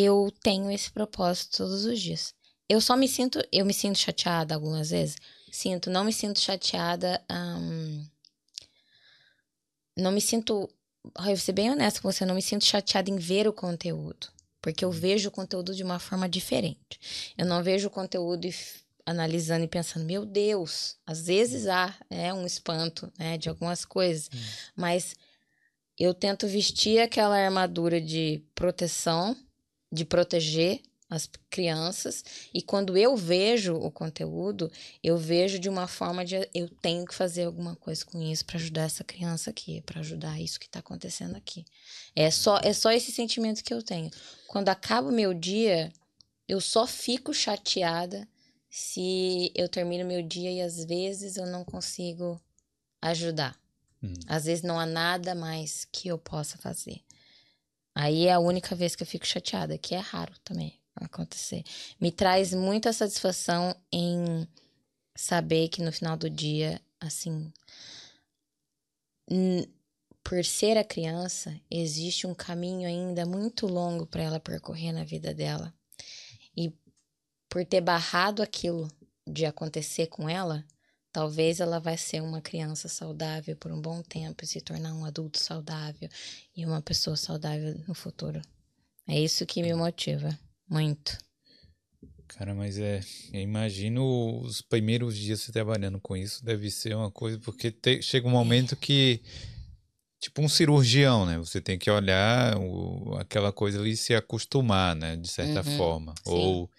eu 0.00 0.32
tenho 0.42 0.70
esse 0.70 0.90
propósito 0.92 1.56
todos 1.56 1.84
os 1.84 2.00
dias. 2.00 2.32
Eu 2.68 2.80
só 2.80 2.96
me 2.96 3.08
sinto, 3.08 3.42
eu 3.50 3.64
me 3.64 3.74
sinto 3.74 3.98
chateada 3.98 4.54
algumas 4.54 4.90
vezes. 4.90 5.16
Sinto, 5.50 5.90
não 5.90 6.04
me 6.04 6.12
sinto 6.12 6.38
chateada. 6.38 7.20
Um, 7.28 8.06
não 9.96 10.12
me 10.12 10.20
sinto. 10.20 10.70
Eu 11.18 11.24
vou 11.24 11.36
ser 11.36 11.52
bem 11.52 11.70
honesta 11.70 12.00
com 12.00 12.12
você, 12.12 12.24
não 12.24 12.34
me 12.36 12.42
sinto 12.42 12.64
chateada 12.64 13.10
em 13.10 13.16
ver 13.16 13.48
o 13.48 13.52
conteúdo. 13.52 14.28
Porque 14.60 14.84
eu 14.84 14.92
vejo 14.92 15.30
o 15.30 15.32
conteúdo 15.32 15.74
de 15.74 15.82
uma 15.82 15.98
forma 15.98 16.28
diferente. 16.28 17.34
Eu 17.36 17.46
não 17.46 17.62
vejo 17.62 17.88
o 17.88 17.90
conteúdo 17.90 18.46
e 18.46 18.54
analisando 19.04 19.64
e 19.64 19.68
pensando, 19.68 20.04
meu 20.04 20.24
Deus, 20.24 20.96
às 21.06 21.26
vezes 21.26 21.66
há 21.66 21.92
é, 22.08 22.32
um 22.32 22.46
espanto 22.46 23.10
né, 23.18 23.38
de 23.38 23.48
algumas 23.48 23.84
coisas, 23.84 24.28
hum. 24.32 24.38
mas 24.76 25.16
eu 25.98 26.12
tento 26.12 26.46
vestir 26.46 27.00
aquela 27.00 27.36
armadura 27.38 28.00
de 28.00 28.44
proteção 28.54 29.34
de 29.90 30.04
proteger 30.04 30.80
as 31.10 31.28
crianças 31.48 32.22
e 32.52 32.60
quando 32.60 32.96
eu 32.96 33.16
vejo 33.16 33.74
o 33.74 33.90
conteúdo, 33.90 34.70
eu 35.02 35.16
vejo 35.16 35.58
de 35.58 35.68
uma 35.68 35.88
forma 35.88 36.22
de 36.22 36.36
eu 36.54 36.68
tenho 36.68 37.06
que 37.06 37.14
fazer 37.14 37.44
alguma 37.44 37.74
coisa 37.76 38.04
com 38.04 38.20
isso 38.20 38.44
para 38.44 38.56
ajudar 38.56 38.82
essa 38.82 39.02
criança 39.02 39.48
aqui, 39.48 39.80
para 39.80 40.00
ajudar 40.00 40.38
isso 40.38 40.60
que 40.60 40.66
está 40.66 40.80
acontecendo 40.80 41.34
aqui. 41.34 41.64
É 42.14 42.30
só 42.30 42.58
é 42.58 42.74
só 42.74 42.90
esse 42.90 43.10
sentimento 43.10 43.64
que 43.64 43.72
eu 43.72 43.82
tenho. 43.82 44.10
Quando 44.46 44.68
acaba 44.68 45.08
o 45.08 45.12
meu 45.12 45.32
dia, 45.32 45.90
eu 46.46 46.60
só 46.60 46.86
fico 46.86 47.32
chateada 47.32 48.28
se 48.68 49.50
eu 49.54 49.68
termino 49.68 50.04
meu 50.04 50.22
dia 50.22 50.50
e 50.50 50.60
às 50.60 50.84
vezes 50.84 51.38
eu 51.38 51.46
não 51.46 51.64
consigo 51.64 52.38
ajudar. 53.00 53.58
Hum. 54.02 54.12
Às 54.26 54.44
vezes 54.44 54.62
não 54.62 54.78
há 54.78 54.84
nada 54.84 55.34
mais 55.34 55.86
que 55.90 56.08
eu 56.08 56.18
possa 56.18 56.58
fazer. 56.58 57.00
Aí 58.00 58.28
é 58.28 58.32
a 58.32 58.38
única 58.38 58.76
vez 58.76 58.94
que 58.94 59.02
eu 59.02 59.06
fico 59.08 59.26
chateada, 59.26 59.76
que 59.76 59.92
é 59.92 59.98
raro 59.98 60.32
também 60.44 60.78
acontecer. 60.94 61.64
Me 62.00 62.12
traz 62.12 62.54
muita 62.54 62.92
satisfação 62.92 63.74
em 63.92 64.46
saber 65.16 65.68
que 65.68 65.82
no 65.82 65.90
final 65.90 66.16
do 66.16 66.30
dia, 66.30 66.80
assim, 67.00 67.52
por 70.22 70.44
ser 70.44 70.78
a 70.78 70.84
criança, 70.84 71.60
existe 71.68 72.24
um 72.24 72.34
caminho 72.34 72.86
ainda 72.86 73.26
muito 73.26 73.66
longo 73.66 74.06
para 74.06 74.22
ela 74.22 74.38
percorrer 74.38 74.92
na 74.92 75.02
vida 75.02 75.34
dela. 75.34 75.74
E 76.56 76.72
por 77.48 77.64
ter 77.66 77.80
barrado 77.80 78.44
aquilo 78.44 78.88
de 79.26 79.44
acontecer 79.44 80.06
com 80.06 80.28
ela, 80.28 80.64
Talvez 81.12 81.60
ela 81.60 81.80
vai 81.80 81.96
ser 81.96 82.22
uma 82.22 82.40
criança 82.40 82.88
saudável 82.88 83.56
por 83.56 83.72
um 83.72 83.80
bom 83.80 84.02
tempo 84.02 84.44
e 84.44 84.46
se 84.46 84.60
tornar 84.60 84.94
um 84.94 85.04
adulto 85.04 85.38
saudável 85.38 86.08
e 86.54 86.66
uma 86.66 86.82
pessoa 86.82 87.16
saudável 87.16 87.74
no 87.88 87.94
futuro. 87.94 88.40
É 89.06 89.18
isso 89.18 89.46
que 89.46 89.62
me 89.62 89.72
motiva 89.74 90.38
muito. 90.68 91.18
Cara, 92.28 92.54
mas 92.54 92.78
é. 92.78 93.00
Eu 93.32 93.40
imagino 93.40 94.42
os 94.42 94.60
primeiros 94.60 95.16
dias 95.16 95.40
você 95.40 95.50
trabalhando 95.50 95.98
com 95.98 96.14
isso 96.14 96.44
deve 96.44 96.70
ser 96.70 96.94
uma 96.94 97.10
coisa, 97.10 97.38
porque 97.38 97.70
te, 97.70 98.02
chega 98.02 98.28
um 98.28 98.30
momento 98.30 98.76
que. 98.76 99.20
Tipo 100.20 100.42
um 100.42 100.48
cirurgião, 100.48 101.24
né? 101.24 101.38
Você 101.38 101.60
tem 101.60 101.78
que 101.78 101.88
olhar 101.88 102.58
o, 102.58 103.16
aquela 103.18 103.52
coisa 103.52 103.80
ali 103.80 103.92
e 103.92 103.96
se 103.96 104.14
acostumar, 104.14 104.94
né? 104.94 105.16
De 105.16 105.28
certa 105.28 105.66
uhum, 105.68 105.76
forma. 105.76 106.14
Sim. 106.24 106.30
Ou 106.30 106.70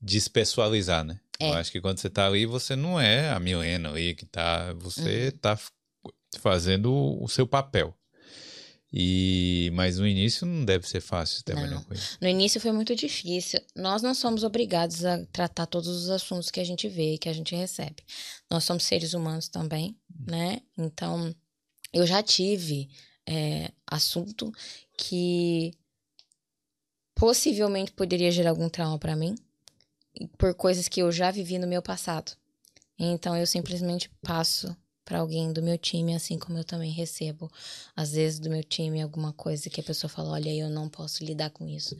despessoalizar, 0.00 1.04
né? 1.04 1.20
É. 1.40 1.50
Eu 1.50 1.54
acho 1.54 1.70
que 1.70 1.80
quando 1.80 1.98
você 1.98 2.10
tá 2.10 2.26
ali, 2.26 2.46
você 2.46 2.74
não 2.74 3.00
é 3.00 3.30
a 3.30 3.38
Milena 3.38 3.92
aí 3.92 4.14
que 4.14 4.26
tá. 4.26 4.72
Você 4.74 5.26
uhum. 5.26 5.38
tá 5.38 5.58
fazendo 6.38 6.92
o 7.22 7.28
seu 7.28 7.46
papel. 7.46 7.94
E 8.90 9.70
mas 9.74 9.98
no 9.98 10.06
início 10.06 10.46
não 10.46 10.64
deve 10.64 10.88
ser 10.88 11.00
fácil 11.00 11.44
trabalhar 11.44 11.76
não. 11.76 11.84
com 11.84 11.92
isso. 11.92 12.16
No 12.20 12.26
início 12.26 12.60
foi 12.60 12.72
muito 12.72 12.94
difícil. 12.96 13.60
Nós 13.76 14.00
não 14.02 14.14
somos 14.14 14.42
obrigados 14.42 15.04
a 15.04 15.24
tratar 15.26 15.66
todos 15.66 15.88
os 15.88 16.08
assuntos 16.08 16.50
que 16.50 16.58
a 16.58 16.64
gente 16.64 16.88
vê 16.88 17.14
e 17.14 17.18
que 17.18 17.28
a 17.28 17.32
gente 17.32 17.54
recebe. 17.54 18.02
Nós 18.50 18.64
somos 18.64 18.84
seres 18.84 19.12
humanos 19.12 19.48
também, 19.48 19.96
uhum. 20.10 20.24
né? 20.26 20.60
Então 20.76 21.34
eu 21.92 22.06
já 22.06 22.22
tive 22.22 22.88
é, 23.28 23.70
assunto 23.86 24.50
que 24.96 25.74
possivelmente 27.14 27.92
poderia 27.92 28.30
gerar 28.32 28.50
algum 28.50 28.70
trauma 28.70 28.98
para 28.98 29.14
mim 29.14 29.34
por 30.38 30.54
coisas 30.54 30.88
que 30.88 31.00
eu 31.00 31.12
já 31.12 31.30
vivi 31.30 31.58
no 31.58 31.66
meu 31.66 31.82
passado. 31.82 32.32
Então 32.98 33.36
eu 33.36 33.46
simplesmente 33.46 34.10
passo 34.22 34.76
para 35.08 35.20
alguém 35.20 35.52
do 35.52 35.62
meu 35.62 35.78
time, 35.78 36.14
assim 36.14 36.38
como 36.38 36.58
eu 36.58 36.64
também 36.64 36.90
recebo, 36.92 37.50
às 37.96 38.12
vezes, 38.12 38.38
do 38.38 38.50
meu 38.50 38.62
time 38.62 39.00
alguma 39.00 39.32
coisa 39.32 39.70
que 39.70 39.80
a 39.80 39.84
pessoa 39.84 40.10
fala: 40.10 40.32
olha, 40.32 40.54
eu 40.54 40.68
não 40.68 40.88
posso 40.88 41.24
lidar 41.24 41.48
com 41.50 41.66
isso. 41.66 41.96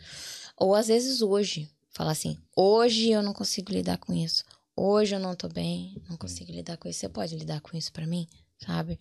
Ou 0.57 0.75
às 0.75 0.89
vezes 0.89 1.23
hoje, 1.23 1.71
fala 1.91 2.13
assim: 2.13 2.37
hoje 2.55 3.11
eu 3.11 3.23
não 3.23 3.33
consigo 3.33 3.73
lidar 3.73 3.97
com 3.97 4.13
isso. 4.13 4.45
Hoje 4.77 5.15
eu 5.15 5.21
não 5.21 5.35
tô 5.35 5.49
bem, 5.49 5.97
não 6.09 6.17
consigo 6.17 6.53
lidar 6.53 6.77
com 6.77 6.87
isso. 6.87 7.01
Você 7.01 7.09
pode 7.09 7.35
lidar 7.35 7.61
com 7.63 7.77
isso 7.77 7.91
para 7.93 8.07
mim? 8.07 8.29
Sabe? 8.59 8.99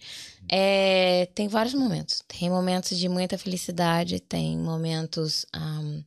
É, 0.50 1.26
tem 1.36 1.48
vários 1.48 1.74
momentos. 1.74 2.24
Tem 2.28 2.50
momentos 2.50 2.98
de 2.98 3.10
muita 3.10 3.38
felicidade, 3.38 4.20
tem 4.20 4.58
momentos 4.58 5.46
um, 5.54 6.04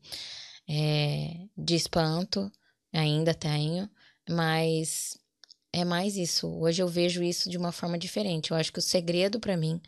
é, 0.69 1.37
de 1.57 1.74
espanto, 1.74 2.51
Ainda 2.93 3.33
tenho, 3.35 3.89
mas 4.29 5.19
é 5.73 5.85
mais 5.85 6.17
isso. 6.17 6.49
Hoje 6.49 6.83
eu 6.83 6.89
vejo 6.89 7.23
isso 7.23 7.49
de 7.49 7.57
uma 7.57 7.73
forma 7.73 7.99
diferente. 7.99 8.51
Eu 8.51 8.57
acho 8.57 8.73
que 8.73 8.79
o 8.79 8.83
segredo 8.83 9.39
para 9.39 9.57
mim 9.57 9.81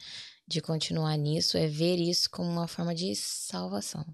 de 0.47 0.61
continuar 0.61 1.16
nisso 1.16 1.57
é 1.57 1.66
ver 1.66 1.97
isso 1.97 2.31
como 2.31 2.49
uma 2.49 2.69
forma 2.69 2.95
de 2.95 3.15
salvação. 3.16 4.05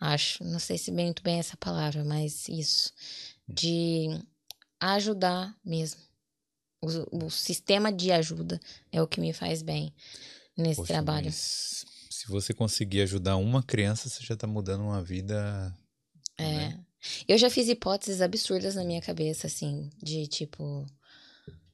Acho, 0.00 0.42
não 0.42 0.58
sei 0.58 0.78
se 0.78 0.90
bem 0.90 1.06
muito 1.06 1.22
bem 1.22 1.38
essa 1.38 1.56
palavra, 1.56 2.04
mas 2.04 2.48
isso 2.48 2.92
de 3.46 4.08
ajudar 4.80 5.56
mesmo. 5.64 6.00
O, 6.80 7.26
o 7.26 7.30
sistema 7.30 7.92
de 7.92 8.10
ajuda 8.10 8.60
é 8.90 9.00
o 9.00 9.06
que 9.06 9.20
me 9.20 9.32
faz 9.32 9.62
bem 9.62 9.94
nesse 10.56 10.80
Poxa, 10.80 10.92
trabalho. 10.92 11.30
se 11.30 12.26
você 12.26 12.52
conseguir 12.52 13.02
ajudar 13.02 13.36
uma 13.36 13.62
criança, 13.62 14.08
você 14.08 14.24
já 14.24 14.34
está 14.34 14.46
mudando 14.46 14.82
uma 14.82 15.02
vida. 15.02 15.72
É. 16.36 16.44
Né? 16.44 16.84
Eu 17.26 17.36
já 17.38 17.50
fiz 17.50 17.68
hipóteses 17.68 18.20
absurdas 18.20 18.74
na 18.74 18.84
minha 18.84 19.00
cabeça, 19.00 19.46
assim, 19.46 19.90
de 20.02 20.26
tipo. 20.26 20.86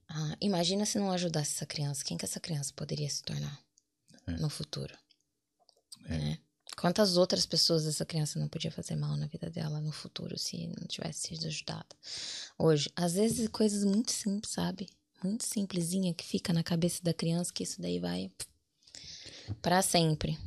Ah, 0.08 0.36
imagina 0.40 0.86
se 0.86 0.98
não 0.98 1.10
ajudasse 1.10 1.56
essa 1.56 1.66
criança. 1.66 2.04
Quem 2.04 2.16
que 2.16 2.24
essa 2.24 2.40
criança 2.40 2.72
poderia 2.74 3.08
se 3.08 3.22
tornar 3.22 3.60
é. 4.26 4.32
no 4.32 4.48
futuro? 4.48 4.96
É. 6.06 6.18
Né? 6.18 6.38
Quantas 6.76 7.16
outras 7.16 7.44
pessoas 7.44 7.86
essa 7.86 8.06
criança 8.06 8.38
não 8.38 8.48
podia 8.48 8.70
fazer 8.70 8.94
mal 8.94 9.16
na 9.16 9.26
vida 9.26 9.50
dela 9.50 9.80
no 9.80 9.90
futuro 9.90 10.38
se 10.38 10.68
não 10.68 10.86
tivesse 10.86 11.28
sido 11.28 11.46
ajudada? 11.46 11.88
Hoje, 12.56 12.88
às 12.94 13.14
vezes 13.14 13.48
coisas 13.48 13.84
muito 13.84 14.12
simples, 14.12 14.52
sabe? 14.52 14.88
Muito 15.22 15.44
simplesinha 15.44 16.14
que 16.14 16.24
fica 16.24 16.52
na 16.52 16.62
cabeça 16.62 17.02
da 17.02 17.12
criança 17.12 17.52
que 17.52 17.64
isso 17.64 17.82
daí 17.82 17.98
vai 17.98 18.30
para 19.60 19.82
sempre. 19.82 20.38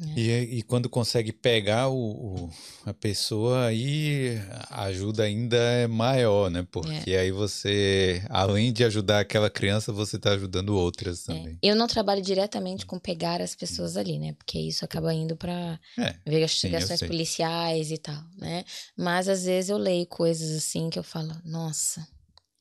É. 0.00 0.20
E, 0.20 0.58
e, 0.58 0.62
quando 0.62 0.88
consegue 0.88 1.32
pegar 1.32 1.88
o, 1.88 1.96
o, 1.96 2.50
a 2.86 2.94
pessoa, 2.94 3.66
aí 3.66 4.40
a 4.70 4.84
ajuda 4.84 5.24
ainda 5.24 5.56
é 5.56 5.88
maior, 5.88 6.48
né? 6.48 6.64
Porque 6.70 7.10
é. 7.10 7.18
aí 7.18 7.32
você, 7.32 8.22
além 8.28 8.72
de 8.72 8.84
ajudar 8.84 9.18
aquela 9.18 9.50
criança, 9.50 9.92
você 9.92 10.14
está 10.14 10.30
ajudando 10.32 10.76
outras 10.76 11.28
é. 11.28 11.34
também. 11.34 11.58
É. 11.60 11.68
Eu 11.68 11.74
não 11.74 11.88
trabalho 11.88 12.22
diretamente 12.22 12.86
com 12.86 12.96
pegar 12.96 13.42
as 13.42 13.56
pessoas 13.56 13.96
ali, 13.96 14.20
né? 14.20 14.34
Porque 14.34 14.60
isso 14.60 14.84
acaba 14.84 15.12
indo 15.12 15.36
para 15.36 15.80
é, 15.98 16.14
investigações 16.26 17.00
sim, 17.00 17.06
policiais 17.08 17.90
e 17.90 17.98
tal, 17.98 18.22
né? 18.36 18.64
Mas 18.96 19.28
às 19.28 19.44
vezes 19.44 19.68
eu 19.68 19.78
leio 19.78 20.06
coisas 20.06 20.56
assim 20.56 20.90
que 20.90 20.98
eu 20.98 21.02
falo, 21.02 21.34
nossa, 21.44 22.06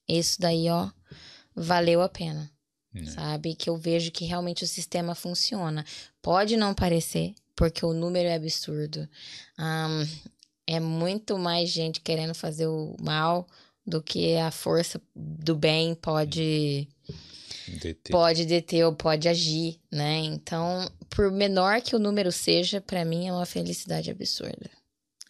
isso 0.09 0.41
daí, 0.41 0.69
ó, 0.69 0.89
valeu 1.55 2.01
a 2.01 2.09
pena. 2.09 2.49
É. 2.95 3.05
Sabe? 3.05 3.53
Que 3.53 3.69
eu 3.69 3.77
vejo 3.77 4.11
que 4.11 4.26
realmente 4.26 4.64
o 4.64 4.68
sistema 4.68 5.14
funciona. 5.14 5.85
Pode 6.28 6.58
não 6.58 6.74
parecer, 6.74 7.34
porque 7.56 7.86
o 7.86 7.94
número 7.94 8.28
é 8.28 8.36
absurdo. 8.36 9.08
Um, 9.58 10.06
é 10.68 10.78
muito 10.78 11.38
mais 11.38 11.70
gente 11.70 12.02
querendo 12.02 12.36
fazer 12.36 12.68
o 12.68 12.98
mal 12.99 13.48
do 13.86 14.02
que 14.04 14.36
a 14.36 14.52
força 14.52 15.02
do 15.16 15.56
bem 15.56 15.95
pode 15.95 16.86
deter. 17.80 18.12
pode 18.12 18.44
deter 18.44 18.86
ou 18.86 18.94
pode 18.94 19.30
agir, 19.30 19.80
né? 19.90 20.18
Então, 20.18 20.91
por 21.10 21.32
menor 21.32 21.82
que 21.82 21.95
o 21.95 21.99
número 21.99 22.30
seja, 22.30 22.82
para 22.82 23.06
mim 23.06 23.30
é 23.30 23.32
uma 23.32 23.45
felicidade 23.45 24.12
absurda. 24.12 24.70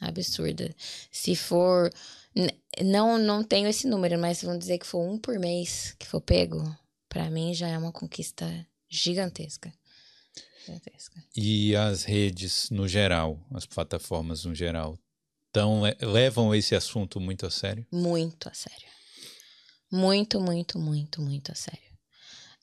Absurda. 0.02 0.76
Se 1.12 1.36
for 1.36 1.94
não 2.84 3.20
não 3.20 3.44
tenho 3.44 3.68
esse 3.68 3.86
número, 3.86 4.18
mas 4.18 4.42
vamos 4.42 4.58
dizer 4.58 4.80
que 4.80 4.88
for 4.88 5.08
um 5.08 5.20
por 5.20 5.38
mês 5.38 5.96
que 6.00 6.08
for 6.08 6.22
pego, 6.22 6.76
para 7.08 7.30
mim 7.30 7.54
já 7.54 7.68
é 7.68 7.78
uma 7.78 7.92
conquista 7.92 8.48
gigantesca. 8.90 9.72
E 11.36 11.76
as 11.76 12.04
redes 12.04 12.70
no 12.70 12.88
geral, 12.88 13.40
as 13.54 13.66
plataformas 13.66 14.46
no 14.46 14.54
geral, 14.54 14.98
tão, 15.52 15.82
levam 16.02 16.54
esse 16.54 16.76
assunto 16.76 17.20
muito 17.20 17.46
a 17.46 17.52
sério? 17.52 17.86
Muito 17.92 18.50
a 18.50 18.54
sério. 18.54 18.88
Muito, 19.92 20.40
muito, 20.42 20.78
muito, 20.78 21.22
muito 21.22 21.52
a 21.52 21.56
sério. 21.56 21.80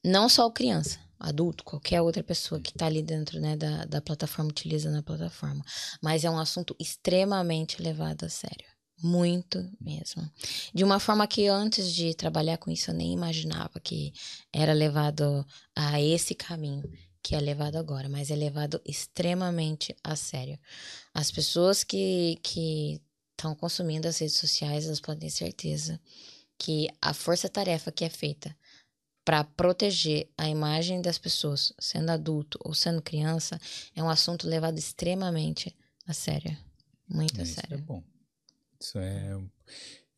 Não 0.04 0.28
só 0.28 0.46
o 0.46 0.52
criança, 0.52 1.00
adulto, 1.18 1.64
qualquer 1.64 2.02
outra 2.02 2.22
pessoa 2.22 2.60
que 2.60 2.70
está 2.70 2.86
ali 2.86 3.02
dentro 3.02 3.40
né, 3.40 3.56
da, 3.56 3.84
da 3.86 4.00
plataforma, 4.00 4.50
utilizando 4.50 4.98
a 4.98 5.02
plataforma. 5.02 5.64
Mas 6.02 6.24
é 6.24 6.30
um 6.30 6.38
assunto 6.38 6.76
extremamente 6.78 7.82
levado 7.82 8.24
a 8.24 8.28
sério. 8.28 8.66
Muito 9.02 9.58
mesmo. 9.80 10.30
De 10.72 10.84
uma 10.84 11.00
forma 11.00 11.26
que 11.26 11.48
antes 11.48 11.92
de 11.92 12.14
trabalhar 12.14 12.58
com 12.58 12.70
isso 12.70 12.90
eu 12.90 12.94
nem 12.94 13.12
imaginava 13.12 13.80
que 13.80 14.12
era 14.52 14.72
levado 14.72 15.44
a 15.74 16.00
esse 16.00 16.34
caminho 16.34 16.88
que 17.24 17.34
é 17.34 17.40
levado 17.40 17.76
agora, 17.76 18.06
mas 18.06 18.30
é 18.30 18.36
levado 18.36 18.78
extremamente 18.84 19.96
a 20.04 20.14
sério. 20.14 20.58
As 21.14 21.30
pessoas 21.30 21.82
que 21.82 22.38
que 22.42 23.00
estão 23.32 23.54
consumindo 23.54 24.06
as 24.06 24.18
redes 24.18 24.36
sociais, 24.36 24.84
elas 24.84 25.00
podem 25.00 25.20
ter 25.20 25.30
certeza 25.30 25.98
que 26.58 26.86
a 27.00 27.14
força-tarefa 27.14 27.90
que 27.90 28.04
é 28.04 28.10
feita 28.10 28.54
para 29.24 29.42
proteger 29.42 30.30
a 30.36 30.48
imagem 30.50 31.00
das 31.00 31.16
pessoas, 31.16 31.72
sendo 31.80 32.10
adulto 32.10 32.58
ou 32.62 32.74
sendo 32.74 33.00
criança, 33.00 33.58
é 33.96 34.02
um 34.02 34.10
assunto 34.10 34.46
levado 34.46 34.78
extremamente 34.78 35.74
a 36.06 36.12
sério. 36.12 36.54
Muito 37.08 37.40
a 37.40 37.46
sério. 37.46 37.74
Isso 37.74 37.74
é 37.74 37.78
bom. 37.78 38.02
Isso 38.78 38.98
é, 38.98 39.40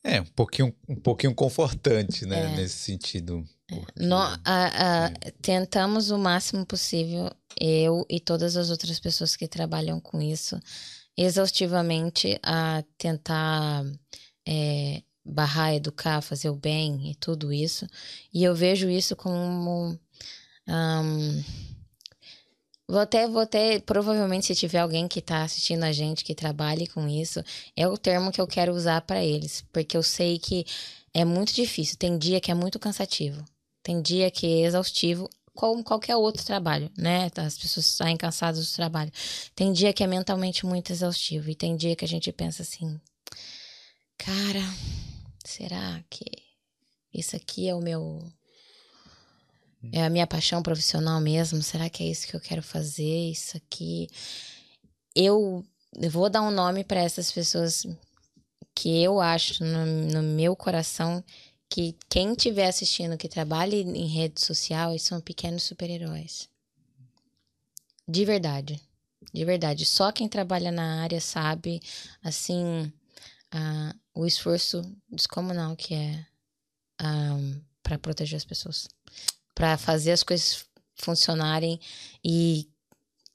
é 0.07 0.21
um 0.21 0.27
pouquinho, 0.27 0.75
um 0.89 0.95
pouquinho 0.95 1.35
confortante, 1.35 2.25
né? 2.25 2.53
É. 2.53 2.57
Nesse 2.57 2.77
sentido. 2.77 3.45
Porque... 3.67 4.05
No, 4.05 4.17
a, 4.17 4.39
a, 4.45 5.07
é. 5.07 5.31
Tentamos 5.43 6.11
o 6.11 6.19
máximo 6.19 6.65
possível, 6.65 7.31
eu 7.61 8.07
e 8.09 8.21
todas 8.21 8.57
as 8.57 8.71
outras 8.71 9.01
pessoas 9.01 9.35
que 9.35 9.49
trabalham 9.49 10.01
com 10.01 10.23
isso, 10.23 10.61
exaustivamente 11.17 12.39
a 12.43 12.85
tentar 12.97 13.85
é, 14.47 15.03
barrar, 15.25 15.75
educar, 15.75 16.21
fazer 16.21 16.51
o 16.51 16.57
bem 16.57 17.11
e 17.11 17.15
tudo 17.17 17.53
isso. 17.53 17.87
E 18.33 18.45
eu 18.45 18.55
vejo 18.55 18.89
isso 18.89 19.17
como. 19.17 19.99
Um, 20.69 21.45
Vou 22.89 23.01
até, 23.01 23.27
vou 23.27 23.41
até, 23.41 23.81
provavelmente, 23.81 24.47
se 24.47 24.55
tiver 24.55 24.79
alguém 24.79 25.09
que 25.09 25.19
está 25.19 25.43
assistindo 25.43 25.83
a 25.83 25.93
gente 25.93 26.25
que 26.25 26.35
trabalhe 26.35 26.87
com 26.87 27.09
isso, 27.09 27.43
é 27.77 27.87
o 27.89 27.99
termo 27.99 28.31
que 28.31 28.41
eu 28.41 28.47
quero 28.47 28.73
usar 28.73 29.01
para 29.01 29.25
eles, 29.25 29.65
porque 29.73 29.97
eu 29.97 30.03
sei 30.05 30.39
que 30.39 30.65
é 31.13 31.25
muito 31.25 31.53
difícil. 31.53 31.97
Tem 31.97 32.17
dia 32.17 32.41
que 32.41 32.51
é 32.51 32.55
muito 32.55 32.79
cansativo. 32.79 33.45
Tem 33.83 34.01
dia 34.01 34.31
que 34.31 34.47
é 34.47 34.67
exaustivo, 34.67 35.29
como 35.57 35.83
qualquer 35.83 36.15
outro 36.17 36.45
trabalho, 36.45 36.91
né? 36.97 37.31
As 37.37 37.59
pessoas 37.59 37.87
saem 37.87 38.17
cansadas 38.17 38.69
do 38.71 38.75
trabalho. 38.77 39.11
Tem 39.55 39.73
dia 39.73 39.93
que 39.93 40.05
é 40.05 40.07
mentalmente 40.07 40.65
muito 40.67 40.93
exaustivo. 40.93 41.51
E 41.51 41.55
tem 41.55 41.77
dia 41.77 41.97
que 41.97 42.05
a 42.05 42.09
gente 42.09 42.31
pensa 42.31 42.63
assim: 42.63 43.01
cara, 44.19 44.63
será 45.45 46.05
que 46.09 46.25
isso 47.13 47.35
aqui 47.35 47.69
é 47.69 47.75
o 47.75 47.81
meu. 47.81 48.23
É 49.93 50.05
a 50.05 50.11
minha 50.11 50.27
paixão 50.27 50.63
profissional 50.63 51.21
mesmo? 51.21 51.63
Será 51.63 51.89
que 51.89 52.03
é 52.03 52.07
isso 52.07 52.27
que 52.27 52.35
eu 52.35 52.41
quero 52.41 52.63
fazer? 52.63 53.31
Isso 53.31 53.57
aqui. 53.57 54.09
Eu 55.15 55.65
vou 56.11 56.29
dar 56.29 56.43
um 56.43 56.51
nome 56.51 56.85
para 56.85 57.01
essas 57.01 57.31
pessoas 57.31 57.87
que 58.75 59.03
eu 59.03 59.21
acho 59.21 59.65
no, 59.65 59.87
no 59.87 60.23
meu 60.23 60.55
coração 60.55 61.25
que 61.69 61.97
quem 62.09 62.33
estiver 62.33 62.69
assistindo 62.69 63.17
que 63.17 63.29
trabalhe 63.29 63.81
em 63.83 64.07
rede 64.07 64.41
social, 64.41 64.91
eles 64.91 65.03
são 65.03 65.21
pequenos 65.21 65.63
super-heróis. 65.63 66.49
De 68.09 68.25
verdade. 68.25 68.81
De 69.33 69.45
verdade. 69.45 69.85
Só 69.85 70.13
quem 70.13 70.29
trabalha 70.29 70.71
na 70.71 71.03
área 71.03 71.21
sabe, 71.21 71.81
assim, 72.23 72.93
uh, 73.55 73.99
o 74.15 74.27
esforço 74.27 74.83
descomunal 75.11 75.77
que 75.77 75.95
é 75.95 76.27
para 77.83 77.99
proteger 77.99 78.37
as 78.37 78.45
pessoas. 78.45 78.89
Para 79.57 79.77
fazer 79.77 80.13
as 80.13 80.23
coisas 80.23 80.65
funcionarem 80.95 81.81
e 82.25 82.69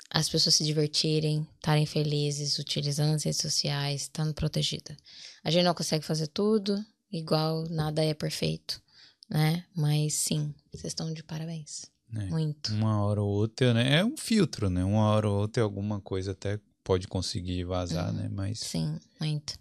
as 0.10 0.30
pessoas 0.30 0.56
se 0.56 0.64
divertirem, 0.64 1.48
estarem 1.56 1.86
felizes, 1.86 2.60
utilizando 2.60 3.16
as 3.16 3.24
redes 3.24 3.42
sociais, 3.42 4.04
estando 4.04 4.34
protegida. 4.34 4.96
A 5.44 5.52
gente 5.52 5.66
não 5.66 5.74
consegue 5.74 6.06
fazer 6.06 6.28
tudo, 6.28 6.84
igual 7.12 7.68
nada 7.70 8.04
é 8.04 8.14
perfeito, 8.14 8.82
né? 9.30 9.66
Mas 9.76 10.14
sim, 10.14 10.54
vocês 10.72 10.92
estão 10.92 11.14
de 11.14 11.24
parabéns. 11.24 11.90
É, 12.14 12.26
muito. 12.26 12.74
Uma 12.74 13.02
hora 13.04 13.22
ou 13.22 13.30
outra, 13.30 13.74
né? 13.74 14.00
É 14.00 14.06
um 14.06 14.18
filtro, 14.18 14.70
né? 14.70 14.84
Uma 14.84 15.06
hora 15.12 15.30
ou 15.30 15.40
outra 15.40 15.64
alguma 15.64 16.00
coisa 16.00 16.32
até 16.32 16.60
pode 16.84 17.08
conseguir 17.08 17.64
vazar, 17.64 18.10
uhum. 18.10 18.18
né? 18.18 18.30
Mas. 18.30 18.60
Sim, 18.60 19.00
muito. 19.20 19.58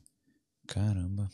Caramba. 0.66 1.30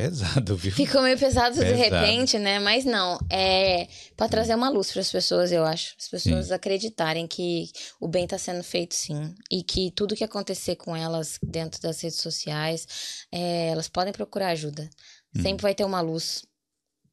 Pesado, 0.00 0.56
viu? 0.56 0.72
Ficou 0.72 1.02
meio 1.02 1.18
pesado, 1.18 1.56
pesado, 1.56 1.74
de 1.74 1.78
repente, 1.78 2.38
né? 2.38 2.58
Mas 2.58 2.86
não, 2.86 3.18
é 3.30 3.86
para 4.16 4.28
trazer 4.28 4.54
uma 4.54 4.70
luz 4.70 4.90
para 4.90 5.02
as 5.02 5.12
pessoas, 5.12 5.52
eu 5.52 5.62
acho. 5.62 5.94
As 5.98 6.08
pessoas 6.08 6.46
sim. 6.46 6.54
acreditarem 6.54 7.26
que 7.26 7.70
o 8.00 8.08
bem 8.08 8.24
está 8.24 8.38
sendo 8.38 8.62
feito 8.62 8.94
sim. 8.94 9.34
E 9.50 9.62
que 9.62 9.90
tudo 9.90 10.16
que 10.16 10.24
acontecer 10.24 10.76
com 10.76 10.96
elas 10.96 11.38
dentro 11.42 11.82
das 11.82 12.00
redes 12.00 12.18
sociais, 12.18 13.26
é, 13.30 13.68
elas 13.68 13.88
podem 13.88 14.12
procurar 14.12 14.48
ajuda. 14.48 14.88
Hum. 15.36 15.42
Sempre 15.42 15.62
vai 15.62 15.74
ter 15.74 15.84
uma 15.84 16.00
luz. 16.00 16.44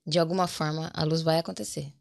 De 0.05 0.18
alguma 0.18 0.47
forma, 0.47 0.89
a 0.93 1.03
luz 1.03 1.22
vai 1.22 1.39
acontecer. 1.39 1.91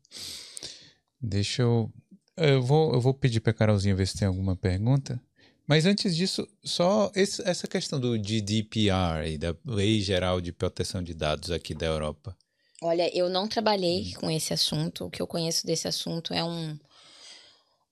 Deixa 1.20 1.62
eu. 1.62 1.92
Eu 2.36 2.62
vou, 2.62 2.94
eu 2.94 3.00
vou 3.00 3.12
pedir 3.12 3.40
para 3.40 3.52
Carolzinha 3.52 3.96
ver 3.96 4.06
se 4.06 4.18
tem 4.18 4.28
alguma 4.28 4.54
pergunta. 4.54 5.20
Mas 5.66 5.84
antes 5.84 6.16
disso, 6.16 6.47
só 6.62 7.10
esse, 7.14 7.43
essa 7.48 7.66
questão 7.66 7.98
do 7.98 8.16
GDPR 8.16 9.26
e 9.26 9.38
da 9.38 9.55
Lei 9.64 10.01
Geral 10.01 10.40
de 10.40 10.52
Proteção 10.52 11.02
de 11.02 11.12
Dados 11.12 11.51
aqui 11.51 11.74
da 11.74 11.86
Europa. 11.86 12.36
Olha, 12.82 13.10
eu 13.16 13.28
não 13.28 13.48
trabalhei 13.48 14.02
hum. 14.02 14.20
com 14.20 14.30
esse 14.30 14.52
assunto. 14.52 15.06
O 15.06 15.10
que 15.10 15.20
eu 15.20 15.26
conheço 15.26 15.66
desse 15.66 15.88
assunto 15.88 16.32
é 16.32 16.44
um, 16.44 16.78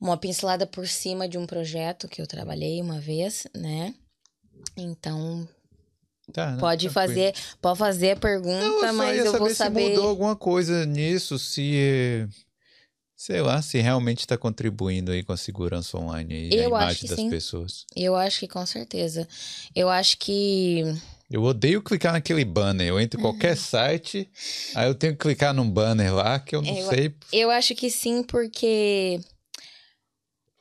uma 0.01 0.17
pincelada 0.17 0.67
por 0.67 0.87
cima 0.87 1.29
de 1.29 1.37
um 1.37 1.47
projeto 1.47 2.07
que 2.07 2.23
eu 2.23 2.27
trabalhei 2.27 2.81
uma 2.81 3.01
vez, 3.01 3.47
né? 3.55 3.95
Então, 4.77 5.49
Tá, 6.33 6.53
não, 6.53 6.59
pode 6.59 6.89
fazer, 6.89 7.35
pode 7.61 7.79
fazer 7.79 8.13
a 8.13 8.17
pergunta, 8.17 8.87
não, 8.87 8.95
mas 8.95 9.25
eu 9.25 9.37
vou 9.37 9.51
saber. 9.51 9.83
Se 9.83 9.91
mudou 9.91 10.09
alguma 10.09 10.35
coisa 10.35 10.87
nisso, 10.87 11.39
se 11.39 12.27
sei 13.25 13.41
lá, 13.41 13.63
se 13.63 13.81
realmente 13.81 14.19
está 14.19 14.37
contribuindo 14.37 15.11
aí 15.11 15.23
com 15.23 15.33
a 15.33 15.37
segurança 15.39 15.97
online 15.97 16.51
e 16.51 16.55
eu 16.57 16.77
a 16.77 16.83
imagem 16.83 17.09
das 17.09 17.19
sim. 17.19 17.31
pessoas. 17.31 17.87
Eu 17.97 18.15
acho 18.15 18.41
que 18.41 18.47
com 18.47 18.67
certeza. 18.67 19.27
Eu 19.75 19.89
acho 19.89 20.19
que. 20.19 20.83
Eu 21.31 21.43
odeio 21.43 21.83
clicar 21.83 22.13
naquele 22.13 22.45
banner. 22.45 22.87
Eu 22.87 23.01
entro 23.01 23.19
em 23.19 23.23
qualquer 23.23 23.53
uhum. 23.53 23.57
site, 23.57 24.29
aí 24.75 24.87
eu 24.89 24.95
tenho 24.95 25.15
que 25.15 25.21
clicar 25.21 25.55
num 25.55 25.69
banner 25.69 26.15
lá 26.15 26.39
que 26.39 26.55
eu 26.55 26.61
não 26.61 26.77
eu, 26.77 26.87
sei. 26.91 27.15
Eu 27.33 27.51
acho 27.51 27.75
que 27.75 27.89
sim, 27.89 28.23
porque 28.23 29.19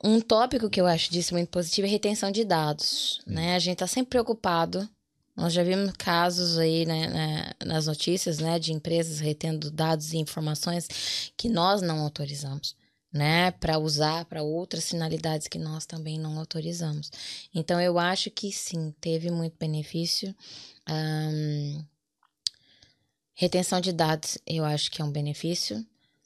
um 0.02 0.22
tópico 0.22 0.70
que 0.70 0.80
eu 0.80 0.88
acho 0.88 1.12
disso 1.12 1.34
muito 1.34 1.50
positivo 1.50 1.86
é 1.86 1.90
retenção 1.90 2.32
de 2.32 2.46
dados, 2.46 3.20
hum. 3.28 3.34
né? 3.34 3.56
A 3.56 3.60
gente 3.60 3.74
está 3.74 3.88
sempre 3.88 4.12
preocupado. 4.12 4.88
Nós 5.36 5.52
já 5.52 5.64
vimos 5.64 5.92
casos 5.98 6.58
aí 6.58 6.86
né, 6.86 7.08
né, 7.08 7.52
nas 7.66 7.88
notícias, 7.88 8.38
né, 8.38 8.60
de 8.60 8.72
empresas 8.72 9.20
retendo 9.20 9.72
dados 9.72 10.14
e 10.14 10.18
informações 10.18 11.32
que 11.36 11.50
nós 11.50 11.82
não 11.82 12.02
autorizamos, 12.02 12.76
né, 13.12 13.52
para 13.52 13.80
usar 13.80 14.26
para 14.26 14.44
outras 14.44 14.90
finalidades 14.90 15.48
que 15.48 15.58
nós 15.58 15.86
também 15.86 16.20
não 16.20 16.38
autorizamos. 16.38 17.12
Então 17.54 17.82
eu 17.82 17.98
acho 17.98 18.30
que 18.30 18.52
sim, 18.52 18.94
teve 19.02 19.32
muito 19.32 19.58
benefício. 19.58 20.36
Um, 20.88 21.84
retenção 23.34 23.82
de 23.82 23.92
dados, 23.92 24.38
eu 24.46 24.64
acho 24.64 24.92
que 24.92 25.02
é 25.02 25.06
um 25.06 25.12
benefício 25.12 25.84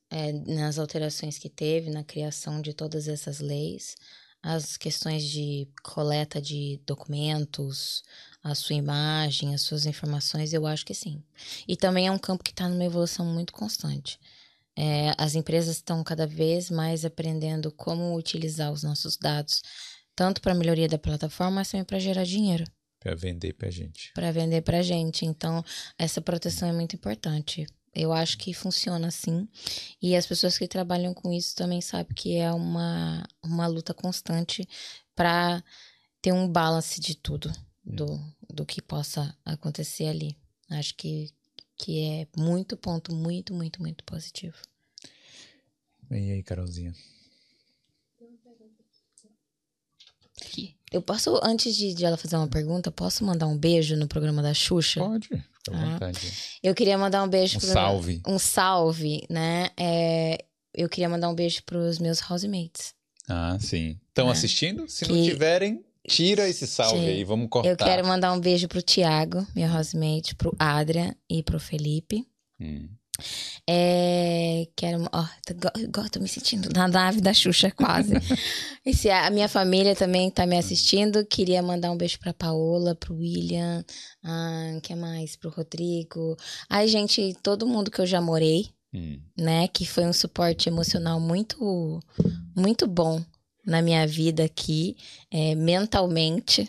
é, 0.10 0.32
nas 0.32 0.78
alterações 0.80 1.38
que 1.38 1.50
teve, 1.50 1.90
na 1.90 2.04
criação 2.04 2.62
de 2.62 2.74
todas 2.74 3.08
essas 3.08 3.40
leis, 3.40 3.96
as 4.42 4.78
questões 4.78 5.24
de 5.24 5.68
coleta 5.84 6.42
de 6.42 6.80
documentos, 6.86 8.04
a 8.52 8.56
sua 8.56 8.76
imagem, 8.76 9.54
as 9.54 9.62
suas 9.62 9.86
informações, 9.86 10.54
eu 10.54 10.66
acho 10.66 10.86
que 10.86 10.94
sim. 10.94 11.24
E 11.68 11.76
também 11.76 12.08
é 12.08 12.12
um 12.12 12.18
campo 12.18 12.44
que 12.44 12.52
está 12.52 12.68
numa 12.68 12.86
evolução 12.86 13.26
muito 13.26 13.54
constante. 13.54 14.20
É, 14.76 15.14
as 15.18 15.36
empresas 15.36 15.78
estão 15.78 16.04
cada 16.04 16.28
vez 16.28 16.70
mais 16.70 17.04
aprendendo 17.04 17.72
como 17.72 18.16
utilizar 18.16 18.72
os 18.72 18.84
nossos 18.84 19.18
dados, 19.18 19.62
tanto 20.16 20.40
para 20.40 20.52
a 20.52 20.56
melhoria 20.56 20.88
da 20.88 20.98
plataforma, 20.98 21.56
mas 21.56 21.72
também 21.72 21.84
para 21.84 22.00
gerar 22.00 22.24
dinheiro. 22.24 22.64
Para 23.00 23.16
vender 23.16 23.54
para 23.54 23.70
gente. 23.70 24.12
Para 24.14 24.32
vender 24.32 24.62
para 24.62 24.82
gente. 24.82 25.26
Então, 25.26 25.64
essa 25.98 26.22
proteção 26.22 26.68
é 26.68 26.74
muito 26.74 26.96
importante. 26.96 27.66
Eu 27.94 28.14
acho 28.14 28.38
que 28.38 28.54
funciona 28.54 29.08
assim. 29.08 29.48
E 30.02 30.16
as 30.16 30.28
pessoas 30.28 30.58
que 30.58 30.68
trabalham 30.68 31.14
com 31.14 31.32
isso 31.34 31.56
também 31.56 31.82
sabem 31.82 32.14
que 32.16 32.38
é 32.38 32.52
uma, 32.52 33.24
uma 33.44 33.66
luta 33.66 33.94
constante 33.94 34.68
para 35.16 35.64
ter 36.22 36.32
um 36.32 36.48
balance 36.48 37.00
de 37.00 37.16
tudo, 37.16 37.52
do, 37.96 38.20
do 38.50 38.66
que 38.66 38.82
possa 38.82 39.36
acontecer 39.46 40.08
ali. 40.08 40.38
Acho 40.70 40.96
que, 40.96 41.32
que 41.78 42.00
é 42.04 42.28
muito 42.36 42.76
ponto, 42.76 43.14
muito, 43.16 43.54
muito, 43.54 43.82
muito 43.82 44.04
positivo. 44.04 44.58
E 46.12 46.32
aí, 46.32 46.44
Carolzinha? 46.44 46.94
Eu 50.92 51.02
posso, 51.02 51.40
antes 51.44 51.76
de, 51.76 51.94
de, 51.94 52.06
ela 52.06 52.16
fazer 52.16 52.38
uma 52.38 52.48
pergunta, 52.48 52.90
posso 52.90 53.24
mandar 53.26 53.48
um 53.48 53.58
beijo 53.58 53.96
no 53.98 54.08
programa 54.08 54.42
da 54.42 54.54
Xuxa? 54.54 55.02
Pode. 55.02 55.30
Ah, 55.70 56.00
eu 56.64 56.74
queria 56.74 56.98
mandar 56.98 57.24
um 57.24 57.28
beijo. 57.28 57.58
Um 57.58 57.60
pro, 57.60 57.70
salve. 57.70 58.22
Um 58.26 58.40
salve, 58.40 59.26
né? 59.30 59.70
É, 59.78 60.46
eu 60.74 60.88
queria 60.88 61.10
mandar 61.10 61.30
um 61.30 61.36
beijo 61.36 61.62
pros 61.64 62.00
meus 62.00 62.22
housemates. 62.22 62.94
Ah, 63.28 63.58
sim. 63.60 64.00
Estão 64.08 64.30
é. 64.30 64.32
assistindo? 64.32 64.88
Se 64.88 65.04
que... 65.04 65.12
não 65.12 65.24
tiverem, 65.26 65.84
tira 66.08 66.48
esse 66.48 66.66
salve 66.66 67.00
sim. 67.00 67.08
aí, 67.08 67.24
vamos 67.24 67.50
cortar. 67.50 67.70
Eu 67.70 67.78
quero 67.78 68.08
mandar 68.08 68.32
um 68.34 68.40
beijo 68.40 68.68
pro 68.68 68.82
Tiago, 68.82 69.46
meu 69.56 69.70
housemate, 69.70 70.36
pro 70.36 70.56
Adrian 70.58 71.14
e 71.30 71.44
pro 71.44 71.60
Felipe. 71.60 72.26
Hum. 72.60 72.88
É, 73.68 74.68
quero. 74.76 75.04
Ó, 75.12 75.26
tô, 75.46 76.10
tô, 76.10 76.20
me 76.20 76.28
sentindo 76.28 76.70
na 76.74 76.88
nave 76.88 77.20
da 77.20 77.34
Xuxa, 77.34 77.72
quase. 77.72 78.14
Esse, 78.86 79.10
a 79.10 79.30
minha 79.30 79.50
família 79.50 79.96
também 79.96 80.30
tá 80.30 80.46
me 80.46 80.58
assistindo. 80.58 81.26
Queria 81.26 81.62
mandar 81.62 81.92
um 81.92 81.98
beijo 81.98 82.20
pra 82.20 82.34
Paola, 82.34 82.96
pro 82.96 83.16
William, 83.16 83.84
ah, 84.24 84.80
que 84.84 84.96
mais? 84.96 85.36
Pro 85.36 85.50
Rodrigo. 85.50 86.38
Ai, 86.70 86.88
gente, 86.88 87.36
todo 87.42 87.68
mundo 87.68 87.92
que 87.92 88.00
eu 88.00 88.06
já 88.06 88.22
morei, 88.22 88.70
hum. 88.94 89.20
né? 89.36 89.68
Que 89.68 89.86
foi 89.86 90.06
um 90.06 90.14
suporte 90.14 90.70
emocional 90.70 91.20
muito, 91.20 92.00
muito 92.56 92.88
bom 92.88 93.24
na 93.68 93.82
minha 93.82 94.08
vida 94.08 94.46
aqui, 94.46 94.98
é, 95.30 95.54
mentalmente, 95.54 96.68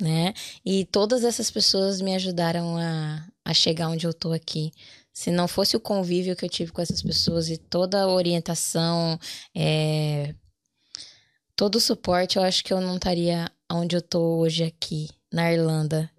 né? 0.00 0.32
E 0.64 0.86
todas 0.86 1.24
essas 1.24 1.50
pessoas 1.50 2.00
me 2.00 2.14
ajudaram 2.14 2.78
a, 2.78 3.26
a 3.44 3.52
chegar 3.52 3.90
onde 3.90 4.06
eu 4.06 4.14
tô 4.14 4.32
aqui 4.32 4.72
se 5.16 5.30
não 5.30 5.48
fosse 5.48 5.74
o 5.74 5.80
convívio 5.80 6.36
que 6.36 6.44
eu 6.44 6.48
tive 6.48 6.70
com 6.70 6.82
essas 6.82 7.00
pessoas 7.00 7.48
e 7.48 7.56
toda 7.56 8.02
a 8.02 8.06
orientação, 8.06 9.18
é, 9.54 10.34
todo 11.56 11.76
o 11.76 11.80
suporte, 11.80 12.36
eu 12.36 12.42
acho 12.42 12.62
que 12.62 12.70
eu 12.70 12.82
não 12.82 12.96
estaria 12.96 13.50
onde 13.72 13.96
eu 13.96 14.02
tô 14.02 14.36
hoje 14.36 14.62
aqui, 14.62 15.08
na 15.32 15.50
Irlanda. 15.50 16.10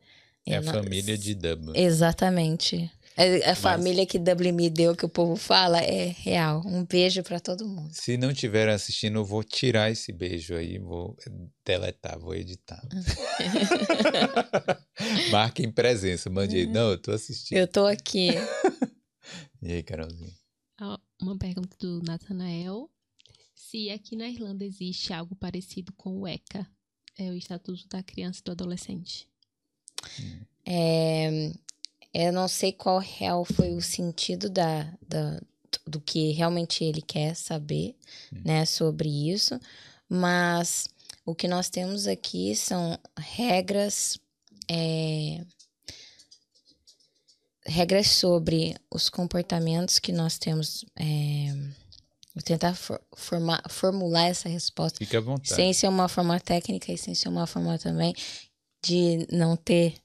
É 0.48 0.58
a 0.58 0.64
família 0.64 1.16
de 1.16 1.36
Dublin. 1.36 1.74
Exatamente. 1.76 2.92
A, 3.18 3.24
a 3.24 3.50
Mas... 3.50 3.58
família 3.58 4.06
que 4.06 4.20
Dublin 4.20 4.52
me 4.52 4.70
deu, 4.70 4.96
que 4.96 5.06
o 5.06 5.10
povo 5.10 5.36
fala, 5.36 5.80
é 5.80 6.10
real. 6.10 6.62
Um 6.64 6.86
beijo 6.86 7.24
para 7.24 7.40
todo 7.40 7.68
mundo. 7.68 7.90
Se 7.92 8.16
não 8.16 8.30
estiver 8.30 8.70
assistindo, 8.70 9.18
eu 9.18 9.26
vou 9.26 9.44
tirar 9.44 9.90
esse 9.90 10.14
beijo 10.14 10.54
aí, 10.54 10.78
vou 10.78 11.18
deletar, 11.66 12.20
vou 12.20 12.36
editar. 12.36 12.80
Marquem 15.32 15.72
presença, 15.72 16.30
mande 16.30 16.58
aí. 16.58 16.66
Uhum. 16.68 16.74
Não, 16.74 16.92
eu 16.92 17.02
tô 17.02 17.12
assistindo. 17.12 17.58
Eu 17.58 17.68
tô 17.68 17.88
aqui. 17.88 18.30
e 19.64 19.72
aí, 19.72 19.84
Carolzinha? 19.84 20.32
Uma 21.20 21.36
pergunta 21.36 21.76
do 21.80 22.04
Nathanael. 22.04 22.88
Se 23.56 23.90
aqui 23.90 24.16
na 24.16 24.30
Irlanda 24.30 24.64
existe 24.64 25.12
algo 25.12 25.36
parecido 25.36 25.92
com 25.94 26.22
o 26.22 26.28
ECA, 26.28 26.68
é 27.18 27.32
o 27.32 27.34
Estatuto 27.34 27.88
da 27.90 28.04
Criança 28.04 28.42
e 28.42 28.44
do 28.44 28.52
Adolescente. 28.52 29.28
Hum. 30.20 30.40
É, 30.64 31.52
eu 32.14 32.32
não 32.32 32.48
sei 32.48 32.72
qual 32.72 33.00
real 33.00 33.46
foi 33.46 33.74
o 33.74 33.82
sentido 33.82 34.50
da, 34.50 34.84
da, 35.08 35.42
do 35.86 36.00
que 36.00 36.32
realmente 36.32 36.84
ele 36.84 37.02
quer 37.02 37.36
saber, 37.36 37.96
né, 38.32 38.66
sobre 38.66 39.10
isso, 39.32 39.60
mas 40.10 40.88
o 41.26 41.36
que 41.36 41.48
nós 41.48 41.70
temos 41.70 42.08
aqui 42.08 42.56
são 42.56 42.98
regras 43.18 44.20
é, 44.70 45.42
regras 47.68 48.08
sobre 48.08 48.76
os 48.90 49.10
comportamentos 49.10 50.00
que 50.00 50.12
nós 50.12 50.38
temos. 50.38 50.86
É, 50.96 51.54
vou 52.34 52.44
tentar 52.44 52.74
for, 52.74 53.00
formar, 53.16 53.62
formular 53.70 54.28
essa 54.28 54.50
resposta. 54.50 54.98
Fique 54.98 55.16
à 55.16 55.22
vontade. 55.22 55.54
Sem 55.54 55.74
ser 55.74 55.88
uma 55.88 56.08
forma 56.08 56.40
técnica 56.40 56.92
e 56.92 56.98
sem 56.98 57.14
ser 57.14 57.30
uma 57.30 57.46
forma 57.46 57.78
também 57.78 58.16
de 58.84 59.28
não 59.32 59.56
ter 59.56 59.96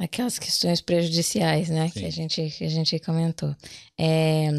aquelas 0.00 0.38
questões 0.38 0.80
prejudiciais, 0.80 1.68
né? 1.68 1.90
Que 1.90 2.06
a, 2.06 2.10
gente, 2.10 2.50
que 2.50 2.64
a 2.64 2.68
gente 2.68 2.98
comentou. 2.98 3.54
É, 3.98 4.50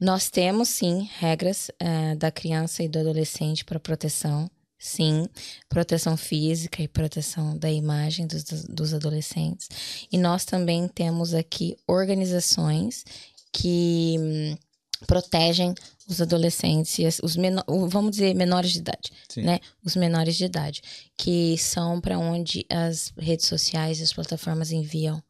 nós 0.00 0.30
temos, 0.30 0.68
sim, 0.68 1.08
regras 1.18 1.68
uh, 1.82 2.16
da 2.16 2.30
criança 2.30 2.82
e 2.82 2.88
do 2.88 3.00
adolescente 3.00 3.64
para 3.64 3.80
proteção 3.80 4.48
sim, 4.78 5.28
proteção 5.68 6.16
física 6.16 6.82
e 6.82 6.88
proteção 6.88 7.56
da 7.56 7.70
imagem 7.70 8.26
dos, 8.26 8.42
dos 8.64 8.92
adolescentes. 8.92 9.68
E 10.10 10.18
nós 10.18 10.44
também 10.44 10.88
temos 10.88 11.34
aqui 11.34 11.76
organizações 11.86 13.04
que 13.52 14.16
hum, 14.18 14.56
protegem 15.06 15.74
os 16.08 16.20
adolescentes, 16.20 17.18
os 17.22 17.36
menor, 17.36 17.64
vamos 17.88 18.12
dizer 18.12 18.34
menores 18.34 18.72
de 18.72 18.78
idade, 18.78 19.12
Sim. 19.28 19.42
né? 19.42 19.60
Os 19.84 19.96
menores 19.96 20.36
de 20.36 20.44
idade, 20.44 20.82
que 21.16 21.56
são 21.58 22.00
para 22.00 22.18
onde 22.18 22.66
as 22.70 23.12
redes 23.16 23.46
sociais 23.46 24.00
e 24.00 24.02
as 24.02 24.12
plataformas 24.12 24.72
enviam 24.72 25.22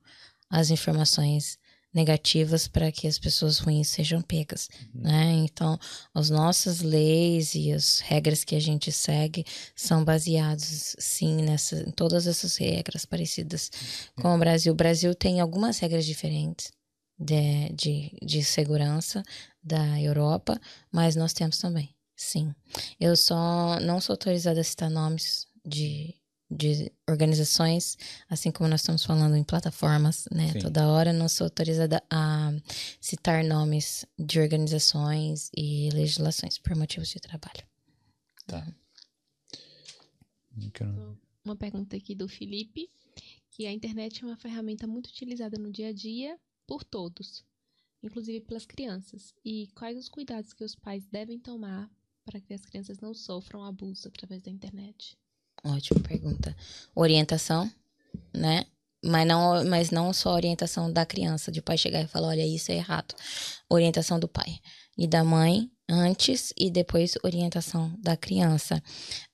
as 0.50 0.70
informações 0.70 1.58
negativas 1.94 2.66
para 2.66 2.90
que 2.90 3.06
as 3.06 3.18
pessoas 3.18 3.58
ruins 3.58 3.88
sejam 3.88 4.22
pegas, 4.22 4.68
uhum. 4.94 5.02
né? 5.02 5.32
Então, 5.44 5.78
as 6.14 6.30
nossas 6.30 6.80
leis 6.80 7.54
e 7.54 7.70
as 7.70 8.00
regras 8.00 8.44
que 8.44 8.56
a 8.56 8.60
gente 8.60 8.90
segue 8.90 9.44
são 9.76 10.02
baseados, 10.04 10.96
sim, 10.98 11.42
nessa, 11.42 11.76
em 11.86 11.90
todas 11.90 12.26
essas 12.26 12.56
regras 12.56 13.04
parecidas 13.04 13.70
uhum. 14.16 14.22
com 14.22 14.34
o 14.34 14.38
Brasil. 14.38 14.72
O 14.72 14.76
Brasil 14.76 15.14
tem 15.14 15.40
algumas 15.40 15.78
regras 15.78 16.06
diferentes 16.06 16.72
de, 17.18 17.68
de, 17.74 18.16
de 18.22 18.42
segurança 18.42 19.22
da 19.62 20.00
Europa, 20.00 20.60
mas 20.90 21.16
nós 21.16 21.32
temos 21.32 21.58
também, 21.58 21.94
sim. 22.16 22.54
Eu 22.98 23.16
só 23.16 23.78
não 23.80 24.00
sou 24.00 24.14
autorizada 24.14 24.60
a 24.60 24.64
citar 24.64 24.90
nomes 24.90 25.46
de 25.64 26.14
de 26.52 26.92
organizações, 27.08 27.96
assim 28.28 28.50
como 28.50 28.68
nós 28.68 28.82
estamos 28.82 29.04
falando 29.04 29.36
em 29.36 29.44
plataformas, 29.44 30.28
né? 30.30 30.52
Sim. 30.52 30.58
Toda 30.58 30.88
hora 30.88 31.12
não 31.12 31.28
sou 31.28 31.46
autorizada 31.46 32.02
a 32.10 32.52
citar 33.00 33.42
nomes 33.42 34.04
de 34.18 34.38
organizações 34.38 35.50
e 35.56 35.88
legislações 35.90 36.58
por 36.58 36.76
motivos 36.76 37.08
de 37.08 37.20
trabalho. 37.20 37.64
Tá. 38.46 38.66
Uma 41.44 41.56
pergunta 41.56 41.96
aqui 41.96 42.14
do 42.14 42.28
Felipe, 42.28 42.90
que 43.50 43.66
a 43.66 43.72
internet 43.72 44.22
é 44.22 44.26
uma 44.26 44.36
ferramenta 44.36 44.86
muito 44.86 45.08
utilizada 45.08 45.58
no 45.58 45.70
dia 45.70 45.88
a 45.88 45.92
dia 45.92 46.38
por 46.66 46.84
todos, 46.84 47.44
inclusive 48.02 48.40
pelas 48.40 48.66
crianças. 48.66 49.34
E 49.44 49.68
quais 49.74 49.96
os 49.96 50.08
cuidados 50.08 50.52
que 50.52 50.64
os 50.64 50.74
pais 50.74 51.06
devem 51.06 51.38
tomar 51.38 51.90
para 52.24 52.40
que 52.40 52.54
as 52.54 52.64
crianças 52.64 52.98
não 53.00 53.14
sofram 53.14 53.64
abuso 53.64 54.08
através 54.08 54.42
da 54.42 54.50
internet? 54.50 55.16
Ótima 55.64 56.00
pergunta. 56.00 56.56
Orientação, 56.94 57.70
né? 58.34 58.66
Mas 59.04 59.26
não, 59.26 59.64
mas 59.64 59.90
não 59.90 60.12
só 60.12 60.32
orientação 60.32 60.92
da 60.92 61.04
criança, 61.04 61.50
de 61.50 61.60
pai 61.60 61.76
chegar 61.76 62.02
e 62.02 62.06
falar, 62.06 62.28
olha, 62.28 62.46
isso 62.46 62.70
é 62.70 62.76
errado. 62.76 63.14
Orientação 63.68 64.18
do 64.18 64.28
pai 64.28 64.60
e 64.96 65.08
da 65.08 65.24
mãe, 65.24 65.70
antes 65.88 66.52
e 66.56 66.70
depois 66.70 67.14
orientação 67.24 67.92
da 67.98 68.16
criança. 68.16 68.82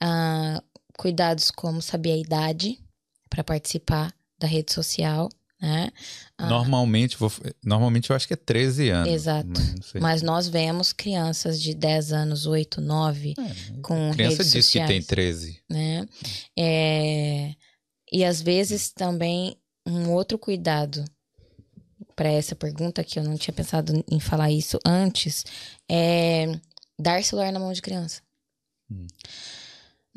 Ah, 0.00 0.62
cuidados 0.96 1.50
como 1.50 1.82
saber 1.82 2.12
a 2.12 2.16
idade 2.16 2.82
para 3.28 3.44
participar 3.44 4.14
da 4.38 4.46
rede 4.46 4.72
social, 4.72 5.28
né? 5.60 5.90
Ah, 6.36 6.48
normalmente, 6.48 7.16
vou, 7.16 7.32
normalmente 7.64 8.10
eu 8.10 8.16
acho 8.16 8.26
que 8.26 8.34
é 8.34 8.36
13 8.36 8.90
anos. 8.90 9.12
Exato. 9.12 9.48
Mas, 9.48 9.92
mas 10.00 10.22
nós 10.22 10.48
vemos 10.48 10.92
crianças 10.92 11.60
de 11.60 11.74
10 11.74 12.12
anos, 12.12 12.46
8, 12.46 12.80
9 12.80 13.34
é, 13.36 13.80
com 13.82 14.12
criança 14.12 14.44
diz 14.44 14.52
sociais, 14.52 14.88
que 14.88 14.94
tem 14.94 15.02
13. 15.02 15.60
Né? 15.68 16.08
É, 16.56 17.54
e 18.12 18.24
às 18.24 18.40
vezes 18.40 18.90
também 18.90 19.56
um 19.86 20.10
outro 20.12 20.38
cuidado 20.38 21.04
para 22.14 22.28
essa 22.28 22.54
pergunta 22.54 23.04
que 23.04 23.18
eu 23.18 23.24
não 23.24 23.36
tinha 23.36 23.54
pensado 23.54 24.04
em 24.10 24.20
falar 24.20 24.50
isso 24.50 24.78
antes 24.84 25.44
é 25.90 26.58
dar 26.98 27.22
celular 27.22 27.52
na 27.52 27.60
mão 27.60 27.72
de 27.72 27.82
criança. 27.82 28.22
Hum. 28.90 29.06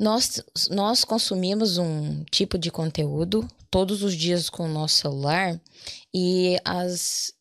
Nós, 0.02 0.42
nós 0.68 1.04
consumimos 1.04 1.78
um 1.78 2.24
tipo 2.24 2.58
de 2.58 2.72
conteúdo 2.72 3.48
todos 3.70 4.02
os 4.02 4.16
dias 4.16 4.50
com 4.50 4.64
o 4.64 4.68
nosso 4.68 4.96
celular 4.96 5.60
e 6.12 6.58
as 6.64 7.32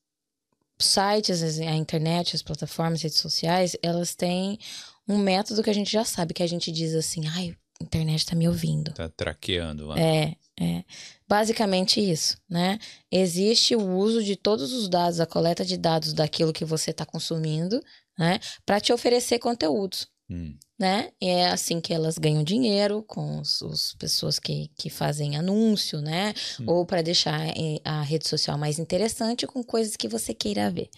sites, 0.80 1.42
a 1.60 1.76
internet, 1.76 2.36
as 2.36 2.44
plataformas, 2.44 3.00
as 3.00 3.04
redes 3.04 3.18
sociais, 3.18 3.76
elas 3.82 4.14
têm 4.14 4.60
um 5.08 5.18
método 5.18 5.64
que 5.64 5.72
a 5.72 5.74
gente 5.74 5.92
já 5.92 6.06
sabe, 6.06 6.36
que 6.36 6.44
a 6.44 6.48
gente 6.48 6.72
diz 6.72 6.94
assim, 6.94 7.28
ai, 7.28 7.58
a 7.82 7.84
internet 7.84 8.28
tá 8.28 8.36
me 8.36 8.48
ouvindo. 8.48 8.94
Tá 8.94 9.10
traqueando 9.10 9.88
lá. 9.88 10.00
É, 10.00 10.36
é. 10.60 10.84
Basicamente 11.28 12.00
isso, 12.00 12.38
né? 12.48 12.78
Existe 13.12 13.76
o 13.76 13.84
uso 13.98 14.24
de 14.24 14.36
todos 14.36 14.72
os 14.72 14.88
dados, 14.88 15.20
a 15.20 15.26
coleta 15.26 15.66
de 15.66 15.78
dados 15.78 16.14
daquilo 16.14 16.54
que 16.54 16.64
você 16.64 16.92
está 16.92 17.08
consumindo, 17.08 17.84
né? 18.16 18.40
Para 18.68 18.80
te 18.80 18.94
oferecer 18.94 19.40
conteúdos. 19.40 20.11
Hum. 20.32 20.56
Né? 20.80 21.12
E 21.22 21.28
é 21.28 21.50
assim 21.50 21.82
que 21.82 21.94
elas 21.94 22.18
ganham 22.18 22.42
dinheiro 22.42 23.04
com 23.04 23.42
as 23.42 23.94
pessoas 24.00 24.40
que, 24.40 24.72
que 24.78 24.90
fazem 24.90 25.36
anúncio, 25.36 26.02
né? 26.02 26.34
Hum. 26.60 26.64
Ou 26.68 26.86
para 26.86 27.02
deixar 27.02 27.40
a 27.84 28.02
rede 28.02 28.28
social 28.28 28.58
mais 28.58 28.80
interessante 28.80 29.46
com 29.46 29.62
coisas 29.62 29.98
que 29.98 30.08
você 30.08 30.34
queira 30.34 30.72
ver. 30.72 30.90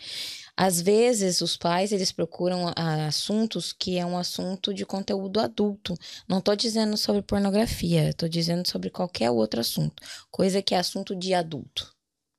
Às 0.55 0.79
vezes, 0.79 1.41
os 1.41 1.57
pais, 1.57 1.91
eles 1.91 2.11
procuram 2.11 2.71
assuntos 2.77 3.73
que 3.73 3.97
é 3.97 4.05
um 4.05 4.15
assunto 4.15 4.71
de 4.71 4.85
conteúdo 4.85 5.39
adulto. 5.39 5.97
Não 6.29 6.37
estou 6.37 6.55
dizendo 6.55 6.95
sobre 6.95 7.23
pornografia, 7.23 8.09
estou 8.09 8.29
dizendo 8.29 8.67
sobre 8.67 8.91
qualquer 8.91 9.31
outro 9.31 9.59
assunto. 9.59 10.03
Coisa 10.29 10.61
que 10.61 10.75
é 10.75 10.77
assunto 10.77 11.15
de 11.15 11.33
adulto 11.33 11.91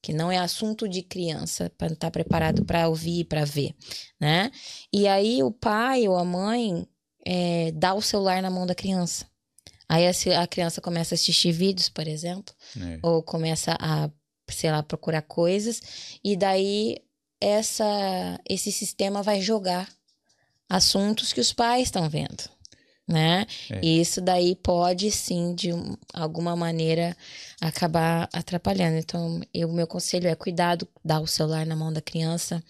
que 0.04 0.12
não 0.12 0.30
é 0.30 0.36
assunto 0.36 0.86
de 0.86 1.00
criança, 1.00 1.72
para 1.78 1.86
estar 1.86 2.08
tá 2.08 2.10
preparado 2.10 2.62
para 2.62 2.86
ouvir, 2.86 3.24
para 3.24 3.46
ver, 3.46 3.74
né? 4.20 4.50
E 4.92 5.08
aí 5.08 5.42
o 5.42 5.50
pai 5.50 6.06
ou 6.06 6.14
a 6.14 6.24
mãe 6.24 6.86
é, 7.24 7.72
dá 7.72 7.94
o 7.94 8.02
celular 8.02 8.42
na 8.42 8.50
mão 8.50 8.66
da 8.66 8.74
criança. 8.74 9.26
Aí 9.88 10.06
a, 10.06 10.42
a 10.42 10.46
criança 10.46 10.82
começa 10.82 11.14
a 11.14 11.16
assistir 11.16 11.52
vídeos, 11.52 11.88
por 11.88 12.06
exemplo, 12.06 12.54
é. 12.78 12.98
ou 13.02 13.22
começa 13.22 13.78
a, 13.80 14.10
sei 14.50 14.70
lá, 14.70 14.82
procurar 14.82 15.22
coisas, 15.22 15.80
e 16.22 16.36
daí 16.36 16.98
essa, 17.40 18.38
esse 18.46 18.70
sistema 18.70 19.22
vai 19.22 19.40
jogar 19.40 19.88
assuntos 20.68 21.32
que 21.32 21.40
os 21.40 21.50
pais 21.50 21.84
estão 21.84 22.10
vendo 22.10 22.53
né? 23.06 23.46
É. 23.70 23.80
E 23.82 24.00
isso 24.00 24.20
daí 24.20 24.56
pode 24.56 25.10
sim, 25.10 25.54
de 25.54 25.70
alguma 26.12 26.56
maneira, 26.56 27.16
acabar 27.60 28.28
atrapalhando. 28.32 28.96
Então, 28.96 29.40
o 29.54 29.72
meu 29.72 29.86
conselho 29.86 30.28
é 30.28 30.34
cuidado, 30.34 30.88
dar 31.04 31.20
o 31.20 31.26
celular 31.26 31.66
na 31.66 31.76
mão 31.76 31.92
da 31.92 32.00
criança. 32.00 32.62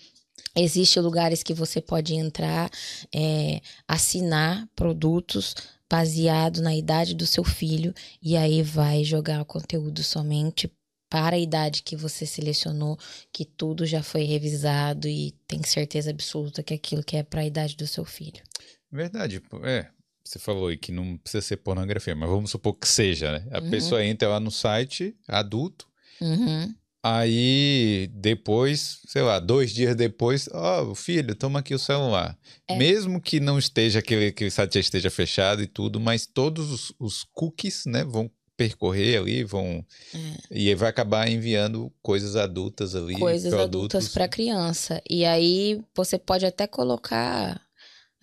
Existem 0.56 1.02
lugares 1.02 1.42
que 1.42 1.54
você 1.54 1.80
pode 1.80 2.14
entrar, 2.14 2.70
é, 3.12 3.60
assinar 3.88 4.68
produtos 4.76 5.54
baseado 5.90 6.62
na 6.62 6.74
idade 6.74 7.14
do 7.14 7.26
seu 7.26 7.44
filho 7.44 7.94
e 8.22 8.36
aí 8.36 8.62
vai 8.62 9.04
jogar 9.04 9.42
o 9.42 9.44
conteúdo 9.44 10.02
somente 10.02 10.70
para 11.08 11.36
a 11.36 11.38
idade 11.38 11.82
que 11.82 11.94
você 11.94 12.26
selecionou, 12.26 12.98
que 13.32 13.44
tudo 13.44 13.86
já 13.86 14.02
foi 14.02 14.24
revisado 14.24 15.06
e 15.06 15.32
tem 15.46 15.62
certeza 15.62 16.10
absoluta 16.10 16.62
que 16.62 16.74
aquilo 16.74 17.04
que 17.04 17.16
é 17.16 17.22
para 17.22 17.42
a 17.42 17.46
idade 17.46 17.76
do 17.76 17.86
seu 17.86 18.04
filho. 18.04 18.42
Verdade, 18.90 19.40
é 19.62 19.88
você 20.24 20.38
falou 20.38 20.68
aí 20.68 20.76
que 20.76 20.90
não 20.90 21.18
precisa 21.18 21.42
ser 21.42 21.58
pornografia, 21.58 22.14
mas 22.14 22.28
vamos 22.28 22.50
supor 22.50 22.74
que 22.74 22.88
seja, 22.88 23.32
né? 23.32 23.46
A 23.52 23.60
uhum. 23.60 23.70
pessoa 23.70 24.04
entra 24.04 24.28
lá 24.28 24.40
no 24.40 24.50
site 24.50 25.14
adulto, 25.28 25.86
uhum. 26.20 26.74
aí 27.02 28.08
depois, 28.14 29.00
sei 29.06 29.20
lá, 29.20 29.38
dois 29.38 29.72
dias 29.72 29.94
depois, 29.94 30.48
ó, 30.52 30.82
oh, 30.82 30.94
filho, 30.94 31.34
toma 31.34 31.58
aqui 31.58 31.74
o 31.74 31.78
celular. 31.78 32.38
É. 32.66 32.76
Mesmo 32.76 33.20
que 33.20 33.38
não 33.38 33.58
esteja, 33.58 33.98
aquele, 33.98 34.32
que 34.32 34.46
o 34.46 34.50
site 34.50 34.74
já 34.74 34.80
esteja 34.80 35.10
fechado 35.10 35.62
e 35.62 35.66
tudo, 35.66 36.00
mas 36.00 36.26
todos 36.26 36.70
os, 36.70 36.94
os 36.98 37.22
cookies, 37.22 37.84
né, 37.84 38.02
vão 38.02 38.30
percorrer 38.56 39.18
ali, 39.20 39.44
vão. 39.44 39.84
É. 40.14 40.18
E 40.50 40.74
vai 40.74 40.88
acabar 40.88 41.28
enviando 41.28 41.92
coisas 42.00 42.34
adultas 42.34 42.94
ali. 42.94 43.18
Coisas 43.18 43.52
adultas 43.52 44.08
para 44.08 44.28
criança. 44.28 45.02
E 45.08 45.24
aí 45.24 45.82
você 45.94 46.18
pode 46.18 46.46
até 46.46 46.66
colocar 46.66 47.60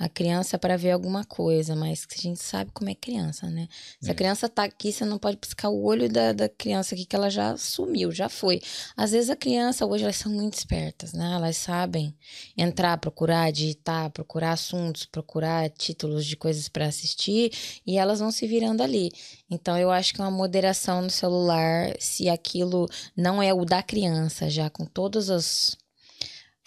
a 0.02 0.10
criança 0.10 0.58
para 0.58 0.76
ver 0.76 0.90
alguma 0.90 1.24
coisa, 1.24 1.76
mas 1.76 2.08
a 2.12 2.20
gente 2.20 2.42
sabe 2.42 2.72
como 2.74 2.90
é 2.90 2.96
criança, 2.96 3.48
né? 3.52 3.68
Se 4.02 4.10
é. 4.10 4.12
a 4.12 4.16
criança 4.16 4.50
tá 4.50 4.64
aqui, 4.64 4.92
você 4.92 5.06
não 5.06 5.20
pode 5.20 5.38
piscar 5.38 5.70
o 5.70 5.84
olho 5.84 6.10
da, 6.10 6.34
da 6.34 6.50
criança 6.50 6.96
aqui, 6.96 7.06
que 7.06 7.16
ela 7.16 7.30
já 7.30 7.56
sumiu, 7.56 8.12
já 8.12 8.28
foi. 8.28 8.60
Às 8.98 9.12
vezes 9.12 9.30
a 9.30 9.36
criança, 9.36 9.86
hoje, 9.86 10.04
elas 10.04 10.16
são 10.16 10.32
muito 10.32 10.56
espertas, 10.56 11.14
né? 11.14 11.34
Elas 11.36 11.56
sabem 11.56 12.16
entrar, 12.58 12.98
procurar, 12.98 13.52
digitar, 13.52 14.10
procurar 14.10 14.54
assuntos, 14.54 15.06
procurar 15.06 15.70
títulos 15.70 16.26
de 16.26 16.36
coisas 16.36 16.68
para 16.68 16.88
assistir 16.88 17.52
e 17.86 18.00
elas 18.00 18.20
vão 18.22 18.32
se 18.32 18.48
virando 18.48 18.82
ali. 18.82 19.12
Então, 19.52 19.78
eu 19.78 19.92
acho 19.92 20.16
que 20.16 20.22
é 20.22 20.24
uma 20.24 20.32
moderação 20.32 21.04
no 21.04 21.12
celular, 21.12 21.94
se 22.00 22.28
aquilo 22.28 22.90
não 23.16 23.40
é 23.42 23.54
o 23.54 23.64
da 23.66 23.84
criança, 23.84 24.50
já 24.50 24.68
com 24.68 24.84
todas 24.84 25.30
as 25.30 25.78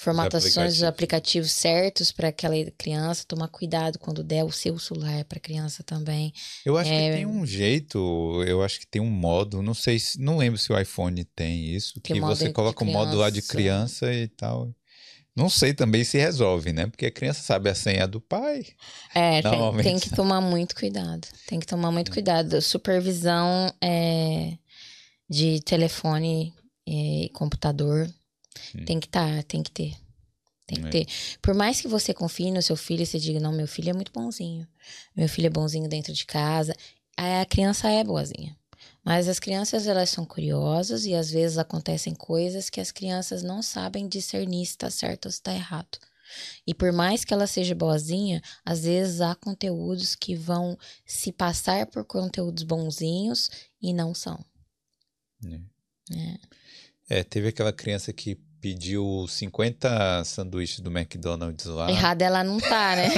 formatações 0.04 0.74
dos 0.74 0.82
aplicativos 0.82 1.50
certos 1.50 2.12
para 2.12 2.28
aquela 2.28 2.54
criança, 2.76 3.24
tomar 3.26 3.48
cuidado 3.48 3.98
quando 3.98 4.22
der 4.22 4.44
o 4.44 4.52
seu 4.52 4.78
celular 4.78 5.24
para 5.24 5.38
a 5.38 5.40
criança 5.40 5.82
também. 5.82 6.32
Eu 6.64 6.76
acho 6.76 6.90
é... 6.90 7.10
que 7.10 7.16
tem 7.16 7.26
um 7.26 7.46
jeito, 7.46 8.44
eu 8.46 8.62
acho 8.62 8.80
que 8.80 8.86
tem 8.86 9.00
um 9.00 9.10
modo, 9.10 9.62
não 9.62 9.74
sei 9.74 9.98
se, 9.98 10.20
não 10.20 10.36
lembro 10.36 10.58
se 10.58 10.72
o 10.72 10.78
iPhone 10.78 11.24
tem 11.24 11.74
isso, 11.74 12.00
que, 12.00 12.12
que 12.12 12.20
você 12.20 12.52
coloca 12.52 12.84
o 12.84 12.86
modo 12.86 13.16
lá 13.16 13.30
de 13.30 13.40
criança 13.40 14.12
e 14.12 14.28
tal. 14.28 14.70
Não 15.36 15.48
sei 15.48 15.74
também 15.74 16.04
se 16.04 16.16
resolve, 16.16 16.72
né? 16.72 16.86
Porque 16.86 17.06
a 17.06 17.10
criança 17.10 17.42
sabe 17.42 17.68
a 17.68 17.74
senha 17.74 18.06
do 18.06 18.20
pai. 18.20 18.64
É, 19.12 19.42
tem, 19.42 19.82
tem, 19.82 19.98
que 19.98 20.10
tomar 20.10 20.40
muito 20.40 20.76
cuidado. 20.76 21.26
Tem 21.48 21.58
que 21.58 21.66
tomar 21.66 21.90
muito 21.90 22.12
cuidado. 22.12 22.62
Supervisão 22.62 23.74
é, 23.82 24.56
de 25.28 25.60
telefone 25.62 26.54
e 26.86 27.30
computador 27.34 28.08
Tem 28.84 29.00
que 29.00 29.06
estar, 29.06 29.36
tá, 29.36 29.42
tem 29.42 29.62
que 29.62 29.70
ter. 29.70 29.96
Tem 30.66 30.80
que 30.80 30.86
é. 30.86 30.90
ter. 30.90 31.06
Por 31.42 31.54
mais 31.54 31.80
que 31.80 31.88
você 31.88 32.14
confie 32.14 32.50
no 32.50 32.62
seu 32.62 32.76
filho 32.76 33.02
e 33.02 33.06
você 33.06 33.18
diga, 33.18 33.40
não, 33.40 33.52
meu 33.52 33.66
filho 33.66 33.90
é 33.90 33.92
muito 33.92 34.12
bonzinho. 34.12 34.66
Meu 35.14 35.28
filho 35.28 35.46
é 35.46 35.50
bonzinho 35.50 35.88
dentro 35.88 36.12
de 36.12 36.24
casa. 36.24 36.74
A 37.16 37.44
criança 37.44 37.90
é 37.90 38.02
boazinha. 38.02 38.56
Mas 39.04 39.28
as 39.28 39.38
crianças, 39.38 39.86
elas 39.86 40.10
são 40.10 40.24
curiosas 40.24 41.04
e 41.04 41.14
às 41.14 41.30
vezes 41.30 41.58
acontecem 41.58 42.14
coisas 42.14 42.70
que 42.70 42.80
as 42.80 42.90
crianças 42.90 43.42
não 43.42 43.62
sabem 43.62 44.08
discernir 44.08 44.64
se 44.64 44.72
está 44.72 44.90
certo 44.90 45.26
ou 45.26 45.30
se 45.30 45.38
está 45.38 45.52
errado. 45.52 45.98
E 46.66 46.72
por 46.72 46.90
mais 46.92 47.24
que 47.24 47.34
ela 47.34 47.46
seja 47.46 47.74
boazinha, 47.74 48.42
às 48.64 48.84
vezes 48.84 49.20
há 49.20 49.34
conteúdos 49.34 50.14
que 50.14 50.34
vão 50.34 50.78
se 51.04 51.30
passar 51.30 51.86
por 51.86 52.04
conteúdos 52.04 52.62
bonzinhos 52.62 53.50
e 53.80 53.92
não 53.92 54.14
são. 54.14 54.42
É. 55.44 55.60
É. 56.16 56.38
É, 57.08 57.22
teve 57.22 57.48
aquela 57.48 57.72
criança 57.72 58.12
que 58.12 58.38
pediu 58.64 59.26
50 59.28 60.24
sanduíches 60.24 60.80
do 60.80 60.90
McDonald's 60.90 61.66
lá. 61.66 61.90
Errada 61.90 62.24
ela 62.24 62.42
não 62.42 62.58
tá, 62.58 62.96
né? 62.96 63.10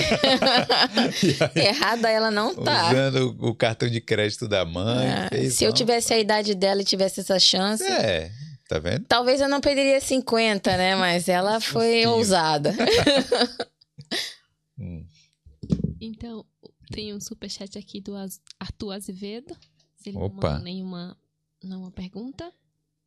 Errada 1.54 2.10
ela 2.10 2.32
não 2.32 2.52
tá. 2.52 2.90
Usando 2.90 3.36
o 3.38 3.54
cartão 3.54 3.88
de 3.88 4.00
crédito 4.00 4.48
da 4.48 4.64
mãe. 4.64 5.08
Ah, 5.08 5.28
fez, 5.28 5.54
se 5.54 5.62
eu 5.62 5.72
tivesse 5.72 6.12
a 6.12 6.18
idade 6.18 6.52
dela 6.52 6.82
e 6.82 6.84
tivesse 6.84 7.20
essa 7.20 7.38
chance. 7.38 7.84
É, 7.84 8.32
tá 8.68 8.80
vendo? 8.80 9.04
Talvez 9.06 9.40
eu 9.40 9.48
não 9.48 9.60
pediria 9.60 10.00
50, 10.00 10.76
né? 10.76 10.96
Mas 10.96 11.28
ela 11.28 11.60
foi 11.62 12.04
ousada. 12.06 12.74
hum. 14.76 15.06
Então, 16.00 16.44
tem 16.90 17.14
um 17.14 17.20
superchat 17.20 17.78
aqui 17.78 18.00
do 18.00 18.16
Arthur 18.58 18.90
Azevedo. 18.90 19.56
Se 19.94 20.08
ele 20.08 20.18
Opa. 20.18 20.54
não 20.54 20.64
nenhuma, 20.64 21.16
nenhuma 21.62 21.92
pergunta. 21.92 22.52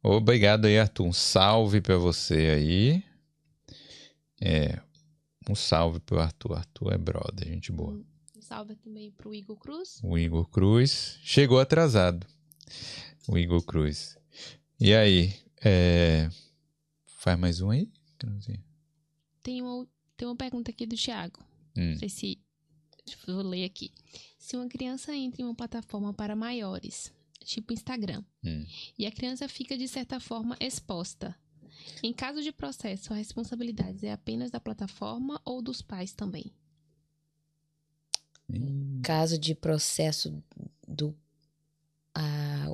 Obrigado 0.01 0.65
aí, 0.65 0.79
Arthur. 0.79 1.05
Um 1.05 1.13
salve 1.13 1.81
para 1.81 1.97
você 1.97 2.35
aí. 2.35 3.03
É, 4.41 4.79
um 5.49 5.55
salve 5.55 5.99
pro 5.99 6.19
Arthur. 6.19 6.53
Arthur 6.53 6.93
é 6.93 6.97
brother, 6.97 7.47
gente 7.47 7.71
boa. 7.71 7.93
Um 8.35 8.41
salve 8.41 8.75
também 8.75 9.11
pro 9.11 9.33
Igor 9.33 9.57
Cruz. 9.57 9.99
O 10.03 10.17
Igor 10.17 10.47
Cruz 10.49 11.19
chegou 11.21 11.59
atrasado. 11.59 12.25
O 13.27 13.37
Igor 13.37 13.61
Cruz. 13.63 14.17
E 14.79 14.93
aí, 14.93 15.33
é... 15.61 16.29
faz 17.05 17.37
mais 17.37 17.59
um 17.59 17.69
aí? 17.69 17.91
Tem 19.43 19.61
uma, 19.61 19.87
tem 20.15 20.27
uma 20.27 20.35
pergunta 20.35 20.71
aqui 20.71 20.85
do 20.85 20.95
Thiago. 20.95 21.39
Hum. 21.75 21.91
Não 21.91 21.99
sei 21.99 22.09
se. 22.09 22.39
Vou 23.25 23.41
ler 23.41 23.65
aqui. 23.65 23.91
Se 24.37 24.55
uma 24.55 24.67
criança 24.69 25.15
entra 25.15 25.41
em 25.41 25.45
uma 25.45 25.55
plataforma 25.55 26.13
para 26.13 26.35
maiores, 26.35 27.11
tipo 27.49 27.73
Instagram, 27.73 28.23
hum. 28.43 28.65
e 28.97 29.05
a 29.05 29.11
criança 29.11 29.47
fica 29.47 29.77
de 29.77 29.87
certa 29.87 30.19
forma 30.19 30.55
exposta. 30.59 31.35
Em 32.03 32.13
caso 32.13 32.41
de 32.41 32.51
processo, 32.51 33.13
a 33.13 33.15
responsabilidade 33.15 34.05
é 34.05 34.11
apenas 34.11 34.51
da 34.51 34.59
plataforma 34.59 35.41
ou 35.43 35.61
dos 35.61 35.81
pais 35.81 36.13
também? 36.13 36.53
Hum. 38.49 39.01
Caso 39.03 39.37
de 39.37 39.55
processo 39.55 40.43
do 40.87 41.15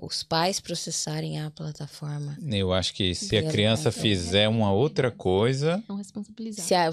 os 0.02 0.24
pais 0.24 0.60
processarem 0.60 1.40
a 1.40 1.52
plataforma. 1.52 2.38
Eu 2.52 2.74
acho 2.74 2.94
que 2.94 3.14
se 3.14 3.38
a 3.38 3.48
criança 3.48 3.92
fizer 3.92 4.48
uma 4.48 4.72
outra 4.72 5.12
coisa. 5.12 5.84
Não 5.88 5.98
responsabilizar. 5.98 6.66
Se 6.66 6.74
a, 6.74 6.92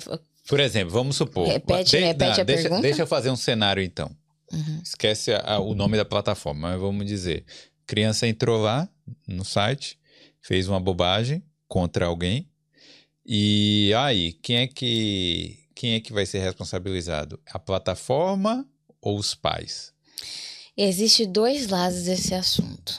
por 0.48 0.60
exemplo, 0.60 0.92
vamos 0.92 1.16
supor. 1.16 1.46
Repete, 1.46 1.90
de, 1.90 1.98
repete 1.98 2.24
não, 2.24 2.32
a 2.32 2.44
deixa, 2.44 2.62
pergunta. 2.62 2.82
Deixa 2.82 3.02
eu 3.02 3.06
fazer 3.06 3.30
um 3.30 3.36
cenário 3.36 3.82
então. 3.82 4.10
Uhum. 4.52 4.80
Esquece 4.82 5.32
a, 5.32 5.54
a, 5.54 5.58
o 5.60 5.74
nome 5.74 5.96
da 5.96 6.04
plataforma, 6.04 6.70
mas 6.70 6.80
vamos 6.80 7.06
dizer: 7.06 7.44
criança 7.86 8.26
entrou 8.26 8.60
lá 8.60 8.88
no 9.26 9.44
site, 9.44 9.98
fez 10.40 10.68
uma 10.68 10.80
bobagem 10.80 11.42
contra 11.68 12.06
alguém. 12.06 12.48
E 13.24 13.92
aí, 13.96 14.32
quem 14.34 14.56
é 14.56 14.66
que 14.66 15.58
quem 15.74 15.94
é 15.94 16.00
que 16.00 16.12
vai 16.12 16.26
ser 16.26 16.38
responsabilizado? 16.38 17.40
A 17.50 17.58
plataforma 17.58 18.66
ou 19.00 19.18
os 19.18 19.34
pais? 19.34 19.92
Existem 20.76 21.30
dois 21.30 21.68
lados 21.68 22.04
desse 22.04 22.34
assunto, 22.34 22.98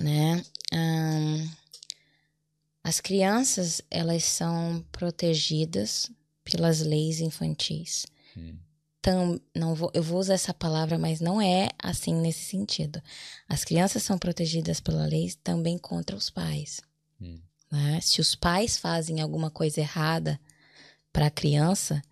né? 0.00 0.42
as 2.88 3.00
crianças, 3.00 3.82
elas 3.90 4.24
são 4.24 4.82
protegidas 4.90 6.10
pelas 6.42 6.80
leis 6.80 7.20
infantis. 7.20 8.06
Hum. 8.34 8.56
Tam, 9.00 9.40
não 9.54 9.74
vou, 9.74 9.90
eu 9.94 10.02
vou 10.02 10.18
usar 10.18 10.34
essa 10.34 10.52
palavra, 10.52 10.98
mas 10.98 11.20
não 11.20 11.40
é 11.40 11.68
assim 11.78 12.14
nesse 12.14 12.44
sentido. 12.44 13.00
As 13.48 13.64
crianças 13.64 14.02
são 14.02 14.18
protegidas 14.18 14.80
pela 14.80 15.06
lei 15.06 15.32
também 15.42 15.78
contra 15.78 16.16
os 16.16 16.30
pais. 16.30 16.80
Hum. 17.20 17.38
Né? 17.70 18.00
Se 18.00 18.20
os 18.20 18.34
pais 18.34 18.76
fazem 18.76 19.20
alguma 19.20 19.50
coisa 19.50 19.80
errada 19.80 20.40
para 21.12 21.26
a 21.26 21.30
criança, 21.30 22.02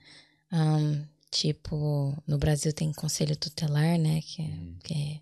um, 0.53 1.05
Tipo, 1.37 2.17
no 2.27 2.39
Brasil 2.39 2.73
tem 2.73 2.91
conselho 2.95 3.37
tutelar, 3.37 3.99
né? 3.99 4.23
Que, 4.23 4.43
hum. 4.43 4.77
que 4.83 4.95
é, 4.95 5.21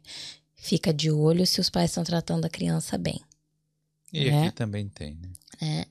fica 0.55 0.95
de 0.95 1.11
olho 1.11 1.45
se 1.45 1.61
os 1.61 1.69
pais 1.69 1.91
estão 1.91 2.05
tratando 2.05 2.45
a 2.45 2.49
criança 2.49 2.97
bem. 2.97 3.21
E 4.13 4.31
né? 4.31 4.47
aqui 4.47 4.55
também 4.55 4.89
tem, 4.89 5.17
né? 5.17 5.33
É. 5.61 5.87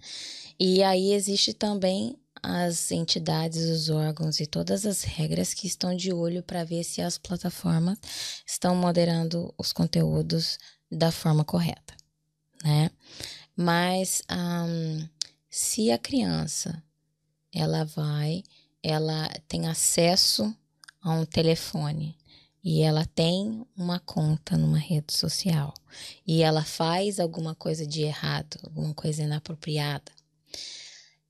E 0.57 0.81
aí 0.81 1.11
existe 1.11 1.53
também 1.53 2.17
as 2.43 2.91
entidades, 2.91 3.63
os 3.69 3.89
órgãos 3.89 4.41
e 4.41 4.45
todas 4.45 4.85
as 4.85 5.03
regras 5.03 5.53
que 5.53 5.65
estão 5.65 5.95
de 5.95 6.11
olho 6.11 6.43
para 6.43 6.65
ver 6.65 6.83
se 6.83 7.01
as 7.01 7.17
plataformas 7.17 7.97
estão 8.45 8.75
moderando 8.75 9.53
os 9.57 9.71
conteúdos 9.71 10.59
da 10.91 11.09
forma 11.09 11.45
correta, 11.45 11.95
né? 12.63 12.91
Mas 13.55 14.21
um, 14.29 15.07
se 15.49 15.89
a 15.89 15.97
criança 15.97 16.83
ela 17.53 17.85
vai 17.85 18.43
ela 18.83 19.29
tem 19.47 19.67
acesso 19.67 20.53
a 21.01 21.11
um 21.11 21.25
telefone 21.25 22.17
e 22.61 22.81
ela 22.81 23.05
tem 23.05 23.65
uma 23.75 23.99
conta 23.99 24.57
numa 24.57 24.77
rede 24.77 25.13
social 25.13 25.73
e 26.27 26.41
ela 26.41 26.63
faz 26.63 27.19
alguma 27.19 27.55
coisa 27.55 27.87
de 27.87 28.01
errado, 28.01 28.57
alguma 28.63 28.93
coisa 28.93 29.23
inapropriada, 29.23 30.11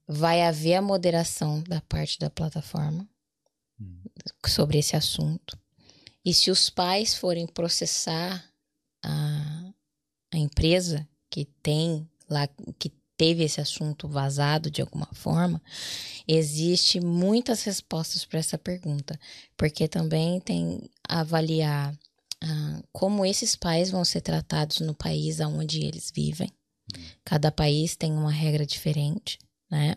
vai 0.07 0.41
haver 0.41 0.75
a 0.75 0.81
moderação 0.81 1.61
da 1.63 1.81
parte 1.81 2.19
da 2.19 2.29
plataforma 2.29 3.07
hum. 3.79 4.01
sobre 4.45 4.77
esse 4.77 4.95
assunto. 4.95 5.57
E 6.25 6.33
se 6.33 6.51
os 6.51 6.69
pais 6.69 7.13
forem 7.13 7.45
processar 7.47 8.43
a, 9.03 9.73
a 10.33 10.37
empresa 10.37 11.07
que 11.29 11.45
tem 11.61 12.09
lá, 12.29 12.47
que 12.79 12.89
teve 13.17 13.43
esse 13.43 13.61
assunto 13.61 14.07
vazado 14.07 14.71
de 14.71 14.81
alguma 14.81 15.07
forma, 15.13 15.61
existe 16.27 16.99
muitas 16.99 17.63
respostas 17.63 18.25
para 18.25 18.39
essa 18.39 18.57
pergunta, 18.57 19.19
porque 19.57 19.87
também 19.87 20.39
tem 20.39 20.89
avaliar 21.07 21.97
ah, 22.41 22.83
como 22.91 23.25
esses 23.25 23.55
pais 23.55 23.91
vão 23.91 24.03
ser 24.03 24.21
tratados 24.21 24.79
no 24.79 24.93
país 24.93 25.39
onde 25.39 25.85
eles 25.85 26.11
vivem. 26.13 26.51
Cada 27.23 27.51
país 27.51 27.95
tem 27.95 28.11
uma 28.11 28.31
regra 28.31 28.65
diferente 28.65 29.39
né? 29.73 29.95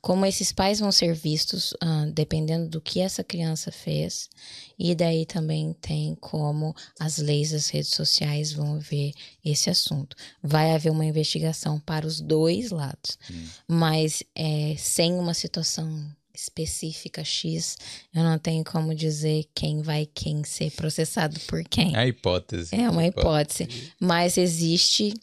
Como 0.00 0.24
esses 0.24 0.52
pais 0.52 0.78
vão 0.78 0.92
ser 0.92 1.12
vistos 1.12 1.72
uh, 1.82 2.08
dependendo 2.12 2.68
do 2.68 2.80
que 2.80 3.00
essa 3.00 3.24
criança 3.24 3.72
fez, 3.72 4.30
e 4.78 4.94
daí 4.94 5.26
também 5.26 5.72
tem 5.80 6.14
como 6.20 6.72
as 7.00 7.18
leis 7.18 7.50
das 7.50 7.68
redes 7.68 7.90
sociais 7.90 8.52
vão 8.52 8.78
ver 8.78 9.12
esse 9.44 9.68
assunto. 9.68 10.16
Vai 10.40 10.72
haver 10.72 10.92
uma 10.92 11.04
investigação 11.04 11.80
para 11.80 12.06
os 12.06 12.20
dois 12.20 12.70
lados, 12.70 13.18
hum. 13.28 13.46
mas 13.66 14.22
é, 14.32 14.76
sem 14.78 15.14
uma 15.14 15.34
situação 15.34 16.08
específica 16.32 17.24
X, 17.24 17.76
eu 18.14 18.22
não 18.22 18.38
tenho 18.38 18.62
como 18.62 18.94
dizer 18.94 19.48
quem 19.52 19.82
vai 19.82 20.06
quem 20.06 20.44
ser 20.44 20.70
processado 20.70 21.40
por 21.48 21.64
quem. 21.64 21.96
É 21.96 21.98
a 21.98 22.06
hipótese. 22.06 22.72
É 22.72 22.88
uma 22.88 23.04
hipótese. 23.04 23.64
hipótese. 23.64 23.92
Mas 23.98 24.38
existe. 24.38 25.14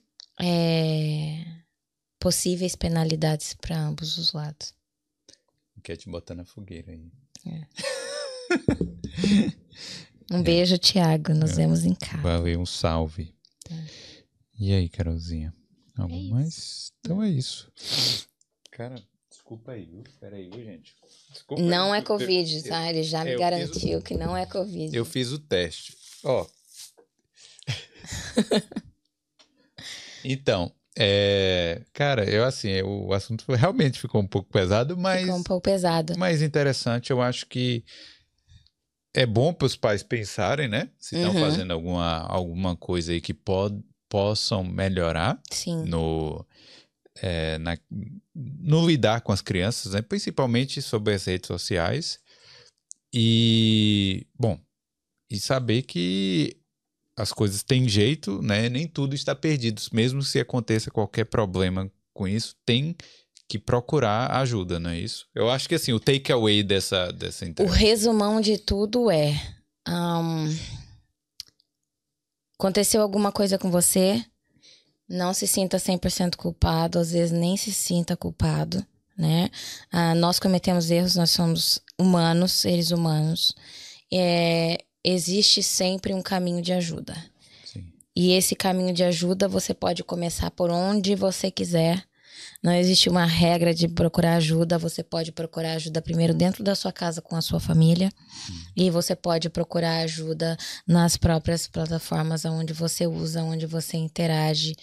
É 0.42 1.63
possíveis 2.24 2.74
penalidades 2.74 3.54
para 3.54 3.78
ambos 3.78 4.18
os 4.18 4.32
lados. 4.32 4.74
Quer 5.84 5.98
te 5.98 6.10
botar 6.10 6.34
na 6.34 6.46
fogueira 6.46 6.94
aí. 6.94 7.12
É. 7.46 7.68
um 10.32 10.40
é. 10.40 10.42
beijo, 10.42 10.78
Tiago. 10.78 11.34
Nos 11.34 11.52
é. 11.52 11.56
vemos 11.56 11.84
em 11.84 11.94
casa. 11.94 12.24
Valeu, 12.24 12.62
um 12.62 12.66
salve. 12.66 13.36
É. 13.70 13.74
E 14.58 14.74
aí, 14.74 14.88
Carolzinha? 14.88 15.54
Algo 15.98 16.16
é 16.16 16.30
mais? 16.30 16.94
Então 17.02 17.22
é 17.22 17.30
isso. 17.30 17.70
Cara, 18.72 18.96
desculpa 19.30 19.74
aí, 19.74 19.86
viu? 19.86 20.06
Pera 20.22 20.38
aí, 20.38 20.50
viu, 20.50 20.64
gente? 20.64 20.96
Desculpa 21.30 21.62
não 21.62 21.92
aí, 21.92 22.00
é 22.00 22.04
Covid, 22.04 22.56
eu, 22.56 22.64
tá? 22.64 22.90
Ele 22.90 23.04
já 23.04 23.26
me 23.26 23.38
garantiu 23.38 24.00
o... 24.00 24.02
que 24.02 24.16
não 24.16 24.38
é 24.38 24.46
Covid. 24.46 24.96
Eu 24.96 25.04
fiz 25.04 25.34
o 25.34 25.40
teste. 25.40 25.98
Ó. 26.24 26.48
então, 30.24 30.74
é, 30.98 31.82
cara, 31.92 32.30
eu 32.30 32.44
assim, 32.44 32.82
o 32.84 33.14
assunto 33.14 33.46
realmente 33.54 34.00
ficou 34.00 34.22
um 34.22 34.28
pouco 34.28 34.50
pesado, 34.52 34.96
mas. 34.98 35.22
Ficou 35.22 35.38
um 35.38 35.44
pouco 35.44 35.64
pesado. 35.64 36.14
Mas 36.18 36.42
interessante, 36.42 37.12
eu 37.12 37.22
acho 37.22 37.48
que 37.48 37.84
é 39.14 39.26
bom 39.26 39.54
para 39.54 39.66
os 39.66 39.76
pais 39.76 40.04
pensarem, 40.04 40.68
né? 40.68 40.90
Se 41.00 41.16
estão 41.16 41.34
uhum. 41.34 41.42
fazendo 41.42 41.72
alguma, 41.72 42.20
alguma 42.28 42.76
coisa 42.76 43.12
aí 43.12 43.22
que 43.22 43.34
pod, 43.34 43.80
possam 44.10 44.64
melhorar 44.64 45.40
Sim. 45.50 45.84
no. 45.86 46.46
É, 47.22 47.60
na, 47.60 47.78
no 48.34 48.88
lidar 48.88 49.22
com 49.22 49.32
as 49.32 49.40
crianças, 49.40 49.94
né? 49.94 50.02
principalmente 50.02 50.82
sobre 50.82 51.14
as 51.14 51.26
redes 51.26 51.48
sociais. 51.48 52.20
E, 53.14 54.26
bom, 54.34 54.60
e 55.30 55.40
saber 55.40 55.84
que 55.84 56.58
as 57.16 57.32
coisas 57.32 57.64
têm 57.64 57.88
jeito, 57.88 58.42
né? 58.42 58.70
Nem 58.70 58.88
tudo 58.88 59.14
está 59.14 59.36
perdido. 59.36 59.82
Mesmo 59.92 60.22
se 60.22 60.40
aconteça 60.40 60.92
qualquer 60.92 61.26
problema 61.26 61.92
com 62.14 62.28
isso, 62.28 62.56
tem 62.66 62.96
que 63.48 63.60
procurar 63.60 64.32
ajuda, 64.38 64.80
não 64.80 64.90
é 64.90 65.00
isso? 65.00 65.28
Eu 65.36 65.50
acho 65.50 65.68
que 65.68 65.76
assim, 65.76 65.94
o 65.94 66.00
takeaway 66.00 66.64
dessa, 66.64 67.12
dessa 67.12 67.46
entrevista. 67.46 67.76
O 67.76 67.80
resumão 67.80 68.42
de 68.42 68.58
tudo 68.58 69.12
é. 69.12 69.40
Um, 69.88 70.56
aconteceu 72.58 73.02
alguma 73.02 73.32
coisa 73.32 73.58
com 73.58 73.70
você, 73.70 74.24
não 75.08 75.34
se 75.34 75.46
sinta 75.46 75.78
100% 75.78 76.36
culpado, 76.36 76.98
às 76.98 77.12
vezes 77.12 77.32
nem 77.32 77.58
se 77.58 77.74
sinta 77.74 78.16
culpado, 78.16 78.84
né? 79.18 79.50
Uh, 79.94 80.16
nós 80.16 80.40
cometemos 80.40 80.90
erros, 80.90 81.16
nós 81.16 81.32
somos 81.32 81.80
humanos, 82.00 82.54
seres 82.54 82.92
humanos. 82.92 83.54
É, 84.12 84.78
existe 85.04 85.62
sempre 85.62 86.14
um 86.14 86.22
caminho 86.22 86.62
de 86.62 86.74
ajuda. 86.74 87.16
Sim. 87.66 87.86
E 88.16 88.34
esse 88.34 88.56
caminho 88.56 88.94
de 88.94 89.04
ajuda 89.04 89.48
você 89.48 89.74
pode 89.74 90.04
começar 90.04 90.50
por 90.52 90.70
onde 90.70 91.16
você 91.16 91.52
quiser. 91.52 92.04
Não 92.62 92.72
existe 92.72 93.10
uma 93.10 93.26
regra 93.26 93.74
de 93.74 93.88
procurar 93.88 94.36
ajuda. 94.36 94.78
Você 94.78 95.04
pode 95.04 95.32
procurar 95.32 95.74
ajuda 95.74 96.02
primeiro 96.02 96.34
dentro 96.34 96.64
da 96.64 96.76
sua 96.76 96.92
casa 96.92 97.22
com 97.22 97.36
a 97.36 97.42
sua 97.42 97.60
família. 97.60 98.10
Hum. 98.50 98.54
E 98.76 98.90
você 98.90 99.16
pode 99.16 99.50
procurar 99.50 100.00
ajuda 100.00 100.58
nas 100.88 101.18
próprias 101.18 101.68
plataformas 101.68 102.46
onde 102.46 102.74
você 102.74 103.06
usa, 103.06 103.44
onde 103.44 103.66
você 103.66 103.98
interage. 103.98 104.76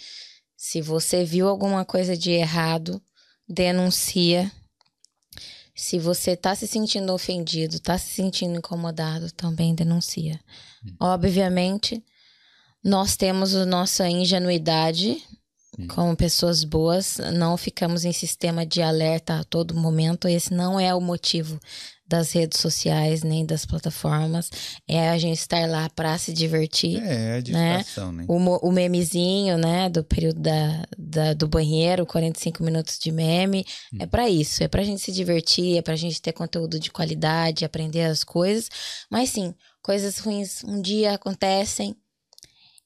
Se 0.57 0.83
você 0.83 1.25
viu 1.25 1.49
alguma 1.49 1.85
coisa 1.85 2.15
de 2.15 2.31
errado, 2.33 3.03
denuncia 3.49 4.53
se 5.81 5.99
você 5.99 6.33
está 6.33 6.55
se 6.55 6.67
sentindo 6.67 7.11
ofendido, 7.15 7.77
está 7.77 7.97
se 7.97 8.11
sentindo 8.11 8.59
incomodado, 8.59 9.33
também 9.33 9.75
denuncia. 9.75 10.39
Hum. 10.85 10.95
Obviamente, 11.01 12.05
nós 12.85 13.17
temos 13.17 13.55
a 13.55 13.65
nossa 13.65 14.07
ingenuidade 14.07 15.17
hum. 15.79 15.89
como 15.89 16.15
pessoas 16.15 16.65
boas, 16.65 17.17
não 17.33 17.57
ficamos 17.57 18.05
em 18.05 18.13
sistema 18.13 18.67
de 18.67 18.83
alerta 18.83 19.41
a 19.41 19.45
todo 19.45 19.75
momento. 19.75 20.29
Esse 20.29 20.53
não 20.53 20.79
é 20.79 20.95
o 20.95 21.01
motivo 21.01 21.59
das 22.11 22.33
redes 22.33 22.59
sociais, 22.59 23.23
nem 23.23 23.47
das 23.47 23.65
plataformas. 23.65 24.51
É 24.87 25.11
a 25.11 25.17
gente 25.17 25.39
estar 25.39 25.65
lá 25.69 25.89
para 25.89 26.19
se 26.19 26.33
divertir. 26.33 27.01
É, 27.01 27.39
é 27.39 27.41
distração, 27.41 28.11
né? 28.11 28.25
né? 28.25 28.27
O, 28.29 28.69
o 28.69 28.73
memezinho, 28.73 29.57
né? 29.57 29.89
Do 29.89 30.03
período 30.03 30.41
da, 30.41 30.85
da, 30.99 31.33
do 31.35 31.47
banheiro, 31.47 32.05
45 32.05 32.65
minutos 32.65 32.99
de 32.99 33.13
meme. 33.13 33.65
Hum. 33.95 33.99
É 34.01 34.07
para 34.07 34.29
isso. 34.29 34.63
É 34.63 34.67
pra 34.67 34.83
gente 34.83 35.01
se 35.01 35.13
divertir, 35.13 35.79
é 35.79 35.83
pra 35.83 35.95
gente 35.95 36.21
ter 36.21 36.33
conteúdo 36.33 36.81
de 36.81 36.91
qualidade, 36.91 37.65
aprender 37.65 38.03
as 38.03 38.25
coisas. 38.25 38.69
Mas 39.09 39.31
sim, 39.31 39.55
coisas 39.81 40.19
ruins 40.19 40.65
um 40.65 40.83
dia 40.83 41.15
acontecem. 41.15 41.95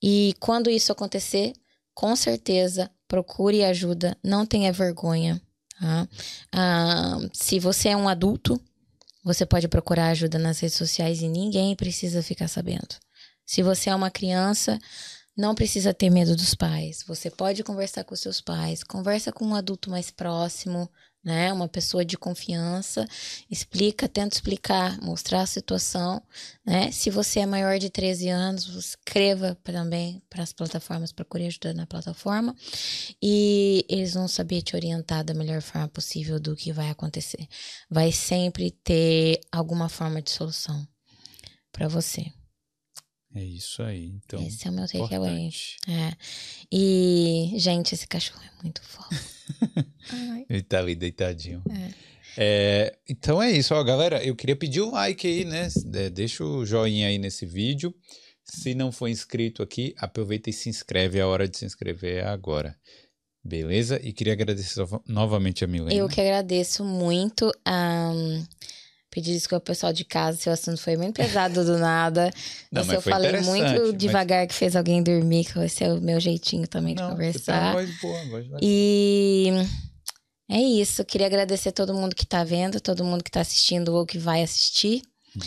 E 0.02 0.34
quando 0.38 0.68
isso 0.68 0.92
acontecer, 0.92 1.54
com 1.94 2.14
certeza 2.14 2.90
procure 3.08 3.64
ajuda, 3.64 4.18
não 4.22 4.44
tenha 4.44 4.70
vergonha. 4.70 5.40
Tá? 5.80 6.08
Ah, 6.52 7.18
se 7.32 7.58
você 7.58 7.88
é 7.88 7.96
um 7.96 8.08
adulto, 8.08 8.60
você 9.24 9.46
pode 9.46 9.66
procurar 9.68 10.08
ajuda 10.08 10.38
nas 10.38 10.60
redes 10.60 10.76
sociais 10.76 11.22
e 11.22 11.28
ninguém 11.28 11.74
precisa 11.74 12.22
ficar 12.22 12.46
sabendo. 12.46 12.96
Se 13.46 13.62
você 13.62 13.88
é 13.88 13.94
uma 13.94 14.10
criança, 14.10 14.78
não 15.36 15.54
precisa 15.54 15.94
ter 15.94 16.10
medo 16.10 16.36
dos 16.36 16.54
pais. 16.54 17.02
Você 17.06 17.30
pode 17.30 17.64
conversar 17.64 18.04
com 18.04 18.14
seus 18.14 18.40
pais, 18.40 18.84
conversa 18.84 19.32
com 19.32 19.46
um 19.46 19.54
adulto 19.54 19.90
mais 19.90 20.10
próximo, 20.10 20.90
né? 21.24 21.52
Uma 21.52 21.66
pessoa 21.66 22.04
de 22.04 22.16
confiança, 22.16 23.06
explica, 23.50 24.06
tenta 24.08 24.36
explicar, 24.36 25.00
mostrar 25.00 25.40
a 25.42 25.46
situação, 25.46 26.22
né? 26.64 26.92
Se 26.92 27.10
você 27.10 27.40
é 27.40 27.46
maior 27.46 27.78
de 27.78 27.88
13 27.88 28.28
anos, 28.28 28.66
escreva 28.68 29.54
também 29.64 30.22
para 30.28 30.42
as 30.42 30.52
plataformas, 30.52 31.12
procure 31.12 31.46
ajuda 31.46 31.72
na 31.72 31.86
plataforma 31.86 32.54
e 33.22 33.86
eles 33.88 34.14
vão 34.14 34.28
saber 34.28 34.62
te 34.62 34.76
orientar 34.76 35.24
da 35.24 35.34
melhor 35.34 35.62
forma 35.62 35.88
possível 35.88 36.38
do 36.38 36.54
que 36.54 36.72
vai 36.72 36.90
acontecer. 36.90 37.46
Vai 37.90 38.12
sempre 38.12 38.70
ter 38.70 39.40
alguma 39.50 39.88
forma 39.88 40.20
de 40.20 40.30
solução 40.30 40.86
para 41.72 41.88
você. 41.88 42.43
É 43.34 43.42
isso 43.42 43.82
aí. 43.82 44.14
Então, 44.24 44.40
esse 44.46 44.66
é 44.66 44.70
o 44.70 44.74
meu 44.74 44.86
takeaway. 44.86 45.50
É. 45.88 46.12
E, 46.70 47.52
gente, 47.56 47.94
esse 47.94 48.06
cachorro 48.06 48.40
é 48.42 48.62
muito 48.62 48.80
fofo. 48.82 49.08
Ele 50.48 50.62
tá 50.62 50.78
ali 50.78 50.94
deitadinho. 50.94 51.62
É. 51.68 52.14
É, 52.36 52.96
então 53.08 53.42
é 53.42 53.50
isso, 53.50 53.74
ó, 53.74 53.82
galera. 53.82 54.24
Eu 54.24 54.34
queria 54.34 54.56
pedir 54.56 54.80
o 54.80 54.88
um 54.88 54.92
like 54.92 55.26
aí, 55.26 55.44
né? 55.44 55.68
Deixa 56.12 56.44
o 56.44 56.64
joinha 56.64 57.08
aí 57.08 57.18
nesse 57.18 57.46
vídeo. 57.46 57.94
Se 58.44 58.74
não 58.74 58.92
for 58.92 59.08
inscrito 59.08 59.62
aqui, 59.62 59.94
aproveita 59.98 60.50
e 60.50 60.52
se 60.52 60.68
inscreve. 60.68 61.18
É 61.18 61.22
a 61.22 61.28
hora 61.28 61.48
de 61.48 61.56
se 61.56 61.64
inscrever 61.64 62.26
agora. 62.26 62.76
Beleza? 63.42 64.00
E 64.02 64.12
queria 64.12 64.32
agradecer 64.32 64.84
novamente 65.06 65.64
a 65.64 65.66
Milena. 65.66 65.94
Eu 65.94 66.08
que 66.08 66.20
agradeço 66.20 66.84
muito. 66.84 67.50
Um, 67.66 68.44
Pedir 69.14 69.32
desculpa 69.32 69.58
ao 69.58 69.60
pessoal 69.60 69.92
de 69.92 70.04
casa 70.04 70.36
se 70.36 70.48
o 70.48 70.52
assunto 70.52 70.80
foi 70.80 70.96
muito 70.96 71.14
pesado 71.14 71.64
do 71.64 71.78
nada. 71.78 72.32
Não, 72.72 72.82
se 72.82 72.96
eu 72.96 73.00
falei 73.00 73.40
muito 73.42 73.92
devagar 73.92 74.40
mas... 74.40 74.48
que 74.48 74.54
fez 74.54 74.74
alguém 74.74 75.04
dormir, 75.04 75.44
que 75.44 75.56
esse 75.60 75.84
é 75.84 75.92
o 75.92 76.00
meu 76.00 76.18
jeitinho 76.18 76.66
também 76.66 76.96
de 76.96 77.02
Não, 77.02 77.10
conversar. 77.10 77.74
Voz 77.74 78.00
boa, 78.00 78.24
voz 78.24 78.46
e 78.60 79.52
é 80.50 80.58
isso. 80.58 81.04
Queria 81.04 81.28
agradecer 81.28 81.70
todo 81.70 81.94
mundo 81.94 82.12
que 82.12 82.26
tá 82.26 82.42
vendo, 82.42 82.80
todo 82.80 83.04
mundo 83.04 83.22
que 83.22 83.30
tá 83.30 83.40
assistindo 83.40 83.94
ou 83.94 84.04
que 84.04 84.18
vai 84.18 84.42
assistir. 84.42 85.00
Hum. 85.36 85.40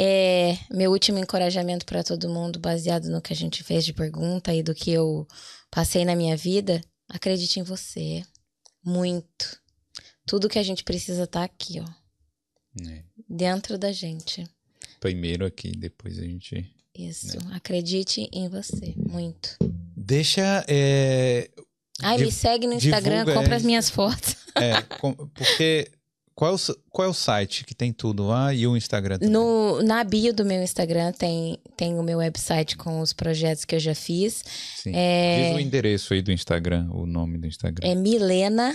É, 0.00 0.58
meu 0.72 0.90
último 0.90 1.20
encorajamento 1.20 1.86
para 1.86 2.02
todo 2.02 2.28
mundo, 2.28 2.58
baseado 2.58 3.08
no 3.08 3.22
que 3.22 3.32
a 3.32 3.36
gente 3.36 3.62
fez 3.62 3.84
de 3.84 3.92
pergunta 3.92 4.52
e 4.52 4.64
do 4.64 4.74
que 4.74 4.90
eu 4.90 5.28
passei 5.70 6.04
na 6.04 6.16
minha 6.16 6.36
vida, 6.36 6.80
acredite 7.08 7.60
em 7.60 7.62
você. 7.62 8.24
Muito. 8.84 9.60
Tudo 10.26 10.48
que 10.48 10.58
a 10.58 10.62
gente 10.64 10.82
precisa 10.82 11.24
tá 11.24 11.44
aqui, 11.44 11.78
ó. 11.78 12.01
É. 12.86 13.02
Dentro 13.28 13.76
da 13.76 13.92
gente. 13.92 14.46
Primeiro 15.00 15.44
aqui, 15.44 15.72
depois 15.72 16.18
a 16.18 16.22
gente. 16.22 16.70
Isso. 16.96 17.38
Né? 17.38 17.54
Acredite 17.54 18.28
em 18.32 18.48
você. 18.48 18.94
Muito. 18.96 19.56
Deixa. 19.96 20.64
É... 20.68 21.50
Ai, 22.00 22.18
me 22.18 22.32
segue 22.32 22.66
no 22.66 22.74
Instagram, 22.74 23.24
compra 23.24 23.56
as 23.56 23.62
minhas 23.62 23.90
fotos. 23.90 24.36
É, 24.54 24.80
porque. 25.34 25.90
Qual 26.34 26.50
é, 26.50 26.54
o, 26.54 26.58
qual 26.90 27.08
é 27.08 27.10
o 27.10 27.14
site 27.14 27.62
que 27.62 27.74
tem 27.74 27.92
tudo 27.92 28.26
lá 28.26 28.54
e 28.54 28.66
o 28.66 28.74
Instagram 28.74 29.18
também? 29.18 29.30
No, 29.30 29.82
na 29.82 30.02
bio 30.02 30.32
do 30.32 30.46
meu 30.46 30.62
Instagram 30.62 31.12
tem, 31.12 31.58
tem 31.76 31.98
o 31.98 32.02
meu 32.02 32.18
website 32.18 32.74
com 32.74 33.00
os 33.00 33.12
projetos 33.12 33.66
que 33.66 33.74
eu 33.74 33.78
já 33.78 33.94
fiz. 33.94 34.42
Sim. 34.76 34.92
É... 34.94 35.48
Diz 35.50 35.56
o 35.56 35.60
endereço 35.60 36.14
aí 36.14 36.22
do 36.22 36.32
Instagram, 36.32 36.88
o 36.90 37.04
nome 37.04 37.36
do 37.36 37.46
Instagram. 37.46 37.86
É 37.86 37.94
Milena 37.94 38.74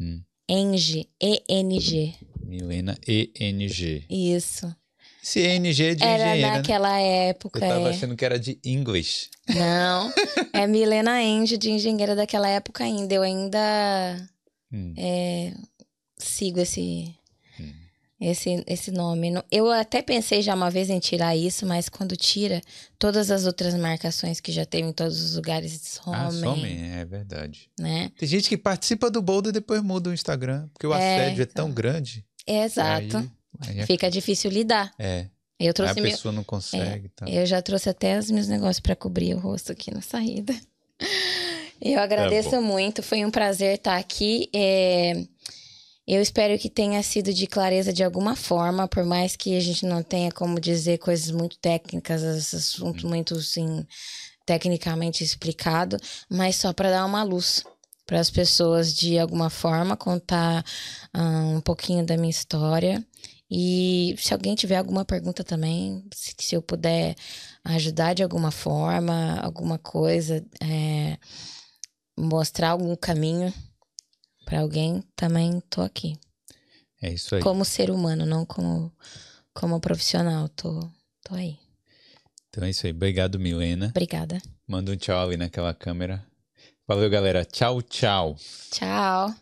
hum. 0.00 0.20
Eng, 0.48 1.08
E-N-G. 1.20 2.14
Milena 2.46 2.96
ENG. 3.06 4.04
Isso. 4.08 4.74
Esse 5.20 5.40
ENG 5.40 5.82
é 5.82 5.94
de 5.94 6.04
era 6.04 6.14
engenheira, 6.14 6.46
Era 6.46 6.56
naquela 6.58 6.92
né? 6.92 7.28
época. 7.30 7.58
Eu 7.58 7.68
tava 7.68 7.88
é. 7.88 7.90
achando 7.90 8.14
que 8.14 8.24
era 8.24 8.38
de 8.38 8.60
English. 8.64 9.28
Não, 9.48 10.12
é 10.54 10.66
Milena 10.68 11.20
Eng 11.20 11.44
de 11.58 11.70
engenheira 11.70 12.14
daquela 12.14 12.48
época 12.48 12.84
ainda. 12.84 13.12
Eu 13.12 13.22
ainda 13.22 14.28
hum. 14.72 14.94
é, 14.96 15.52
sigo 16.16 16.60
esse. 16.60 17.12
Esse, 18.20 18.64
esse 18.66 18.90
nome. 18.90 19.32
Eu 19.50 19.70
até 19.70 20.00
pensei 20.00 20.40
já 20.42 20.54
uma 20.54 20.70
vez 20.70 20.88
em 20.88 20.98
tirar 20.98 21.36
isso, 21.36 21.66
mas 21.66 21.88
quando 21.88 22.16
tira, 22.16 22.62
todas 22.98 23.30
as 23.30 23.44
outras 23.44 23.74
marcações 23.74 24.40
que 24.40 24.50
já 24.50 24.64
tem 24.64 24.84
em 24.88 24.92
todos 24.92 25.20
os 25.20 25.36
lugares 25.36 25.80
somem. 25.82 26.20
Ah, 26.20 26.30
somem, 26.30 26.92
é 26.92 27.04
verdade. 27.04 27.70
Né? 27.78 28.10
Tem 28.18 28.28
gente 28.28 28.48
que 28.48 28.56
participa 28.56 29.10
do 29.10 29.20
Boulder 29.20 29.50
e 29.50 29.54
depois 29.54 29.82
muda 29.82 30.10
o 30.10 30.14
Instagram, 30.14 30.68
porque 30.72 30.86
o 30.86 30.94
é, 30.94 30.96
assédio 30.96 31.42
é 31.42 31.46
tão 31.46 31.66
então. 31.66 31.74
grande. 31.74 32.24
Exato. 32.46 33.18
Aí, 33.18 33.30
aí 33.68 33.80
é... 33.80 33.86
Fica 33.86 34.10
difícil 34.10 34.50
lidar. 34.50 34.92
É. 34.98 35.26
Eu 35.58 35.72
trouxe 35.72 35.98
aí 35.98 36.06
a 36.06 36.10
pessoa 36.10 36.32
meu... 36.32 36.38
não 36.38 36.44
consegue. 36.44 37.06
É, 37.06 37.10
tá. 37.14 37.28
Eu 37.28 37.46
já 37.46 37.60
trouxe 37.62 37.88
até 37.88 38.18
os 38.18 38.30
meus 38.30 38.46
negócios 38.46 38.80
para 38.80 38.94
cobrir 38.94 39.34
o 39.34 39.38
rosto 39.38 39.72
aqui 39.72 39.92
na 39.92 40.02
saída. 40.02 40.54
Eu 41.80 42.00
agradeço 42.00 42.54
é 42.54 42.60
muito, 42.60 43.02
foi 43.02 43.24
um 43.24 43.30
prazer 43.30 43.74
estar 43.74 43.98
aqui. 43.98 44.48
É... 44.54 45.26
Eu 46.06 46.22
espero 46.22 46.56
que 46.56 46.70
tenha 46.70 47.02
sido 47.02 47.34
de 47.34 47.48
clareza 47.48 47.92
de 47.92 48.04
alguma 48.04 48.36
forma, 48.36 48.86
por 48.86 49.04
mais 49.04 49.34
que 49.34 49.56
a 49.56 49.60
gente 49.60 49.84
não 49.84 50.04
tenha 50.04 50.30
como 50.30 50.60
dizer 50.60 50.98
coisas 50.98 51.32
muito 51.32 51.58
técnicas, 51.58 52.22
assuntos 52.22 53.02
hum. 53.02 53.08
muito 53.08 53.34
assim, 53.34 53.84
tecnicamente 54.46 55.24
explicado, 55.24 55.96
mas 56.30 56.56
só 56.56 56.72
para 56.72 56.90
dar 56.90 57.04
uma 57.04 57.24
luz 57.24 57.64
para 58.06 58.20
as 58.20 58.30
pessoas 58.30 58.94
de 58.94 59.18
alguma 59.18 59.50
forma, 59.50 59.96
contar 59.96 60.64
um 61.12 61.60
pouquinho 61.60 62.06
da 62.06 62.16
minha 62.16 62.30
história. 62.30 63.04
E 63.50 64.14
se 64.18 64.32
alguém 64.32 64.54
tiver 64.54 64.76
alguma 64.76 65.04
pergunta 65.04 65.42
também, 65.42 66.04
se, 66.14 66.34
se 66.38 66.54
eu 66.54 66.62
puder 66.62 67.16
ajudar 67.64 68.14
de 68.14 68.22
alguma 68.22 68.52
forma, 68.52 69.40
alguma 69.40 69.76
coisa, 69.78 70.44
é, 70.60 71.18
mostrar 72.16 72.70
algum 72.70 72.94
caminho 72.94 73.52
para 74.46 74.60
alguém, 74.60 75.02
também 75.14 75.60
tô 75.68 75.82
aqui. 75.82 76.16
É 77.02 77.12
isso 77.12 77.34
aí. 77.34 77.42
Como 77.42 77.64
ser 77.64 77.90
humano, 77.90 78.24
não 78.24 78.46
como, 78.46 78.90
como 79.52 79.80
profissional, 79.80 80.48
tô, 80.48 80.88
tô 81.22 81.34
aí. 81.34 81.58
Então 82.48 82.64
é 82.64 82.70
isso 82.70 82.86
aí. 82.86 82.92
Obrigado, 82.92 83.38
Milena. 83.38 83.88
Obrigada. 83.88 84.40
Manda 84.66 84.92
um 84.92 84.96
tchau 84.96 85.26
ali 85.26 85.36
naquela 85.36 85.74
câmera. 85.74 86.24
Valeu, 86.86 87.10
galera. 87.10 87.44
Tchau, 87.44 87.82
tchau. 87.82 88.36
Tchau. 88.70 89.34